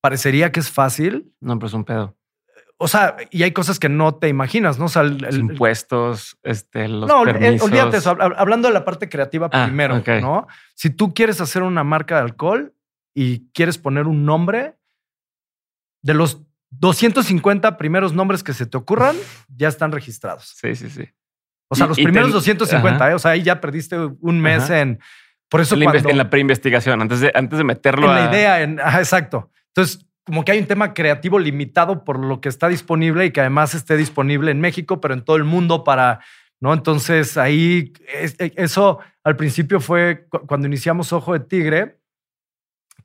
parecería 0.00 0.52
que 0.52 0.60
es 0.60 0.70
fácil. 0.70 1.34
No, 1.40 1.58
pero 1.58 1.66
es 1.66 1.74
un 1.74 1.84
pedo. 1.84 2.16
O 2.76 2.88
sea, 2.88 3.16
y 3.30 3.44
hay 3.44 3.52
cosas 3.52 3.78
que 3.78 3.88
no 3.88 4.16
te 4.16 4.28
imaginas, 4.28 4.78
¿no? 4.78 4.86
O 4.86 4.88
sea, 4.88 5.02
el- 5.02 5.18
Los 5.18 5.36
impuestos, 5.36 6.36
este, 6.42 6.88
los 6.88 7.08
no, 7.08 7.22
eh, 7.22 7.32
permisos. 7.32 7.68
olvídate 7.68 7.98
eso. 7.98 8.16
hab- 8.16 8.34
Hablando 8.36 8.68
de 8.68 8.74
la 8.74 8.84
parte 8.84 9.08
creativa 9.08 9.48
Ah, 9.52 9.66
primero. 9.66 10.02
¿no? 10.20 10.46
Si 10.74 10.90
tú 10.90 11.14
quieres 11.14 11.40
hacer 11.40 11.62
una 11.62 11.84
marca 11.84 12.16
de 12.16 12.22
alcohol 12.22 12.74
y 13.14 13.48
quieres 13.52 13.78
poner 13.78 14.06
un 14.06 14.24
nombre, 14.24 14.76
de 16.02 16.14
los 16.14 16.42
250 16.70 17.76
primeros 17.78 18.12
nombres 18.12 18.42
que 18.42 18.52
se 18.52 18.66
te 18.66 18.76
ocurran, 18.76 19.16
ya 19.48 19.68
están 19.68 19.92
registrados. 19.92 20.54
Sí, 20.60 20.74
sí, 20.74 20.90
sí. 20.90 21.08
O 21.68 21.76
sea, 21.76 21.86
Y- 21.86 21.88
los 21.90 21.98
y 21.98 22.02
te- 22.02 22.04
primeros 22.04 22.32
250, 22.32 23.04
Ajá. 23.04 23.12
¿eh? 23.12 23.14
O 23.14 23.18
sea, 23.18 23.30
ahí 23.32 23.42
ya 23.42 23.60
perdiste 23.60 23.96
un 23.98 24.40
mes 24.40 24.64
Ajá. 24.64 24.80
en... 24.80 24.98
Por 25.48 25.60
eso 25.60 25.74
En 25.74 25.80
la, 25.80 25.86
inves- 25.86 25.90
cuando... 25.92 26.10
en 26.10 26.18
la 26.18 26.30
preinvestigación, 26.30 27.00
antes 27.00 27.20
de, 27.20 27.30
antes 27.34 27.56
de 27.58 27.64
meterlo 27.64 28.06
en 28.06 28.12
a... 28.12 28.24
la 28.24 28.30
idea, 28.32 28.62
en, 28.62 28.80
ajá, 28.80 28.98
exacto. 28.98 29.50
Entonces, 29.68 30.04
como 30.24 30.44
que 30.44 30.52
hay 30.52 30.58
un 30.58 30.66
tema 30.66 30.94
creativo 30.94 31.38
limitado 31.38 32.02
por 32.04 32.18
lo 32.18 32.40
que 32.40 32.48
está 32.48 32.68
disponible 32.68 33.26
y 33.26 33.30
que 33.30 33.40
además 33.40 33.74
esté 33.74 33.96
disponible 33.96 34.50
en 34.50 34.60
México, 34.60 35.00
pero 35.00 35.14
en 35.14 35.22
todo 35.22 35.36
el 35.36 35.44
mundo 35.44 35.84
para, 35.84 36.20
¿no? 36.60 36.72
Entonces 36.72 37.36
ahí, 37.36 37.92
es- 38.08 38.34
e- 38.40 38.54
eso 38.56 39.00
al 39.22 39.36
principio 39.36 39.80
fue 39.80 40.26
cu- 40.30 40.46
cuando 40.46 40.66
iniciamos 40.66 41.12
Ojo 41.12 41.34
de 41.34 41.40
Tigre, 41.40 42.00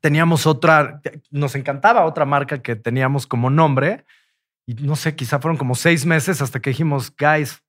teníamos 0.00 0.46
otra, 0.46 1.02
nos 1.30 1.54
encantaba 1.54 2.06
otra 2.06 2.24
marca 2.24 2.62
que 2.62 2.74
teníamos 2.74 3.26
como 3.26 3.50
nombre 3.50 4.06
y 4.66 4.74
no 4.74 4.96
sé, 4.96 5.14
quizá 5.14 5.38
fueron 5.40 5.58
como 5.58 5.74
seis 5.74 6.06
meses 6.06 6.40
hasta 6.40 6.60
que 6.60 6.70
dijimos, 6.70 7.12
guys, 7.16 7.62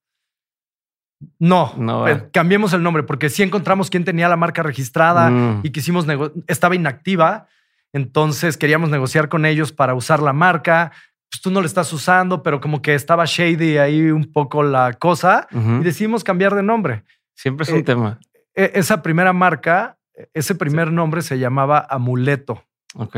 No, 1.40 1.74
No 1.78 2.08
eh, 2.08 2.30
cambiemos 2.34 2.74
el 2.74 2.82
nombre 2.82 3.04
porque 3.04 3.30
sí 3.30 3.44
encontramos 3.44 3.90
quién 3.92 4.04
tenía 4.06 4.28
la 4.28 4.38
marca 4.38 4.64
registrada 4.64 5.30
Mm. 5.30 5.60
y 5.64 5.70
quisimos 5.72 6.08
estaba 6.48 6.74
inactiva, 6.76 7.48
entonces 7.94 8.58
queríamos 8.58 8.90
negociar 8.90 9.30
con 9.30 9.46
ellos 9.46 9.72
para 9.72 9.94
usar 9.94 10.22
la 10.22 10.34
marca. 10.34 10.92
Pues 11.30 11.42
tú 11.42 11.50
no 11.52 11.62
la 11.62 11.68
estás 11.68 11.92
usando, 11.94 12.44
pero 12.44 12.60
como 12.60 12.82
que 12.82 12.94
estaba 12.94 13.24
shady 13.26 13.78
ahí 13.78 14.12
un 14.12 14.32
poco 14.34 14.64
la 14.64 14.94
cosa 14.94 15.48
y 15.52 15.84
decidimos 15.84 16.24
cambiar 16.24 16.56
de 16.56 16.64
nombre. 16.64 17.04
Siempre 17.36 17.64
es 17.64 17.70
eh, 17.70 17.76
un 17.76 17.84
tema. 17.86 18.20
E- 18.54 18.72
esa 18.76 19.02
primera 19.02 19.32
marca, 19.32 19.98
e- 20.14 20.30
ese 20.34 20.56
primer 20.56 20.92
nombre 20.92 21.22
se 21.22 21.40
llamaba 21.40 21.88
Amuleto. 21.90 22.64
Ok. 22.96 23.16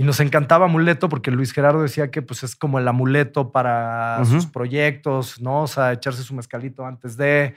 Y 0.00 0.04
nos 0.04 0.20
encantaba 0.20 0.66
Amuleto 0.66 1.08
porque 1.08 1.32
Luis 1.32 1.52
Gerardo 1.52 1.82
decía 1.82 2.12
que 2.12 2.22
pues, 2.22 2.44
es 2.44 2.54
como 2.54 2.78
el 2.78 2.86
amuleto 2.86 3.50
para 3.50 4.24
sus 4.24 4.46
proyectos, 4.46 5.40
¿no? 5.40 5.62
O 5.62 5.66
sea, 5.66 5.92
echarse 5.92 6.22
su 6.22 6.34
mezcalito 6.34 6.86
antes 6.86 7.16
de. 7.16 7.54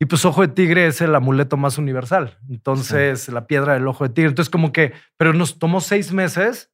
Y 0.00 0.06
pues 0.06 0.24
Ojo 0.24 0.42
de 0.42 0.48
Tigre 0.48 0.86
es 0.86 1.00
el 1.00 1.14
amuleto 1.14 1.56
más 1.56 1.78
universal. 1.78 2.38
Entonces, 2.50 3.28
la 3.28 3.46
piedra 3.46 3.74
del 3.74 3.86
Ojo 3.86 4.04
de 4.04 4.10
Tigre. 4.12 4.28
Entonces, 4.30 4.50
como 4.50 4.72
que, 4.72 4.92
pero 5.16 5.32
nos 5.32 5.58
tomó 5.58 5.80
seis 5.80 6.12
meses. 6.12 6.70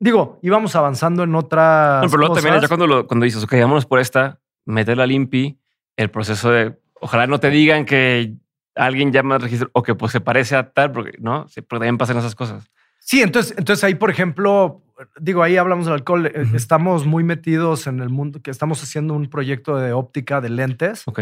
Digo, 0.00 0.38
íbamos 0.42 0.74
avanzando 0.76 1.22
en 1.24 1.34
otras. 1.34 2.02
No, 2.04 2.08
pero 2.10 2.18
luego 2.18 2.34
también 2.34 2.60
ya 2.60 2.68
cuando, 2.68 2.86
lo- 2.86 3.06
cuando 3.06 3.24
dices, 3.24 3.42
ok, 3.44 3.52
vámonos 3.52 3.86
por 3.86 3.98
esta, 4.00 4.40
meterla 4.64 5.06
limpi, 5.06 5.58
el 5.96 6.10
proceso 6.10 6.50
de, 6.50 6.78
ojalá 7.00 7.26
no 7.26 7.40
te 7.40 7.50
digan 7.50 7.84
que 7.84 8.34
alguien 8.76 9.12
llama 9.12 9.36
al 9.36 9.40
registro 9.42 9.70
o 9.72 9.82
que 9.82 9.94
pues 9.96 10.12
se 10.12 10.20
parece 10.20 10.54
a 10.54 10.70
tal, 10.70 10.92
porque 10.92 11.16
no, 11.20 11.48
sí, 11.48 11.62
porque 11.62 11.80
también 11.80 11.98
pasan 11.98 12.18
esas 12.18 12.34
cosas. 12.36 12.70
Sí, 13.00 13.22
entonces, 13.22 13.54
entonces 13.58 13.82
ahí, 13.84 13.94
por 13.94 14.10
ejemplo, 14.10 14.82
digo, 15.20 15.42
ahí 15.42 15.56
hablamos 15.56 15.86
del 15.86 15.94
alcohol. 15.94 16.26
eh. 16.26 16.44
Estamos 16.54 17.06
muy 17.06 17.24
metidos 17.24 17.86
en 17.86 18.00
el 18.00 18.08
mundo, 18.08 18.40
que 18.42 18.50
estamos 18.50 18.82
haciendo 18.82 19.14
un 19.14 19.28
proyecto 19.30 19.76
de 19.78 19.92
óptica 19.92 20.40
de 20.40 20.50
lentes. 20.50 21.02
Ok. 21.06 21.20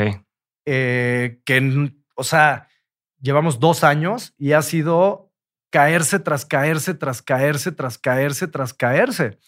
Eh, 0.66 1.40
que, 1.44 1.92
o 2.16 2.24
sea, 2.24 2.68
llevamos 3.20 3.58
dos 3.60 3.84
años 3.84 4.34
y 4.36 4.52
ha 4.52 4.62
sido 4.62 5.32
caerse 5.70 6.18
tras 6.18 6.44
caerse, 6.44 6.94
tras 6.94 7.22
caerse, 7.22 7.72
tras 7.72 7.98
caerse, 7.98 8.48
tras 8.48 8.74
caerse. 8.74 9.38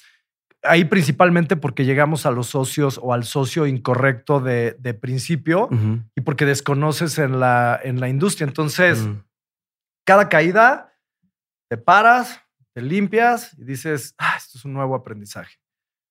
Ahí 0.63 0.85
principalmente 0.85 1.57
porque 1.57 1.85
llegamos 1.85 2.27
a 2.27 2.31
los 2.31 2.49
socios 2.49 2.99
o 3.03 3.13
al 3.13 3.25
socio 3.25 3.67
incorrecto 3.67 4.41
de, 4.41 4.77
de 4.81 4.95
principio 4.95 5.69
y 6.17 6.21
porque 6.23 6.47
desconoces 6.47 7.19
en 7.19 7.39
la, 7.39 7.79
en 7.83 8.01
la 8.01 8.09
industria. 8.09 8.47
Entonces, 8.47 9.01
Mm. 9.01 9.23
cada 10.05 10.29
caída, 10.29 10.93
te 11.69 11.77
paras, 11.77 12.41
te 12.75 12.81
limpias 12.83 13.57
y 13.59 13.65
dices, 13.65 14.15
ah, 14.19 14.35
esto 14.37 14.57
es 14.59 14.65
un 14.65 14.73
nuevo 14.73 14.95
aprendizaje. 14.95 15.57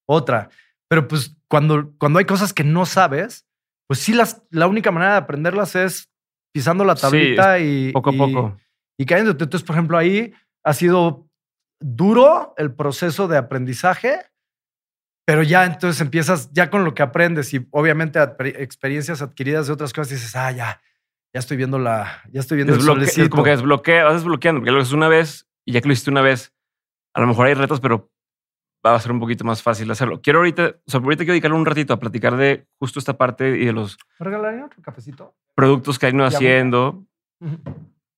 Otra. 0.07 0.49
Pero 0.87 1.07
pues 1.07 1.35
cuando, 1.49 1.93
cuando 1.97 2.19
hay 2.19 2.25
cosas 2.25 2.53
que 2.53 2.63
no 2.63 2.85
sabes, 2.85 3.46
pues 3.87 3.99
sí, 3.99 4.13
las, 4.13 4.43
la 4.49 4.67
única 4.67 4.91
manera 4.91 5.13
de 5.13 5.17
aprenderlas 5.19 5.75
es 5.75 6.09
pisando 6.53 6.83
la 6.83 6.95
Sí, 6.95 7.01
tablita 7.01 7.59
y, 7.59 7.91
Poco 7.93 8.09
a 8.09 8.13
y- 8.13 8.17
poco. 8.17 8.57
y 8.99 9.05
cayéndote. 9.05 9.43
Entonces, 9.45 9.65
por 9.65 9.75
ejemplo, 9.75 9.97
ahí 9.97 10.33
ha 10.65 10.73
sido 10.73 11.27
duro 11.79 12.53
el 12.57 12.73
proceso 12.73 13.27
de 13.27 13.37
aprendizaje, 13.37 14.19
pero 15.25 15.43
ya 15.43 15.65
entonces 15.65 16.01
empiezas 16.01 16.51
ya 16.53 16.69
con 16.69 16.83
lo 16.83 16.93
que 16.93 17.03
aprendes 17.03 17.53
y 17.53 17.67
obviamente 17.71 18.19
experiencias 18.59 19.21
adquiridas 19.21 19.67
de 19.67 19.73
otras 19.73 19.93
cosas 19.93 20.09
dices, 20.11 20.35
ah, 20.35 20.51
ya, 20.51 20.81
ya 21.33 21.39
estoy 21.39 21.57
viendo 21.57 21.77
la, 21.79 22.21
ya 22.31 22.39
estoy 22.39 22.55
viendo 22.57 22.73
el 22.73 22.79
Desbloque- 22.79 23.03
es 23.03 23.13
solecito. 23.13 23.29
como 23.29 23.43
que 23.43 23.51
desbloquea, 23.51 24.03
vas 24.05 24.13
desbloqueando, 24.15 24.61
porque 24.61 24.71
lo 24.71 24.79
haces 24.81 24.93
una 24.93 25.09
vez 25.09 25.47
y 25.65 25.73
ya 25.73 25.81
que 25.81 25.87
lo 25.87 25.93
hiciste 25.93 26.09
una 26.11 26.21
vez, 26.21 26.53
a 27.13 27.21
lo 27.21 27.27
mejor 27.27 27.47
hay 27.47 27.53
retos, 27.53 27.79
pero 27.81 28.09
va 28.91 28.97
a 28.97 28.99
ser 28.99 29.11
un 29.11 29.19
poquito 29.19 29.43
más 29.43 29.61
fácil 29.61 29.89
hacerlo. 29.91 30.21
Quiero 30.21 30.39
ahorita, 30.39 30.75
o 30.85 30.91
sea, 30.91 30.99
ahorita 30.99 31.23
quiero 31.23 31.33
dedicarle 31.33 31.57
un 31.57 31.65
ratito 31.65 31.93
a 31.93 31.99
platicar 31.99 32.35
de 32.37 32.67
justo 32.79 32.99
esta 32.99 33.17
parte 33.17 33.57
y 33.57 33.65
de 33.65 33.73
los 33.73 33.97
¿Me 34.19 34.25
regalarían 34.25 34.63
otro 34.63 34.81
cafecito? 34.81 35.35
productos 35.55 35.97
que 35.97 36.07
han 36.07 36.15
ido 36.15 36.25
haciendo, 36.25 37.05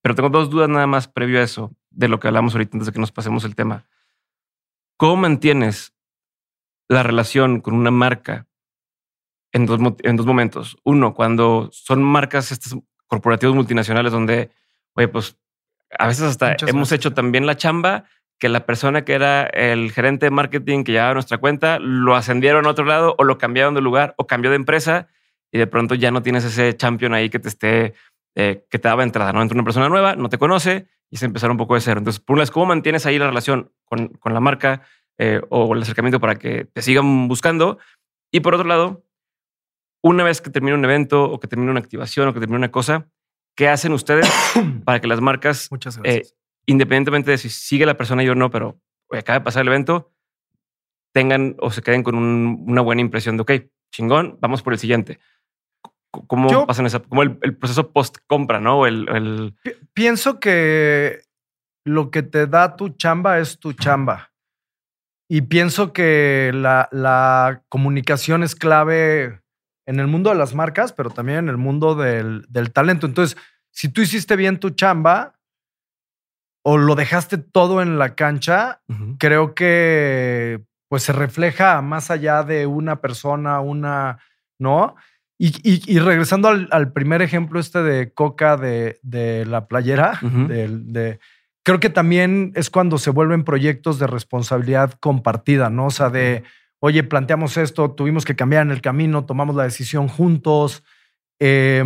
pero 0.02 0.16
tengo 0.16 0.30
dos 0.30 0.50
dudas 0.50 0.70
nada 0.70 0.88
más 0.88 1.08
previo 1.08 1.40
a 1.40 1.44
eso, 1.44 1.74
de 1.90 2.08
lo 2.08 2.20
que 2.20 2.28
hablamos 2.28 2.54
ahorita 2.54 2.76
antes 2.76 2.88
de 2.88 2.94
que 2.94 3.00
nos 3.00 3.12
pasemos 3.12 3.44
el 3.46 3.56
tema. 3.56 3.86
¿Cómo 4.98 5.16
mantienes 5.16 5.94
la 6.90 7.04
relación 7.04 7.62
con 7.62 7.74
una 7.74 7.92
marca 7.92 8.48
en 9.54 9.66
dos, 9.66 9.80
en 10.04 10.16
dos 10.18 10.26
momentos? 10.26 10.78
Uno, 10.84 11.14
cuando 11.14 11.70
son 11.72 12.04
marcas 12.04 12.52
estas 12.52 12.76
corporativos 13.08 13.56
multinacionales 13.56 14.12
donde, 14.12 14.52
oye, 14.94 15.08
pues 15.08 15.38
a 15.98 16.08
veces 16.08 16.24
hasta 16.24 16.52
Muchas 16.52 16.70
hemos 16.70 16.90
veces, 16.90 17.00
hecho 17.00 17.14
también 17.14 17.46
la 17.46 17.58
chamba 17.58 18.06
que 18.40 18.50
la 18.50 18.66
persona 18.66 19.04
que 19.04 19.14
era 19.14 19.44
el 19.46 19.92
gerente 19.92 20.26
de 20.26 20.32
marketing 20.32 20.84
que 20.84 20.94
llevaba 20.94 21.14
nuestra 21.14 21.38
cuenta 21.38 21.78
lo 21.80 22.16
ascendieron 22.16 22.66
a 22.66 22.70
otro 22.70 22.86
lado 22.86 23.16
o 23.18 23.24
lo 23.24 23.38
cambiaron 23.38 23.76
de 23.76 23.82
lugar 23.82 24.16
o 24.18 24.28
cambió 24.28 24.50
de 24.50 24.56
empresa 24.56 25.08
y 25.52 25.58
de 25.58 25.68
pronto 25.68 25.96
ya 25.96 26.10
no 26.12 26.24
tienes 26.24 26.46
ese 26.46 26.76
champion 26.76 27.14
ahí 27.14 27.30
que 27.30 27.40
te 27.40 27.50
esté, 27.50 27.94
eh, 28.36 28.66
que 28.70 28.80
te 28.80 28.88
daba 28.88 29.04
entrada, 29.04 29.34
¿no? 29.34 29.42
Entra 29.42 29.56
una 29.56 29.64
persona 29.64 29.90
nueva, 29.90 30.16
no 30.16 30.30
te 30.30 30.38
conoce 30.38 30.88
y 31.10 31.18
se 31.18 31.26
empezar 31.26 31.52
un 31.52 31.58
poco 31.58 31.76
de 31.76 31.82
cero. 31.82 32.00
Entonces, 32.00 32.22
por 32.22 32.36
un 32.36 32.40
lado, 32.40 32.52
¿cómo 32.52 32.68
mantienes 32.68 33.06
ahí 33.06 33.20
la 33.20 33.28
relación 33.28 33.72
con, 33.84 34.10
con 34.10 34.34
la 34.34 34.40
marca 34.40 34.84
eh, 35.18 35.42
o 35.50 35.74
el 35.74 35.82
acercamiento 35.82 36.20
para 36.20 36.36
que 36.36 36.66
te 36.66 36.82
sigan 36.82 37.28
buscando? 37.28 37.78
Y 38.32 38.40
por 38.40 38.54
otro 38.54 38.68
lado, 38.68 39.04
una 40.02 40.24
vez 40.24 40.40
que 40.40 40.50
termina 40.50 40.76
un 40.78 40.86
evento 40.86 41.26
o 41.26 41.40
que 41.40 41.48
termina 41.48 41.72
una 41.72 41.80
activación 41.80 42.28
o 42.28 42.34
que 42.34 42.40
termina 42.40 42.58
una 42.58 42.72
cosa, 42.72 43.10
¿qué 43.56 43.68
hacen 43.68 43.92
ustedes 43.92 44.30
para 44.86 45.02
que 45.02 45.08
las 45.08 45.20
marcas, 45.20 45.68
Muchas 45.72 45.98
eh, 45.98 46.02
gracias. 46.04 46.39
Independientemente 46.70 47.32
de 47.32 47.38
si 47.38 47.50
sigue 47.50 47.86
la 47.86 47.98
persona 47.98 48.24
y 48.24 48.30
o 48.30 48.36
no, 48.36 48.50
pero 48.50 48.80
oye, 49.08 49.20
acaba 49.20 49.40
de 49.40 49.46
pasar 49.46 49.62
el 49.64 49.68
evento, 49.70 50.12
tengan 51.14 51.56
o 51.60 51.72
se 51.72 51.82
queden 51.82 52.04
con 52.04 52.16
un- 52.16 52.66
una 52.68 52.82
buena 52.82 53.02
impresión 53.02 53.38
de, 53.38 53.42
ok, 53.42 53.52
chingón, 53.92 54.38
vamos 54.42 54.62
por 54.62 54.74
el 54.74 54.80
siguiente? 54.80 55.20
¿Cómo 56.12 56.50
Yo- 56.50 56.66
pasan 56.68 56.86
esa, 56.86 57.00
como 57.00 57.22
el, 57.24 57.38
el 57.42 57.56
proceso 57.56 57.92
post 57.92 58.18
compra, 58.28 58.60
no? 58.60 58.86
El, 58.86 59.08
el- 59.10 59.56
Pi- 59.64 59.72
Pienso 59.94 60.40
que 60.40 61.22
lo 61.86 62.10
que 62.12 62.24
te 62.24 62.48
da 62.48 62.76
tu 62.76 62.90
chamba 62.90 63.40
es 63.40 63.60
tu 63.60 63.74
chamba. 63.74 64.32
Y 65.28 65.42
pienso 65.42 65.94
que 65.94 66.52
la, 66.54 66.90
la 66.92 67.64
comunicación 67.70 68.42
es 68.44 68.56
clave 68.56 69.42
en 69.86 70.00
el 70.00 70.08
mundo 70.08 70.32
de 70.32 70.36
las 70.36 70.56
marcas, 70.56 70.94
pero 70.94 71.10
también 71.12 71.40
en 71.40 71.50
el 71.50 71.58
mundo 71.58 71.94
del, 71.96 72.46
del 72.50 72.72
talento. 72.74 73.06
Entonces, 73.06 73.38
si 73.72 73.90
tú 73.90 74.02
hiciste 74.02 74.36
bien 74.36 74.60
tu 74.60 74.72
chamba 74.72 75.39
o 76.64 76.78
lo 76.78 76.96
dejaste 76.96 77.38
todo 77.38 77.82
en 77.82 77.98
la 77.98 78.16
cancha, 78.16 78.82
creo 79.18 79.54
que 79.56 80.62
pues 80.90 81.04
se 81.04 81.14
refleja 81.14 81.82
más 81.82 82.10
allá 82.12 82.44
de 82.44 82.66
una 82.66 83.00
persona, 83.02 83.60
una, 83.60 84.20
¿no? 84.60 84.96
Y, 85.38 85.50
y- 85.64 85.82
y 85.88 86.00
regresando 86.00 86.48
al, 86.50 86.68
al 86.72 86.92
primer 86.92 87.22
ejemplo 87.22 87.60
este 87.60 87.82
de 87.84 88.12
Coca 88.14 88.58
de, 88.58 89.00
de 89.04 89.46
la 89.46 89.68
playera, 89.68 90.20
de, 90.22 91.20
creo 91.64 91.80
que 91.80 91.90
también 91.90 92.52
es 92.56 92.70
cuando 92.70 92.98
se 92.98 93.12
vuelven 93.12 93.44
proyectos 93.44 94.00
de 94.00 94.08
responsabilidad 94.08 94.94
compartida, 95.00 95.70
¿no? 95.70 95.86
O 95.86 95.92
sea, 95.92 96.10
de, 96.10 96.44
oye, 96.80 97.04
planteamos 97.04 97.56
esto, 97.58 97.92
tuvimos 97.92 98.26
que 98.26 98.36
cambiar 98.36 98.64
en 98.64 98.72
el 98.72 98.82
camino, 98.82 99.26
tomamos 99.26 99.56
la 99.56 99.64
decisión 99.64 100.08
juntos. 100.08 100.84
Eh, 101.40 101.86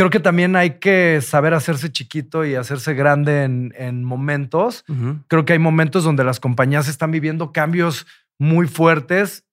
creo 0.00 0.10
que 0.10 0.20
también 0.20 0.56
hay 0.56 0.78
que 0.78 1.20
saber 1.20 1.52
hacerse 1.52 1.92
chiquito 1.92 2.44
y 2.46 2.54
hacerse 2.54 2.94
grande 2.94 3.44
en, 3.44 3.74
en 3.76 4.02
momentos 4.02 4.82
creo 5.28 5.44
que 5.44 5.52
hay 5.52 5.58
momentos 5.58 6.04
donde 6.04 6.24
las 6.24 6.40
compañías 6.40 6.88
están 6.88 7.10
viviendo 7.10 7.52
cambios 7.52 8.06
muy 8.38 8.66
fuertes, 8.66 9.44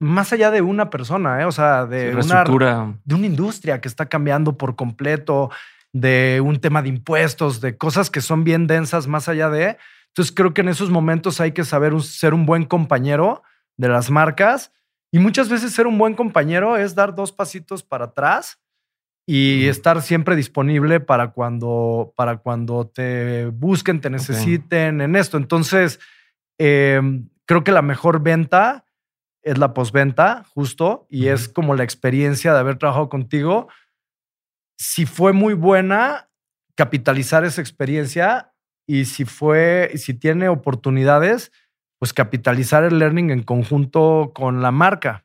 más 0.00 0.32
allá 0.32 0.50
de 0.50 0.60
una 0.62 0.90
persona, 0.90 1.40
¿eh? 1.40 1.44
o 1.44 1.52
sea, 1.52 1.86
de, 1.86 2.10
Sí, 2.22 2.28
una, 2.32 2.44
de 3.04 3.14
una 3.14 3.26
industria 3.26 3.80
que 3.80 3.86
está 3.86 4.06
cambiando 4.06 4.58
por 4.58 4.74
completo, 4.74 5.50
de 5.92 6.40
un 6.44 6.58
tema 6.60 6.82
de 6.82 6.88
impuestos, 6.88 7.60
de 7.60 7.76
cosas 7.78 8.10
que 8.10 8.20
son 8.20 8.42
bien 8.42 8.66
densas 8.66 9.06
más 9.06 9.28
allá 9.28 9.48
de. 9.48 9.78
Entonces 10.08 10.34
creo 10.34 10.52
que 10.52 10.62
en 10.62 10.68
esos 10.70 10.90
momentos 10.90 11.40
hay 11.40 11.52
que 11.52 11.64
saber 11.64 11.94
un- 11.94 12.02
ser 12.02 12.34
un 12.34 12.46
buen 12.46 12.64
compañero 12.64 13.44
de 13.76 13.88
las 13.88 14.10
marcas 14.10 14.72
y 15.12 15.20
muchas 15.20 15.48
veces 15.48 15.72
ser 15.72 15.86
un 15.86 15.96
buen 15.98 16.14
compañero 16.14 16.76
es 16.76 16.96
dar 16.96 17.14
dos 17.14 17.30
pasitos 17.30 17.84
para 17.84 18.06
atrás 18.06 18.58
y 19.26 19.66
estar 19.66 20.02
siempre 20.02 20.36
disponible 20.36 21.00
para 21.00 21.32
cuando, 21.32 22.12
para 22.16 22.38
cuando 22.38 22.86
te 22.86 23.46
busquen, 23.46 24.00
te 24.00 24.10
necesiten 24.10 25.00
en 25.00 25.16
esto. 25.16 25.36
Entonces, 25.36 25.98
eh, 26.58 27.00
creo 27.46 27.64
que 27.64 27.72
la 27.72 27.82
mejor 27.82 28.22
venta 28.22 28.84
es 29.42 29.58
la 29.58 29.74
postventa, 29.74 30.44
justo, 30.54 31.06
y 31.10 31.28
es 31.28 31.48
como 31.48 31.74
la 31.74 31.84
experiencia 31.84 32.52
de 32.52 32.58
haber 32.58 32.78
trabajado 32.78 33.08
contigo. 33.08 33.68
Si 34.78 35.06
fue 35.06 35.32
muy 35.32 35.54
buena, 35.54 36.30
capitalizar 36.74 37.44
esa 37.44 37.60
experiencia 37.60 38.52
y 38.86 39.04
si 39.04 39.24
fue, 39.24 39.92
si 39.96 40.14
tiene 40.14 40.48
oportunidades, 40.48 41.52
pues 41.98 42.12
capitalizar 42.12 42.84
el 42.84 42.98
learning 42.98 43.30
en 43.30 43.42
conjunto 43.42 44.32
con 44.34 44.60
la 44.60 44.70
marca. 44.70 45.24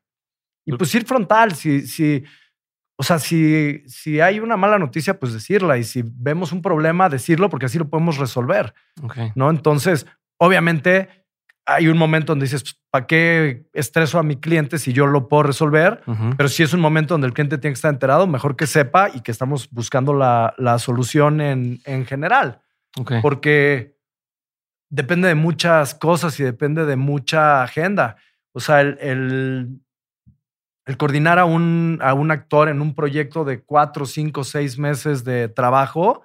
Y 0.65 0.73
pues 0.73 0.93
ir 0.95 1.05
frontal, 1.05 1.55
si, 1.55 1.87
si, 1.87 2.23
o 2.99 3.03
sea, 3.03 3.17
si, 3.17 3.81
si 3.87 4.19
hay 4.19 4.41
una 4.41 4.57
mala 4.57 4.77
noticia, 4.77 5.17
pues 5.17 5.31
decirla. 5.31 5.77
Y 5.77 5.85
si 5.85 6.03
vemos 6.05 6.51
un 6.51 6.61
problema, 6.61 7.07
decirlo, 7.07 7.49
porque 7.49 7.67
así 7.67 7.77
lo 7.77 7.87
podemos 7.87 8.17
resolver. 8.17 8.73
Ok. 9.01 9.15
¿no? 9.35 9.49
Entonces, 9.49 10.05
obviamente, 10.37 11.07
hay 11.65 11.87
un 11.87 11.97
momento 11.97 12.33
donde 12.33 12.43
dices, 12.43 12.61
pues, 12.61 12.77
¿para 12.91 13.07
qué 13.07 13.69
estreso 13.71 14.19
a 14.19 14.23
mi 14.23 14.35
cliente 14.35 14.77
si 14.77 14.91
yo 14.91 15.07
lo 15.07 15.29
puedo 15.29 15.43
resolver? 15.43 16.01
Pero 16.35 16.49
si 16.49 16.61
es 16.61 16.73
un 16.73 16.81
momento 16.81 17.13
donde 17.13 17.27
el 17.27 17.33
cliente 17.33 17.57
tiene 17.57 17.71
que 17.71 17.77
estar 17.77 17.93
enterado, 17.93 18.27
mejor 18.27 18.57
que 18.57 18.67
sepa 18.67 19.07
y 19.13 19.21
que 19.21 19.31
estamos 19.31 19.69
buscando 19.71 20.13
la, 20.13 20.53
la 20.57 20.77
solución 20.77 21.39
en, 21.39 21.79
en 21.85 22.05
general. 22.05 22.59
Ok. 22.97 23.13
Porque 23.21 23.95
depende 24.89 25.29
de 25.29 25.35
muchas 25.35 25.95
cosas 25.95 26.37
y 26.41 26.43
depende 26.43 26.83
de 26.83 26.97
mucha 26.97 27.63
agenda. 27.63 28.17
O 28.51 28.59
sea, 28.59 28.81
el, 28.81 28.97
el, 28.99 29.79
el 30.89 30.97
coordinar 30.97 31.37
a 31.37 31.45
un, 31.45 31.99
a 32.01 32.15
un 32.15 32.31
actor 32.31 32.67
en 32.67 32.81
un 32.81 32.95
proyecto 32.95 33.45
de 33.45 33.61
cuatro, 33.61 34.07
cinco, 34.07 34.43
seis 34.43 34.79
meses 34.79 35.23
de 35.23 35.47
trabajo, 35.47 36.23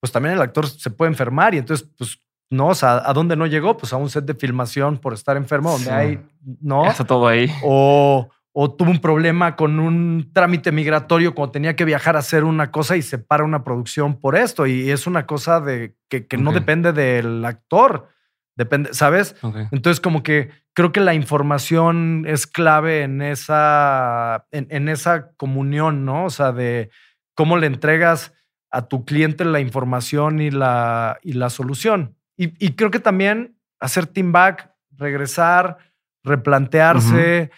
pues 0.00 0.12
también 0.12 0.34
el 0.34 0.42
actor 0.42 0.68
se 0.68 0.90
puede 0.90 1.10
enfermar 1.10 1.54
y 1.54 1.58
entonces, 1.58 1.88
pues, 1.96 2.18
no, 2.50 2.68
o 2.68 2.74
sea, 2.74 3.02
¿a 3.08 3.12
dónde 3.14 3.36
no 3.36 3.46
llegó? 3.46 3.78
Pues 3.78 3.94
a 3.94 3.96
un 3.96 4.10
set 4.10 4.26
de 4.26 4.34
filmación 4.34 4.98
por 4.98 5.14
estar 5.14 5.38
enfermo, 5.38 5.70
donde 5.70 5.86
Sí. 5.86 5.90
hay, 5.90 6.20
¿no? 6.60 6.86
Está 6.86 7.04
todo 7.04 7.26
ahí. 7.26 7.50
o, 7.64 8.28
o 8.52 8.70
tuvo 8.74 8.90
un 8.90 9.00
problema 9.00 9.56
con 9.56 9.80
un 9.80 10.30
trámite 10.32 10.72
migratorio 10.72 11.34
cuando 11.34 11.52
tenía 11.52 11.74
que 11.74 11.86
viajar 11.86 12.16
a 12.16 12.18
hacer 12.18 12.44
una 12.44 12.70
cosa 12.70 12.98
y 12.98 13.02
se 13.02 13.16
para 13.18 13.44
una 13.44 13.64
producción 13.64 14.20
por 14.20 14.36
esto. 14.36 14.66
Y 14.66 14.90
es 14.90 15.06
una 15.06 15.24
cosa 15.26 15.60
de 15.60 15.96
que, 16.10 16.26
que 16.26 16.36
no 16.36 16.52
depende 16.52 16.92
del 16.92 17.42
actor, 17.46 18.08
depende, 18.56 18.92
¿sabes? 18.94 19.36
Entonces, 19.70 20.00
como 20.00 20.22
que 20.22 20.50
creo 20.74 20.90
que 20.92 21.00
la 21.00 21.14
información 21.14 22.24
es 22.26 22.46
clave 22.46 23.02
en 23.02 23.22
esa, 23.22 24.46
en, 24.50 24.66
en 24.70 24.88
esa 24.88 25.30
comunión, 25.36 26.04
¿no? 26.04 26.24
O 26.24 26.30
sea, 26.30 26.52
de 26.52 26.90
cómo 27.34 27.56
le 27.58 27.66
entregas 27.66 28.32
a 28.70 28.88
tu 28.88 29.04
cliente 29.04 29.44
la 29.44 29.60
información 29.60 30.40
y 30.40 30.50
la, 30.50 31.18
y 31.22 31.34
la 31.34 31.50
solución. 31.50 32.16
Y, 32.36 32.52
y 32.64 32.72
creo 32.72 32.90
que 32.90 32.98
también 33.00 33.56
hacer 33.80 34.06
team 34.06 34.32
back, 34.32 34.72
regresar, 34.96 35.78
replantearse, 36.24 37.50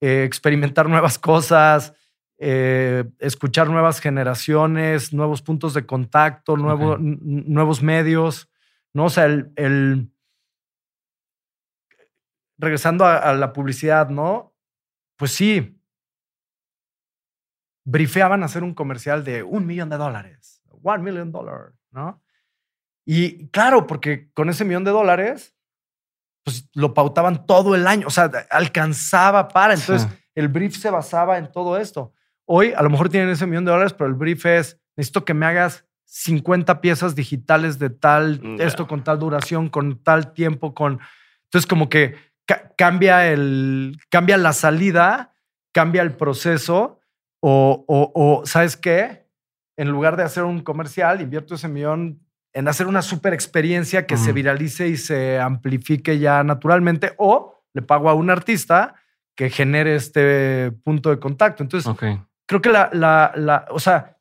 eh, 0.00 0.24
experimentar 0.24 0.88
nuevas 0.88 1.18
cosas, 1.18 1.94
eh, 2.38 3.04
escuchar 3.20 3.68
nuevas 3.68 4.00
generaciones, 4.00 5.12
nuevos 5.12 5.42
puntos 5.42 5.74
de 5.74 5.86
contacto, 5.86 6.56
nuevo- 6.56 6.96
nuevos 6.98 7.82
medios, 7.82 8.48
¿no? 8.94 9.04
O 9.06 9.10
sea, 9.10 9.26
el, 9.26 9.50
el- 9.56 10.11
regresando 12.62 13.04
a, 13.04 13.16
a 13.18 13.34
la 13.34 13.52
publicidad, 13.52 14.08
¿no? 14.08 14.54
Pues 15.18 15.32
sí, 15.32 15.78
brifeaban 17.84 18.42
hacer 18.42 18.62
un 18.62 18.74
comercial 18.74 19.24
de 19.24 19.42
un 19.42 19.66
millón 19.66 19.90
de 19.90 19.96
dólares, 19.96 20.62
one 20.82 21.02
million 21.02 21.32
dollars, 21.32 21.74
¿no? 21.90 22.22
Y 23.04 23.48
claro, 23.48 23.86
porque 23.86 24.30
con 24.32 24.48
ese 24.48 24.64
millón 24.64 24.84
de 24.84 24.92
dólares, 24.92 25.56
pues 26.44 26.68
lo 26.74 26.94
pautaban 26.94 27.46
todo 27.46 27.74
el 27.74 27.86
año, 27.86 28.06
o 28.06 28.10
sea, 28.10 28.30
alcanzaba 28.50 29.48
para. 29.48 29.74
Entonces, 29.74 30.08
Sí. 30.10 30.18
el 30.36 30.48
brief 30.48 30.76
se 30.76 30.90
basaba 30.90 31.38
en 31.38 31.50
todo 31.50 31.76
esto. 31.76 32.12
Hoy, 32.46 32.72
a 32.76 32.82
lo 32.82 32.90
mejor 32.90 33.08
tienen 33.08 33.28
ese 33.30 33.46
millón 33.46 33.64
de 33.64 33.72
dólares, 33.72 33.92
pero 33.92 34.08
el 34.08 34.14
brief 34.14 34.46
es: 34.46 34.80
necesito 34.96 35.24
que 35.24 35.34
me 35.34 35.46
hagas 35.46 35.84
50 36.04 36.80
piezas 36.80 37.14
digitales 37.16 37.78
de 37.80 37.90
tal, 37.90 38.40
Ya. 38.58 38.64
esto 38.66 38.86
con 38.86 39.02
tal 39.02 39.18
duración, 39.18 39.68
con 39.68 40.00
tal 40.02 40.32
tiempo, 40.32 40.72
con. 40.74 41.00
Entonces, 41.44 41.66
como 41.66 41.88
que 41.88 42.14
ca- 42.46 42.72
cambia 42.76 43.26
el. 43.30 43.96
cambia 44.10 44.36
la 44.36 44.52
salida, 44.52 45.32
cambia 45.72 46.02
el 46.02 46.12
proceso, 46.16 47.00
o, 47.40 47.84
o, 47.88 48.12
o, 48.14 48.46
¿sabes 48.46 48.76
qué? 48.76 49.26
En 49.76 49.88
lugar 49.88 50.16
de 50.16 50.22
hacer 50.22 50.44
un 50.44 50.60
comercial, 50.60 51.20
invierto 51.20 51.54
ese 51.54 51.68
millón 51.68 52.20
en 52.54 52.68
hacer 52.68 52.86
una 52.86 53.00
super 53.02 53.32
experiencia 53.32 54.06
que 54.06 54.16
se 54.18 54.26
Ujú. 54.26 54.34
viralice 54.34 54.86
y 54.88 54.96
se 54.98 55.40
amplifique 55.40 56.18
ya 56.18 56.44
naturalmente, 56.44 57.14
o 57.16 57.62
le 57.72 57.80
pago 57.82 58.10
a 58.10 58.14
un 58.14 58.28
artista 58.28 58.94
que 59.34 59.48
genere 59.48 59.94
este 59.96 60.70
punto 60.84 61.08
de 61.08 61.18
contacto. 61.18 61.62
Entonces, 61.62 61.86
Ok. 61.90 62.04
creo 62.46 62.60
que 62.60 62.68
la, 62.68 62.90
la, 62.92 63.32
la, 63.34 63.64
o 63.70 63.80
sea, 63.80 64.18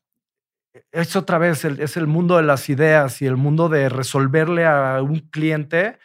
es 0.93 1.17
otra 1.17 1.37
vez, 1.37 1.65
el- 1.65 1.81
es 1.81 1.97
el 1.97 2.07
mundo 2.07 2.37
de 2.37 2.43
las 2.43 2.69
ideas 2.69 3.21
y 3.21 3.25
el 3.25 3.35
mundo 3.35 3.67
de 3.67 3.89
resolverle 3.89 4.65
a 4.65 5.01
un 5.01 5.19
cliente 5.29 5.99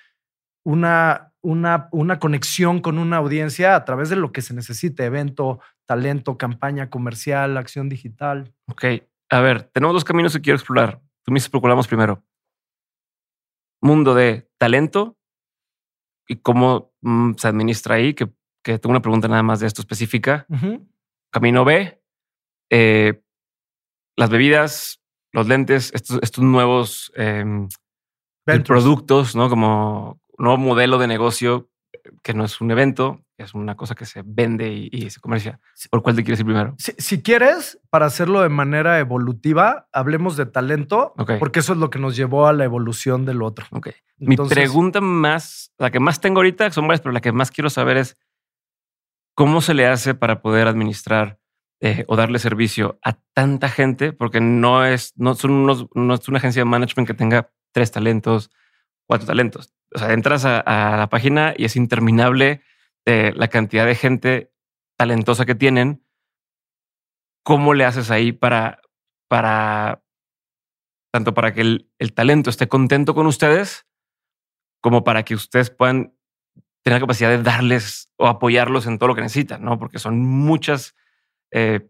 una, 0.66 1.32
una, 1.43 1.88
una 1.93 2.18
conexión 2.18 2.80
con 2.80 2.98
una 2.98 3.18
audiencia 3.18 3.76
a 3.76 3.84
través 3.84 4.10
de 4.10 4.16
lo 4.16 4.32
que 4.32 4.43
se 4.43 4.52
necesite, 4.52 5.05
evento, 5.05 5.60
talento, 5.84 6.36
campaña 6.36 6.90
comercial, 6.90 7.56
acción 7.56 7.88
digital. 7.88 8.52
Ok. 8.66 8.84
A 9.30 9.40
ver, 9.40 9.62
tenemos 9.72 9.94
dos 9.94 10.02
caminos 10.02 10.32
que 10.32 10.40
quiero 10.40 10.56
explorar. 10.56 11.01
Tú 11.22 11.30
me 11.30 11.36
dices, 11.36 11.51
procuramos 11.51 11.86
primero. 11.86 12.24
Mundo 13.80 14.12
de 14.14 14.51
talento 14.59 15.16
y 16.26 16.36
cómo 16.36 16.93
mm, 17.01 17.34
se 17.36 17.47
administra 17.47 17.94
ahí, 17.94 18.12
que, 18.12 18.28
que 18.64 18.80
tengo 18.80 18.90
una 18.90 19.02
pregunta 19.02 19.28
nada 19.28 19.44
más 19.44 19.60
de 19.60 19.68
esto 19.68 19.82
específica. 19.82 20.48
Camino 21.30 21.64
B, 21.64 22.02
eh, 22.70 23.22
las 24.16 24.30
bebidas, 24.30 25.01
los 25.30 25.47
lentes, 25.47 25.93
estos, 25.94 26.18
estos 26.22 26.43
nuevos 26.43 27.12
em, 27.14 27.68
productos, 28.64 29.36
¿no? 29.36 29.48
Como 29.48 30.20
nuevo 30.38 30.58
modelo 30.58 30.98
de 30.98 31.06
negocio 31.06 31.68
que 32.22 32.34
no 32.34 32.44
es 32.44 32.60
un 32.60 32.70
evento, 32.70 33.20
es 33.38 33.54
una 33.54 33.76
cosa 33.76 33.94
que 33.94 34.06
se 34.06 34.22
vende 34.24 34.72
y, 34.72 34.88
y 34.92 35.10
se 35.10 35.20
comercia. 35.20 35.60
¿Por 35.90 36.02
cuál 36.02 36.16
te 36.16 36.24
quieres 36.24 36.40
ir 36.40 36.46
primero? 36.46 36.74
Si, 36.78 36.92
si 36.98 37.22
quieres, 37.22 37.78
para 37.90 38.06
hacerlo 38.06 38.42
de 38.42 38.48
manera 38.48 38.98
evolutiva, 38.98 39.88
hablemos 39.92 40.36
de 40.36 40.46
talento, 40.46 41.14
porque 41.38 41.60
eso 41.60 41.72
es 41.72 41.78
lo 41.78 41.90
que 41.90 41.98
nos 41.98 42.16
llevó 42.16 42.46
a 42.46 42.52
la 42.52 42.64
evolución 42.64 43.24
del 43.24 43.42
otro. 43.42 43.66
Mi 44.18 44.36
pregunta 44.36 45.00
más, 45.00 45.72
la 45.78 45.90
que 45.90 46.00
más 46.00 46.20
tengo 46.20 46.38
ahorita 46.38 46.70
son 46.70 46.86
varias, 46.86 47.00
pero 47.00 47.12
la 47.12 47.20
que 47.20 47.32
más 47.32 47.50
quiero 47.50 47.70
saber 47.70 47.96
es 47.96 48.16
cómo 49.34 49.60
se 49.60 49.74
le 49.74 49.86
hace 49.86 50.14
para 50.14 50.40
poder 50.40 50.66
administrar 50.66 51.38
eh, 51.80 52.04
o 52.08 52.16
darle 52.16 52.38
servicio 52.38 52.98
a 53.02 53.18
tanta 53.34 53.68
gente, 53.68 54.12
porque 54.12 54.40
no 54.40 54.84
es, 54.86 55.12
no 55.16 55.34
son 55.34 55.52
unos, 55.52 55.86
no 55.94 56.14
es 56.14 56.26
una 56.28 56.38
agencia 56.38 56.60
de 56.60 56.64
management 56.64 57.06
que 57.06 57.14
tenga 57.14 57.50
tres 57.72 57.92
talentos, 57.92 58.50
cuatro 59.06 59.26
talentos. 59.26 59.74
O 59.94 59.98
sea, 59.98 60.12
entras 60.12 60.44
a, 60.44 60.62
la 60.96 61.08
página 61.08 61.54
y 61.56 61.64
es 61.64 61.76
interminable 61.76 62.62
eh, 63.04 63.32
la 63.36 63.48
cantidad 63.48 63.86
de 63.86 63.94
gente 63.94 64.52
talentosa 64.96 65.46
que 65.46 65.54
tienen. 65.54 66.04
¿Cómo 67.44 67.74
le 67.74 67.84
haces 67.84 68.10
ahí 68.10 68.32
para, 68.32 68.80
para 69.28 70.02
tanto 71.12 71.34
para 71.34 71.54
que 71.54 71.60
el, 71.60 71.90
el 71.98 72.12
talento 72.12 72.50
esté 72.50 72.68
contento 72.68 73.14
con 73.14 73.26
ustedes, 73.26 73.86
como 74.82 75.04
para 75.04 75.24
que 75.24 75.34
ustedes 75.34 75.70
puedan 75.70 76.16
tener 76.86 77.00
la 77.00 77.06
capacidad 77.06 77.30
de 77.30 77.42
darles 77.42 78.12
o 78.16 78.28
apoyarlos 78.28 78.86
en 78.86 78.98
todo 78.98 79.08
lo 79.08 79.14
que 79.16 79.20
necesitan, 79.20 79.64
¿no? 79.64 79.76
Porque 79.76 79.98
son 79.98 80.20
muchas 80.20 80.94
eh, 81.50 81.88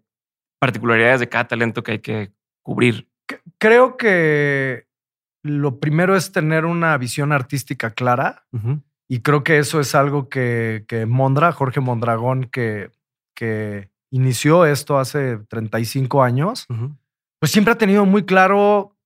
particularidades 0.59 1.21
de 1.21 1.29
cada 1.29 1.49
talento 1.49 1.83
que 1.83 1.93
hay 1.93 1.99
que 1.99 2.33
cubrir. 2.63 3.07
Creo 3.59 3.99
que 3.99 4.86
lo 5.47 5.79
primero 5.79 6.17
es 6.17 6.33
tener 6.33 6.65
una 6.65 6.97
visión 6.99 7.33
artística 7.33 7.91
clara 7.91 8.45
y 9.09 9.21
creo 9.21 9.45
que 9.45 9.59
eso 9.59 9.81
es 9.81 9.95
algo 9.95 10.29
que, 10.29 10.85
que 10.89 11.07
Mondra, 11.07 11.53
Jorge 11.53 11.81
Mondragón, 11.81 12.45
que, 12.45 12.91
que 13.35 13.91
inició 14.11 14.67
esto 14.67 14.99
hace 14.99 15.39
35 15.49 16.23
años, 16.23 16.67
pues 17.39 17.53
siempre 17.53 17.73
ha 17.73 17.79
tenido 17.79 18.05
muy 18.05 18.25
claro 18.25 18.97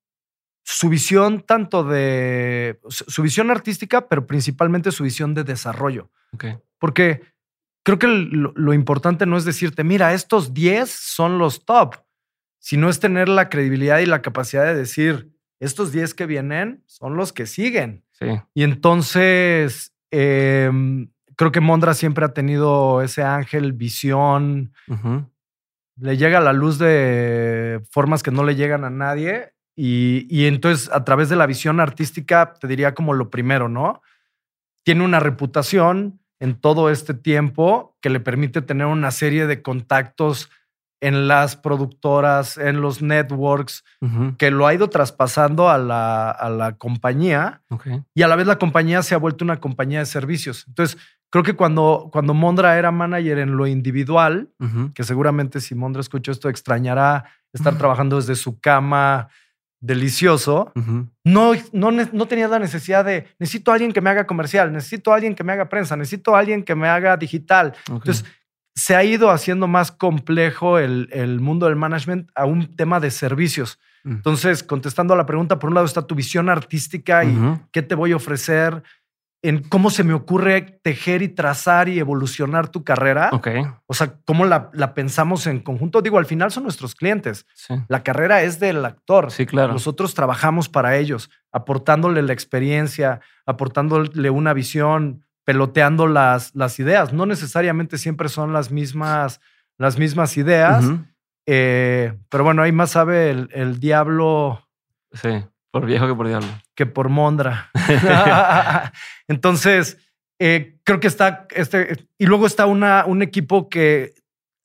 su 0.64 0.88
visión 0.88 1.40
tanto 1.40 1.84
de 1.84 2.80
su 2.88 3.22
visión 3.22 3.50
artística, 3.50 4.08
pero 4.08 4.26
principalmente 4.26 4.92
su 4.92 5.04
visión 5.04 5.34
de 5.34 5.44
desarrollo. 5.44 6.10
Porque 6.78 7.22
creo 7.82 7.98
que 7.98 8.06
lo, 8.06 8.52
lo 8.54 8.72
importante 8.72 9.26
no 9.26 9.36
es 9.36 9.44
decirte, 9.44 9.84
mira, 9.84 10.14
estos 10.14 10.54
10 10.54 10.88
son 10.88 11.38
los 11.38 11.64
top, 11.64 11.96
sino 12.58 12.88
es 12.88 13.00
tener 13.00 13.28
la 13.28 13.48
credibilidad 13.48 13.98
y 13.98 14.06
la 14.06 14.22
capacidad 14.22 14.64
de 14.64 14.74
decir, 14.74 15.32
estos 15.60 15.92
10 15.92 16.14
que 16.14 16.26
vienen 16.26 16.82
son 16.86 17.16
los 17.16 17.32
que 17.32 17.46
siguen. 17.46 18.02
Sí. 18.12 18.26
Y 18.54 18.64
entonces, 18.64 19.94
em, 20.10 21.10
creo 21.36 21.52
que 21.52 21.60
Mondra 21.60 21.94
siempre 21.94 22.24
ha 22.24 22.34
tenido 22.34 23.02
ese 23.02 23.22
ángel, 23.22 23.72
visión, 23.74 24.72
le 25.96 26.16
llega 26.16 26.40
la 26.40 26.54
luz 26.54 26.78
de 26.78 27.82
formas 27.90 28.22
que 28.22 28.30
no 28.30 28.42
le 28.42 28.56
llegan 28.56 28.84
a 28.84 28.90
nadie. 28.90 29.52
Y, 29.76 30.26
y 30.28 30.46
entonces, 30.46 30.90
a 30.92 31.04
través 31.04 31.28
de 31.28 31.36
la 31.36 31.46
visión 31.46 31.78
artística, 31.78 32.54
te 32.54 32.66
diría 32.66 32.94
como 32.94 33.12
lo 33.12 33.30
primero, 33.30 33.68
¿no? 33.68 34.02
Tiene 34.82 35.04
una 35.04 35.20
reputación 35.20 36.20
en 36.40 36.58
todo 36.58 36.90
este 36.90 37.12
tiempo 37.12 37.96
que 38.00 38.10
le 38.10 38.20
permite 38.20 38.62
tener 38.62 38.86
una 38.86 39.10
serie 39.10 39.46
de 39.46 39.62
contactos 39.62 40.50
en 41.00 41.28
las 41.28 41.56
productoras, 41.56 42.58
en 42.58 42.80
los 42.80 43.00
networks, 43.02 43.84
que 44.38 44.50
lo 44.50 44.66
ha 44.66 44.74
ido 44.74 44.90
traspasando 44.90 45.70
a 45.70 45.78
la, 45.78 46.30
a 46.30 46.50
la 46.50 46.76
compañía 46.76 47.62
y 48.14 48.22
a 48.22 48.28
la 48.28 48.36
vez 48.36 48.46
la 48.46 48.58
compañía 48.58 49.02
se 49.02 49.14
ha 49.14 49.18
vuelto 49.18 49.44
una 49.44 49.60
compañía 49.60 50.00
de 50.00 50.06
servicios. 50.06 50.64
Entonces, 50.68 50.98
creo 51.30 51.42
que 51.42 51.54
cuando, 51.54 52.10
cuando 52.12 52.34
Mondra 52.34 52.76
era 52.76 52.90
manager 52.90 53.38
en 53.38 53.56
lo 53.56 53.66
individual, 53.66 54.50
que 54.94 55.04
seguramente 55.04 55.60
si 55.60 55.74
Mondra 55.74 56.00
escuchó 56.00 56.32
esto 56.32 56.48
extrañará 56.48 57.24
estar 57.52 57.76
trabajando 57.78 58.16
desde 58.16 58.34
su 58.36 58.60
cama 58.60 59.28
delicioso, 59.80 60.72
no, 61.24 61.52
no, 61.72 61.90
no 61.90 62.26
tenía 62.26 62.48
la 62.48 62.58
necesidad 62.58 63.04
de, 63.04 63.28
necesito 63.38 63.70
a 63.70 63.74
alguien 63.74 63.92
que 63.92 64.02
me 64.02 64.10
haga 64.10 64.26
comercial, 64.26 64.70
necesito 64.72 65.12
a 65.12 65.14
alguien 65.14 65.34
que 65.34 65.44
me 65.44 65.52
haga 65.52 65.70
prensa, 65.70 65.96
necesito 65.96 66.36
a 66.36 66.40
alguien 66.40 66.62
que 66.62 66.74
me 66.74 66.88
haga 66.88 67.16
digital. 67.16 67.72
Entonces, 67.88 68.24
se 68.74 68.96
ha 68.96 69.04
ido 69.04 69.30
haciendo 69.30 69.66
más 69.66 69.92
complejo 69.92 70.78
el, 70.78 71.08
el, 71.12 71.40
mundo 71.40 71.66
del 71.66 71.76
management 71.76 72.30
a 72.34 72.44
un 72.44 72.74
tema 72.76 73.00
de 73.00 73.10
servicios. 73.10 73.78
Mm. 74.04 74.12
Entonces, 74.12 74.62
contestando 74.62 75.14
a 75.14 75.16
la 75.16 75.26
pregunta, 75.26 75.58
por 75.58 75.68
un 75.68 75.74
lado 75.74 75.86
está 75.86 76.06
tu 76.06 76.14
visión 76.14 76.48
artística 76.48 77.24
y 77.24 77.36
qué 77.72 77.82
te 77.82 77.94
voy 77.94 78.12
a 78.12 78.16
ofrecer, 78.16 78.82
en 79.42 79.62
cómo 79.62 79.90
se 79.90 80.04
me 80.04 80.12
ocurre 80.12 80.60
tejer 80.82 81.22
y 81.22 81.28
trazar 81.28 81.88
y 81.88 81.98
evolucionar 81.98 82.68
tu 82.68 82.84
carrera. 82.84 83.30
O 83.86 83.94
sea, 83.94 84.14
cómo 84.26 84.44
la, 84.44 84.70
pensamos 84.94 85.46
en 85.46 85.60
conjunto. 85.60 86.02
Digo, 86.02 86.18
al 86.18 86.26
final 86.26 86.50
son 86.50 86.64
nuestros 86.64 86.94
clientes. 86.94 87.46
La 87.88 88.02
carrera 88.02 88.42
es 88.42 88.60
del 88.60 88.84
actor. 88.84 89.30
Sí, 89.30 89.46
claro. 89.46 89.72
Nosotros 89.72 90.14
trabajamos 90.14 90.68
para 90.68 90.96
ellos, 90.96 91.30
aportándole 91.52 92.22
la 92.22 92.34
experiencia, 92.34 93.20
aportándole 93.46 94.30
una 94.30 94.52
visión, 94.52 95.24
peloteando 95.50 96.06
las, 96.06 96.54
las 96.54 96.78
ideas. 96.78 97.12
No 97.12 97.26
necesariamente 97.26 97.98
siempre 97.98 98.28
son 98.28 98.52
las 98.52 98.70
mismas, 98.70 99.40
las 99.78 99.98
mismas 99.98 100.36
ideas. 100.36 100.84
Eh, 101.44 102.16
pero 102.28 102.44
bueno, 102.44 102.62
ahí 102.62 102.70
más 102.70 102.92
sabe 102.92 103.30
el, 103.30 103.48
el 103.52 103.80
diablo. 103.80 104.64
Sí. 105.12 105.42
Por 105.72 105.86
viejo 105.86 106.06
que 106.06 106.14
por 106.14 106.28
diablo. 106.28 106.46
Que 106.76 106.86
por 106.86 107.08
Mondra. 107.08 107.68
Entonces, 109.26 109.98
eh, 110.38 110.78
creo 110.84 111.00
que 111.00 111.08
está 111.08 111.48
este. 111.50 111.96
Y 112.16 112.26
luego 112.26 112.46
está 112.46 112.66
una, 112.66 113.04
un 113.04 113.20
equipo 113.20 113.68
que 113.68 114.14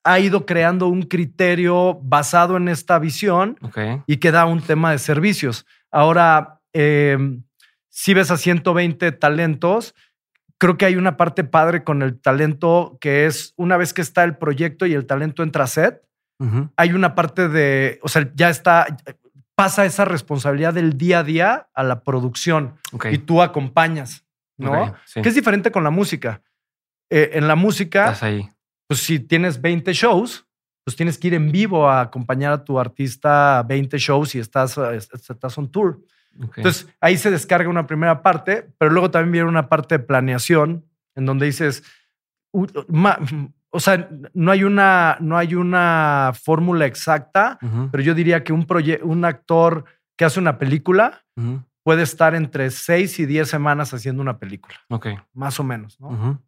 ha 0.04 0.20
ido 0.20 0.46
creando 0.46 0.88
un 0.88 1.02
criterio 1.02 2.00
basado 2.04 2.58
en 2.58 2.68
esta 2.68 3.00
visión 3.00 3.58
y 4.06 4.18
que 4.18 4.30
da 4.30 4.46
un 4.46 4.62
tema 4.62 4.92
de 4.92 5.00
servicios. 5.00 5.66
Ahora, 5.90 6.62
em, 6.74 7.42
si 7.90 8.14
ves 8.14 8.30
a 8.30 8.38
120 8.38 9.12
talentos, 9.14 9.96
creo 10.58 10.78
que 10.78 10.86
hay 10.86 10.96
una 10.96 11.18
parte 11.18 11.44
padre 11.44 11.84
con 11.84 12.02
el 12.02 12.20
talento 12.20 12.98
que 13.02 13.26
es 13.26 13.54
una 13.58 13.78
vez 13.78 13.94
que 13.94 14.02
está 14.02 14.24
el 14.24 14.38
proyecto 14.38 14.86
y 14.86 14.94
el 14.94 15.06
talento 15.06 15.44
entra 15.44 15.66
a 15.66 15.68
set, 15.68 16.02
hay 16.76 16.92
una 16.92 17.16
parte 17.16 17.48
de, 17.48 18.00
o 18.04 18.10
sea, 18.10 18.30
ya 18.36 18.50
está, 18.50 18.88
pasa 19.56 19.86
esa 19.86 20.04
responsabilidad 20.04 20.74
del 20.74 20.98
día 20.98 21.20
a 21.20 21.24
día 21.24 21.70
a 21.74 21.84
la 21.84 22.04
producción 22.04 22.76
y 23.10 23.18
tú 23.20 23.42
acompañas, 23.42 24.26
¿no? 24.58 24.96
Que 25.14 25.30
es 25.30 25.36
diferente 25.36 25.72
con 25.72 25.84
la 25.84 25.92
música. 25.92 26.42
Eh, 27.10 27.32
en 27.34 27.48
la 27.48 27.56
música, 27.56 28.06
Estás 28.06 28.24
ahí. 28.24 28.50
pues 28.88 29.00
si 29.02 29.20
tienes 29.20 29.62
20 29.62 29.94
shows, 29.94 30.46
pues 30.84 30.98
tienes 30.98 31.18
que 31.18 31.28
ir 31.28 31.34
en 31.36 31.52
vivo 31.52 31.90
a 31.90 32.02
acompañar 32.02 32.52
a 32.52 32.64
tu 32.64 32.80
artista 32.80 33.60
a 33.60 33.64
20 33.64 33.98
shows 33.98 34.36
y 34.36 34.40
estás, 34.40 34.78
estás 34.78 35.58
on 35.58 35.72
tour. 35.72 36.02
Entonces 36.56 36.88
ahí 37.00 37.18
se 37.18 37.32
descarga 37.32 37.70
una 37.70 37.88
primera 37.88 38.22
parte, 38.22 38.70
pero 38.78 38.92
luego 38.92 39.12
también 39.12 39.32
viene 39.32 39.50
una 39.50 39.70
parte 39.70 39.98
de 39.98 40.04
planeación 40.04 40.86
en 41.16 41.26
donde 41.26 41.46
dices, 41.46 41.84
o 42.52 43.80
sea, 43.80 44.10
no 44.34 44.52
hay 44.52 44.64
una, 44.64 45.18
no 45.22 45.38
hay 45.38 45.56
una 45.56 46.34
fórmula 46.34 46.86
exacta, 46.86 47.58
pero 47.92 48.04
yo 48.04 48.14
diría 48.14 48.44
que 48.44 48.54
un, 48.54 48.68
un 49.04 49.26
actor 49.26 49.86
que 50.18 50.26
hace 50.26 50.40
una 50.40 50.58
película 50.58 51.26
puede 51.84 52.04
estar 52.04 52.36
entre 52.36 52.72
seis 52.72 53.20
y 53.20 53.26
diez 53.26 53.50
semanas 53.50 53.94
haciendo 53.94 54.22
una 54.22 54.40
película. 54.40 54.76
Ok. 54.90 55.08
Más 55.34 55.60
o 55.60 55.64
menos, 55.64 56.00
¿no? 56.00 56.42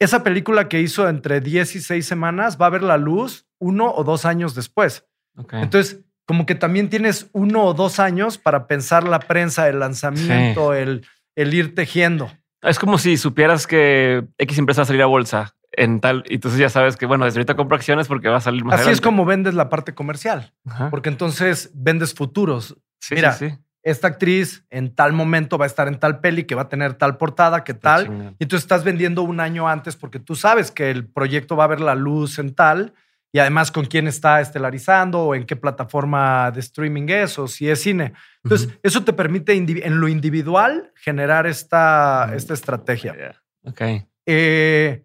Esa 0.00 0.22
película 0.22 0.68
que 0.68 0.80
hizo 0.80 1.08
entre 1.08 1.40
10 1.40 1.74
y 1.74 1.80
6 1.80 2.06
semanas 2.06 2.56
va 2.60 2.66
a 2.66 2.70
ver 2.70 2.84
la 2.84 2.96
luz 2.96 3.48
uno 3.58 3.92
o 3.92 4.04
dos 4.04 4.24
años 4.24 4.54
después. 4.54 5.08
Entonces, 5.50 6.04
como 6.28 6.44
que 6.44 6.54
también 6.54 6.90
tienes 6.90 7.30
uno 7.32 7.64
o 7.64 7.72
dos 7.72 7.98
años 7.98 8.36
para 8.36 8.66
pensar 8.66 9.08
la 9.08 9.18
prensa, 9.18 9.66
el 9.66 9.78
lanzamiento, 9.78 10.74
el, 10.74 11.06
el 11.34 11.54
ir 11.54 11.74
tejiendo. 11.74 12.30
Es 12.60 12.78
como 12.78 12.98
si 12.98 13.16
supieras 13.16 13.66
que 13.66 14.26
X 14.36 14.58
empresa 14.58 14.82
va 14.82 14.82
a 14.82 14.86
salir 14.86 15.00
a 15.00 15.06
bolsa 15.06 15.54
en 15.72 16.00
tal, 16.00 16.24
y 16.28 16.34
entonces 16.34 16.60
ya 16.60 16.68
sabes 16.68 16.98
que, 16.98 17.06
bueno, 17.06 17.24
desde 17.24 17.38
ahorita 17.38 17.56
compro 17.56 17.76
acciones 17.76 18.08
porque 18.08 18.28
va 18.28 18.36
a 18.36 18.40
salir 18.42 18.62
más 18.62 18.78
Así 18.78 18.90
es 18.90 19.00
como 19.00 19.24
vendes 19.24 19.54
la 19.54 19.70
parte 19.70 19.94
comercial, 19.94 20.52
porque 20.90 21.08
entonces 21.08 21.70
vendes 21.72 22.12
futuros. 22.12 22.76
Mira, 23.10 23.38
esta 23.82 24.08
actriz 24.08 24.66
en 24.68 24.94
tal 24.94 25.14
momento 25.14 25.56
va 25.56 25.64
a 25.64 25.68
estar 25.68 25.88
en 25.88 25.98
tal 25.98 26.20
peli 26.20 26.44
que 26.44 26.54
va 26.54 26.62
a 26.62 26.68
tener 26.68 26.92
tal 26.92 27.16
portada, 27.16 27.64
que 27.64 27.72
tal, 27.72 28.34
y 28.38 28.44
tú 28.44 28.56
estás 28.56 28.84
vendiendo 28.84 29.22
un 29.22 29.40
año 29.40 29.66
antes 29.66 29.96
porque 29.96 30.20
tú 30.20 30.34
sabes 30.34 30.70
que 30.70 30.90
el 30.90 31.06
proyecto 31.06 31.56
va 31.56 31.64
a 31.64 31.68
ver 31.68 31.80
la 31.80 31.94
luz 31.94 32.38
en 32.38 32.54
tal 32.54 32.92
y 33.32 33.38
además 33.38 33.70
con 33.70 33.84
quién 33.84 34.06
está 34.06 34.40
estelarizando 34.40 35.20
o 35.20 35.34
en 35.34 35.44
qué 35.44 35.54
plataforma 35.56 36.50
de 36.50 36.60
streaming 36.60 37.08
es 37.08 37.38
o 37.38 37.46
si 37.46 37.68
es 37.68 37.82
cine. 37.82 38.14
Entonces, 38.42 38.78
eso 38.82 39.04
te 39.04 39.12
permite 39.12 39.52
en 39.54 40.00
lo 40.00 40.08
individual 40.08 40.92
generar 40.96 41.46
esta, 41.46 42.28
mm. 42.30 42.34
esta 42.34 42.54
estrategia. 42.54 43.42
Ok. 43.64 43.82
Eh, 44.24 45.04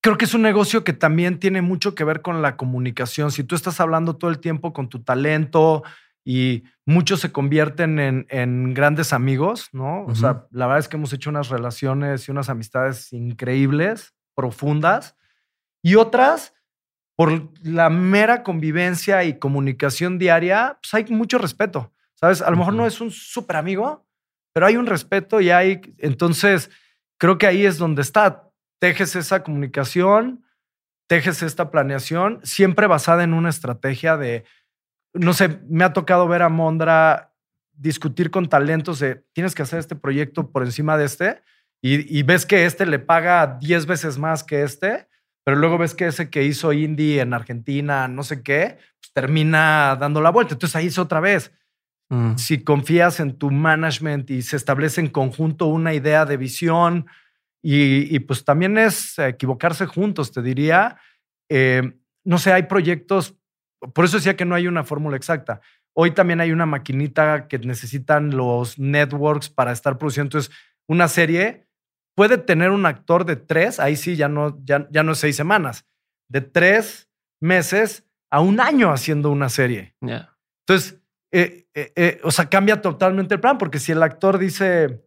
creo 0.00 0.16
que 0.16 0.24
es 0.24 0.34
un 0.34 0.42
negocio 0.42 0.82
que 0.82 0.94
también 0.94 1.38
tiene 1.38 1.60
mucho 1.60 1.94
que 1.94 2.04
ver 2.04 2.22
con 2.22 2.40
la 2.40 2.56
comunicación. 2.56 3.32
Si 3.32 3.44
tú 3.44 3.54
estás 3.54 3.78
hablando 3.80 4.16
todo 4.16 4.30
el 4.30 4.38
tiempo 4.38 4.72
con 4.72 4.88
tu 4.88 5.02
talento 5.02 5.82
y 6.24 6.64
muchos 6.86 7.20
se 7.20 7.32
convierten 7.32 8.26
en, 8.28 8.74
grandes 8.74 9.12
amigos, 9.12 9.68
¿no? 9.72 10.06
O 10.06 10.14
sea, 10.14 10.46
la 10.50 10.66
verdad 10.66 10.80
es 10.80 10.88
que 10.88 10.96
hemos 10.96 11.12
hecho 11.12 11.28
unas 11.28 11.50
relaciones 11.50 12.26
y 12.26 12.30
unas 12.30 12.48
amistades 12.48 13.12
increíbles, 13.12 14.14
profundas 14.34 15.16
y 15.86 15.94
otras, 15.94 16.52
por 17.14 17.48
la 17.62 17.90
mera 17.90 18.42
convivencia 18.42 19.22
y 19.22 19.38
comunicación 19.38 20.18
diaria, 20.18 20.80
pues 20.82 20.92
hay 20.94 21.14
mucho 21.14 21.38
respeto. 21.38 21.92
¿Sabes? 22.14 22.42
A 22.42 22.50
lo 22.50 22.56
mejor 22.56 22.74
no 22.74 22.88
es 22.88 23.00
un 23.00 23.12
súper 23.12 23.54
amigo, 23.54 24.04
pero 24.52 24.66
hay 24.66 24.76
un 24.76 24.86
respeto 24.86 25.40
y 25.40 25.50
hay. 25.50 25.80
Entonces, 25.98 26.72
creo 27.18 27.38
que 27.38 27.46
ahí 27.46 27.64
es 27.64 27.78
donde 27.78 28.02
está. 28.02 28.50
Tejes 28.80 29.14
esa 29.14 29.44
comunicación, 29.44 30.44
tejes 31.06 31.40
esta 31.44 31.70
planeación, 31.70 32.40
siempre 32.42 32.88
basada 32.88 33.22
en 33.22 33.32
una 33.32 33.50
estrategia 33.50 34.16
de. 34.16 34.44
No 35.12 35.34
sé, 35.34 35.60
me 35.68 35.84
ha 35.84 35.92
tocado 35.92 36.26
ver 36.26 36.42
a 36.42 36.48
Mondra 36.48 37.32
discutir 37.74 38.32
con 38.32 38.48
talentos 38.48 38.98
de 38.98 39.24
tienes 39.32 39.54
que 39.54 39.62
hacer 39.62 39.78
este 39.78 39.94
proyecto 39.94 40.50
por 40.50 40.64
encima 40.64 40.98
de 40.98 41.04
este 41.04 41.42
y, 41.80 42.18
y 42.18 42.24
ves 42.24 42.44
que 42.44 42.64
este 42.64 42.86
le 42.86 42.98
paga 42.98 43.58
10 43.60 43.86
veces 43.86 44.18
más 44.18 44.42
que 44.42 44.64
este 44.64 45.06
pero 45.46 45.58
luego 45.58 45.78
ves 45.78 45.94
que 45.94 46.08
ese 46.08 46.28
que 46.28 46.42
hizo 46.42 46.72
Indy 46.72 47.20
en 47.20 47.32
Argentina, 47.32 48.08
no 48.08 48.24
sé 48.24 48.42
qué, 48.42 48.78
pues 48.98 49.12
termina 49.12 49.94
dando 49.94 50.20
la 50.20 50.30
vuelta. 50.30 50.54
Entonces 50.54 50.74
ahí 50.74 50.88
es 50.88 50.98
otra 50.98 51.20
vez. 51.20 51.52
Mm. 52.08 52.34
Si 52.34 52.64
confías 52.64 53.20
en 53.20 53.38
tu 53.38 53.52
management 53.52 54.28
y 54.28 54.42
se 54.42 54.56
establece 54.56 55.00
en 55.00 55.06
conjunto 55.06 55.66
una 55.66 55.94
idea 55.94 56.26
de 56.26 56.36
visión 56.36 57.06
y, 57.62 58.18
pues 58.20 58.44
también 58.44 58.76
es 58.76 59.20
equivocarse 59.20 59.86
juntos, 59.86 60.32
te 60.32 60.42
diría. 60.42 60.98
Eh, 61.48 61.96
no 62.24 62.38
sé, 62.38 62.52
hay 62.52 62.64
proyectos, 62.64 63.36
por 63.94 64.04
eso 64.04 64.16
decía 64.16 64.34
que 64.34 64.44
no 64.44 64.56
hay 64.56 64.66
una 64.66 64.82
fórmula 64.82 65.16
exacta. 65.16 65.60
Hoy 65.92 66.10
también 66.10 66.40
hay 66.40 66.50
una 66.50 66.66
maquinita 66.66 67.46
que 67.46 67.60
necesitan 67.60 68.36
los 68.36 68.80
networks 68.80 69.48
para 69.48 69.70
estar 69.70 69.96
produciendo. 69.96 70.26
Entonces, 70.26 70.52
una 70.88 71.06
serie 71.06 71.65
puede 72.16 72.38
tener 72.38 72.70
un 72.70 72.86
actor 72.86 73.24
de 73.24 73.36
tres, 73.36 73.78
ahí 73.78 73.94
sí 73.94 74.16
ya 74.16 74.28
no, 74.28 74.58
ya, 74.64 74.88
ya 74.90 75.04
no 75.04 75.12
es 75.12 75.18
seis 75.18 75.36
semanas, 75.36 75.86
de 76.28 76.40
tres 76.40 77.08
meses 77.40 78.04
a 78.30 78.40
un 78.40 78.58
año 78.58 78.90
haciendo 78.90 79.30
una 79.30 79.48
serie. 79.50 79.94
Entonces, 80.00 80.98
eh, 81.30 81.66
eh, 81.74 81.92
eh, 81.94 82.20
o 82.24 82.30
sea, 82.30 82.48
cambia 82.48 82.80
totalmente 82.80 83.34
el 83.34 83.40
plan, 83.40 83.58
porque 83.58 83.78
si 83.78 83.92
el 83.92 84.02
actor 84.02 84.38
dice, 84.38 85.04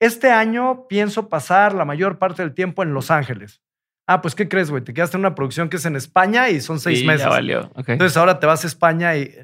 este 0.00 0.30
año 0.30 0.86
pienso 0.88 1.28
pasar 1.28 1.74
la 1.74 1.84
mayor 1.84 2.18
parte 2.18 2.42
del 2.42 2.54
tiempo 2.54 2.82
en 2.84 2.94
Los 2.94 3.10
Ángeles. 3.10 3.60
Ah, 4.06 4.22
pues, 4.22 4.34
¿qué 4.34 4.48
crees, 4.48 4.70
güey? 4.70 4.84
Te 4.84 4.94
quedaste 4.94 5.16
en 5.16 5.22
una 5.22 5.34
producción 5.34 5.68
que 5.68 5.76
es 5.78 5.86
en 5.86 5.96
España 5.96 6.50
y 6.50 6.60
son 6.60 6.78
seis 6.78 7.04
meses. 7.04 7.22
Ya 7.22 7.30
valió. 7.30 7.72
Entonces, 7.74 8.16
ahora 8.16 8.38
te 8.38 8.46
vas 8.46 8.62
a 8.62 8.66
España 8.66 9.16
y, 9.16 9.34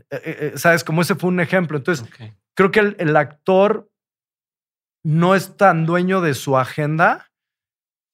¿sabes? 0.55 0.85
Como 0.85 1.03
ese 1.03 1.15
fue 1.15 1.29
un 1.29 1.41
ejemplo. 1.41 1.79
Entonces, 1.79 2.07
creo 2.55 2.71
que 2.71 2.95
el 2.99 3.17
actor 3.17 3.90
no 5.05 5.35
es 5.35 5.57
tan 5.57 5.87
dueño 5.87 6.21
de 6.21 6.35
su 6.35 6.57
agenda 6.57 7.31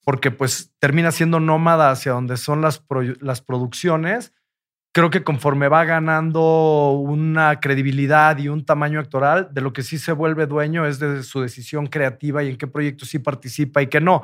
porque 0.04 0.30
pues 0.30 0.72
termina 0.78 1.10
siendo 1.10 1.40
nómada 1.40 1.90
hacia 1.90 2.12
donde 2.12 2.36
son 2.36 2.62
las, 2.62 2.84
las 3.20 3.40
producciones. 3.40 4.32
Creo 4.94 5.10
que 5.10 5.24
conforme 5.24 5.68
va 5.68 5.84
ganando 5.84 6.92
una 6.92 7.58
credibilidad 7.58 8.38
y 8.38 8.48
un 8.48 8.64
tamaño 8.64 9.00
actoral, 9.00 9.48
de 9.50 9.60
lo 9.62 9.72
que 9.72 9.82
sí 9.82 9.98
se 9.98 10.12
vuelve 10.12 10.46
dueño 10.46 10.86
es 10.86 11.00
de 11.00 11.24
su 11.24 11.40
decisión 11.40 11.88
creativa 11.88 12.44
y 12.44 12.50
en 12.50 12.56
qué 12.56 12.68
proyectos 12.68 13.08
sí 13.08 13.18
participa 13.18 13.82
y 13.82 13.88
qué 13.88 14.00
no. 14.00 14.22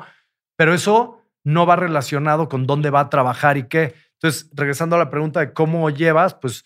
Pero 0.55 0.73
eso 0.73 1.21
no 1.43 1.65
va 1.65 1.75
relacionado 1.75 2.47
con 2.47 2.65
dónde 2.65 2.89
va 2.89 3.01
a 3.01 3.09
trabajar 3.09 3.57
y 3.57 3.67
qué. 3.67 3.93
Entonces, 4.13 4.49
regresando 4.53 4.95
a 4.95 4.99
la 4.99 5.09
pregunta 5.09 5.41
de 5.41 5.51
cómo 5.51 5.89
llevas, 5.89 6.33
pues 6.33 6.63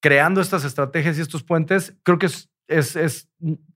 creando 0.00 0.40
estas 0.40 0.64
estrategias 0.64 1.18
y 1.18 1.20
estos 1.20 1.42
puentes, 1.42 1.94
creo 2.04 2.18
que 2.18 2.30
es, 2.68 2.96
es 2.96 3.28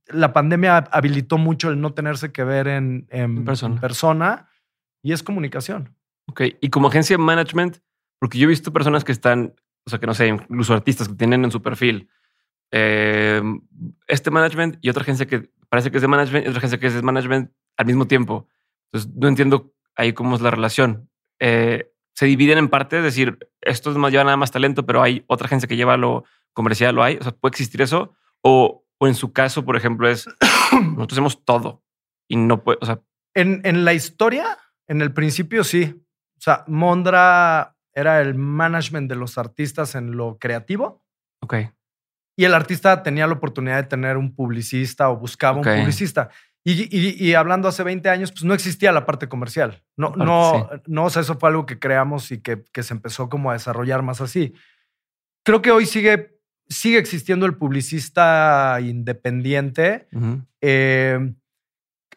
la 0.07 0.33
pandemia 0.33 0.77
habilitó 0.77 1.39
mucho 1.39 1.71
el 1.71 1.81
no 1.81 1.93
tenerse 1.95 2.33
que 2.33 2.45
ver 2.45 2.69
en, 2.69 3.07
persona. 3.81 4.49
y 5.03 5.13
es 5.13 5.23
comunicación. 5.23 5.95
Ok, 6.27 6.43
y 6.61 6.71
como 6.71 6.89
agencia 6.89 7.17
de 7.17 7.23
management, 7.23 7.79
porque 8.19 8.39
yo 8.39 8.45
he 8.45 8.49
visto 8.49 8.73
personas 8.73 9.05
que 9.05 9.13
están 9.13 9.55
o 9.87 9.91
sea, 9.91 9.99
que 9.99 10.07
no 10.07 10.15
sé, 10.15 10.29
incluso 10.29 10.75
artistas 10.75 11.09
que 11.09 11.15
tienen 11.15 11.45
en 11.45 11.51
su 11.51 11.63
perfil 11.63 12.09
eh, 12.71 13.43
este 14.07 14.31
management 14.31 14.79
y 14.81 14.91
otra 14.91 15.03
agencia 15.03 15.27
que 15.27 15.51
parece 15.69 15.91
que 15.91 15.99
es 15.99 16.03
de 16.03 16.09
management 16.09 16.47
y 16.47 16.49
otra 16.49 16.59
agencia 16.59 16.79
que 16.79 16.87
es 16.87 16.95
de 16.95 17.03
management 17.03 17.51
al 17.77 17.87
mismo 17.87 18.07
tiempo. 18.07 18.49
Entonces, 18.87 19.13
no 19.17 19.29
entiendo 19.29 19.73
ahí 19.97 20.13
cómo 20.13 20.37
es 20.37 20.43
la 20.43 20.51
relación. 20.51 21.11
Eh, 21.41 21.91
se 22.15 22.27
dividen 22.27 22.59
en 22.59 22.69
parte, 22.69 22.99
es 22.99 23.05
decir, 23.05 23.39
estos 23.61 23.97
más 23.97 24.13
llevan 24.13 24.27
nada 24.27 24.37
más 24.37 24.51
talento, 24.51 24.85
pero 24.85 25.03
hay 25.03 25.25
otra 25.27 25.47
agencia 25.47 25.69
que 25.69 25.77
lleva 25.77 25.97
lo 25.97 26.25
comercial, 26.53 26.95
lo 26.95 27.03
hay. 27.03 27.17
O 27.17 27.23
sea, 27.23 27.33
puede 27.33 27.51
existir 27.51 27.81
eso. 27.83 28.15
O, 28.43 28.85
o 28.99 29.07
en 29.07 29.15
su 29.15 29.33
caso, 29.33 29.65
por 29.65 29.77
ejemplo, 29.77 30.09
es 30.09 30.27
nosotros 30.73 31.13
hacemos 31.13 31.45
todo 31.45 31.83
y 32.29 32.37
no 32.37 32.63
puede, 32.63 32.79
o 32.81 32.87
sea. 32.87 33.01
En, 33.35 33.61
en 33.65 33.85
la 33.85 33.93
historia, 33.95 34.59
en 34.89 35.01
el 35.03 35.13
principio 35.13 35.63
sí. 35.65 36.03
O 36.37 36.41
sea, 36.43 36.65
Mondra 36.67 37.77
era 37.95 38.21
el 38.21 38.35
management 38.35 39.09
de 39.11 39.17
los 39.17 39.37
artistas 39.39 39.95
en 39.95 40.17
lo 40.17 40.39
creativo. 40.39 41.05
Ok. 41.43 41.55
Y 42.39 42.45
el 42.45 42.55
artista 42.55 43.03
tenía 43.03 43.27
la 43.27 43.35
oportunidad 43.35 43.77
de 43.77 43.89
tener 43.89 44.17
un 44.17 44.35
publicista 44.35 45.11
o 45.11 45.17
buscaba 45.19 45.59
un 45.59 45.65
publicista. 45.81 46.31
Y, 46.65 46.95
y- 46.97 47.17
y 47.23 47.35
hablando 47.35 47.69
hace 47.69 47.83
20 47.83 48.09
años, 48.09 48.33
pues 48.33 48.45
no 48.45 48.55
existía 48.55 48.93
la 48.93 49.05
parte 49.07 49.29
comercial. 49.29 49.83
No, 49.97 50.13
Parte, 50.13 50.25
no, 50.25 50.69
no, 50.87 51.05
o 51.05 51.11
sea, 51.11 51.23
eso 51.23 51.39
fue 51.39 51.49
algo 51.51 51.67
que 51.67 51.79
creamos 51.79 52.31
y 52.33 52.41
que, 52.41 52.65
que 52.73 52.83
se 52.83 52.95
empezó 52.95 53.29
como 53.29 53.51
a 53.51 53.55
desarrollar 53.55 54.03
más 54.03 54.21
así. 54.21 54.55
Creo 55.45 55.61
que 55.63 55.71
hoy 55.71 55.85
sigue, 55.87 56.39
sigue 56.71 56.99
existiendo 56.99 57.45
el 57.45 57.57
publicista 57.57 58.79
independiente 58.81 60.09
eh, 60.61 61.35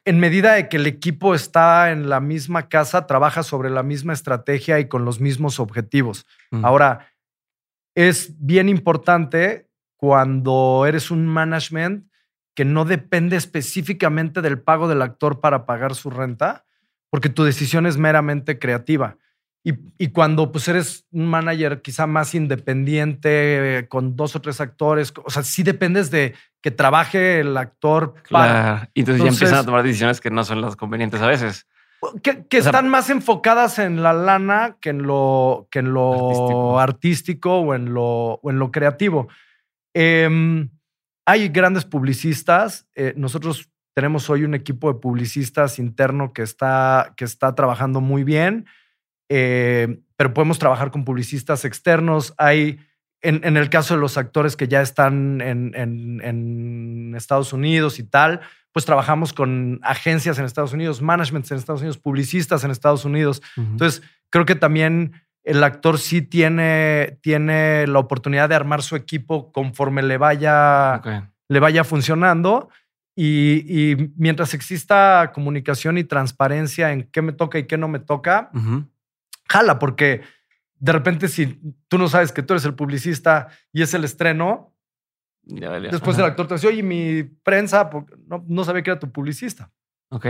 en 0.05 0.19
medida 0.19 0.53
de 0.53 0.69
que 0.69 0.77
el 0.77 0.85
equipo 0.85 1.33
está 1.33 1.91
en 1.91 2.07
la 2.07 2.19
misma 2.19 2.69
casa, 2.69 3.07
trabaja 3.07 3.41
sobre 3.41 3.69
la 3.69 3.83
misma 3.83 4.13
estrategia 4.13 4.79
y 4.79 4.87
con 4.87 5.05
los 5.05 5.19
mismos 5.19 5.59
objetivos. 5.59 6.25
Mm. 6.51 6.65
Ahora, 6.65 7.07
es 7.95 8.33
bien 8.39 8.69
importante 8.69 9.69
cuando 9.97 10.85
eres 10.85 11.09
un 11.09 11.25
management 11.25 12.07
que 12.55 12.65
no 12.65 12.85
depende 12.85 13.37
específicamente 13.37 14.41
del 14.41 14.61
pago 14.61 14.87
del 14.87 15.01
actor 15.01 15.39
para 15.39 15.65
pagar 15.65 15.95
su 15.95 16.09
renta, 16.09 16.65
porque 17.09 17.29
tu 17.29 17.43
decisión 17.43 17.85
es 17.85 17.97
meramente 17.97 18.59
creativa. 18.59 19.17
Y, 19.65 19.73
y 19.97 20.09
cuando 20.09 20.51
pues 20.51 20.67
eres 20.67 21.05
un 21.11 21.25
manager 21.27 21.81
quizá 21.81 22.05
más 22.05 22.35
independiente, 22.35 23.79
eh, 23.79 23.87
con 23.87 24.15
dos 24.17 24.35
o 24.35 24.41
tres 24.41 24.59
actores, 24.59 25.13
o 25.23 25.29
sea, 25.29 25.41
sí 25.43 25.63
dependes 25.63 26.11
de 26.11 26.35
que 26.61 26.69
trabaje 26.71 27.39
el 27.39 27.55
actor 27.55 28.13
para, 28.29 28.51
Claro. 28.83 28.89
Y 28.93 28.99
entonces, 29.01 29.19
ya 29.19 29.23
Entonces- 29.27 29.41
empiezan 29.41 29.59
a 29.59 29.65
tomar 29.65 29.83
decisiones 29.83 30.19
que 30.21 30.31
no 30.31 30.43
son 30.43 30.61
las 30.61 30.75
convenientes 30.75 31.21
a 31.21 31.27
veces. 31.27 31.65
que, 32.21 32.45
que 32.47 32.57
O 32.59 32.61
sea, 32.61 32.71
están 32.71 32.89
más 32.89 33.09
enfocadas 33.09 33.79
en 33.79 34.03
la 34.03 34.11
lana 34.11 34.75
que 34.81 34.89
en 34.89 35.03
lo, 35.03 35.69
que 35.71 35.79
en 35.79 35.93
lo 35.93 36.11
Artístico. 36.29 36.79
artístico, 36.79 37.57
o, 37.59 37.73
en 37.75 37.93
lo, 37.93 38.03
o 38.43 38.51
en 38.51 38.59
lo 38.59 38.69
creativo. 38.71 39.29
Em, 39.93 40.69
hay 41.25 41.47
grandes 41.49 41.85
publicistas. 41.85 42.85
eh, 42.95 43.13
nosotros 43.15 43.69
tenemos 43.95 44.29
hoy 44.29 44.43
un 44.43 44.55
equipo 44.55 44.91
de 44.91 44.99
publicistas 44.99 45.79
interno 45.79 46.33
que 46.33 46.41
está, 46.41 47.13
que 47.15 47.23
está 47.25 47.53
trabajando 47.55 48.01
muy 48.01 48.23
bien, 48.23 48.65
eh, 49.29 49.99
pero 50.15 50.33
podemos 50.33 50.59
trabajar 50.59 50.91
con 50.91 51.05
publicistas 51.05 51.65
externos. 51.65 52.33
Hay, 52.37 52.79
en, 53.21 53.41
en 53.43 53.57
el 53.57 53.69
caso 53.69 53.93
de 53.95 53.99
los 54.01 54.17
actores 54.17 54.55
que 54.55 54.67
ya 54.67 54.81
están 54.81 55.41
en, 55.41 55.73
en- 55.75 56.21
en 56.23 57.13
Estados 57.15 57.53
Unidos 57.53 57.99
y 57.99 58.03
tal, 58.03 58.41
pues 58.71 58.85
trabajamos 58.85 59.33
con 59.33 59.79
agencias 59.83 60.39
en 60.39 60.45
Estados 60.45 60.73
Unidos, 60.73 61.01
managements 61.01 61.51
en 61.51 61.57
Estados 61.57 61.81
Unidos, 61.81 61.97
publicistas 61.99 62.63
en 62.63 62.71
Estados 62.71 63.05
Unidos. 63.05 63.41
Entonces, 63.55 64.01
creo 64.29 64.45
que 64.45 64.55
también 64.55 65.13
el 65.43 65.63
actor 65.63 65.99
sí 65.99 66.21
tiene, 66.21 67.19
tiene 67.21 67.85
la 67.87 67.99
oportunidad 67.99 68.49
de 68.49 68.55
armar 68.55 68.81
su 68.81 68.95
equipo 68.95 69.51
conforme 69.51 70.01
le 70.01 70.17
vaya, 70.17 70.95
Ok. 70.95 71.07
le 71.49 71.59
vaya 71.59 71.83
funcionando. 71.83 72.69
Y, 73.15 73.63
y 73.91 74.11
mientras 74.17 74.55
exista 74.55 75.31
comunicación 75.35 75.99
y 75.99 76.03
transparencia 76.03 76.91
en 76.93 77.03
qué 77.11 77.21
me 77.21 77.31
toca 77.31 77.59
y 77.59 77.65
qué 77.67 77.77
no 77.77 77.87
me 77.87 77.99
toca, 77.99 78.49
Ujú. 78.55 78.85
Jala, 79.47 79.79
porque 79.79 80.21
de 80.75 80.91
repente 80.91 81.27
si 81.27 81.59
tú 81.87 81.97
no 81.97 82.09
sabes 82.09 82.31
que 82.31 82.43
tú 82.43 82.53
eres 82.53 82.65
el 82.65 82.75
publicista 82.75 83.47
y 83.71 83.81
es 83.81 83.93
el 83.93 84.03
estreno, 84.03 84.73
Ya 85.45 85.79
después 85.79 86.15
Ajá. 86.17 86.25
el 86.25 86.31
actor 86.31 86.47
te 86.47 86.53
dice, 86.55 86.67
oye, 86.67 86.83
mi 86.83 87.23
prensa, 87.23 87.89
no, 88.27 88.43
no 88.47 88.63
sabía 88.63 88.81
que 88.81 88.91
era 88.91 88.99
tu 88.99 89.11
publicista. 89.11 89.71
Ok. 90.09 90.25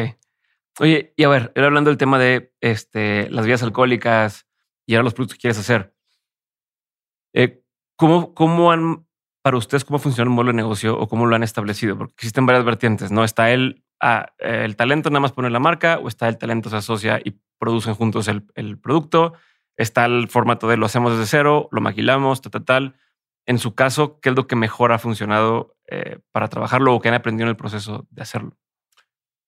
Oye, 0.79 1.13
y 1.15 1.23
a 1.23 1.29
ver, 1.29 1.51
era 1.55 1.67
hablando 1.67 1.91
del 1.91 1.97
tema 1.97 2.17
de 2.17 2.51
este, 2.61 3.29
las 3.29 3.45
vías 3.45 3.61
alcohólicas 3.61 4.47
y 4.87 4.95
ahora 4.95 5.03
los 5.03 5.13
productos 5.13 5.37
que 5.37 5.41
quieres 5.41 5.59
hacer. 5.59 5.93
Eh, 7.33 7.63
¿cómo, 7.95 8.33
¿Cómo 8.33 8.71
han, 8.71 9.05
para 9.43 9.57
ustedes, 9.57 9.85
cómo 9.85 9.99
funciona 9.99 10.29
el 10.29 10.35
modelo 10.35 10.51
de 10.51 10.57
negocio 10.57 10.97
o 10.97 11.07
cómo 11.07 11.25
lo 11.25 11.35
han 11.35 11.43
establecido? 11.43 11.97
Porque 11.97 12.13
existen 12.15 12.45
varias 12.45 12.65
vertientes, 12.65 13.11
¿no? 13.11 13.23
Está 13.23 13.51
el, 13.51 13.83
ah, 14.01 14.33
el 14.39 14.75
talento 14.75 15.09
nada 15.09 15.19
más 15.19 15.31
pone 15.31 15.49
la 15.49 15.59
marca 15.59 15.99
o 15.99 16.07
está 16.07 16.27
el 16.27 16.37
talento 16.37 16.69
se 16.69 16.77
asocia 16.77 17.19
y 17.23 17.39
producen 17.63 17.95
juntos 17.95 18.27
el, 18.27 18.45
el 18.55 18.77
producto. 18.77 19.33
Está 19.77 20.05
el 20.05 20.27
formato 20.27 20.67
de 20.67 20.75
lo 20.75 20.85
hacemos 20.85 21.13
desde 21.13 21.29
cero, 21.29 21.69
lo 21.71 21.79
maquilamos, 21.79 22.41
tal, 22.41 22.51
tal, 22.51 22.65
tal. 22.65 22.95
En 23.45 23.57
su 23.57 23.73
caso, 23.73 24.19
¿qué 24.19 24.29
es 24.29 24.35
lo 24.35 24.47
que 24.47 24.57
mejor 24.57 24.91
ha 24.91 24.99
funcionado 24.99 25.77
eh, 25.87 26.19
para 26.31 26.49
trabajarlo 26.49 26.93
o 26.93 26.99
que 26.99 27.07
han 27.07 27.15
aprendido 27.15 27.45
en 27.45 27.51
el 27.51 27.55
proceso 27.55 28.05
de 28.09 28.21
hacerlo? 28.21 28.57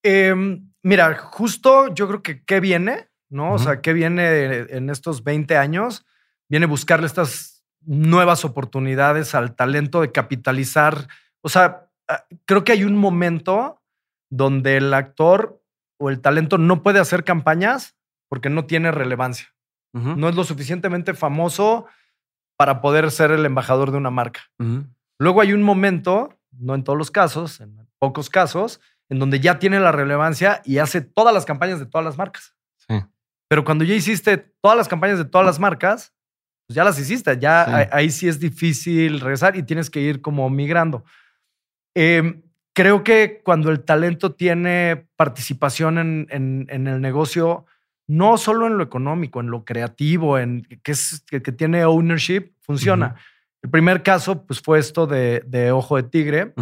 Em, 0.02 0.72
mira, 0.82 1.14
justo 1.18 1.94
yo 1.94 2.08
creo 2.08 2.24
que 2.24 2.44
qué 2.46 2.62
viene, 2.62 3.10
¿no? 3.30 3.54
O 3.54 3.60
sea, 3.60 3.82
qué 3.82 3.92
viene 3.92 4.66
en 4.70 4.90
estos 4.90 5.24
20 5.24 5.58
años, 5.58 6.06
viene 6.48 6.66
buscarle 6.66 7.08
estas 7.08 7.66
nuevas 7.82 8.46
oportunidades 8.46 9.36
al 9.36 9.56
talento 9.56 10.02
de 10.02 10.12
capitalizar. 10.12 11.08
O 11.42 11.50
sea, 11.50 11.90
ah, 12.08 12.26
creo 12.46 12.64
que 12.64 12.72
hay 12.72 12.86
un 12.86 12.96
momento 12.96 13.82
donde 14.30 14.78
el 14.78 14.94
actor 14.94 15.62
o 15.98 16.10
el 16.10 16.22
talento 16.22 16.58
no 16.58 16.84
puede 16.84 17.00
hacer 17.00 17.24
campañas 17.24 17.95
porque 18.30 18.50
no 18.50 18.66
tiene 18.66 18.92
relevancia. 18.92 19.48
No 19.94 20.28
es 20.28 20.36
lo 20.36 20.44
suficientemente 20.44 21.14
famoso 21.14 21.86
para 22.58 22.82
poder 22.82 23.12
ser 23.12 23.32
el 23.32 23.46
embajador 23.46 23.92
de 23.92 23.98
una 23.98 24.10
marca. 24.12 24.42
ujú. 24.60 24.86
Luego 25.18 25.40
hay 25.40 25.54
un 25.54 25.64
momento, 25.64 26.38
no 26.52 26.76
en 26.76 26.84
todos 26.84 26.98
los 26.98 27.10
casos, 27.12 27.62
en 27.62 27.88
pocos 28.00 28.30
casos, 28.30 28.82
en 29.08 29.20
donde 29.20 29.40
ya 29.40 29.58
tiene 29.60 29.80
la 29.80 29.94
relevancia 29.94 30.62
y 30.66 30.80
hace 30.80 31.00
todas 31.00 31.34
las 31.34 31.46
campañas 31.46 31.80
de 31.80 31.86
todas 31.86 32.04
las 32.04 32.18
marcas. 32.18 32.54
Sí. 32.90 33.02
Pero 33.48 33.64
cuando 33.64 33.86
ya 33.86 33.94
hiciste 33.96 34.38
todas 34.62 34.78
las 34.78 34.90
campañas 34.90 35.18
de 35.18 35.24
todas 35.26 35.46
las 35.48 35.60
marcas, 35.60 36.14
pues 36.68 36.76
ya 36.76 36.84
las 36.84 37.00
hiciste. 37.00 37.38
Ya 37.40 37.64
Sí. 37.66 37.72
ahí, 37.72 37.88
ahí 37.94 38.10
sí 38.12 38.28
es 38.28 38.40
difícil 38.42 39.22
regresar 39.22 39.56
y 39.56 39.64
tienes 39.64 39.90
que 39.90 40.02
ir 40.02 40.20
como 40.22 40.50
migrando. 40.50 41.06
Eh, 41.96 42.42
creo 42.74 43.04
que 43.04 43.42
cuando 43.46 43.72
el 43.72 43.84
talento 43.86 44.34
tiene 44.34 45.08
participación 45.16 45.98
en, 45.98 46.28
en- 46.30 46.68
en 46.70 46.88
el 46.88 47.00
negocio, 47.00 47.66
no 48.08 48.38
solo 48.38 48.68
en 48.68 48.78
lo 48.78 48.84
económico, 48.84 49.40
en 49.40 49.50
lo 49.50 49.66
creativo, 49.66 50.38
en 50.38 50.68
que, 50.84 50.92
es, 50.92 51.24
que, 51.28 51.42
que 51.42 51.52
tiene 51.52 51.86
ownership, 51.86 52.52
funciona. 52.62 53.16
El 53.64 53.70
primer 53.70 54.04
caso 54.04 54.46
pues, 54.46 54.62
fue 54.62 54.80
esto 54.80 55.08
de, 55.08 55.44
de 55.48 55.72
Ojo 55.72 55.96
de 55.96 56.04
Tigre 56.04 56.54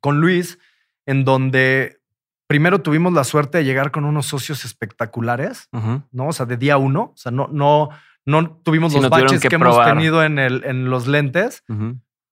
con 0.00 0.20
Luis, 0.20 0.58
en 1.06 1.24
donde 1.24 2.00
primero 2.48 2.80
tuvimos 2.80 3.12
la 3.12 3.24
suerte 3.24 3.58
de 3.58 3.64
llegar 3.64 3.92
con 3.92 4.04
unos 4.04 4.26
socios 4.26 4.64
espectaculares. 4.64 5.68
¿no? 6.10 6.28
O 6.28 6.32
sea, 6.32 6.46
de 6.46 6.56
día 6.56 6.76
uno. 6.76 7.12
O 7.14 7.16
sea, 7.16 7.30
no, 7.30 7.48
no, 7.52 7.90
no 8.26 8.50
tuvimos 8.64 8.92
los 8.92 9.02
no 9.02 9.10
baches 9.10 9.40
que 9.40 9.48
que, 9.48 9.54
hemos 9.54 9.84
tenido 9.84 10.24
en, 10.24 10.38
el, 10.38 10.64
en 10.64 10.90
los 10.90 11.06
lentes, 11.06 11.62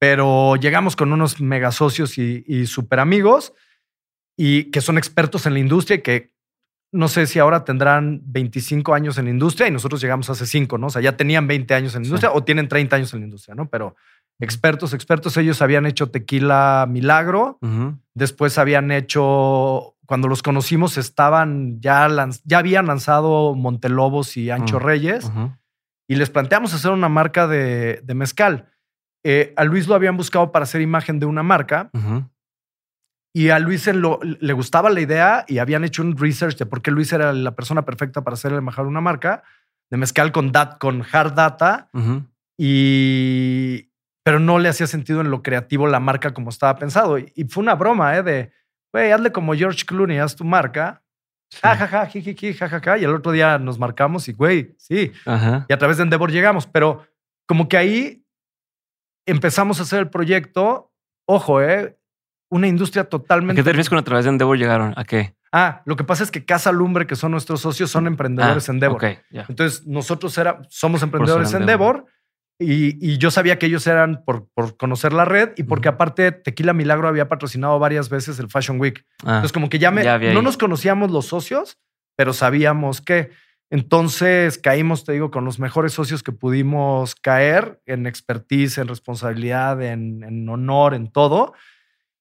pero 0.01 0.57
llegamos 0.57 0.97
con 0.97 1.12
unos 1.12 1.40
mega 1.40 1.70
socios 1.70 2.19
y, 2.19 2.44
y 2.47 2.66
super 2.66 2.98
amigos 2.98 3.53
y 4.36 4.65
que 4.70 4.81
son 4.81 4.98
expertos 4.98 5.47
en 5.47 5.55
la 5.55 5.61
industria 5.61 5.97
y 5.97 6.03
que 6.03 6.36
no 6.93 7.09
sé 7.09 7.27
si 7.27 7.39
ahora 7.39 7.65
tendrán 7.65 8.21
25 8.25 8.95
años 8.95 9.19
en 9.19 9.25
la 9.27 9.31
industria 9.33 9.69
y 9.69 9.71
nosotros 9.71 10.01
llegamos 10.01 10.31
hace 10.31 10.47
5, 10.47 10.79
¿no? 10.79 10.87
O 10.87 10.91
sea, 10.91 11.03
ya 11.03 11.17
tenían 11.17 11.47
20 11.47 11.75
años 11.75 11.95
en 11.95 12.03
la 12.03 12.05
Sí. 12.05 12.09
industria 12.11 12.33
o 12.33 12.45
tienen 12.45 12.69
30 12.69 12.97
años 12.97 13.13
en 13.13 13.21
la 13.21 13.27
industria, 13.27 13.55
¿no? 13.55 13.69
Pero 13.69 13.97
expertos, 14.41 14.93
expertos, 14.95 15.37
ellos 15.37 15.61
habían 15.63 15.87
hecho 15.87 16.11
tequila 16.11 16.87
milagro, 16.89 17.59
después 18.15 18.57
habían 18.59 18.91
hecho, 18.93 19.95
cuando 20.07 20.29
los 20.29 20.43
conocimos, 20.43 20.97
estaban 20.99 21.81
ya, 21.81 22.09
lanz- 22.09 22.43
ya 22.45 22.59
habían 22.59 22.87
lanzado 22.87 23.55
Montelobos 23.55 24.37
y 24.37 24.51
Ancho 24.51 24.79
Mm. 24.79 24.83
Reyes 24.83 25.33
y 26.09 26.15
les 26.17 26.31
planteamos 26.31 26.73
hacer 26.75 26.93
una 26.93 27.09
marca 27.09 27.47
de, 27.49 28.01
de 28.05 28.15
mezcal. 28.15 28.69
Eh, 29.25 29.53
a 29.57 29.65
Luis 29.65 29.89
lo 29.89 29.95
habían 29.97 30.17
buscado 30.17 30.53
para 30.53 30.63
hacer 30.63 30.81
imagen 30.81 31.19
de 31.19 31.27
una 31.27 31.43
marca. 31.43 31.91
Y 33.39 33.51
a 33.51 33.59
Luis 33.59 33.87
lo- 33.89 34.19
le 34.23 34.53
gustaba 34.55 34.89
la 34.89 35.01
idea 35.01 35.45
y 35.47 35.59
habían 35.59 35.85
hecho 35.85 36.03
un 36.03 36.17
research 36.17 36.57
de 36.57 36.65
por 36.67 36.81
qué 36.81 36.91
Luis 36.91 37.13
era 37.13 37.33
la 37.33 37.55
persona 37.55 37.83
perfecta 37.85 38.23
para 38.25 38.37
ser 38.37 38.53
el 38.53 38.59
embajador 38.59 38.87
de 38.87 38.91
una 38.93 39.01
marca 39.03 39.43
de 39.91 39.97
mezcal 39.99 40.33
con, 40.33 40.53
dat, 40.53 40.79
con 40.79 41.03
hard 41.13 41.35
data 41.35 41.89
Ujú. 41.93 42.23
y 42.57 43.91
pero 44.25 44.41
no 44.41 44.59
le 44.59 44.69
hacía 44.69 44.87
sentido 44.87 45.21
en 45.21 45.31
lo 45.31 45.43
creativo 45.43 45.87
la 45.87 46.01
marca 46.01 46.35
como 46.35 46.51
estaba 46.51 46.77
pensado. 46.79 47.17
Y, 47.19 47.31
y 47.37 47.45
fue 47.45 47.63
una 47.63 47.75
broma, 47.77 48.17
¿eh? 48.17 48.23
De, 48.25 48.53
güey, 48.93 49.13
hazle 49.13 49.31
como 49.31 49.55
George 49.55 49.85
Clooney, 49.87 50.19
haz 50.19 50.35
tu 50.35 50.43
marca. 50.45 51.03
Sí. 51.49 51.61
Ja, 51.63 51.77
ja, 51.77 51.87
ja, 51.87 52.07
jijiji, 52.07 52.53
ja, 52.55 52.69
ja, 52.69 52.81
ja. 52.81 52.99
Y 52.99 53.05
el 53.05 53.15
otro 53.15 53.31
día 53.31 53.57
nos 53.61 53.79
marcamos 53.79 54.27
y, 54.29 54.33
güey, 54.33 54.75
sí. 54.79 55.13
Ajá. 55.27 55.65
Y 55.69 55.73
a 55.73 55.79
través 55.79 55.99
de 55.99 56.03
Endeavor 56.03 56.33
llegamos. 56.33 56.67
Pero 56.67 57.07
como 57.47 57.69
que 57.69 57.77
ahí 57.77 58.25
empezamos 59.27 59.79
a 59.79 59.85
hacer 59.85 60.01
el 60.01 60.11
proyecto. 60.11 60.91
Ojo, 61.29 61.63
¿eh? 61.63 61.97
Una 62.48 62.68
industria 62.68 63.02
¿A 63.02 63.09
totalmente. 63.09 63.60
qué 63.60 63.64
te 63.64 63.70
refieres 63.70 63.89
con 63.89 63.98
a 63.98 64.02
través 64.05 64.24
de 64.24 64.31
Endeavor 64.31 64.56
llegaron? 64.56 64.94
¿A 64.97 65.05
qué? 65.05 65.35
Ah, 65.52 65.82
lo 65.86 65.97
que 65.97 66.05
pasa 66.05 66.23
es 66.23 66.31
que 66.31 66.44
Casa 66.44 66.70
Lumbre, 66.73 67.06
que 67.06 67.16
son 67.16 67.31
nuestros 67.32 67.60
socios, 67.60 67.90
son 67.90 68.06
emprendedores 68.06 68.68
Ah, 68.68 68.73
en 68.73 68.77
Endeavor. 68.77 68.97
Ok, 69.05 69.18
ya. 69.31 69.47
Entonces, 69.48 69.86
nosotros 69.86 70.36
era, 70.39 70.60
somos 70.68 71.02
emprendedores 71.02 71.52
en 71.55 71.62
Endeavor. 71.62 71.97
Endeavor 71.97 72.12
y, 72.59 73.12
y 73.12 73.18
yo 73.18 73.31
sabía 73.31 73.59
que 73.59 73.66
ellos 73.66 73.86
eran 73.86 74.23
por, 74.24 74.48
por 74.55 74.77
conocer 74.77 75.12
la 75.12 75.24
red 75.24 75.51
y 75.56 75.64
porque 75.64 75.89
aparte 75.89 76.32
Tequila 76.32 76.73
Milagro 76.73 77.06
había 77.09 77.28
patrocinado 77.28 77.78
varias 77.78 78.09
veces 78.09 78.39
el 78.39 78.48
Fashion 78.48 78.81
Week. 78.81 79.05
Ah, 79.24 79.36
Entonces, 79.36 79.52
como 79.52 79.68
que 79.68 79.78
ya, 79.78 79.90
me, 79.90 80.05
ya 80.05 80.18
no 80.18 80.40
nos 80.43 80.56
conocíamos 80.56 81.10
los 81.10 81.27
socios, 81.27 81.78
pero 82.16 82.32
sabíamos 82.32 83.01
que. 83.01 83.31
Entonces 83.81 84.59
caímos, 84.59 85.05
te 85.05 85.12
digo, 85.12 85.31
con 85.32 85.44
los 85.44 85.59
mejores 85.59 85.93
socios 85.93 86.23
que 86.23 86.31
pudimos 86.32 87.14
caer 87.16 87.81
en 87.85 88.06
expertise, 88.06 88.78
en 88.78 88.86
responsabilidad, 88.89 89.82
en, 89.82 90.23
en 90.23 90.48
honor, 90.48 90.94
en 90.94 91.10
todo. 91.10 91.52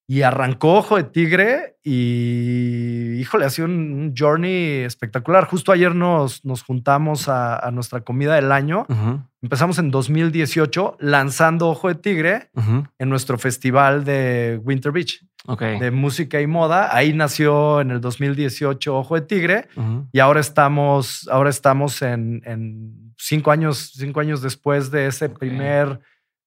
Y 0.07 0.21
arrancó 0.21 0.75
Ojo 0.75 0.97
de 0.97 1.03
Tigre 1.03 1.77
y, 1.83 3.13
híjole, 3.19 3.45
ha 3.45 3.49
sido 3.49 3.67
un, 3.67 4.13
journey 4.15 4.83
espectacular. 4.83 5.45
Justo 5.45 5.71
ayer 5.71 5.95
nos, 5.95 6.45
nos 6.45 6.63
juntamos 6.63 7.27
a, 7.27 7.57
a 7.57 7.71
nuestra 7.71 8.01
comida 8.01 8.35
del 8.35 8.51
año. 8.51 8.85
Empezamos 9.41 9.79
en 9.79 9.91
2018 9.91 10.97
lanzando 10.99 11.69
Ojo 11.69 11.87
de 11.87 11.95
Tigre 11.95 12.49
en 12.99 13.09
nuestro 13.09 13.37
festival 13.37 14.05
de 14.05 14.59
Winter 14.63 14.91
Beach 14.91 15.25
Ok. 15.47 15.61
de 15.61 15.91
música 15.91 16.41
y 16.41 16.47
moda. 16.47 16.95
Ahí 16.95 17.13
nació 17.13 17.81
en 17.81 17.91
el 17.91 18.01
2018 18.01 18.95
Ojo 18.97 19.15
de 19.15 19.21
Tigre 19.21 19.67
y 20.11 20.19
ahora 20.19 20.39
estamos, 20.39 21.27
ahora 21.31 21.49
estamos 21.49 22.01
en, 22.01 22.41
en 22.45 23.13
cinco 23.17 23.51
años, 23.51 23.91
cinco 23.95 24.19
años 24.19 24.41
después 24.41 24.91
de 24.91 25.07
ese 25.07 25.29
primer 25.29 25.99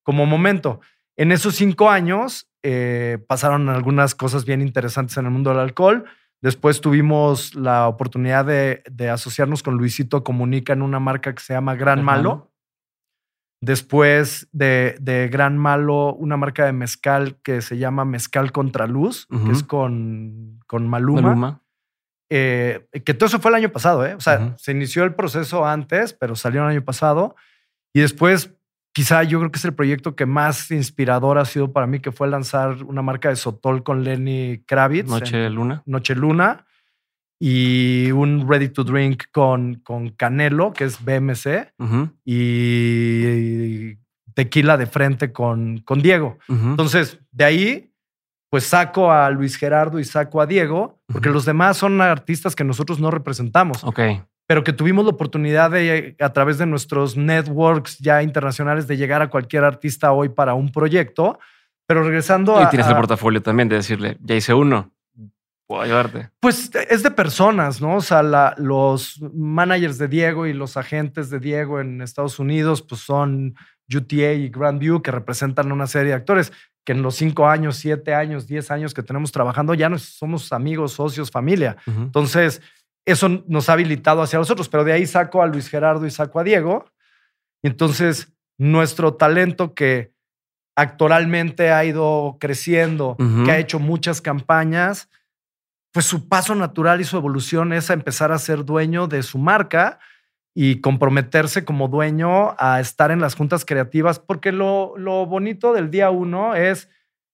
como 0.03 0.27
momento. 0.27 0.81
En 1.17 1.33
esos 1.33 1.55
cinco 1.57 1.91
años 1.91 2.48
eh, 2.63 3.19
pasaron 3.27 3.69
algunas 3.69 4.15
cosas 4.15 4.45
bien 4.45 4.61
interesantes 4.63 5.17
en 5.17 5.27
el 5.27 5.31
mundo 5.31 5.51
del 5.51 5.61
alcohol. 5.61 6.05
Después 6.41 6.81
tuvimos 6.81 7.55
la 7.55 7.89
oportunidad 7.89 8.45
de, 8.45 8.83
de 8.91 9.11
asociarnos 9.11 9.63
con 9.63 9.77
Luisito 9.77 10.23
Comunica 10.23 10.73
en 10.73 10.83
una 10.83 11.01
marca 11.01 11.35
que 11.35 11.43
se 11.43 11.53
llama 11.55 11.75
Gran 11.75 12.03
Malo. 12.05 12.53
Después 13.61 14.49
de, 14.53 14.97
de 15.01 15.29
Gran 15.29 15.59
Malo, 15.59 16.15
una 16.15 16.37
marca 16.37 16.65
de 16.65 16.73
mezcal 16.73 17.39
que 17.43 17.61
se 17.61 17.77
llama 17.77 18.05
Mezcal 18.05 18.53
Contraluz, 18.53 19.27
Ujú. 19.31 19.47
que 19.47 19.53
es 19.53 19.63
con, 19.65 20.61
con 20.69 20.87
Maluma. 20.87 21.23
Maluma. 21.23 21.63
Eh, 22.31 22.87
que 23.05 23.15
todo 23.15 23.27
eso 23.27 23.41
fue 23.41 23.51
el 23.51 23.57
año 23.57 23.71
pasado, 23.71 24.07
¿eh? 24.07 24.15
O 24.15 24.21
sea, 24.21 24.55
se 24.59 24.71
inició 24.73 25.03
el 25.03 25.15
proceso 25.15 25.67
antes, 25.67 26.13
pero 26.13 26.37
salió 26.37 26.63
el 26.63 26.69
año 26.69 26.85
pasado. 26.85 27.35
Y 27.93 28.01
después, 28.01 28.55
quizá 28.93 29.23
yo 29.23 29.39
creo 29.39 29.51
que 29.51 29.59
es 29.59 29.65
el 29.65 29.75
proyecto 29.75 30.17
que 30.17 30.27
más 30.27 30.71
inspirador 30.71 31.39
ha 31.39 31.45
sido 31.45 31.73
para 31.73 31.87
mí, 31.87 32.01
que 32.01 32.13
fue 32.13 32.29
lanzar 32.29 32.83
una 32.85 33.03
marca 33.03 33.29
de 33.29 33.37
Sotol 33.37 33.83
con 33.83 34.05
Lenny 34.05 34.63
Kravitz. 34.67 35.09
Noche 35.09 35.49
Luna. 35.51 35.83
Noche 35.87 36.15
Luna. 36.15 36.67
Y 37.41 38.11
un 38.11 38.49
Ready 38.49 38.71
to 38.71 38.83
Drink 38.83 39.25
con, 39.31 39.77
con 39.77 40.09
Canelo, 40.11 40.73
que 40.73 40.85
es 40.85 41.05
BMC. 41.05 41.73
Y 42.25 43.97
tequila 44.35 44.77
de 44.77 44.87
frente 44.87 45.33
con, 45.33 45.79
con 45.79 46.01
Diego. 46.03 46.39
Entonces, 46.49 47.19
de 47.31 47.45
ahí, 47.45 47.93
pues 48.51 48.65
saco 48.65 49.11
a 49.11 49.31
Luis 49.31 49.57
Gerardo 49.57 49.99
y 49.99 50.05
saco 50.05 50.41
a 50.41 50.47
Diego, 50.47 51.01
porque 51.07 51.29
los 51.29 51.45
demás 51.45 51.77
son 51.77 52.01
artistas 52.01 52.55
que 52.55 52.65
nosotros 52.65 52.99
no 53.01 53.11
representamos, 53.11 53.85
Ok. 53.85 54.01
Pero 54.49 54.65
que 54.65 54.73
tuvimos 54.73 55.05
la 55.05 55.11
oportunidad 55.13 55.71
de, 55.71 56.17
a 56.19 56.33
través 56.33 56.59
de 56.59 56.67
nuestros 56.67 57.17
networks 57.17 57.99
ya 57.99 58.23
internacionales, 58.23 58.89
de 58.89 58.97
llegar 58.97 59.23
a 59.23 59.29
cualquier 59.31 59.63
artista 59.63 60.11
hoy 60.13 60.31
para 60.31 60.55
un 60.55 60.73
proyecto. 60.73 61.39
Pero 61.87 62.03
regresando 62.03 62.59
Y 62.61 62.65
a. 62.65 62.69
tienes 62.71 62.89
el 62.89 62.97
portafolio 62.97 63.41
también 63.43 63.69
de 63.69 63.77
decirle, 63.77 64.17
ya 64.21 64.35
hice 64.35 64.53
uno. 64.55 64.91
Puedo 65.67 65.83
ayudarte. 65.83 66.31
Pues 66.41 66.71
es 66.91 67.03
de 67.03 67.11
personas, 67.11 67.81
¿no? 67.83 67.97
O 67.97 68.01
sea, 68.01 68.23
la- 68.23 68.55
los 68.57 69.21
managers 69.35 69.99
de 69.99 70.09
Diego 70.09 70.47
y 70.47 70.55
los 70.55 70.77
agentes 70.79 71.29
de 71.31 71.39
Diego 71.41 71.81
en 71.81 72.01
Estados 72.01 72.39
Unidos, 72.39 72.81
pues 72.83 73.03
son 73.03 73.55
UTA 73.95 74.33
y 74.33 74.49
Grandview, 74.49 75.03
que 75.03 75.11
representan 75.11 75.71
una 75.73 75.87
serie 75.87 76.09
de 76.09 76.15
actores 76.15 76.53
que 76.87 76.93
en 76.93 77.03
los 77.03 77.17
cinco 77.17 77.47
años, 77.49 77.77
siete 77.77 78.15
años, 78.15 78.47
diez 78.47 78.71
años 78.71 78.95
que 78.95 79.03
tenemos 79.03 79.31
trabajando, 79.31 79.75
ya 79.75 79.91
nos 79.91 80.03
somos 80.05 80.53
amigos, 80.55 80.93
socios, 80.93 81.31
familia. 81.31 81.77
Entonces, 81.87 82.63
eso 83.13 83.29
nos 83.47 83.69
ha 83.69 83.73
habilitado 83.73 84.23
hacia 84.23 84.39
nosotros, 84.39 84.69
pero 84.69 84.85
de 84.85 84.93
ahí 84.93 85.07
saco 85.07 85.43
a 85.43 85.47
Luis 85.47 85.69
Gerardo 85.69 86.07
y 86.07 86.11
saco 86.11 86.41
a 86.41 86.45
Diego. 86.45 86.85
Y 87.63 87.69
entonces, 87.69 88.33
nuestro 88.59 89.15
talento 89.15 89.75
que 89.75 90.13
actoralmente 90.77 91.73
ha 91.73 91.85
ido 91.85 92.37
creciendo, 92.39 93.17
que 93.45 93.51
ha 93.51 93.59
hecho 93.59 93.81
muchas 93.81 94.21
campañas, 94.21 95.09
pues 95.93 96.07
su 96.07 96.29
paso 96.29 96.55
natural 96.55 97.01
y 97.01 97.05
su 97.05 97.17
evolución 97.17 97.73
es 97.73 97.91
a 97.91 97.95
empezar 97.95 98.31
a 98.31 98.39
ser 98.39 98.65
dueño 98.65 99.09
de 99.09 99.23
su 99.23 99.39
marca 99.39 99.99
y 100.55 100.81
comprometerse 100.81 101.65
como 101.65 101.89
dueño 101.89 102.55
a 102.59 102.79
estar 102.81 103.11
en 103.11 103.21
las 103.21 103.35
juntas 103.35 103.65
creativas, 103.65 104.19
porque 104.19 104.53
lo, 104.53 104.97
lo 104.97 105.27
bonito 105.27 105.73
del 105.73 105.91
día 105.91 106.11
uno 106.11 106.55
es, 106.55 106.89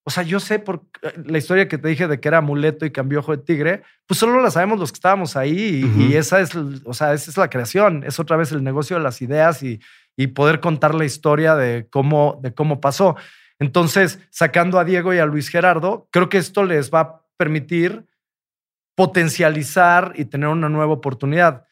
o 0.06 0.10
sea, 0.10 0.22
yo 0.22 0.38
sé 0.38 0.58
por 0.58 0.82
eh, 1.02 1.12
la 1.24 1.38
historia 1.38 1.66
que 1.66 1.78
te 1.78 1.88
dije 1.88 2.06
de 2.06 2.20
que 2.20 2.28
era 2.28 2.38
amuleto 2.38 2.84
y 2.84 2.90
cambió 2.92 3.20
ojo 3.20 3.36
de 3.36 3.42
tigre, 3.42 3.82
pues 4.06 4.20
solo 4.20 4.42
la 4.42 4.50
sabemos 4.50 4.78
los 4.78 4.92
que 4.92 4.96
estábamos 4.96 5.36
ahí 5.36 5.80
y, 5.80 5.84
Ujú. 5.84 6.00
y 6.02 6.16
esa 6.16 6.40
es, 6.40 6.54
o 6.54 6.92
sea, 6.94 7.12
esa 7.14 7.30
es 7.30 7.36
la 7.36 7.48
creación, 7.50 8.04
es 8.04 8.20
otra 8.20 8.36
vez 8.36 8.52
el 8.52 8.62
negocio 8.62 8.96
de 8.96 9.02
las 9.02 9.22
ideas 9.22 9.62
y, 9.62 9.80
y 10.16 10.28
poder 10.28 10.60
contar 10.60 10.94
la 10.94 11.04
historia 11.04 11.56
de 11.56 11.86
cómo, 11.90 12.38
de 12.42 12.52
cómo 12.54 12.80
pasó. 12.80 13.16
Entonces, 13.58 14.18
sacando 14.30 14.78
a 14.78 14.84
Diego 14.84 15.14
y 15.14 15.18
a 15.18 15.26
Luis 15.26 15.48
Gerardo, 15.48 16.08
creo 16.10 16.28
que 16.28 16.38
esto 16.38 16.64
les 16.64 16.92
va 16.92 17.00
a 17.00 17.20
permitir 17.36 18.04
potencializar 18.96 20.12
y 20.16 20.24
tener 20.26 20.48
una 20.48 20.68
nueva 20.68 20.92
oportunidad. 20.92 21.66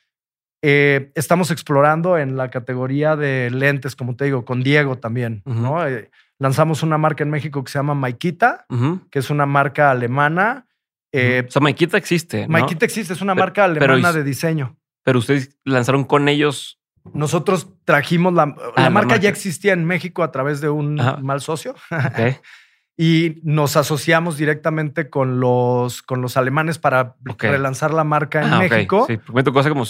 Eh, 0.62 1.10
estamos 1.14 1.50
explorando 1.50 2.18
en 2.18 2.36
la 2.36 2.50
categoría 2.50 3.16
de 3.16 3.50
lentes, 3.50 3.96
como 3.96 4.16
te 4.16 4.24
digo, 4.26 4.44
con 4.44 4.62
Diego 4.62 4.98
también. 4.98 5.42
Ujú. 5.44 5.60
¿no? 5.60 5.86
Eh, 5.86 6.10
lanzamos 6.42 6.82
una 6.82 6.98
marca 6.98 7.22
en 7.24 7.30
México 7.30 7.62
que 7.62 7.70
se 7.70 7.78
llama 7.78 7.94
Maikita, 7.94 8.66
que 9.10 9.18
es 9.18 9.30
una 9.30 9.46
marca 9.46 9.90
alemana. 9.90 10.66
Eh, 11.12 11.44
o 11.46 11.50
sea, 11.50 11.60
Maikita 11.62 11.96
existe, 11.96 12.42
¿no? 12.42 12.52
Maikita 12.52 12.84
existe, 12.84 13.12
es 13.12 13.20
una 13.22 13.34
Pero- 13.34 13.44
marca 13.46 13.64
alemana 13.64 14.12
de 14.12 14.24
diseño. 14.24 14.76
Pero 15.04 15.18
ustedes 15.20 15.56
lanzaron 15.64 16.04
con 16.04 16.28
ellos. 16.28 16.80
Nosotros 17.12 17.68
trajimos 17.84 18.32
la, 18.32 18.42
Ah, 18.42 18.82
la 18.82 18.90
marca 18.90 19.08
marca. 19.08 19.16
ya 19.16 19.28
existía 19.28 19.72
en 19.72 19.84
México 19.84 20.22
a 20.22 20.30
través 20.30 20.60
de 20.60 20.68
un 20.68 21.00
Ajá. 21.00 21.16
mal 21.18 21.40
socio 21.40 21.74
Ok. 21.90 22.40
y 22.96 23.40
nos 23.42 23.76
asociamos 23.76 24.36
directamente 24.36 25.10
con 25.10 25.40
los, 25.40 26.02
con 26.02 26.22
los 26.22 26.36
alemanes 26.36 26.78
para 26.78 27.16
relanzar 27.38 27.92
la 27.92 28.04
marca 28.04 28.42
en 28.46 28.52
Ah. 28.54 28.58
México. 28.58 29.04
Sí, 29.08 29.16
porque 29.16 29.32
me 29.32 29.42
tocó 29.42 29.60
hace 29.60 29.68
como 29.70 29.84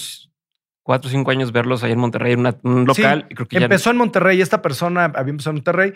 cuatro 0.84 1.08
o 1.08 1.10
cinco 1.10 1.30
años 1.30 1.52
verlos 1.52 1.82
ahí 1.84 1.92
en 1.92 1.98
Monterrey, 1.98 2.32
en 2.32 2.40
una- 2.40 2.56
un 2.62 2.84
local. 2.86 3.26
y 3.30 3.34
creo 3.34 3.46
que 3.46 3.58
ya 3.58 3.64
Empezó 3.64 3.90
en 3.90 3.98
Monterrey, 3.98 4.40
esta 4.40 4.62
persona 4.62 5.04
había 5.14 5.30
empezado 5.30 5.50
en 5.52 5.56
Monterrey 5.56 5.92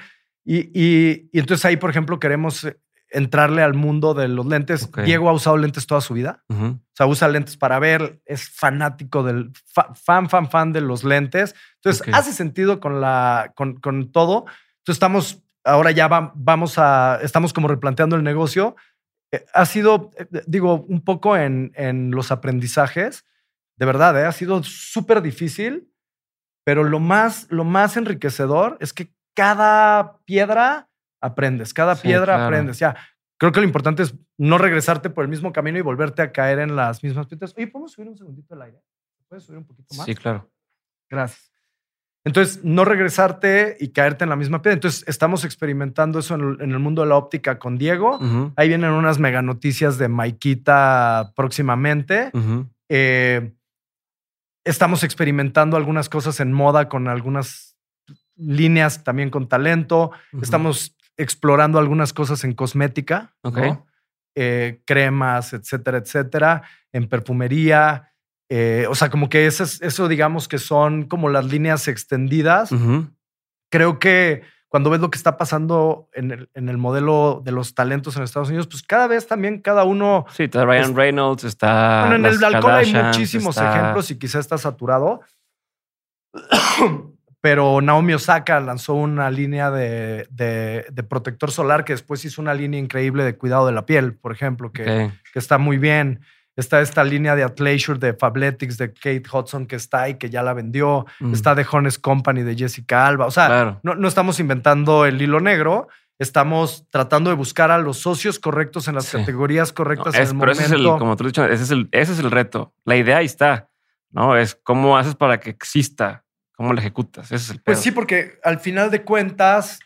y, 0.47 0.71
y- 0.73 1.29
y 1.33 1.39
entonces 1.41 1.65
ahí, 1.65 1.77
por 1.77 1.91
ejemplo, 1.91 2.19
queremos 2.19 2.65
eh, 2.65 2.79
entrarle 3.11 3.63
al 3.63 3.75
mundo 3.75 4.15
de 4.15 4.29
los 4.29 4.47
lentes. 4.47 4.85
Ok. 4.85 5.01
Diego 5.03 5.29
ha 5.29 5.33
usado 5.33 5.57
lentes 5.57 5.87
toda 5.87 6.01
su 6.01 6.15
vida. 6.15 6.43
Ujú. 6.49 6.65
O 6.67 6.81
sea, 6.95 7.07
usa 7.07 7.29
lentes 7.29 7.57
para 7.57 7.79
ver, 7.79 8.21
es 8.25 8.49
fanático 8.49 9.23
del 9.23 9.53
fa- 9.73 9.95
fan, 9.95 10.29
fan, 10.31 10.49
fan 10.51 10.73
de 10.73 10.81
los 10.81 11.05
lentes. 11.05 11.55
Entonces, 11.77 12.03
Ok. 12.03 12.15
hace 12.15 12.33
sentido 12.33 12.81
con 12.81 13.01
la, 13.01 13.53
con, 13.57 13.75
con 13.81 14.11
todo. 14.13 14.45
Entonces, 14.79 14.97
estamos, 14.97 15.43
ahora 15.65 15.91
ya 15.91 16.09
va- 16.09 16.33
vamos 16.35 16.79
a, 16.79 17.19
estamos 17.23 17.53
como 17.53 17.69
replanteando 17.69 18.17
el 18.17 18.23
negocio. 18.25 18.77
Eh, 19.33 19.45
ha 19.55 19.65
sido, 19.67 20.11
eh, 20.19 20.27
digo, 20.47 20.85
un 20.89 21.03
poco 21.03 21.37
en, 21.37 21.73
en 21.75 22.11
los 22.13 22.31
aprendizajes. 22.33 23.25
De 23.77 23.85
verdad, 23.87 24.19
eh, 24.21 24.25
ha 24.27 24.33
sido 24.33 24.63
súper 24.63 25.23
difícil, 25.23 25.91
pero 26.65 26.83
lo 26.85 26.99
más, 27.01 27.47
lo 27.51 27.65
más 27.65 27.97
enriquecedor 27.97 28.77
es 28.81 28.93
que 28.93 29.13
cada 29.37 30.19
piedra 30.25 30.89
aprendes, 31.21 31.73
cada 31.75 31.95
Sí, 31.95 32.09
piedra 32.09 32.25
claro. 32.25 32.45
aprendes. 32.45 32.79
Ya, 32.79 32.97
creo 33.39 33.53
que 33.53 33.61
lo 33.61 33.67
importante 33.67 34.03
es 34.03 34.15
no 34.39 34.59
regresarte 34.59 35.11
por 35.11 35.23
el 35.25 35.29
mismo 35.31 35.53
camino 35.53 35.79
y 35.79 35.83
volverte 35.83 36.23
a 36.23 36.33
caer 36.33 36.59
en 36.59 36.75
las 36.75 37.03
mismas 37.05 37.27
piedras. 37.27 37.55
Oye, 37.57 37.67
¿podemos 37.69 37.93
subir 37.93 38.09
un 38.09 38.17
segundito 38.17 38.55
el 38.55 38.63
aire? 38.63 38.83
¿Puedes 39.29 39.45
subir 39.45 39.59
un 39.59 39.65
poquito 39.67 39.95
más? 39.97 40.07
Sí, 40.07 40.15
claro. 40.15 40.51
Gracias. 41.11 41.53
Entonces, 42.25 42.65
no 42.65 42.85
regresarte 42.85 43.77
y 43.79 43.91
caerte 43.93 44.25
en 44.25 44.31
la 44.31 44.37
misma 44.37 44.61
piedra. 44.61 44.75
Entonces, 44.75 45.05
estamos 45.07 45.45
experimentando 45.45 46.19
eso 46.19 46.35
en 46.35 46.41
el, 46.41 46.61
en 46.61 46.71
el 46.73 46.79
mundo 46.81 47.03
de 47.03 47.09
la 47.09 47.17
óptica 47.17 47.59
con 47.61 47.79
Diego. 47.79 48.17
Ujú. 48.17 48.53
Ahí 48.57 48.67
vienen 48.69 48.91
unas 48.91 49.21
mega 49.21 49.43
noticias 49.43 49.97
de 49.99 50.09
Maikita 50.09 51.33
próximamente. 51.37 52.33
Eh, 52.89 53.53
estamos 54.65 55.05
experimentando 55.05 55.77
algunas 55.77 56.09
cosas 56.09 56.41
en 56.41 56.53
moda 56.53 56.89
con 56.89 57.07
algunas 57.07 57.76
líneas 58.37 59.03
también 59.05 59.31
con 59.31 59.49
talento. 59.49 60.11
Ujú. 60.33 60.43
Estamos 60.43 60.97
explorando 61.17 61.79
algunas 61.79 62.13
cosas 62.13 62.45
en 62.45 62.53
cosmética, 62.55 63.35
Ok. 63.43 63.59
¿no? 63.59 63.87
Eh, 64.35 64.83
cremas, 64.85 65.53
etcétera, 65.55 65.99
etcétera, 65.99 66.63
en 66.93 67.09
perfumería. 67.09 68.13
Eh, 68.51 68.87
o 68.89 68.95
sea, 68.95 69.09
como 69.11 69.29
que 69.31 69.47
eso, 69.47 69.65
es- 69.65 69.81
eso 69.83 70.09
digamos 70.09 70.47
que 70.47 70.59
son 70.59 71.05
como 71.05 71.31
las 71.31 71.47
líneas 71.47 71.89
extendidas 71.89 72.71
Ujú. 72.71 73.09
creo 73.73 73.99
que 73.99 74.43
cuando 74.69 74.91
ves 74.91 75.01
lo 75.01 75.11
que 75.11 75.17
está 75.17 75.37
pasando 75.39 76.09
en 76.13 76.33
el, 76.33 76.51
en 76.53 76.69
el 76.69 76.77
modelo 76.77 77.41
de 77.45 77.51
los 77.53 77.75
talentos 77.75 78.17
en 78.17 78.25
Estados 78.25 78.49
Unidos, 78.49 78.67
pues 78.67 78.83
cada 78.83 79.07
vez 79.07 79.27
también 79.27 79.61
cada 79.63 79.85
uno. 79.85 80.27
Sí, 80.35 80.43
está 80.45 80.65
Ryan 80.67 80.95
Reynolds, 80.95 81.45
está. 81.45 82.07
Bueno, 82.09 82.29
en 82.29 82.35
el 82.35 82.45
alcohol 82.45 82.73
hay 82.75 82.93
muchísimos 82.93 83.57
está- 83.57 83.75
ejemplos 83.75 84.11
y 84.11 84.19
quizá 84.19 84.39
está 84.39 84.59
saturado. 84.59 85.23
Pero 87.49 87.81
Naomi 87.81 88.13
Osaka 88.13 88.59
lanzó 88.59 88.95
una 88.95 89.31
línea 89.31 89.71
de, 89.71 90.27
de- 90.31 90.85
de 90.91 91.03
protector 91.05 91.53
solar 91.53 91.85
que 91.85 91.93
después 91.93 92.25
hizo 92.25 92.43
una 92.43 92.53
línea 92.55 92.81
increíble 92.81 93.23
de 93.23 93.37
cuidado 93.37 93.67
de 93.67 93.73
la 93.73 93.87
piel, 93.87 94.15
por 94.15 94.33
ejemplo, 94.33 94.73
que, 94.73 95.13
que 95.33 95.39
está 95.39 95.57
muy 95.57 95.79
bien. 95.79 96.23
Está 96.57 96.81
esta 96.81 97.05
línea 97.05 97.37
de 97.37 97.45
Athleisure 97.45 98.01
de 98.01 98.15
Fabletics 98.15 98.79
de 98.79 98.93
Kate 98.93 99.23
Hudson 99.33 99.67
que 99.67 99.77
está 99.77 100.09
y 100.09 100.15
que 100.15 100.29
ya 100.29 100.43
la 100.43 100.55
vendió. 100.55 101.07
Mm. 101.21 101.35
Está 101.35 101.55
The 101.55 101.65
Honest 101.71 102.01
Company 102.01 102.43
de 102.43 102.57
Jessica 102.57 103.07
Alba. 103.07 103.27
O 103.27 103.31
sea, 103.31 103.47
Claro. 103.47 103.81
no, 103.85 103.95
no 103.95 104.09
estamos 104.09 104.41
inventando 104.41 105.07
el 105.07 105.23
hilo 105.23 105.39
negro. 105.39 105.87
Estamos 106.19 106.85
tratando 106.91 107.31
de 107.31 107.37
buscar 107.37 107.71
a 107.71 107.79
los 107.79 107.99
socios 107.99 108.41
correctos 108.41 108.89
en 108.89 108.97
las 108.97 109.05
Sí. 109.05 109.19
categorías 109.19 109.69
No, 109.69 109.75
correctas 109.77 110.15
es- 110.15 110.31
en 110.31 110.37
el 110.37 110.41
pero 110.41 110.53
momento. 110.53 110.63
ese 110.65 110.75
es 110.75 110.81
el, 110.81 110.87
como 110.99 111.15
tú 111.17 111.23
has 111.23 111.29
dicho, 111.29 111.45
ese 111.45 111.63
es 111.63 111.71
el, 111.71 111.89
ese 111.93 112.13
es 112.13 112.19
el 112.19 112.33
reto. 112.33 112.75
La 112.85 112.97
idea 112.97 113.19
ahí 113.19 113.27
está, 113.27 113.69
¿no? 114.11 114.37
Es 114.37 114.57
cómo 114.65 114.99
haces 114.99 115.15
para 115.15 115.39
que 115.39 115.51
exista, 115.51 116.25
cómo 116.57 116.73
la 116.73 116.81
ejecutas. 116.81 117.27
Ese 117.27 117.37
es 117.37 117.51
el 117.51 117.61
Pues 117.63 117.79
pedo. 117.79 117.83
sí, 117.85 117.91
porque 117.93 118.39
al 118.43 118.59
final 118.59 118.91
de 118.91 119.03
cuentas, 119.05 119.79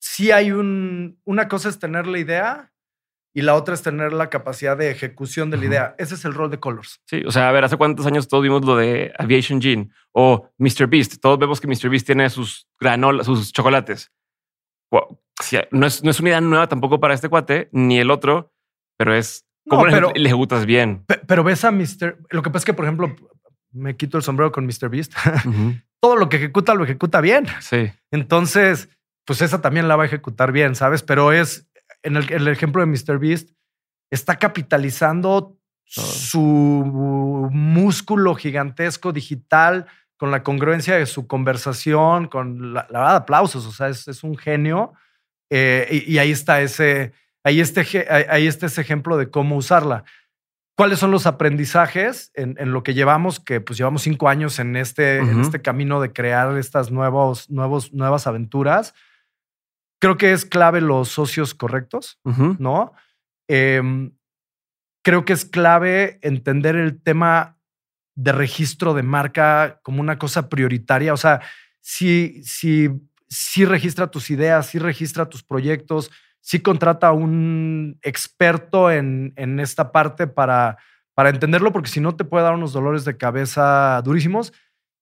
sí 0.00 0.30
hay 0.32 0.50
un. 0.52 1.20
Una 1.24 1.48
cosa 1.48 1.68
es 1.68 1.78
tener 1.78 2.06
la 2.06 2.18
idea 2.18 2.72
y 3.34 3.42
la 3.42 3.54
otra 3.54 3.74
es 3.74 3.82
tener 3.82 4.12
la 4.12 4.28
capacidad 4.28 4.76
de 4.76 4.90
ejecución 4.90 5.50
de 5.50 5.56
la 5.56 5.64
idea. 5.64 5.94
Ese 5.98 6.14
es 6.16 6.24
el 6.24 6.34
rol 6.34 6.50
de 6.50 6.60
Colors. 6.60 7.00
Sí, 7.06 7.22
o 7.26 7.30
sea, 7.30 7.48
a 7.48 7.52
ver, 7.52 7.64
hace 7.64 7.76
cuántos 7.78 8.04
años 8.06 8.28
todos 8.28 8.42
vimos 8.42 8.64
lo 8.64 8.76
de 8.76 9.12
Aviation 9.18 9.60
Gene 9.60 9.88
o 10.12 10.50
Mr. 10.58 10.86
Beast. 10.86 11.20
Todos 11.20 11.38
vemos 11.38 11.60
que 11.60 11.66
Mr. 11.66 11.88
Beast 11.88 12.04
tiene 12.06 12.28
sus 12.28 12.68
granolas, 12.78 13.24
sus 13.26 13.52
chocolates. 13.52 14.12
Wow. 14.90 15.18
Sí, 15.40 15.56
no, 15.70 15.86
es, 15.86 16.04
no 16.04 16.10
es 16.10 16.20
una 16.20 16.28
idea 16.28 16.40
nueva 16.42 16.68
tampoco 16.68 17.00
para 17.00 17.14
este 17.14 17.28
cuate, 17.30 17.68
ni 17.72 17.98
el 17.98 18.10
otro, 18.10 18.52
pero 18.98 19.14
es 19.14 19.46
No, 19.64 19.76
cómo 19.78 19.90
pero- 19.90 20.12
le 20.14 20.28
ejecutas 20.28 20.66
bien. 20.66 21.04
Pe- 21.06 21.22
Pero 21.26 21.42
ves 21.42 21.64
a 21.64 21.70
Mr. 21.72 22.18
Lo 22.30 22.42
que 22.42 22.50
pasa 22.50 22.58
es 22.58 22.64
que, 22.66 22.74
por 22.74 22.84
ejemplo, 22.84 23.16
me 23.72 23.96
quito 23.96 24.16
el 24.16 24.22
sombrero 24.22 24.52
con 24.52 24.66
Mr. 24.66 24.88
Beast. 24.88 25.14
Todo 26.00 26.16
lo 26.16 26.28
que 26.28 26.36
ejecuta 26.36 26.74
lo 26.74 26.84
ejecuta 26.84 27.20
bien. 27.20 27.46
Sí, 27.60 27.90
Entonces, 28.10 28.88
pues 29.24 29.40
esa 29.40 29.60
también 29.60 29.88
la 29.88 29.96
va 29.96 30.04
a 30.04 30.06
ejecutar 30.06 30.52
bien, 30.52 30.74
¿sabes? 30.74 31.02
Pero 31.02 31.32
es, 31.32 31.68
en 32.02 32.16
el, 32.16 32.32
el 32.32 32.48
ejemplo 32.48 32.84
de 32.84 32.86
Mr. 32.86 33.18
Beast, 33.18 33.50
está 34.10 34.36
capitalizando 34.36 35.56
su 35.84 36.38
músculo 37.52 38.34
gigantesco 38.34 39.12
digital 39.12 39.86
con 40.16 40.30
la 40.30 40.42
congruencia 40.42 40.96
de 40.96 41.06
su 41.06 41.26
conversación, 41.26 42.28
con 42.28 42.74
la, 42.74 42.86
la 42.90 43.00
verdad, 43.00 43.16
aplausos, 43.16 43.66
o 43.66 43.72
sea, 43.72 43.88
es, 43.88 44.06
es 44.08 44.22
un 44.22 44.36
genio. 44.36 44.92
Eh, 45.50 46.04
y, 46.06 46.14
y 46.14 46.18
ahí 46.18 46.30
está 46.30 46.62
ese, 46.62 47.12
ahí, 47.44 47.60
este, 47.60 48.06
ahí 48.30 48.46
está 48.46 48.66
ese 48.66 48.80
ejemplo 48.80 49.16
de 49.16 49.30
cómo 49.30 49.56
usarla. 49.56 50.04
¿Cuáles 50.74 50.98
son 50.98 51.10
los 51.10 51.26
aprendizajes 51.26 52.30
en, 52.34 52.56
en 52.58 52.72
lo 52.72 52.82
que 52.82 52.94
llevamos? 52.94 53.40
Que 53.40 53.60
pues 53.60 53.78
llevamos 53.78 54.02
cinco 54.02 54.28
años 54.28 54.58
en 54.58 54.74
este, 54.76 55.18
en 55.18 55.40
este 55.40 55.60
camino 55.60 56.00
de 56.00 56.12
crear 56.12 56.56
estas 56.56 56.90
nuevos, 56.90 57.50
nuevos, 57.50 57.92
nuevas 57.92 58.26
aventuras. 58.26 58.94
Creo 60.00 60.16
que 60.16 60.32
es 60.32 60.46
clave 60.46 60.80
los 60.80 61.08
socios 61.08 61.54
correctos. 61.54 62.18
¿no? 62.24 62.94
Em, 63.48 64.12
creo 65.02 65.26
que 65.26 65.34
es 65.34 65.44
clave 65.44 66.18
entender 66.22 66.74
el 66.76 67.02
tema 67.02 67.58
de 68.14 68.32
registro 68.32 68.94
de 68.94 69.02
marca 69.02 69.78
como 69.82 70.00
una 70.00 70.18
cosa 70.18 70.48
prioritaria. 70.48 71.12
O 71.12 71.18
sea, 71.18 71.42
si, 71.80 72.42
si, 72.44 72.88
si 73.28 73.66
registra 73.66 74.10
tus 74.10 74.30
ideas, 74.30 74.68
si 74.68 74.78
registra 74.78 75.28
tus 75.28 75.42
proyectos, 75.42 76.10
si 76.42 76.60
contrata 76.60 77.06
a 77.08 77.12
un 77.12 77.98
experto 78.02 78.90
en, 78.90 79.32
en 79.36 79.58
esta 79.60 79.90
parte 79.92 80.26
para, 80.26 80.76
para 81.14 81.30
entenderlo, 81.30 81.72
porque 81.72 81.88
si 81.88 82.00
no 82.00 82.14
te 82.16 82.24
puede 82.24 82.44
dar 82.44 82.54
unos 82.54 82.74
dolores 82.74 83.04
de 83.06 83.16
cabeza 83.16 84.02
durísimos. 84.04 84.52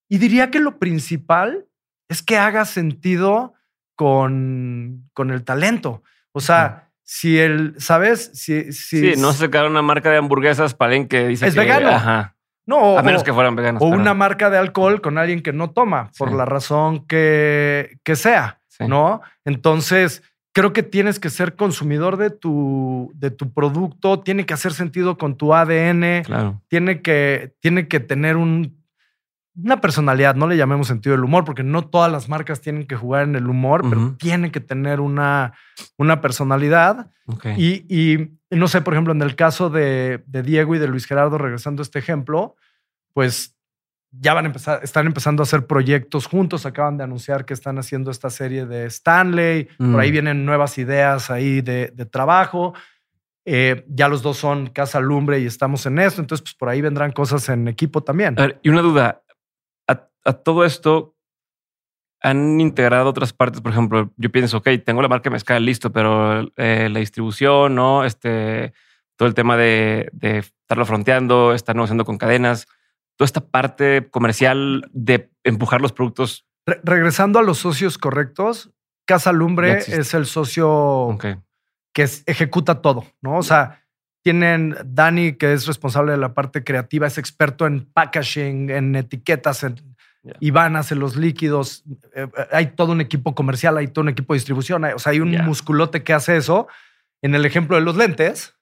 Y 0.09 0.19
diría 0.19 0.51
que 0.53 0.61
lo 0.61 0.79
principal 0.79 1.67
es 2.09 2.23
que 2.23 2.37
haga 2.39 2.65
sentido 2.67 3.55
con, 3.95 5.09
con 5.13 5.31
el 5.31 5.45
talento. 5.45 6.03
O 6.33 6.41
sea, 6.41 6.89
si 7.03 7.39
el, 7.39 7.75
¿sabes? 7.79 8.31
Si, 8.35 8.73
si, 8.73 9.13
Sí, 9.15 9.21
no 9.21 9.33
sacar 9.33 9.67
una 9.67 9.83
marca 9.83 10.11
de 10.11 10.17
hamburguesas 10.19 10.75
para 10.75 10.91
alguien 10.93 11.09
que 11.09 11.27
dice 11.29 11.47
Es 11.47 11.55
que- 11.55 11.61
vegano. 11.61 11.89
Ajá. 11.91 12.37
no, 12.67 12.99
A 12.99 13.03
menos 13.03 13.23
o- 13.23 13.25
que 13.25 13.33
fueran 13.33 13.57
veganos. 13.57 13.83
o 13.83 13.87
una 13.87 14.15
marca 14.15 14.51
de 14.51 14.59
alcohol 14.59 15.01
con 15.01 15.19
alguien 15.19 15.43
que 15.43 15.53
no 15.53 15.71
toma, 15.71 16.11
por 16.19 16.31
Sí. 16.31 16.37
la 16.37 16.45
razón 16.45 17.07
que, 17.07 17.99
que 18.05 18.17
sea, 18.17 18.61
Sí. 18.69 18.85
¿no? 18.87 19.21
Entonces, 19.45 20.23
creo 20.53 20.73
que 20.73 20.83
tienes 20.83 21.21
que 21.21 21.31
ser 21.31 21.55
consumidor 21.57 22.17
de 22.17 22.31
tu, 22.31 23.13
de 23.15 23.31
tu 23.31 23.53
producto, 23.53 24.21
tiene 24.21 24.47
que 24.47 24.55
hacer 24.55 24.73
sentido 24.73 25.17
con 25.17 25.37
tu 25.37 25.55
ADN, 25.55 26.23
Claro. 26.25 26.61
tiene 26.69 27.03
que, 27.03 27.55
tiene 27.61 27.87
que 27.89 28.01
tener 28.01 28.37
un, 28.37 28.81
una 29.55 29.81
personalidad, 29.81 30.35
no 30.35 30.47
le 30.49 30.57
llamemos 30.57 30.89
sentido 30.89 31.15
del 31.15 31.25
humor, 31.25 31.45
porque 31.45 31.63
no 31.63 31.87
todas 31.89 32.11
las 32.11 32.29
marcas 32.29 32.61
tienen 32.61 32.87
que 32.87 32.97
jugar 32.97 33.25
en 33.25 33.37
el 33.37 33.49
humor, 33.49 33.83
pero 33.89 34.17
tiene 34.19 34.51
que 34.51 34.61
tener 34.61 35.01
una, 35.01 35.53
una 35.97 36.21
personalidad. 36.21 37.11
Y, 37.57 37.85
y 37.89 38.31
no 38.51 38.67
sé, 38.69 38.81
por 38.81 38.95
ejemplo, 38.95 39.13
en 39.13 39.23
el 39.23 39.37
caso 39.37 39.71
de, 39.71 40.23
de 40.27 40.43
Diego 40.43 40.75
y 40.75 40.79
de 40.79 40.89
Luis 40.89 41.07
Gerardo, 41.07 41.39
regresando 41.39 41.83
a 41.83 41.85
este 41.85 41.99
ejemplo, 42.01 42.57
pues 43.13 43.57
ya 44.13 44.35
van 44.35 44.45
a 44.45 44.49
empezar, 44.49 44.81
están 44.83 45.07
empezando 45.07 45.43
a 45.43 45.45
hacer 45.45 45.67
proyectos 45.67 46.27
juntos. 46.27 46.67
Acaban 46.67 46.97
de 46.97 47.05
anunciar 47.05 47.45
que 47.45 47.55
están 47.55 47.79
haciendo 47.79 48.11
esta 48.11 48.31
serie 48.31 48.67
de 48.67 48.87
Stanley. 48.87 49.69
Mm. 49.79 49.93
Por 49.93 50.01
ahí 50.01 50.11
vienen 50.11 50.45
nuevas 50.45 50.79
ideas 50.79 51.31
ahí 51.31 51.61
de, 51.61 51.93
de 51.95 52.07
trabajo. 52.07 52.75
Eh, 53.45 53.85
ya 53.89 54.09
los 54.09 54.23
dos 54.23 54.37
son 54.37 54.69
Casa 54.69 55.01
Lumbre 55.01 55.41
y 55.41 55.47
estamos 55.47 55.87
en 55.87 55.99
esto. 55.99 56.21
Entonces, 56.21 56.43
pues 56.43 56.55
por 56.55 56.69
ahí 56.69 56.81
vendrán 56.81 57.13
cosas 57.13 57.49
en 57.49 57.69
equipo 57.69 58.03
también. 58.03 58.39
A 58.39 58.43
ver, 58.43 58.61
y 58.63 58.69
una 58.69 58.83
duda. 58.83 59.23
A, 59.89 60.09
a 60.25 60.33
todo 60.33 60.65
esto 60.65 61.17
han 62.21 62.61
integrado 62.61 63.09
otras 63.09 63.33
partes. 63.33 63.61
Por 63.61 63.73
ejemplo, 63.73 64.13
yo 64.17 64.31
pienso, 64.31 64.59
ok, 64.59 64.69
tengo 64.85 65.03
la 65.03 65.09
marca 65.09 65.31
mezcal 65.31 65.65
listo, 65.65 65.91
pero 65.91 66.51
eh, 66.57 66.89
la 66.91 66.99
distribución, 66.99 67.75
no, 67.75 68.05
este, 68.05 68.73
todo 69.17 69.29
el 69.29 69.35
tema 69.35 69.57
de, 69.57 70.11
de 70.13 70.39
estarlo 70.39 70.85
fronteando, 70.85 71.55
estar 71.55 71.75
negociando 71.75 72.05
con 72.05 72.19
cadenas, 72.19 72.67
toda 73.21 73.27
esta 73.27 73.43
parte 73.43 74.09
comercial 74.11 74.89
de 74.95 75.31
empujar 75.45 75.83
los 75.83 75.93
productos. 75.93 76.47
Re- 76.65 76.81
regresando 76.85 77.39
a 77.39 77.43
los 77.43 77.59
socios 77.59 77.99
correctos, 77.99 78.71
Casa 79.07 79.31
Lumbre 79.33 79.73
es 79.99 80.15
el 80.15 80.25
socio 80.25 81.19
que 81.93 82.03
es- 82.05 82.23
ejecuta 82.27 82.81
todo, 82.81 83.05
¿no? 83.21 83.37
O 83.37 83.43
sea, 83.43 83.85
tienen 84.25 84.75
Dani, 84.87 85.35
que 85.35 85.53
es 85.53 85.67
responsable 85.67 86.13
de 86.13 86.19
la 86.19 86.33
parte 86.33 86.65
creativa, 86.65 87.07
es 87.07 87.19
experto 87.19 87.67
en 87.67 87.85
packaging, 87.93 88.71
en 88.71 88.97
etiquetas, 88.97 89.65
en 89.65 89.75
Ya. 90.23 90.35
Iván 90.41 90.77
hace 90.77 90.95
los 90.95 91.17
líquidos, 91.17 91.83
eh, 92.15 92.27
eh, 92.35 92.47
hay 92.53 92.67
todo 92.69 92.93
un 92.93 93.03
equipo 93.03 93.35
comercial, 93.35 93.77
hay 93.77 93.89
todo 93.89 94.03
un 94.03 94.09
equipo 94.11 94.33
de 94.33 94.39
distribución, 94.39 94.85
hay- 94.87 94.95
o 94.95 94.99
sea, 94.99 95.13
hay 95.13 95.21
un 95.21 95.31
musculote 95.45 96.03
que 96.05 96.15
hace 96.15 96.37
eso. 96.39 96.69
En 97.23 97.35
el 97.35 97.45
ejemplo 97.45 97.77
de 97.77 97.83
los 97.83 97.97
lentes, 97.97 98.55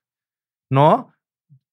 ¿no? 0.69 1.13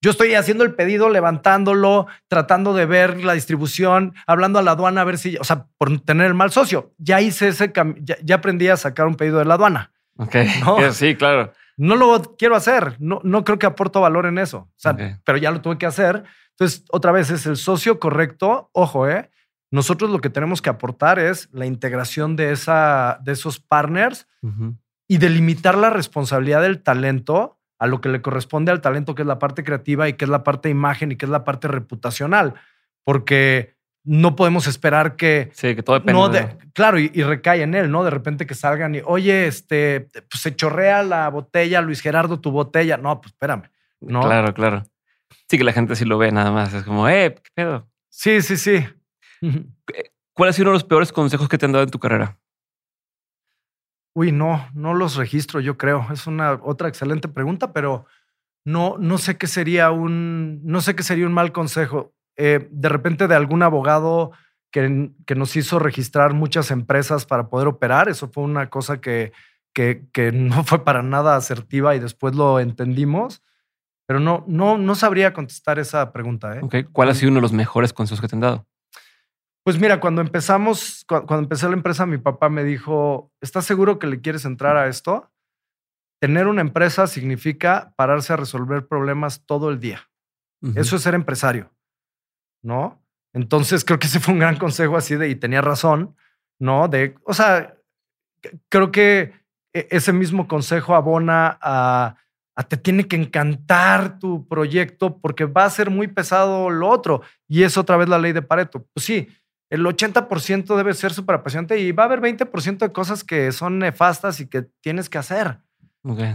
Yo 0.02 0.10
estoy 0.10 0.34
haciendo 0.34 0.64
el 0.64 0.74
pedido, 0.74 1.08
levantándolo, 1.08 2.06
tratando 2.28 2.74
de 2.74 2.86
ver 2.86 3.24
la 3.24 3.32
distribución, 3.32 4.14
hablando 4.26 4.58
a 4.58 4.62
la 4.62 4.72
aduana 4.72 5.00
a 5.00 5.04
ver 5.04 5.18
si, 5.18 5.36
o 5.38 5.44
sea, 5.44 5.66
por 5.78 6.00
tener 6.00 6.26
el 6.26 6.34
mal 6.34 6.50
socio. 6.50 6.92
Ya 6.98 7.20
hice 7.20 7.48
ese, 7.48 7.72
ya, 8.02 8.16
ya 8.22 8.34
aprendí 8.36 8.68
a 8.68 8.76
sacar 8.76 9.06
un 9.06 9.16
pedido 9.16 9.38
de 9.38 9.46
la 9.46 9.54
aduana. 9.54 9.92
Ok. 10.18 10.36
No. 10.60 10.76
Sí, 10.92 11.16
claro. 11.16 11.52
No 11.76 11.96
lo 11.96 12.36
quiero 12.38 12.56
hacer. 12.56 12.96
No, 12.98 13.20
no 13.22 13.44
creo 13.44 13.58
que 13.58 13.66
aporto 13.66 14.00
valor 14.00 14.26
en 14.26 14.38
eso. 14.38 14.58
O 14.58 14.74
sea, 14.76 14.96
pero 15.24 15.38
ya 15.38 15.50
lo 15.50 15.60
tuve 15.60 15.76
que 15.76 15.86
hacer. 15.86 16.24
Entonces, 16.50 16.84
otra 16.90 17.12
vez 17.12 17.30
es 17.30 17.44
el 17.46 17.56
socio 17.56 17.98
correcto. 17.98 18.70
Ojo, 18.72 19.08
¿eh? 19.08 19.30
Nosotros 19.70 20.10
lo 20.10 20.20
que 20.20 20.30
tenemos 20.30 20.62
que 20.62 20.70
aportar 20.70 21.18
es 21.18 21.50
la 21.52 21.66
integración 21.66 22.36
de, 22.36 22.52
esa, 22.52 23.18
de 23.22 23.32
esos 23.32 23.60
partners 23.60 24.26
Ujú. 24.40 24.76
y 25.08 25.18
delimitar 25.18 25.76
la 25.76 25.90
responsabilidad 25.90 26.62
del 26.62 26.82
talento 26.82 27.58
a 27.78 27.86
lo 27.86 28.00
que 28.00 28.08
le 28.08 28.22
corresponde 28.22 28.72
al 28.72 28.80
talento, 28.80 29.14
que 29.14 29.22
es 29.22 29.28
la 29.28 29.38
parte 29.38 29.62
creativa 29.64 30.08
y 30.08 30.14
que 30.14 30.24
es 30.24 30.28
la 30.30 30.42
parte 30.44 30.68
de 30.68 30.72
imagen 30.72 31.12
y 31.12 31.16
que 31.16 31.26
es 31.26 31.30
la 31.30 31.44
parte 31.44 31.68
reputacional. 31.68 32.54
Porque 33.04 33.76
no 34.04 34.36
podemos 34.36 34.66
esperar 34.66 35.16
que 35.16 35.50
Sí, 35.52 35.74
que 35.74 35.82
todo 35.82 35.96
depende. 35.98 36.12
no, 36.12 36.28
de- 36.28 36.40
de- 36.42 36.58
claro, 36.72 36.98
y, 36.98 37.10
y 37.12 37.22
recae 37.22 37.62
en 37.62 37.74
él, 37.74 37.90
¿no? 37.90 38.04
De 38.04 38.10
repente 38.10 38.46
que 38.46 38.54
salgan 38.54 38.94
y, 38.94 39.00
oye, 39.04 39.46
este, 39.46 40.02
pues 40.30 40.40
se 40.42 40.54
chorrea 40.54 41.02
la 41.02 41.28
botella, 41.28 41.80
Luis 41.80 42.00
Gerardo, 42.00 42.40
tu 42.40 42.50
botella. 42.50 42.96
No, 42.96 43.20
pues 43.20 43.32
espérame. 43.32 43.64
No. 44.00 44.20
Claro, 44.22 44.54
claro. 44.54 44.84
Sí, 45.48 45.58
que 45.58 45.64
la 45.64 45.72
gente 45.72 45.96
sí 45.96 46.04
lo 46.04 46.18
ve 46.18 46.30
nada 46.32 46.50
más. 46.52 46.72
Es 46.72 46.84
como, 46.84 47.08
eh, 47.08 47.34
¿qué 47.42 47.50
pedo? 47.54 47.88
Sí, 48.08 48.40
sí, 48.42 48.56
sí. 48.56 48.86
¿Cuál 50.32 50.48
ha 50.50 50.52
sido 50.52 50.64
uno 50.64 50.70
de 50.72 50.76
los 50.76 50.84
peores 50.84 51.12
consejos 51.12 51.48
que 51.48 51.58
te 51.58 51.66
han 51.66 51.72
dado 51.72 51.84
en 51.84 51.90
tu 51.90 51.98
carrera? 51.98 52.38
Uy, 54.16 54.32
no, 54.32 54.66
no 54.72 54.94
los 54.94 55.16
registro, 55.16 55.60
yo 55.60 55.76
creo. 55.76 56.06
Es 56.10 56.26
una 56.26 56.58
otra 56.62 56.88
excelente 56.88 57.28
pregunta, 57.28 57.74
pero 57.74 58.06
no, 58.64 58.96
no 58.98 59.18
sé 59.18 59.36
qué 59.36 59.46
sería 59.46 59.90
un, 59.90 60.62
no 60.64 60.80
sé 60.80 60.96
qué 60.96 61.02
sería 61.02 61.26
un 61.26 61.34
mal 61.34 61.52
consejo. 61.52 62.14
Eh, 62.38 62.66
de 62.70 62.88
repente 62.88 63.28
de 63.28 63.34
algún 63.34 63.62
abogado 63.62 64.32
que, 64.70 65.10
que, 65.26 65.34
nos 65.34 65.54
hizo 65.54 65.78
registrar 65.78 66.32
muchas 66.32 66.70
empresas 66.70 67.26
para 67.26 67.50
poder 67.50 67.68
operar. 67.68 68.08
Eso 68.08 68.30
fue 68.30 68.42
una 68.42 68.70
cosa 68.70 69.02
que, 69.02 69.32
que, 69.74 70.06
que 70.14 70.32
no 70.32 70.64
fue 70.64 70.82
para 70.82 71.02
nada 71.02 71.36
asertiva 71.36 71.94
y 71.94 71.98
después 71.98 72.34
lo 72.34 72.58
entendimos. 72.58 73.42
Pero 74.06 74.18
no, 74.18 74.44
no, 74.48 74.78
no 74.78 74.94
sabría 74.94 75.34
contestar 75.34 75.78
esa 75.78 76.10
pregunta. 76.14 76.58
¿eh? 76.58 76.86
¿Cuál 76.90 77.10
ha 77.10 77.14
sido 77.14 77.32
uno 77.32 77.40
de 77.40 77.42
los 77.42 77.52
mejores 77.52 77.92
consejos 77.92 78.22
que 78.22 78.28
te 78.28 78.36
han 78.36 78.40
dado? 78.40 78.66
Pues 79.66 79.80
mira, 79.80 79.98
cuando 79.98 80.20
empezamos, 80.20 81.04
cuando 81.08 81.40
empecé 81.40 81.66
la 81.66 81.72
empresa, 81.72 82.06
mi 82.06 82.18
papá 82.18 82.48
me 82.48 82.62
dijo, 82.62 83.32
¿estás 83.40 83.64
seguro 83.64 83.98
que 83.98 84.06
le 84.06 84.20
quieres 84.20 84.44
entrar 84.44 84.76
a 84.76 84.86
esto? 84.86 85.32
Tener 86.20 86.46
una 86.46 86.60
empresa 86.60 87.08
significa 87.08 87.92
pararse 87.96 88.32
a 88.32 88.36
resolver 88.36 88.86
problemas 88.86 89.44
todo 89.44 89.70
el 89.70 89.80
día. 89.80 90.08
Eso 90.76 90.94
es 90.94 91.02
ser 91.02 91.16
empresario, 91.16 91.74
¿no? 92.62 93.02
Entonces 93.34 93.84
creo 93.84 93.98
que 93.98 94.06
ese 94.06 94.20
fue 94.20 94.34
un 94.34 94.38
gran 94.38 94.56
consejo 94.56 94.96
así 94.96 95.16
de, 95.16 95.30
y 95.30 95.34
tenía 95.34 95.62
razón, 95.62 96.14
¿no? 96.60 96.86
De, 96.86 97.16
o 97.24 97.34
sea, 97.34 97.76
creo 98.68 98.92
que 98.92 99.32
e, 99.74 99.88
ese 99.90 100.12
mismo 100.12 100.46
consejo 100.46 100.94
abona 100.94 101.58
a, 101.60 102.14
a, 102.54 102.62
te 102.62 102.76
tiene 102.76 103.08
que 103.08 103.16
encantar 103.16 104.20
tu 104.20 104.46
proyecto 104.46 105.18
porque 105.18 105.44
va 105.44 105.64
a 105.64 105.70
ser 105.70 105.90
muy 105.90 106.06
pesado 106.06 106.70
lo 106.70 106.88
otro. 106.88 107.22
Y 107.48 107.64
es 107.64 107.76
otra 107.76 107.96
vez 107.96 108.08
la 108.08 108.20
ley 108.20 108.32
de 108.32 108.42
Pareto. 108.42 108.86
Pues 108.94 109.04
sí, 109.04 109.28
el 109.70 109.84
80% 109.84 110.76
debe 110.76 110.94
ser 110.94 111.12
súper 111.12 111.36
apasionante 111.36 111.78
y 111.78 111.92
va 111.92 112.04
a 112.04 112.06
haber 112.06 112.20
20% 112.20 112.78
de 112.78 112.92
cosas 112.92 113.24
que 113.24 113.50
son 113.52 113.78
nefastas 113.78 114.40
y 114.40 114.48
que 114.48 114.62
tienes 114.80 115.08
que 115.08 115.18
hacer. 115.18 115.60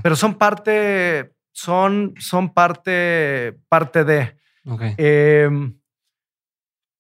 Pero 0.03 0.17
son 0.17 0.35
parte, 0.35 1.33
son, 1.53 2.13
son 2.19 2.53
parte, 2.53 3.57
parte 3.69 4.03
de. 4.03 4.37
Em, 4.97 5.79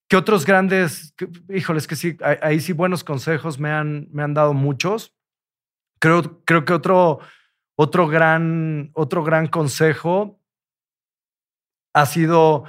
¿Qué 0.07 0.17
otros 0.17 0.45
grandes? 0.45 1.13
híjoles, 1.49 1.85
que 1.87 1.95
sí, 1.95 2.17
ahí 2.41 2.59
sí 2.61 2.71
buenos 2.71 3.03
consejos 3.03 3.59
me 3.59 3.71
han, 3.71 4.07
me 4.11 4.23
han 4.23 4.33
dado 4.33 4.53
muchos. 4.53 5.13
Creo, 5.99 6.43
creo 6.45 6.63
que 6.63 6.73
otro, 6.73 7.19
otro, 7.75 8.07
gran, 8.07 8.91
otro 8.93 9.23
gran 9.23 9.47
consejo 9.47 10.39
ha 11.93 12.05
sido 12.05 12.63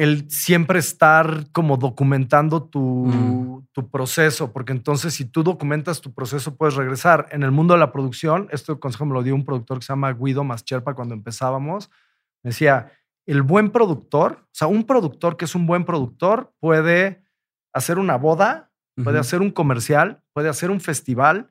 el 0.00 0.30
siempre 0.30 0.78
estar 0.78 1.52
como 1.52 1.76
documentando 1.76 2.62
tu, 2.62 3.04
mm. 3.04 3.66
tu, 3.70 3.90
proceso, 3.90 4.50
porque 4.50 4.72
entonces 4.72 5.12
si 5.12 5.26
tú 5.26 5.42
documentas 5.42 6.00
tu 6.00 6.14
proceso 6.14 6.56
puedes 6.56 6.74
regresar. 6.74 7.28
En 7.32 7.42
el 7.42 7.50
mundo 7.50 7.74
de 7.74 7.80
la 7.80 7.92
producción, 7.92 8.48
este 8.50 8.74
consejo 8.78 9.04
me 9.04 9.12
lo 9.12 9.22
dio 9.22 9.34
un 9.34 9.44
productor 9.44 9.78
que 9.78 9.84
se 9.84 9.92
llama 9.92 10.14
Guido 10.14 10.42
Mascherpa 10.42 10.94
cuando 10.94 11.14
empezábamos, 11.14 11.90
me 12.42 12.48
decía, 12.48 12.90
el 13.26 13.42
buen 13.42 13.68
productor, 13.68 14.38
o 14.44 14.48
sea, 14.52 14.68
un 14.68 14.84
productor 14.84 15.36
que 15.36 15.44
es 15.44 15.54
un 15.54 15.66
buen 15.66 15.84
productor 15.84 16.54
puede 16.60 17.22
hacer 17.74 17.98
una 17.98 18.16
boda, 18.16 18.70
puede 19.04 19.18
hacer 19.18 19.42
un 19.42 19.50
comercial, 19.50 20.22
puede 20.32 20.48
hacer 20.48 20.70
un 20.70 20.80
festival, 20.80 21.50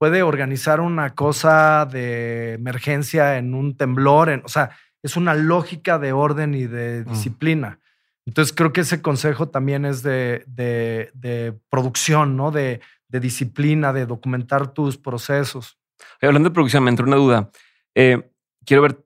puede 0.00 0.24
organizar 0.24 0.80
una 0.80 1.14
cosa 1.14 1.86
de 1.86 2.54
emergencia 2.54 3.38
en 3.38 3.54
un 3.54 3.76
temblor, 3.76 4.30
en, 4.30 4.42
o 4.44 4.48
sea, 4.48 4.70
es 5.00 5.16
una 5.16 5.34
lógica 5.34 6.00
de 6.00 6.12
orden 6.12 6.54
y 6.54 6.66
de 6.66 7.04
disciplina. 7.04 7.78
Entonces 8.26 8.54
creo 8.54 8.72
que 8.72 8.80
ese 8.82 9.02
consejo 9.02 9.48
también 9.48 9.84
es 9.84 10.02
de, 10.02 10.44
de, 10.46 11.58
producción, 11.68 12.36
¿no? 12.36 12.50
De, 12.50 12.80
disciplina, 13.08 13.92
de 13.92 14.06
documentar 14.06 14.74
tus 14.74 14.98
procesos. 14.98 15.78
hablando 16.20 16.48
de 16.48 16.54
producción, 16.54 16.82
me 16.82 16.90
entró 16.90 17.06
una 17.06 17.14
duda. 17.14 17.50
Eh, 17.94 18.28
quiero 18.66 18.82
ver 18.82 19.04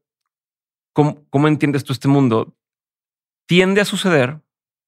cómo, 0.95 1.27
cómo 1.29 1.47
entiendes 1.47 1.85
tú 1.85 1.93
este 1.93 2.09
mundo. 2.09 2.57
Tiende 3.47 3.83
a 3.83 3.85
suceder. 3.85 4.31
O 4.31 4.41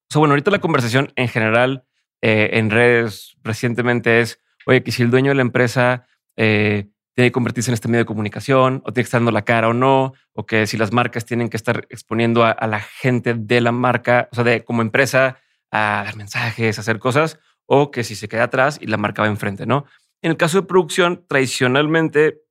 sea, 0.09 0.19
bueno, 0.19 0.31
ahorita 0.31 0.49
la 0.49 0.59
conversación 0.59 1.13
en 1.15 1.27
general 1.27 1.85
eh, 2.21 2.51
en 2.53 2.69
redes 2.69 3.37
recientemente 3.43 4.21
es, 4.21 4.39
oye, 4.65 4.83
que 4.83 4.91
si 4.91 5.03
el 5.03 5.11
dueño 5.11 5.29
de 5.29 5.35
la 5.35 5.41
empresa 5.41 6.07
eh, 6.35 6.89
tiene 7.21 7.29
que 7.29 7.33
convertirse 7.33 7.69
en 7.69 7.75
este 7.75 7.87
medio 7.87 7.99
de 7.99 8.07
comunicación 8.07 8.81
o 8.83 8.91
tiene 8.91 9.03
que 9.03 9.07
estar 9.07 9.21
dando 9.21 9.31
la 9.31 9.43
cara 9.43 9.69
o 9.69 9.73
no, 9.73 10.13
o 10.33 10.47
que 10.47 10.65
si 10.65 10.75
las 10.75 10.91
marcas 10.91 11.23
tienen 11.23 11.49
que 11.49 11.57
estar 11.57 11.85
exponiendo 11.91 12.43
a, 12.43 12.55
la 12.65 12.79
gente 12.79 13.35
de 13.35 13.61
la 13.61 13.71
marca, 13.71 14.27
o 14.31 14.35
sea, 14.35 14.43
de 14.43 14.65
como 14.65 14.81
empresa 14.81 15.37
a 15.69 16.01
dar 16.03 16.15
mensajes, 16.15 16.79
a 16.79 16.81
hacer 16.81 16.97
cosas, 16.97 17.39
o 17.67 17.91
que 17.91 18.03
si 18.03 18.15
se 18.15 18.27
queda 18.27 18.45
atrás 18.45 18.79
y 18.81 18.87
la 18.87 18.97
marca 18.97 19.21
va 19.21 19.27
enfrente, 19.27 19.67
¿no? 19.67 19.85
En 20.23 20.31
el 20.31 20.37
caso 20.37 20.61
de 20.61 20.67
producción, 20.67 21.23
tradicionalmente 21.27 22.41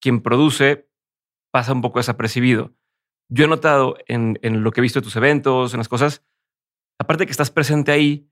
quien 0.00 0.20
produce 0.20 0.88
pasa 1.52 1.72
un 1.72 1.80
poco 1.80 2.00
desapercibido. 2.00 2.74
Yo 3.28 3.44
he 3.44 3.48
notado 3.48 3.98
en, 4.08 4.36
en 4.42 4.64
lo 4.64 4.72
que 4.72 4.80
he 4.80 4.82
visto 4.82 4.98
de 4.98 5.04
tus 5.04 5.14
eventos, 5.14 5.74
en 5.74 5.78
las 5.78 5.88
cosas, 5.88 6.24
aparte 6.98 7.22
de 7.22 7.26
que 7.26 7.32
estás 7.32 7.52
presente 7.52 7.92
ahí, 7.92 8.28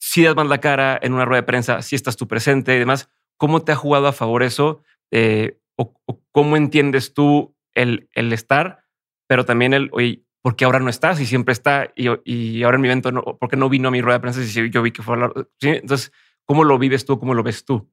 si 0.00 0.22
das 0.22 0.34
más 0.34 0.46
la 0.46 0.60
cara 0.60 0.98
en 1.02 1.12
una 1.12 1.26
rueda 1.26 1.42
de 1.42 1.46
prensa, 1.46 1.82
si 1.82 1.94
estás 1.94 2.16
tú 2.16 2.26
presente 2.26 2.74
y 2.74 2.78
demás, 2.78 3.10
¿Cómo 3.38 3.62
te 3.62 3.72
ha 3.72 3.76
jugado 3.76 4.06
a 4.08 4.12
favor 4.12 4.42
eso? 4.42 4.82
Eh, 5.10 5.58
o, 5.76 5.94
cómo 6.32 6.56
entiendes 6.56 7.14
tú 7.14 7.56
el, 7.74 8.08
el, 8.12 8.32
estar, 8.32 8.84
pero 9.26 9.44
también 9.44 9.72
el, 9.72 9.88
oye, 9.92 10.24
¿por 10.42 10.56
qué 10.56 10.64
ahora 10.64 10.80
no 10.80 10.90
estás 10.90 11.20
y 11.20 11.26
siempre 11.26 11.52
está? 11.52 11.92
Y, 11.96 12.08
y 12.24 12.62
ahora 12.64 12.76
en 12.76 12.82
mi 12.82 12.88
evento, 12.88 13.12
no, 13.12 13.22
¿por 13.22 13.48
qué 13.48 13.56
no 13.56 13.68
vino 13.68 13.88
a 13.88 13.92
mi 13.92 14.02
rueda 14.02 14.18
de 14.18 14.22
prensa 14.22 14.44
si 14.44 14.70
yo 14.70 14.82
vi 14.82 14.90
que 14.90 15.02
fue 15.02 15.22
a 15.22 15.32
¿Sí? 15.60 15.68
Entonces, 15.68 16.12
¿cómo 16.44 16.64
lo 16.64 16.78
vives 16.78 17.04
tú? 17.04 17.18
¿Cómo 17.18 17.34
lo 17.34 17.42
ves 17.42 17.64
tú? 17.64 17.90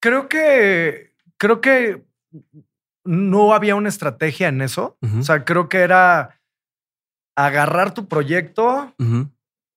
Creo 0.00 0.28
que, 0.28 1.14
creo 1.36 1.60
que 1.60 2.04
no 3.04 3.54
había 3.54 3.76
una 3.76 3.88
estrategia 3.88 4.48
en 4.48 4.60
eso. 4.60 4.98
O 5.18 5.22
sea, 5.22 5.44
creo 5.44 5.68
que 5.68 5.78
era 5.78 6.40
agarrar 7.36 7.94
tu 7.94 8.08
proyecto, 8.08 8.94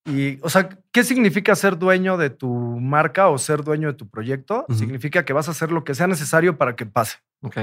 y, 0.06 0.40
o 0.44 0.50
sea, 0.50 0.70
¿qué 0.92 1.04
significa 1.04 1.56
ser 1.56 1.80
dueño 1.80 2.18
de 2.18 2.30
tu 2.30 2.50
marca 2.50 3.30
o 3.30 3.38
ser 3.40 3.64
dueño 3.64 3.88
de 3.88 3.98
tu 3.98 4.08
proyecto? 4.08 4.66
Significa 4.70 5.26
que 5.26 5.34
vas 5.34 5.48
a 5.48 5.52
hacer 5.52 5.72
lo 5.72 5.84
que 5.84 5.96
sea 5.96 6.06
necesario 6.06 6.58
para 6.58 6.76
que 6.76 6.86
pase. 6.86 7.18
Ok. 7.42 7.58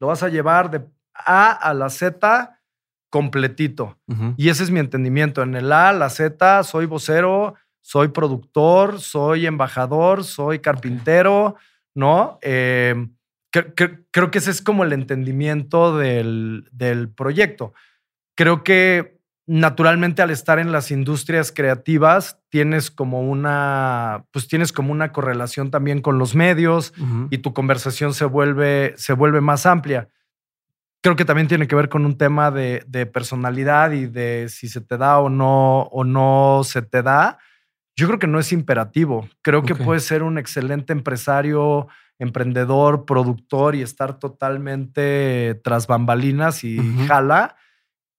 Lo 0.00 0.08
vas 0.08 0.22
a 0.24 0.28
llevar 0.28 0.70
de 0.70 0.84
A 1.14 1.52
a 1.52 1.74
la 1.74 1.88
Z 1.88 2.60
completito. 3.10 3.96
Y 4.36 4.48
ese 4.48 4.64
es 4.64 4.70
mi 4.70 4.80
entendimiento. 4.80 5.42
En 5.42 5.54
el 5.54 5.72
A, 5.72 5.92
la 5.92 6.10
Z, 6.10 6.64
soy 6.64 6.86
vocero, 6.86 7.54
soy 7.80 8.08
productor, 8.08 9.00
soy 9.00 9.46
embajador, 9.46 10.24
soy 10.24 10.58
carpintero, 10.58 11.56
¿no? 11.94 12.38
Eh, 12.42 13.08
creo 13.50 14.30
que 14.30 14.38
ese 14.38 14.50
es 14.50 14.62
como 14.62 14.84
el 14.84 14.92
entendimiento 14.92 15.96
del, 15.96 16.68
del 16.72 17.08
proyecto. 17.08 17.72
Creo 18.36 18.62
que 18.62 19.17
naturalmente 19.48 20.20
al 20.20 20.30
estar 20.30 20.58
en 20.58 20.72
las 20.72 20.90
industrias 20.90 21.52
creativas 21.52 22.38
tienes 22.50 22.90
como 22.90 23.22
una 23.22 24.26
pues 24.30 24.46
tienes 24.46 24.72
como 24.72 24.92
una 24.92 25.10
correlación 25.10 25.70
también 25.70 26.02
con 26.02 26.18
los 26.18 26.34
medios 26.34 26.92
y 27.30 27.38
tu 27.38 27.54
conversación 27.54 28.12
se 28.12 28.26
vuelve 28.26 28.92
se 28.98 29.14
vuelve 29.14 29.40
más 29.40 29.64
amplia. 29.64 30.10
Creo 31.00 31.16
que 31.16 31.24
también 31.24 31.48
tiene 31.48 31.66
que 31.66 31.74
ver 31.74 31.88
con 31.88 32.04
un 32.04 32.18
tema 32.18 32.50
de, 32.50 33.10
personalidad 33.10 33.92
y 33.92 34.06
de 34.06 34.50
si 34.50 34.68
se 34.68 34.82
te 34.82 34.98
da 34.98 35.18
o 35.18 35.30
no 35.30 35.82
o 35.82 36.04
no 36.04 36.60
se 36.64 36.82
te 36.82 37.02
da. 37.02 37.38
Yo 37.96 38.06
creo 38.06 38.18
que 38.18 38.26
no 38.26 38.38
es 38.38 38.52
imperativo. 38.52 39.28
Creo 39.40 39.62
que 39.62 39.74
puedes 39.74 40.04
ser 40.04 40.22
un 40.22 40.36
excelente 40.36 40.92
empresario 40.92 41.88
emprendedor 42.18 43.06
productor 43.06 43.76
y 43.76 43.82
estar 43.82 44.18
totalmente 44.18 45.58
tras 45.64 45.86
bambalinas 45.86 46.64
y 46.64 46.78
jala 47.06 47.56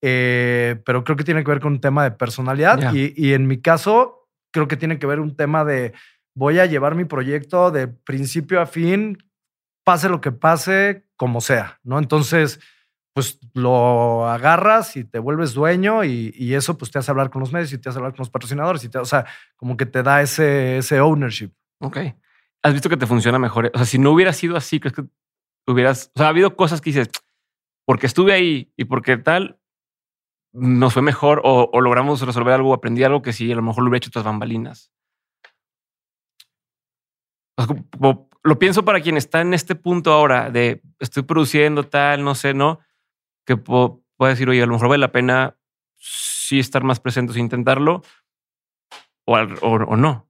eh, 0.02 0.82
pero 0.86 1.04
creo 1.04 1.18
que 1.18 1.24
tiene 1.24 1.44
que 1.44 1.52
ver 1.52 1.60
con 1.60 1.74
un 1.74 1.82
tema 1.82 2.04
de 2.04 2.12
personalidad 2.12 2.94
y, 2.94 3.34
en 3.34 3.48
mi 3.48 3.62
caso 3.62 4.28
creo 4.52 4.68
que 4.68 4.78
tiene 4.78 4.98
que 4.98 5.06
ver 5.06 5.20
un 5.20 5.36
tema 5.36 5.64
de 5.64 5.94
voy 6.36 6.60
a 6.60 6.66
llevar 6.66 6.96
mi 6.96 7.06
proyecto 7.06 7.70
de 7.72 7.88
principio 7.88 8.62
a 8.62 8.66
fin, 8.66 9.18
pase 9.84 10.10
lo 10.10 10.22
que 10.22 10.32
pase, 10.32 11.06
como 11.16 11.42
sea, 11.42 11.80
¿no? 11.84 12.00
Entonces, 12.00 12.60
pues 13.14 13.40
lo 13.54 14.28
agarras 14.30 14.96
y 14.96 15.04
te 15.04 15.20
vuelves 15.20 15.54
dueño 15.54 16.04
y, 16.04 16.54
eso 16.54 16.78
pues 16.78 16.92
te 16.92 17.00
hace 17.00 17.12
hablar 17.12 17.30
con 17.30 17.42
los 17.42 17.52
medios 17.52 17.74
y 17.74 17.78
te 17.78 17.90
hace 17.90 17.98
hablar 17.98 18.14
con 18.14 18.20
los 18.20 18.30
patrocinadores 18.30 18.84
y 18.84 18.90
te, 18.90 18.98
o 18.98 19.06
sea, 19.06 19.26
como 19.58 19.76
que 19.76 19.86
te 19.86 20.02
da 20.04 20.22
ese, 20.22 20.78
ese 20.78 21.02
ownership. 21.02 21.52
Ok. 21.82 21.98
¿Has 22.64 22.74
visto 22.74 22.90
que 22.90 22.98
te 22.98 23.08
funciona 23.08 23.40
mejor? 23.40 23.72
O 23.74 23.78
sea, 23.78 23.86
si 23.86 24.00
no 24.00 24.12
hubiera 24.12 24.34
sido 24.34 24.56
así, 24.56 24.80
crees 24.80 24.94
que 24.94 25.04
hubieras, 25.68 26.12
o 26.16 26.20
sea, 26.20 26.28
ha 26.28 26.30
habido 26.30 26.56
cosas 26.56 26.82
que 26.82 26.92
dices, 26.92 27.10
porque 27.86 28.06
estuve 28.06 28.34
ahí 28.34 28.72
y 28.78 28.86
porque 28.86 29.18
tal, 29.18 29.59
nos 30.52 30.94
fue 30.94 31.02
mejor 31.02 31.42
o, 31.44 31.70
logramos 31.82 32.22
resolver 32.22 32.54
algo, 32.54 32.74
aprendí 32.74 33.04
algo 33.04 33.22
que 33.22 33.34
sí, 33.34 33.52
a 33.52 33.56
lo 33.56 33.62
mejor 33.62 33.84
lo 33.84 33.90
hubiera 33.90 33.98
hecho 33.98 34.10
otras 34.10 34.26
bambalinas. 34.26 34.92
Lo 38.44 38.58
pienso 38.58 38.86
para 38.86 39.02
quien 39.02 39.18
está 39.18 39.42
en 39.42 39.54
este 39.54 39.76
punto 39.76 40.14
ahora 40.14 40.50
de 40.50 40.82
estoy 41.00 41.24
produciendo 41.24 41.84
tal, 41.84 42.24
no 42.24 42.36
sé, 42.36 42.54
¿no? 42.54 42.80
Que 43.46 43.58
puede 43.58 44.00
decir, 44.20 44.50
oye, 44.50 44.64
a 44.64 44.66
lo 44.66 44.74
mejor 44.74 44.90
vale 44.90 45.02
la 45.02 45.12
pena 45.12 45.58
sí 45.98 46.60
estar 46.60 46.84
más 46.84 47.00
presente 47.00 47.34
sin 47.34 47.44
intentarlo 47.44 48.02
o, 49.26 49.38
o, 49.62 49.96
no. 49.96 50.28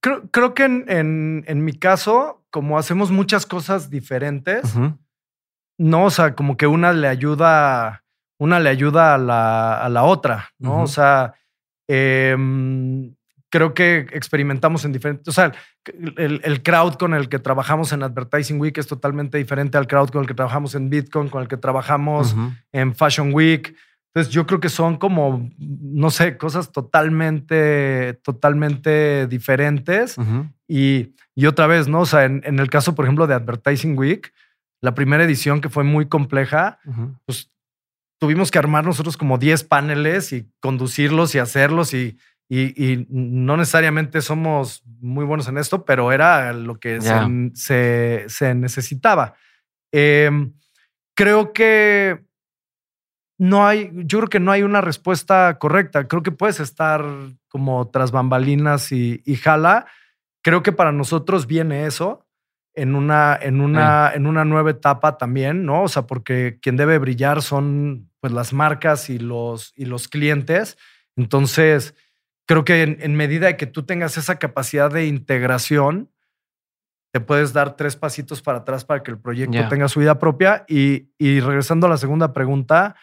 creo, 0.00 0.28
creo, 0.30 0.54
que 0.54 0.64
en, 0.64 1.44
en, 1.46 1.64
mi 1.64 1.72
caso, 1.74 2.44
como 2.50 2.78
hacemos 2.78 3.10
muchas 3.10 3.46
cosas 3.46 3.90
diferentes, 3.90 4.74
no, 5.78 6.04
o 6.06 6.10
sea, 6.10 6.34
como 6.34 6.56
que 6.56 6.66
una 6.66 6.92
le 6.92 7.06
ayuda 7.06 8.03
una 8.44 8.60
le 8.60 8.68
ayuda 8.68 9.14
a 9.14 9.18
la, 9.18 9.82
a 9.82 9.88
la 9.88 10.04
otra, 10.04 10.50
¿no? 10.58 10.82
O 10.82 10.86
sea, 10.86 11.34
Em, 11.88 13.14
creo 13.50 13.74
que 13.74 14.06
experimentamos 14.12 14.84
en 14.84 14.92
diferentes, 14.92 15.28
o 15.28 15.32
sea, 15.32 15.52
el, 16.16 16.40
el, 16.42 16.62
crowd 16.62 16.94
con 16.94 17.14
el 17.14 17.28
que 17.28 17.38
trabajamos 17.38 17.92
en 17.92 18.02
Advertising 18.02 18.58
Week 18.58 18.76
es 18.78 18.86
totalmente 18.86 19.38
diferente 19.38 19.78
al 19.78 19.86
crowd 19.86 20.08
con 20.08 20.22
el 20.22 20.26
que 20.26 20.34
trabajamos 20.34 20.74
en 20.74 20.90
Bitcoin, 20.90 21.28
con 21.28 21.42
el 21.42 21.48
que 21.48 21.58
trabajamos 21.58 22.34
en 22.72 22.94
Fashion 22.94 23.32
Week. 23.32 23.76
Entonces 24.12 24.32
yo 24.32 24.46
creo 24.46 24.60
que 24.60 24.68
son 24.68 24.96
como, 24.96 25.50
no 25.58 26.10
sé, 26.10 26.36
cosas 26.36 26.72
totalmente, 26.72 28.14
totalmente 28.24 29.26
diferentes. 29.26 30.16
y, 30.66 31.14
y, 31.34 31.46
otra 31.46 31.66
vez, 31.66 31.86
¿no? 31.86 32.00
O 32.00 32.06
sea, 32.06 32.24
en, 32.24 32.42
en, 32.44 32.58
el 32.58 32.70
caso, 32.70 32.94
por 32.94 33.04
ejemplo, 33.04 33.26
de 33.26 33.34
Advertising 33.34 33.98
Week, 33.98 34.32
la 34.80 34.94
primera 34.94 35.24
edición 35.24 35.60
que 35.60 35.68
fue 35.68 35.84
muy 35.84 36.06
compleja, 36.06 36.78
pues 37.24 37.53
tuvimos 38.18 38.50
que 38.50 38.58
armar 38.58 38.84
nosotros 38.84 39.16
como 39.16 39.38
10 39.38 39.64
paneles 39.64 40.32
y 40.32 40.48
conducirlos 40.60 41.34
y 41.34 41.38
hacerlos 41.38 41.94
y, 41.94 42.18
y, 42.48 43.06
no 43.08 43.56
necesariamente 43.56 44.20
somos 44.20 44.82
muy 45.00 45.24
buenos 45.24 45.48
en 45.48 45.58
esto, 45.58 45.84
pero 45.84 46.12
era 46.12 46.52
lo 46.52 46.78
que 46.78 47.00
se, 47.54 48.24
se, 48.28 48.54
necesitaba. 48.54 49.34
Em, 49.92 50.52
creo 51.14 51.52
que 51.52 52.24
no 53.38 53.66
hay, 53.66 53.90
yo 53.94 54.18
creo 54.18 54.28
que 54.28 54.40
no 54.40 54.52
hay 54.52 54.62
una 54.62 54.80
respuesta 54.80 55.58
correcta. 55.58 56.06
Creo 56.06 56.22
que 56.22 56.30
puedes 56.30 56.60
estar 56.60 57.04
como 57.48 57.88
tras 57.90 58.10
bambalinas 58.10 58.92
y, 58.92 59.22
jala. 59.36 59.86
Creo 60.42 60.62
que 60.62 60.72
para 60.72 60.92
nosotros 60.92 61.46
viene 61.46 61.86
eso 61.86 62.23
en 62.74 62.94
una, 62.94 63.38
en 63.40 63.60
una, 63.60 64.12
en 64.14 64.26
una 64.26 64.44
nueva 64.44 64.70
etapa 64.70 65.16
también, 65.16 65.64
¿no? 65.64 65.84
O 65.84 65.88
sea, 65.88 66.06
porque 66.06 66.58
quien 66.60 66.76
debe 66.76 66.98
brillar 66.98 67.42
son 67.42 68.10
pues 68.20 68.32
las 68.32 68.52
marcas 68.52 69.10
y 69.10 69.18
los, 69.18 69.72
y 69.76 69.84
los 69.84 70.08
clientes. 70.08 70.76
Entonces, 71.16 71.94
creo 72.46 72.64
que 72.64 72.82
en, 72.82 73.14
medida 73.14 73.46
de 73.46 73.56
que 73.56 73.66
tú 73.66 73.84
tengas 73.84 74.16
esa 74.16 74.38
capacidad 74.38 74.90
de 74.90 75.06
integración, 75.06 76.10
te 77.12 77.20
puedes 77.20 77.52
dar 77.52 77.76
tres 77.76 77.94
pasitos 77.94 78.42
para 78.42 78.58
atrás 78.58 78.84
para 78.84 79.02
que 79.02 79.12
el 79.12 79.18
proyecto 79.18 79.68
tenga 79.68 79.88
su 79.88 80.00
vida 80.00 80.18
propia. 80.18 80.64
Y, 80.66 81.10
y 81.16 81.38
regresando 81.40 81.86
a 81.86 81.90
la 81.90 81.96
segunda 81.96 82.32
pregunta, 82.32 82.96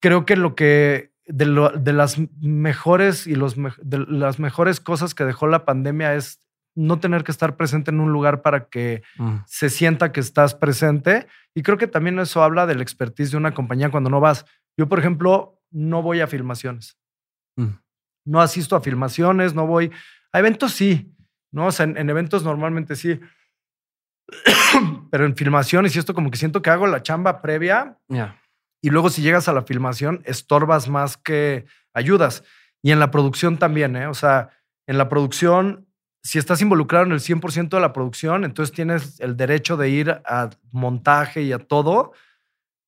creo 0.00 0.26
que 0.26 0.34
lo 0.36 0.56
que 0.56 1.14
de, 1.26 1.92
las 1.92 2.18
mejores 2.40 3.26
y 3.26 3.34
los, 3.34 3.56
de 3.56 3.98
las 4.08 4.38
mejores 4.38 4.80
cosas 4.80 5.14
que 5.14 5.24
dejó 5.24 5.46
la 5.46 5.64
pandemia 5.64 6.14
es 6.14 6.40
no 6.74 6.98
tener 6.98 7.24
que 7.24 7.32
estar 7.32 7.56
presente 7.56 7.90
en 7.90 8.00
un 8.00 8.12
lugar 8.12 8.42
para 8.42 8.68
que 8.68 9.02
mm. 9.16 9.36
se 9.46 9.70
sienta 9.70 10.12
que 10.12 10.20
estás 10.20 10.54
presente. 10.54 11.26
Y 11.54 11.62
creo 11.62 11.78
que 11.78 11.86
también 11.86 12.18
eso 12.18 12.42
habla 12.42 12.66
del 12.66 12.82
expertise 12.82 13.30
de 13.30 13.36
una 13.36 13.54
compañía 13.54 13.90
cuando 13.90 14.10
no 14.10 14.20
vas. 14.20 14.44
Yo, 14.76 14.88
por 14.88 14.98
ejemplo, 14.98 15.60
no 15.70 16.02
voy 16.02 16.20
a 16.20 16.26
filmaciones. 16.26 16.98
Mm. 17.56 17.78
No 18.26 18.40
asisto 18.40 18.74
a 18.76 18.80
filmaciones, 18.80 19.54
no 19.54 19.66
voy. 19.66 19.92
A 20.32 20.38
eventos 20.38 20.72
sí, 20.72 21.14
¿no? 21.52 21.66
O 21.66 21.72
sea, 21.72 21.84
en, 21.84 22.10
eventos 22.10 22.42
normalmente 22.42 22.96
sí. 22.96 23.20
Pero 25.10 25.26
en 25.26 25.36
filmaciones 25.36 25.94
y 25.94 25.98
esto 25.98 26.14
como 26.14 26.30
que 26.30 26.38
siento 26.38 26.62
que 26.62 26.70
hago 26.70 26.86
la 26.86 27.02
chamba 27.02 27.40
previa. 27.40 27.98
Y 28.82 28.90
luego 28.90 29.10
si 29.10 29.22
llegas 29.22 29.48
a 29.48 29.52
la 29.52 29.62
filmación, 29.62 30.22
estorbas 30.24 30.88
más 30.88 31.16
que 31.16 31.66
ayudas. 31.94 32.42
Y 32.82 32.90
en 32.90 32.98
la 32.98 33.10
producción 33.10 33.58
también, 33.58 33.96
¿eh? 33.96 34.08
O 34.08 34.14
sea, 34.14 34.50
en 34.86 34.98
la 34.98 35.08
producción, 35.08 35.86
si 36.24 36.38
estás 36.38 36.62
involucrado 36.62 37.04
en 37.04 37.12
el 37.12 37.20
100% 37.20 37.68
de 37.68 37.80
la 37.80 37.92
producción, 37.92 38.44
entonces 38.44 38.74
tienes 38.74 39.20
el 39.20 39.36
derecho 39.36 39.76
de 39.76 39.90
ir 39.90 40.10
a 40.10 40.50
montaje 40.72 41.42
y 41.42 41.52
a 41.52 41.58
todo, 41.58 42.12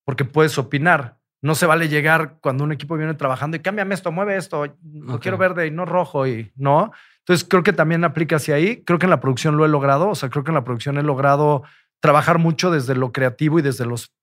porque 0.06 0.24
puedes 0.24 0.56
opinar. 0.56 1.18
No 1.42 1.54
se 1.54 1.66
vale 1.66 1.90
llegar 1.90 2.38
cuando 2.40 2.64
un 2.64 2.72
equipo 2.72 2.96
viene 2.96 3.12
trabajando 3.12 3.58
y 3.58 3.60
cámbiame 3.60 3.94
esto, 3.94 4.10
mueve 4.10 4.36
esto, 4.36 4.74
lo 4.82 5.20
quiero 5.20 5.36
verde 5.36 5.66
y 5.66 5.70
no 5.70 5.84
rojo 5.84 6.26
y 6.26 6.50
no. 6.56 6.92
Entonces 7.18 7.46
creo 7.46 7.62
que 7.62 7.74
también 7.74 8.04
aplica 8.04 8.36
hacia 8.36 8.54
ahí. 8.54 8.82
Creo 8.84 8.98
que 8.98 9.06
en 9.06 9.10
la 9.10 9.20
producción 9.20 9.58
lo 9.58 9.66
he 9.66 9.68
logrado. 9.68 10.08
O 10.08 10.14
sea, 10.14 10.30
creo 10.30 10.42
que 10.42 10.50
en 10.50 10.54
la 10.54 10.64
producción 10.64 10.96
he 10.96 11.02
logrado 11.02 11.62
trabajar 12.00 12.38
mucho 12.38 12.70
desde 12.70 12.94
lo 12.94 13.12
creativo 13.12 13.58
y 13.58 13.62
desde 13.62 13.84
los 13.84 14.14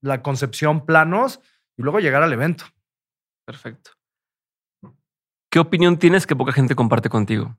la 0.00 0.22
concepción, 0.22 0.84
planos 0.86 1.40
y 1.76 1.82
luego 1.82 1.98
llegar 1.98 2.22
al 2.22 2.32
evento. 2.32 2.66
Perfecto. 3.46 3.92
¿Qué 5.50 5.58
opinión 5.58 5.98
tienes 5.98 6.26
que 6.26 6.36
poca 6.36 6.52
gente 6.52 6.74
comparte 6.74 7.08
contigo? 7.08 7.56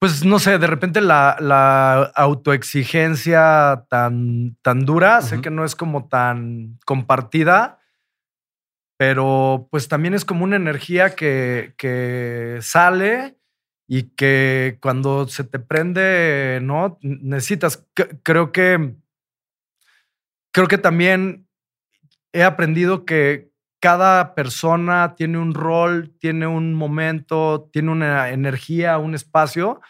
Pues 0.00 0.24
no 0.24 0.38
sé, 0.38 0.58
de 0.58 0.66
repente 0.66 1.02
la, 1.02 1.36
la 1.40 2.04
autoexigencia 2.14 3.84
tan, 3.90 4.56
tan 4.62 4.86
dura, 4.86 5.20
sé 5.20 5.42
que 5.42 5.50
no 5.50 5.62
es 5.62 5.76
como 5.76 6.08
tan 6.08 6.78
compartida, 6.86 7.80
pero 8.98 9.68
pues 9.70 9.88
también 9.88 10.14
es 10.14 10.24
como 10.24 10.44
una 10.44 10.56
energía 10.56 11.14
que, 11.14 11.74
que 11.76 12.60
sale 12.62 13.36
y 13.86 14.04
que 14.14 14.78
cuando 14.80 15.28
se 15.28 15.44
te 15.44 15.58
prende, 15.58 16.60
¿no? 16.62 16.98
Necesitas, 17.02 17.86
creo 18.22 18.52
que 18.52 18.94
creo 20.52 20.68
que 20.68 20.78
también 20.78 21.46
he 22.32 22.42
aprendido 22.42 23.04
que 23.04 23.49
cada 23.80 24.34
persona 24.34 25.14
tiene 25.16 25.38
un 25.38 25.54
rol, 25.54 26.14
tiene 26.20 26.46
un 26.46 26.74
momento, 26.74 27.68
tiene 27.72 27.90
una 27.90 28.30
energía, 28.30 28.98
un 28.98 29.14
espacio. 29.14 29.80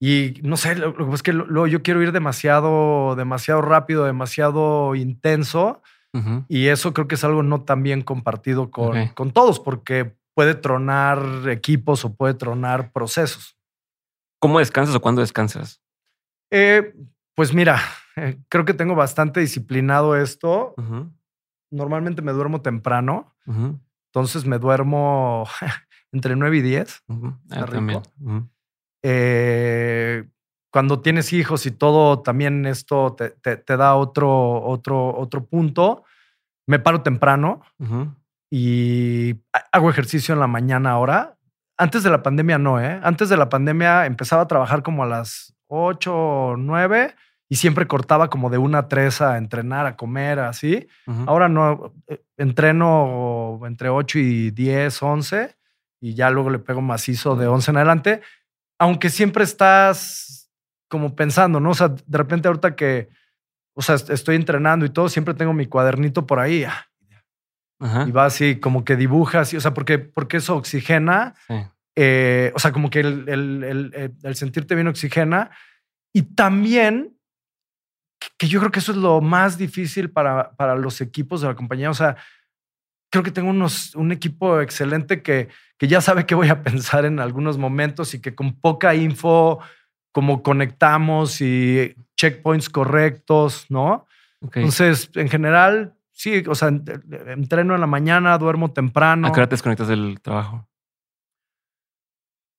Y 0.00 0.40
no 0.42 0.56
sé, 0.56 0.74
lo, 0.74 1.14
es 1.14 1.22
que 1.22 1.32
luego 1.32 1.66
yo 1.66 1.82
quiero 1.82 2.02
ir 2.02 2.12
demasiado, 2.12 3.14
demasiado 3.14 3.62
rápido, 3.62 4.04
demasiado 4.04 4.94
intenso. 4.94 5.82
Y 6.48 6.68
eso 6.68 6.94
creo 6.94 7.08
que 7.08 7.16
es 7.16 7.24
algo 7.24 7.42
no 7.42 7.64
tan 7.64 7.82
bien 7.82 8.00
compartido 8.00 8.70
con, 8.70 9.08
con 9.08 9.32
todos, 9.32 9.60
porque 9.60 10.16
puede 10.32 10.54
tronar 10.54 11.20
equipos 11.50 12.06
o 12.06 12.14
puede 12.14 12.32
tronar 12.32 12.90
procesos. 12.90 13.58
¿Cómo 14.38 14.58
descansas 14.58 14.94
o 14.94 15.00
cuándo 15.02 15.20
descansas? 15.20 15.82
Eh, 16.50 16.94
pues 17.34 17.52
mira, 17.52 17.82
eh, 18.16 18.38
creo 18.48 18.64
que 18.64 18.72
tengo 18.72 18.94
bastante 18.94 19.40
disciplinado 19.40 20.16
esto. 20.16 20.74
Normalmente 21.70 22.22
me 22.22 22.32
duermo 22.32 22.62
temprano. 22.62 23.34
Entonces 23.46 24.46
me 24.46 24.58
duermo 24.58 25.46
entre 26.12 26.36
9 26.36 26.56
y 26.56 26.62
10. 26.62 27.04
Ah, 27.50 27.66
eh, 29.02 30.24
cuando 30.70 31.00
tienes 31.00 31.32
hijos 31.32 31.64
y 31.66 31.70
todo, 31.70 32.20
también 32.20 32.66
esto 32.66 33.14
te, 33.16 33.76
da 33.76 33.94
otro, 33.94 34.62
otro, 34.62 35.16
otro 35.16 35.46
punto. 35.46 36.04
Me 36.66 36.78
paro 36.78 37.02
temprano 37.02 37.62
y 38.50 39.36
hago 39.72 39.90
ejercicio 39.90 40.34
en 40.34 40.40
la 40.40 40.46
mañana 40.46 40.90
ahora. 40.90 41.38
Antes 41.78 42.02
de 42.02 42.10
la 42.10 42.22
pandemia 42.22 42.58
no, 42.58 42.80
¿eh? 42.80 43.00
Antes 43.02 43.28
de 43.28 43.36
la 43.36 43.48
pandemia 43.48 44.06
empezaba 44.06 44.42
a 44.42 44.48
trabajar 44.48 44.82
como 44.82 45.02
a 45.02 45.06
las 45.06 45.54
8 45.68 46.14
o 46.14 46.56
9 46.56 47.14
y 47.48 47.56
siempre 47.56 47.86
cortaba 47.86 48.28
como 48.28 48.50
de 48.50 48.58
una 48.58 48.78
a 48.78 48.88
tres 48.88 49.20
a 49.20 49.38
entrenar, 49.38 49.86
a 49.86 49.96
comer, 49.96 50.40
así. 50.40 50.88
Ahora 51.26 51.48
no, 51.48 51.94
eh, 52.08 52.22
entreno 52.36 53.60
entre 53.64 53.88
8 53.88 54.18
y 54.18 54.50
10, 54.50 55.02
11 55.02 55.56
y 56.00 56.14
ya 56.14 56.30
luego 56.30 56.50
le 56.50 56.58
pego 56.58 56.82
macizo 56.82 57.36
de 57.36 57.46
11 57.46 57.70
en 57.70 57.76
adelante, 57.76 58.20
aunque 58.78 59.10
siempre 59.10 59.44
estás 59.44 60.50
como 60.88 61.14
pensando, 61.14 61.60
¿no? 61.60 61.70
O 61.70 61.74
sea, 61.74 61.88
de 61.88 62.18
repente 62.18 62.48
ahorita 62.48 62.74
que, 62.74 63.08
o 63.74 63.82
sea, 63.82 63.94
estoy 63.94 64.36
entrenando 64.36 64.84
y 64.84 64.90
todo, 64.90 65.08
siempre 65.08 65.34
tengo 65.34 65.52
mi 65.52 65.66
cuadernito 65.66 66.26
por 66.26 66.40
ahí. 66.40 66.66
Y 68.06 68.10
va 68.10 68.24
así, 68.24 68.58
como 68.58 68.84
que 68.84 68.96
dibuja 68.96 69.40
así, 69.40 69.56
o 69.56 69.60
sea, 69.60 69.74
porque, 69.74 69.98
porque 69.98 70.38
eso 70.38 70.56
oxigena. 70.56 71.34
Eh, 71.94 72.52
o 72.54 72.58
sea, 72.58 72.72
como 72.72 72.90
que 72.90 73.00
el, 73.00 73.28
el, 73.28 74.14
el 74.22 74.34
sentirte 74.34 74.74
bien 74.74 74.88
oxigena. 74.88 75.50
Y 76.12 76.22
también 76.22 77.15
que 78.36 78.48
yo 78.48 78.60
creo 78.60 78.70
que 78.70 78.80
eso 78.80 78.92
es 78.92 78.98
lo 78.98 79.20
más 79.20 79.58
difícil 79.58 80.10
para, 80.10 80.50
para 80.52 80.74
los 80.74 81.00
equipos 81.00 81.40
de 81.40 81.48
la 81.48 81.54
compañía. 81.54 81.90
O 81.90 81.94
sea, 81.94 82.16
creo 83.10 83.22
que 83.22 83.30
tengo 83.30 83.50
unos, 83.50 83.94
un 83.94 84.12
equipo 84.12 84.60
excelente 84.60 85.22
que, 85.22 85.48
que 85.78 85.88
ya 85.88 86.00
sabe 86.00 86.26
qué 86.26 86.34
voy 86.34 86.48
a 86.48 86.62
pensar 86.62 87.04
en 87.04 87.20
algunos 87.20 87.58
momentos 87.58 88.14
y 88.14 88.20
que 88.20 88.34
con 88.34 88.60
poca 88.60 88.94
info, 88.94 89.60
como 90.12 90.42
conectamos 90.42 91.40
y 91.40 91.94
checkpoints 92.16 92.68
correctos, 92.68 93.66
¿no? 93.68 94.06
Entonces, 94.40 95.10
en 95.14 95.28
general, 95.28 95.94
sí, 96.12 96.44
o 96.46 96.54
sea, 96.54 96.68
entreno 96.68 97.74
en 97.74 97.80
la 97.80 97.86
mañana, 97.86 98.38
duermo 98.38 98.72
temprano. 98.72 99.26
¿A 99.26 99.32
qué 99.32 99.40
hora 99.40 99.48
te 99.48 99.54
desconectas 99.54 99.88
del 99.88 100.20
trabajo? 100.20 100.68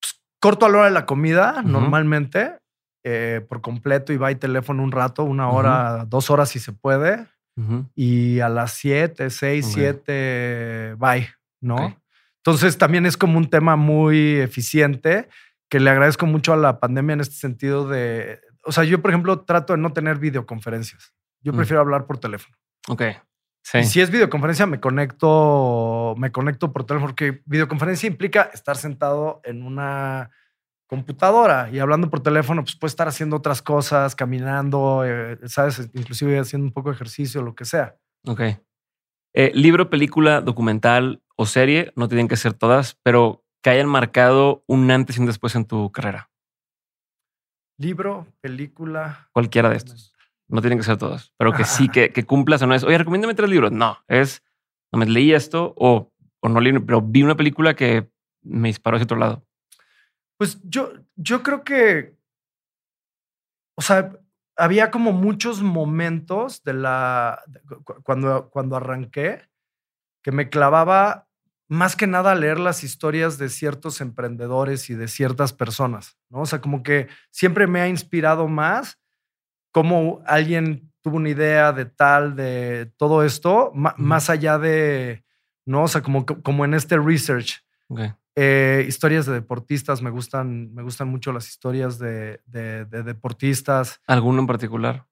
Pues, 0.02 0.19
corto 0.39 0.65
a 0.65 0.69
la 0.69 0.77
hora 0.77 0.85
de 0.88 0.94
la 0.94 1.06
comida, 1.06 1.61
normalmente. 1.64 2.57
Eh, 3.09 3.39
por 3.47 3.61
completo 3.61 4.11
y 4.11 4.17
va 4.17 4.34
y 4.34 4.35
teléfono 4.35 4.84
un 4.84 4.91
rato, 4.91 5.23
una 5.23 5.49
hora, 5.49 6.03
dos 6.09 6.29
horas 6.29 6.49
si 6.49 6.59
se 6.59 6.73
puede. 6.73 7.25
Y 7.95 8.41
a 8.41 8.49
las 8.49 8.73
siete, 8.73 9.29
seis, 9.29 9.65
siete, 9.65 10.93
bye, 10.97 11.29
¿no? 11.61 11.97
Entonces 12.35 12.77
también 12.77 13.05
es 13.05 13.15
como 13.15 13.38
un 13.38 13.49
tema 13.49 13.77
muy 13.77 14.35
eficiente 14.41 15.29
que 15.69 15.79
le 15.79 15.89
agradezco 15.89 16.25
mucho 16.25 16.51
a 16.51 16.57
la 16.57 16.81
pandemia 16.81 17.13
en 17.13 17.21
este 17.21 17.35
sentido 17.35 17.88
de, 17.88 18.41
o 18.65 18.73
sea, 18.73 18.84
yo 18.84 19.01
por 19.01 19.11
ejemplo 19.11 19.39
trato 19.39 19.71
de 19.71 19.79
no 19.79 19.93
tener 19.93 20.19
videoconferencias. 20.19 21.13
Yo 21.39 21.53
mm. 21.53 21.55
prefiero 21.55 21.79
hablar 21.79 22.07
por 22.07 22.17
teléfono. 22.17 22.57
Ok. 22.89 23.03
Sí. 23.61 23.77
Y 23.77 23.84
si 23.85 24.01
es 24.01 24.11
videoconferencia, 24.11 24.65
me 24.65 24.81
conecto, 24.81 26.13
me 26.17 26.34
conecto 26.34 26.73
por 26.73 26.84
teléfono, 26.84 27.07
porque 27.07 27.41
videoconferencia 27.45 28.07
implica 28.07 28.49
estar 28.53 28.75
sentado 28.75 29.39
en 29.45 29.63
una 29.63 30.29
computadora 30.88 31.69
y 31.69 31.80
hablando 31.80 32.09
por 32.09 32.22
teléfono, 32.22 32.64
pues 32.64 32.76
puedes 32.76 32.93
estar 32.93 33.07
haciendo 33.07 33.35
otras 33.35 33.61
cosas, 33.61 34.15
caminando, 34.15 35.03
eh, 35.05 35.38
¿sabes? 35.45 35.89
Inclusive 35.93 36.39
haciendo 36.39 36.65
un 36.65 36.73
poco 36.73 36.89
de 36.89 36.95
ejercicio, 36.95 37.41
lo 37.41 37.53
que 37.53 37.65
sea. 37.65 37.97
Ok. 38.26 38.41
Eh, 39.34 39.51
libro, 39.53 39.89
película, 39.89 40.41
documental 40.41 41.22
o 41.35 41.45
serie, 41.45 41.91
no 41.95 42.07
tienen 42.07 42.27
que 42.27 42.38
ser 42.38 42.53
todas, 42.53 42.97
pero 43.03 43.43
que 43.61 43.69
hayan 43.69 43.88
marcado 43.88 44.64
un 44.65 44.89
antes 44.89 45.18
y 45.18 45.19
un 45.19 45.27
después 45.27 45.55
en 45.55 45.65
tu 45.65 45.91
carrera. 45.91 46.31
Libro, 47.77 48.26
película. 48.41 49.30
Cualquiera 49.34 49.69
de 49.69 49.76
estos. 49.76 50.15
No 50.47 50.61
tienen 50.61 50.80
que 50.80 50.85
ser 50.85 50.97
todas, 50.97 51.34
pero 51.38 51.51
que 51.51 51.65
sí, 51.65 51.89
que, 51.89 52.09
que 52.14 52.26
cumplas 52.26 52.61
o 52.61 52.68
no 52.68 52.73
es, 52.73 52.84
oye, 52.84 52.97
recomiéndame 52.97 53.35
tres 53.35 53.49
libros. 53.49 53.72
No, 53.72 53.97
es, 54.07 54.41
no 54.91 54.99
me 54.99 55.05
leí 55.05 55.34
esto 55.34 55.73
o, 55.77 56.11
o 56.39 56.49
no 56.49 56.61
leí, 56.61 56.73
pero 56.80 57.01
vi 57.01 57.22
una 57.22 57.35
película 57.35 57.76
que 57.76 58.09
me 58.41 58.69
disparó 58.69 58.95
hacia 58.95 59.03
otro 59.03 59.18
lado. 59.18 59.47
Pues 60.38 60.59
yo, 60.64 60.93
yo 61.15 61.43
creo 61.43 61.64
que, 61.64 62.15
o 63.76 63.81
sea, 63.81 64.11
había 64.55 64.91
como 64.91 65.11
muchos 65.11 65.61
momentos 65.61 66.64
de 66.64 66.73
la, 66.73 67.43
de 67.47 67.61
cuando, 68.03 68.49
cuando 68.49 68.76
arranqué, 68.76 69.47
que 70.23 70.31
me 70.31 70.49
clavaba 70.49 71.27
más 71.69 71.95
que 71.95 72.07
nada 72.07 72.31
a 72.31 72.35
leer 72.35 72.59
las 72.59 72.84
historias 72.84 73.38
de 73.38 73.49
ciertos 73.49 73.99
emprendedores 73.99 74.89
y 74.89 74.95
de 74.95 75.07
ciertas 75.07 75.53
personas, 75.53 76.18
¿no? 76.30 76.41
O 76.41 76.45
sea, 76.45 76.61
como 76.61 76.81
que 76.81 77.07
siempre 77.30 77.68
me 77.68 77.81
ha 77.81 77.88
inspirado 77.88 78.47
más 78.47 78.99
cómo 79.72 80.22
alguien 80.26 80.91
tuvo 81.01 81.18
una 81.18 81.30
idea 81.30 81.72
de 81.73 81.85
tal, 81.85 82.35
de 82.35 82.91
todo 82.97 83.23
esto, 83.23 83.72
más 83.73 84.30
allá 84.30 84.57
de, 84.57 85.23
¿no? 85.65 85.84
O 85.84 85.88
sea, 85.88 86.01
como, 86.01 86.26
como 86.26 86.65
en 86.65 86.73
este 86.73 86.97
research. 86.97 87.64
Ok. 87.89 88.01
Eh, 88.39 88.85
historias 88.88 89.26
de 89.26 89.34
deportistas, 89.34 90.03
me 90.03 90.11
gustan, 90.11 90.72
me 90.76 90.84
gustan 90.84 91.07
mucho 91.07 91.34
las 91.34 91.47
historias 91.49 91.97
de, 91.97 92.39
de- 92.45 92.85
de 92.85 93.01
deportistas. 93.01 93.99
¿Alguno 94.05 94.41
en 94.41 94.47
particular? 94.47 95.05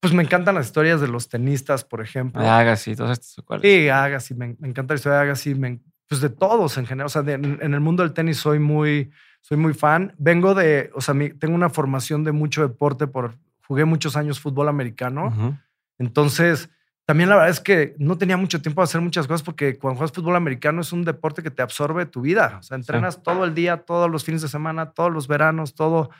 Pues 0.00 0.12
me 0.12 0.22
encantan 0.22 0.56
las 0.56 0.66
historias 0.66 1.00
de 1.00 1.08
los 1.08 1.30
tenistas, 1.30 1.84
por 1.84 2.02
ejemplo. 2.02 2.42
De 2.42 2.48
Agassi, 2.48 2.94
todos 2.94 3.12
estos. 3.12 3.42
¿cuáles? 3.46 3.62
Sí, 3.62 3.88
Agassi, 3.88 4.34
me, 4.34 4.56
me 4.58 4.68
encanta 4.68 4.92
la 4.92 4.96
historia 4.98 5.16
de 5.18 5.24
Agassi, 5.24 5.54
me- 5.54 5.80
pues 6.06 6.20
de 6.20 6.28
todos 6.28 6.76
en 6.76 6.84
general. 6.86 7.06
O 7.06 7.08
sea, 7.08 7.22
de- 7.22 7.32
en, 7.32 7.58
en 7.62 7.72
el 7.72 7.80
mundo 7.80 8.02
del 8.02 8.12
tenis 8.12 8.36
soy 8.36 8.58
muy, 8.58 9.10
soy 9.40 9.56
muy 9.56 9.72
fan. 9.72 10.14
Vengo 10.18 10.54
de, 10.54 10.90
o 10.94 11.00
sea, 11.00 11.14
mi- 11.14 11.30
tengo 11.30 11.54
una 11.54 11.70
formación 11.70 12.24
de 12.24 12.32
mucho 12.32 12.60
deporte, 12.60 13.06
por, 13.06 13.36
jugué 13.66 13.86
muchos 13.86 14.16
años 14.18 14.38
fútbol 14.38 14.68
americano. 14.68 15.58
Entonces, 15.98 16.68
también 17.06 17.28
la 17.28 17.36
verdad 17.36 17.50
es 17.50 17.60
que 17.60 17.94
no 17.98 18.18
tenía 18.18 18.36
mucho 18.36 18.60
tiempo 18.60 18.80
de 18.80 18.84
hacer 18.84 19.00
muchas 19.00 19.28
cosas 19.28 19.44
porque 19.44 19.78
cuando 19.78 19.98
juegas 19.98 20.12
fútbol 20.12 20.34
americano 20.34 20.80
es 20.80 20.92
un 20.92 21.04
deporte 21.04 21.40
que 21.40 21.52
te 21.52 21.62
absorbe 21.62 22.04
tu 22.04 22.20
vida. 22.20 22.56
O 22.58 22.62
sea, 22.64 22.76
entrenas 22.76 23.22
todo 23.22 23.44
el 23.44 23.54
día, 23.54 23.84
todos 23.84 24.10
los 24.10 24.24
fines 24.24 24.42
de 24.42 24.48
semana, 24.48 24.90
todos 24.90 25.12
los 25.12 25.28
veranos, 25.28 25.76
todo. 25.76 26.10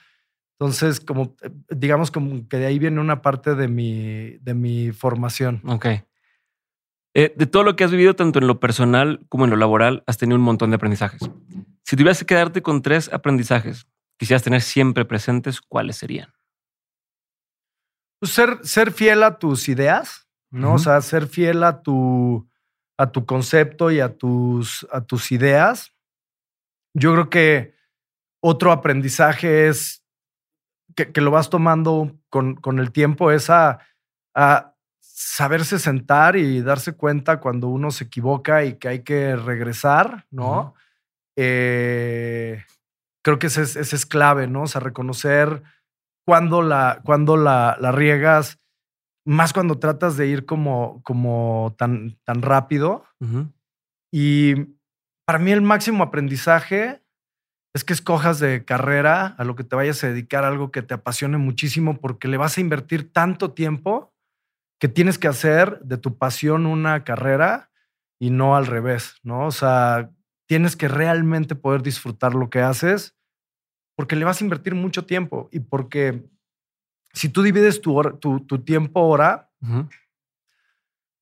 Entonces, 0.60 1.00
como 1.00 1.34
eh, 1.42 1.50
digamos 1.70 2.12
como 2.12 2.48
que 2.48 2.58
de 2.58 2.66
ahí 2.66 2.78
viene 2.78 3.00
una 3.00 3.20
parte 3.20 3.56
de 3.56 3.66
mi, 3.66 4.38
de 4.38 4.54
mi 4.54 4.92
formación. 4.92 5.60
Ok. 5.66 5.86
Eh, 7.14 7.34
de 7.34 7.46
todo 7.46 7.64
lo 7.64 7.74
que 7.74 7.82
has 7.82 7.90
vivido, 7.90 8.14
tanto 8.14 8.38
en 8.38 8.46
lo 8.46 8.60
personal 8.60 9.26
como 9.28 9.44
en 9.44 9.50
lo 9.50 9.56
laboral, 9.56 10.04
has 10.06 10.18
tenido 10.18 10.36
un 10.36 10.44
montón 10.44 10.70
de 10.70 10.76
aprendizajes. 10.76 11.20
Si 11.82 11.96
tuvieras 11.96 12.20
que 12.20 12.26
quedarte 12.26 12.62
con 12.62 12.82
tres 12.82 13.12
aprendizajes, 13.12 13.88
quisieras 14.18 14.44
tener 14.44 14.62
siempre 14.62 15.04
presentes, 15.04 15.60
¿cuáles 15.60 15.96
serían? 15.96 16.32
Pues 18.20 18.32
ser, 18.32 18.58
ser 18.62 18.92
fiel 18.92 19.24
a 19.24 19.38
tus 19.38 19.68
ideas, 19.68 20.25
¿no? 20.50 20.74
O 20.74 20.78
sea, 20.78 21.00
ser 21.00 21.26
fiel 21.26 21.62
a 21.62 21.82
tu, 21.82 22.48
a 22.98 23.10
tu 23.10 23.26
concepto 23.26 23.90
y 23.90 24.00
a 24.00 24.16
tus, 24.16 24.86
a 24.90 25.02
tus 25.02 25.32
ideas. 25.32 25.92
Yo 26.94 27.12
creo 27.12 27.30
que 27.30 27.74
otro 28.40 28.72
aprendizaje 28.72 29.68
es 29.68 30.04
que, 30.94 31.12
que 31.12 31.20
lo 31.20 31.30
vas 31.30 31.50
tomando 31.50 32.16
con, 32.30 32.54
con 32.54 32.78
el 32.78 32.92
tiempo, 32.92 33.30
es 33.30 33.50
a, 33.50 33.80
a 34.34 34.74
saberse 35.00 35.78
sentar 35.78 36.36
y 36.36 36.60
darse 36.60 36.94
cuenta 36.94 37.40
cuando 37.40 37.68
uno 37.68 37.90
se 37.90 38.04
equivoca 38.04 38.64
y 38.64 38.74
que 38.74 38.88
hay 38.88 39.02
que 39.02 39.34
regresar, 39.36 40.26
¿no? 40.30 40.74
Eh, 41.36 42.62
creo 43.22 43.38
que 43.38 43.48
ese 43.48 43.62
es, 43.62 43.76
ese 43.76 43.96
es 43.96 44.06
clave, 44.06 44.46
¿no? 44.46 44.62
O 44.62 44.66
sea, 44.66 44.80
reconocer 44.80 45.62
cuando 46.24 46.62
la, 46.62 47.00
cuando 47.04 47.36
la, 47.36 47.76
la 47.80 47.92
riegas, 47.92 48.58
más 49.26 49.52
cuando 49.52 49.78
tratas 49.78 50.16
de 50.16 50.28
ir 50.28 50.46
como, 50.46 51.02
como 51.02 51.74
tan, 51.76 52.16
tan 52.24 52.42
rápido. 52.42 53.04
Y 54.12 54.54
para 55.26 55.38
mí 55.38 55.50
el 55.50 55.62
máximo 55.62 56.04
aprendizaje 56.04 57.02
es 57.74 57.84
que 57.84 57.92
escojas 57.92 58.38
de 58.38 58.64
carrera 58.64 59.26
a 59.26 59.44
lo 59.44 59.56
que 59.56 59.64
te 59.64 59.76
vayas 59.76 60.02
a 60.02 60.08
dedicar, 60.08 60.44
algo 60.44 60.70
que 60.70 60.80
te 60.80 60.94
apasione 60.94 61.36
muchísimo, 61.36 62.00
porque 62.00 62.28
le 62.28 62.38
vas 62.38 62.56
a 62.56 62.60
invertir 62.60 63.12
tanto 63.12 63.52
tiempo 63.52 64.14
que 64.80 64.88
tienes 64.88 65.18
que 65.18 65.28
hacer 65.28 65.80
de 65.80 65.98
tu 65.98 66.16
pasión 66.16 66.64
una 66.64 67.04
carrera 67.04 67.70
y 68.18 68.30
no 68.30 68.56
al 68.56 68.66
revés, 68.66 69.16
¿no? 69.24 69.46
O 69.46 69.50
sea, 69.50 70.10
tienes 70.46 70.76
que 70.76 70.88
realmente 70.88 71.54
poder 71.54 71.82
disfrutar 71.82 72.34
lo 72.34 72.48
que 72.48 72.60
haces 72.60 73.16
porque 73.96 74.14
le 74.14 74.24
vas 74.24 74.40
a 74.40 74.44
invertir 74.44 74.74
mucho 74.74 75.04
tiempo 75.04 75.48
y 75.50 75.60
porque 75.60 76.24
si 77.16 77.28
tú 77.30 77.42
divides 77.42 77.80
tu, 77.80 77.96
hora- 77.96 78.16
tu, 78.18 78.40
tu 78.40 78.62
tiempo 78.62 79.00
hora, 79.00 79.50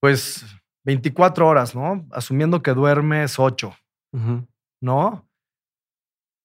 pues 0.01 0.45
24 0.85 1.47
horas, 1.47 1.75
¿no? 1.75 2.07
Asumiendo 2.13 2.63
que 2.63 2.73
duermes 2.75 3.39
8, 3.39 3.75
Ujú. 4.13 4.47
¿no? 4.83 5.29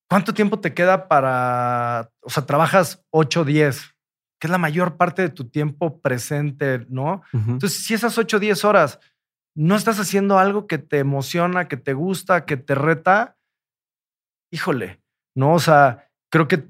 ¿Cuánto 0.09 0.33
tiempo 0.33 0.59
te 0.59 0.73
queda 0.73 1.07
para, 1.07 2.11
o 2.21 2.29
sea, 2.29 2.45
trabajas 2.45 3.05
8, 3.11 3.43
10, 3.45 3.95
que 4.39 4.47
es 4.47 4.51
la 4.51 4.57
mayor 4.57 4.97
parte 4.97 5.21
de 5.21 5.29
tu 5.29 5.49
tiempo 5.49 5.99
presente, 6.01 6.85
¿no? 6.89 7.21
Entonces, 7.33 7.83
si 7.83 7.93
esas 7.93 8.17
8, 8.17 8.39
10 8.39 8.63
horas 8.65 8.99
no 9.55 9.75
estás 9.75 9.99
haciendo 9.99 10.39
algo 10.39 10.65
que 10.67 10.77
te 10.77 10.99
emociona, 10.99 11.67
que 11.67 11.77
te 11.77 11.93
gusta, 11.93 12.45
que 12.45 12.55
te 12.57 12.73
reta, 12.75 13.37
híjole, 14.51 15.01
¿no? 15.35 15.53
O 15.53 15.59
sea, 15.59 16.09
creo 16.31 16.47
que 16.47 16.69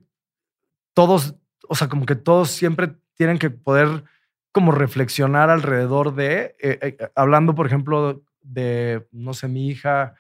todos, 0.96 1.36
o 1.70 1.76
sea, 1.76 1.88
como 1.88 2.06
que 2.06 2.16
todos 2.16 2.50
siempre 2.50 2.96
tienen 3.14 3.38
que 3.38 3.50
poder 3.50 4.04
como 4.52 4.72
reflexionar 4.72 5.50
alrededor 5.50 6.16
de, 6.16 6.56
eh, 6.60 6.80
eh, 6.82 6.98
hablando, 7.16 7.54
por 7.54 7.68
ejemplo, 7.68 8.24
de, 8.42 9.08
no 9.12 9.34
sé, 9.34 9.48
mi 9.48 9.70
hija, 9.70 10.16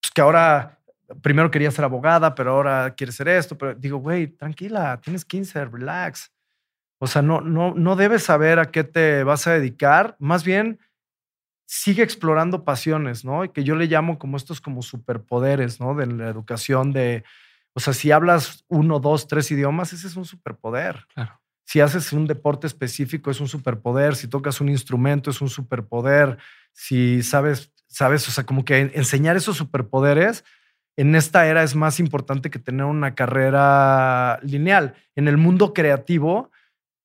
pues 0.00 0.12
que 0.12 0.20
ahora 0.20 0.78
primero 1.22 1.50
quería 1.50 1.70
ser 1.70 1.84
abogada, 1.84 2.34
pero 2.34 2.52
ahora 2.52 2.94
quiere 2.94 3.12
ser 3.12 3.28
esto, 3.28 3.58
pero 3.58 3.74
digo, 3.74 3.98
güey, 3.98 4.28
tranquila, 4.28 5.00
tienes 5.02 5.24
15, 5.24 5.64
relax. 5.66 6.32
O 6.98 7.06
sea, 7.06 7.20
no, 7.20 7.40
no, 7.40 7.74
no 7.74 7.96
debes 7.96 8.22
saber 8.22 8.58
a 8.60 8.70
qué 8.70 8.84
te 8.84 9.24
vas 9.24 9.46
a 9.46 9.52
dedicar, 9.52 10.16
más 10.20 10.44
bien 10.44 10.78
sigue 11.66 12.02
explorando 12.02 12.64
pasiones, 12.64 13.24
¿no? 13.24 13.50
Que 13.52 13.64
yo 13.64 13.74
le 13.74 13.86
llamo 13.86 14.18
como 14.18 14.36
estos 14.36 14.60
como 14.60 14.82
superpoderes, 14.82 15.80
¿no? 15.80 15.94
De 15.94 16.06
la 16.06 16.28
educación 16.28 16.92
de, 16.92 17.24
o 17.74 17.80
sea, 17.80 17.92
si 17.92 18.10
hablas 18.10 18.64
uno, 18.68 19.00
dos, 19.00 19.26
tres 19.26 19.50
idiomas, 19.50 19.92
ese 19.92 20.06
es 20.06 20.16
un 20.16 20.24
superpoder. 20.24 21.06
Claro. 21.14 21.40
Si 21.66 21.80
haces 21.80 22.12
un 22.12 22.26
deporte 22.26 22.66
específico, 22.66 23.30
es 23.30 23.40
un 23.40 23.48
superpoder. 23.48 24.16
Si 24.16 24.28
tocas 24.28 24.60
un 24.60 24.68
instrumento, 24.68 25.30
es 25.30 25.40
un 25.40 25.48
superpoder. 25.48 26.38
Si 26.72 27.22
sabes, 27.22 27.72
sabes, 27.88 28.28
o 28.28 28.30
sea, 28.30 28.44
como 28.44 28.64
que 28.64 28.92
enseñar 28.94 29.36
esos 29.36 29.56
superpoderes 29.56 30.44
en 30.96 31.14
esta 31.14 31.46
era 31.46 31.62
es 31.62 31.74
más 31.74 31.98
importante 31.98 32.50
que 32.50 32.58
tener 32.58 32.86
una 32.86 33.14
carrera 33.14 34.38
lineal. 34.42 34.94
En 35.16 35.26
el 35.26 35.36
mundo 35.36 35.72
creativo, 35.72 36.50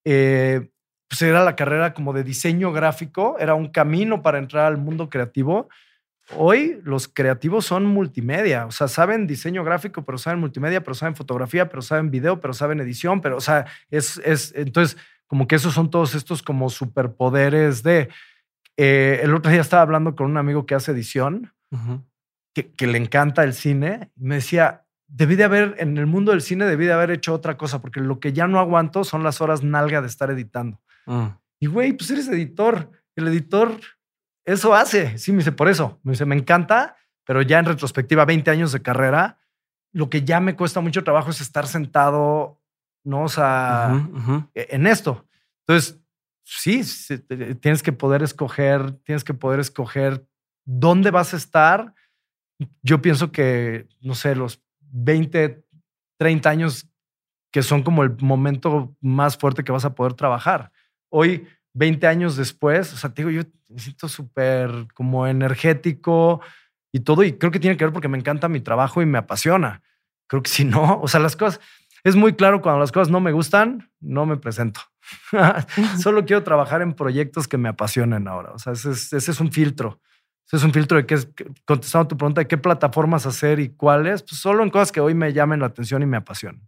eh, 0.05 0.69
pues 1.07 1.21
era 1.23 1.43
la 1.43 1.55
carrera 1.55 1.93
como 1.93 2.13
de 2.13 2.23
diseño 2.23 2.71
gráfico, 2.71 3.37
era 3.39 3.55
un 3.55 3.69
camino 3.69 4.21
para 4.21 4.37
entrar 4.37 4.65
al 4.65 4.77
mundo 4.77 5.09
creativo. 5.09 5.69
Hoy 6.35 6.79
los 6.83 7.07
creativos 7.07 7.65
son 7.65 7.85
multimedia, 7.85 8.65
o 8.65 8.71
sea, 8.71 8.87
saben 8.87 9.25
diseño 9.25 9.63
gráfico, 9.63 10.03
pero 10.05 10.17
saben 10.17 10.39
multimedia, 10.39 10.83
pero 10.83 10.93
saben 10.93 11.15
fotografía, 11.15 11.69
pero 11.69 11.81
saben 11.81 12.11
video, 12.11 12.39
pero 12.39 12.53
saben 12.53 12.79
edición, 12.79 13.21
pero, 13.21 13.37
o 13.37 13.41
sea, 13.41 13.65
es, 13.89 14.21
es 14.23 14.53
entonces, 14.55 14.97
como 15.27 15.47
que 15.47 15.55
esos 15.55 15.73
son 15.73 15.89
todos 15.89 16.15
estos 16.15 16.43
como 16.43 16.69
superpoderes 16.69 17.81
de... 17.83 18.09
eh, 18.77 19.21
el 19.23 19.33
otro 19.33 19.51
día 19.51 19.61
estaba 19.61 19.81
hablando 19.81 20.15
con 20.15 20.29
un 20.29 20.37
amigo 20.37 20.65
que 20.65 20.75
hace 20.75 20.91
edición, 20.91 21.51
que, 22.53 22.71
que 22.73 22.87
le 22.87 22.97
encanta 22.97 23.43
el 23.43 23.53
cine, 23.53 24.11
y 24.15 24.23
me 24.23 24.35
decía, 24.35 24.85
debí 25.07 25.35
de 25.35 25.43
haber, 25.43 25.75
en 25.79 25.97
el 25.97 26.05
mundo 26.05 26.31
del 26.31 26.41
cine, 26.41 26.65
debí 26.65 26.85
de 26.85 26.93
haber 26.93 27.11
hecho 27.11 27.33
otra 27.33 27.57
cosa, 27.57 27.81
porque 27.81 27.99
lo 27.99 28.19
que 28.19 28.33
ya 28.33 28.47
no 28.47 28.59
aguanto 28.59 29.03
son 29.03 29.23
las 29.23 29.41
horas 29.41 29.63
nalga 29.63 30.01
de 30.01 30.07
estar 30.07 30.29
editando. 30.29 30.79
Mm. 31.05 31.27
Y 31.59 31.67
güey, 31.67 31.93
pues 31.93 32.09
eres 32.11 32.27
editor. 32.27 32.91
El 33.15 33.27
editor 33.27 33.71
eso 34.53 34.73
hace. 34.73 35.17
Sí, 35.17 35.31
me 35.31 35.39
dice, 35.39 35.51
por 35.51 35.67
eso. 35.69 35.99
Me 36.03 36.11
dice, 36.11 36.25
me 36.25 36.35
encanta, 36.35 36.95
pero 37.25 37.41
ya 37.41 37.59
en 37.59 37.65
retrospectiva, 37.65 38.25
20 38.25 38.49
años 38.51 38.71
de 38.71 38.81
carrera, 38.81 39.37
lo 39.91 40.09
que 40.09 40.23
ya 40.23 40.39
me 40.39 40.55
cuesta 40.55 40.81
mucho 40.81 41.03
trabajo 41.03 41.29
es 41.31 41.41
estar 41.41 41.67
sentado, 41.67 42.61
¿no? 43.03 43.23
O 43.23 43.29
sea, 43.29 43.91
e- 44.53 44.67
en 44.71 44.87
esto. 44.87 45.27
Entonces, 45.67 45.99
sí, 46.43 46.81
tienes 47.61 47.83
que 47.83 47.91
poder 47.91 48.23
escoger, 48.23 48.91
tienes 49.03 49.23
que 49.23 49.33
poder 49.33 49.59
escoger 49.59 50.25
dónde 50.65 51.11
vas 51.11 51.33
a 51.33 51.37
estar. 51.37 51.93
Yo 52.81 53.01
pienso 53.01 53.31
que, 53.31 53.87
no 54.01 54.15
sé, 54.15 54.35
los 54.35 54.61
20, 54.91 55.63
30 56.17 56.49
años 56.49 56.87
que 57.51 57.63
son 57.63 57.83
como 57.83 58.03
el 58.03 58.15
momento 58.21 58.95
más 59.01 59.37
fuerte 59.37 59.63
que 59.63 59.71
vas 59.71 59.85
a 59.85 59.95
poder 59.95 60.13
trabajar. 60.13 60.71
Hoy, 61.09 61.47
20 61.73 62.07
años 62.07 62.35
después, 62.35 62.93
o 62.93 62.97
sea, 62.97 63.13
te 63.13 63.23
digo, 63.23 63.31
yo 63.31 63.49
me 63.69 63.79
siento 63.79 64.07
súper 64.07 64.87
como 64.93 65.27
energético 65.27 66.41
y 66.91 67.01
todo, 67.01 67.23
y 67.23 67.33
creo 67.33 67.51
que 67.51 67.59
tiene 67.59 67.77
que 67.77 67.85
ver 67.85 67.93
porque 67.93 68.07
me 68.07 68.17
encanta 68.17 68.49
mi 68.49 68.59
trabajo 68.59 69.01
y 69.01 69.05
me 69.05 69.17
apasiona. 69.17 69.81
Creo 70.27 70.43
que 70.43 70.49
si 70.49 70.65
no, 70.65 70.99
o 71.01 71.07
sea, 71.07 71.19
las 71.19 71.35
cosas, 71.35 71.59
es 72.03 72.15
muy 72.15 72.33
claro 72.33 72.61
cuando 72.61 72.79
las 72.79 72.91
cosas 72.91 73.09
no 73.09 73.19
me 73.19 73.31
gustan, 73.31 73.91
no 73.99 74.25
me 74.25 74.37
presento. 74.37 74.81
Solo 76.01 76.25
quiero 76.25 76.43
trabajar 76.43 76.81
en 76.81 76.93
proyectos 76.93 77.47
que 77.47 77.57
me 77.57 77.69
apasionen 77.69 78.27
ahora. 78.27 78.51
O 78.51 78.59
sea, 78.59 78.73
ese 78.73 79.17
es, 79.17 79.39
un 79.39 79.51
filtro. 79.51 79.99
Ese 80.47 80.57
es 80.57 80.63
un 80.63 80.71
filtro 80.71 80.97
de 80.97 81.05
qué 81.05 81.15
es, 81.15 81.29
contestando 81.65 82.07
tu 82.07 82.17
pregunta 82.17 82.41
de 82.41 82.47
qué 82.47 82.57
plataformas 82.57 83.25
hacer 83.25 83.59
y 83.59 83.69
cuáles, 83.69 84.23
pues 84.23 84.39
solo 84.39 84.63
en 84.63 84.69
cosas 84.69 84.91
que 84.91 85.01
hoy 85.01 85.13
me 85.13 85.33
llamen 85.33 85.59
la 85.59 85.67
atención 85.67 86.01
y 86.01 86.05
me 86.05 86.17
apasionan. 86.17 86.67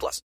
plus. 0.00 0.22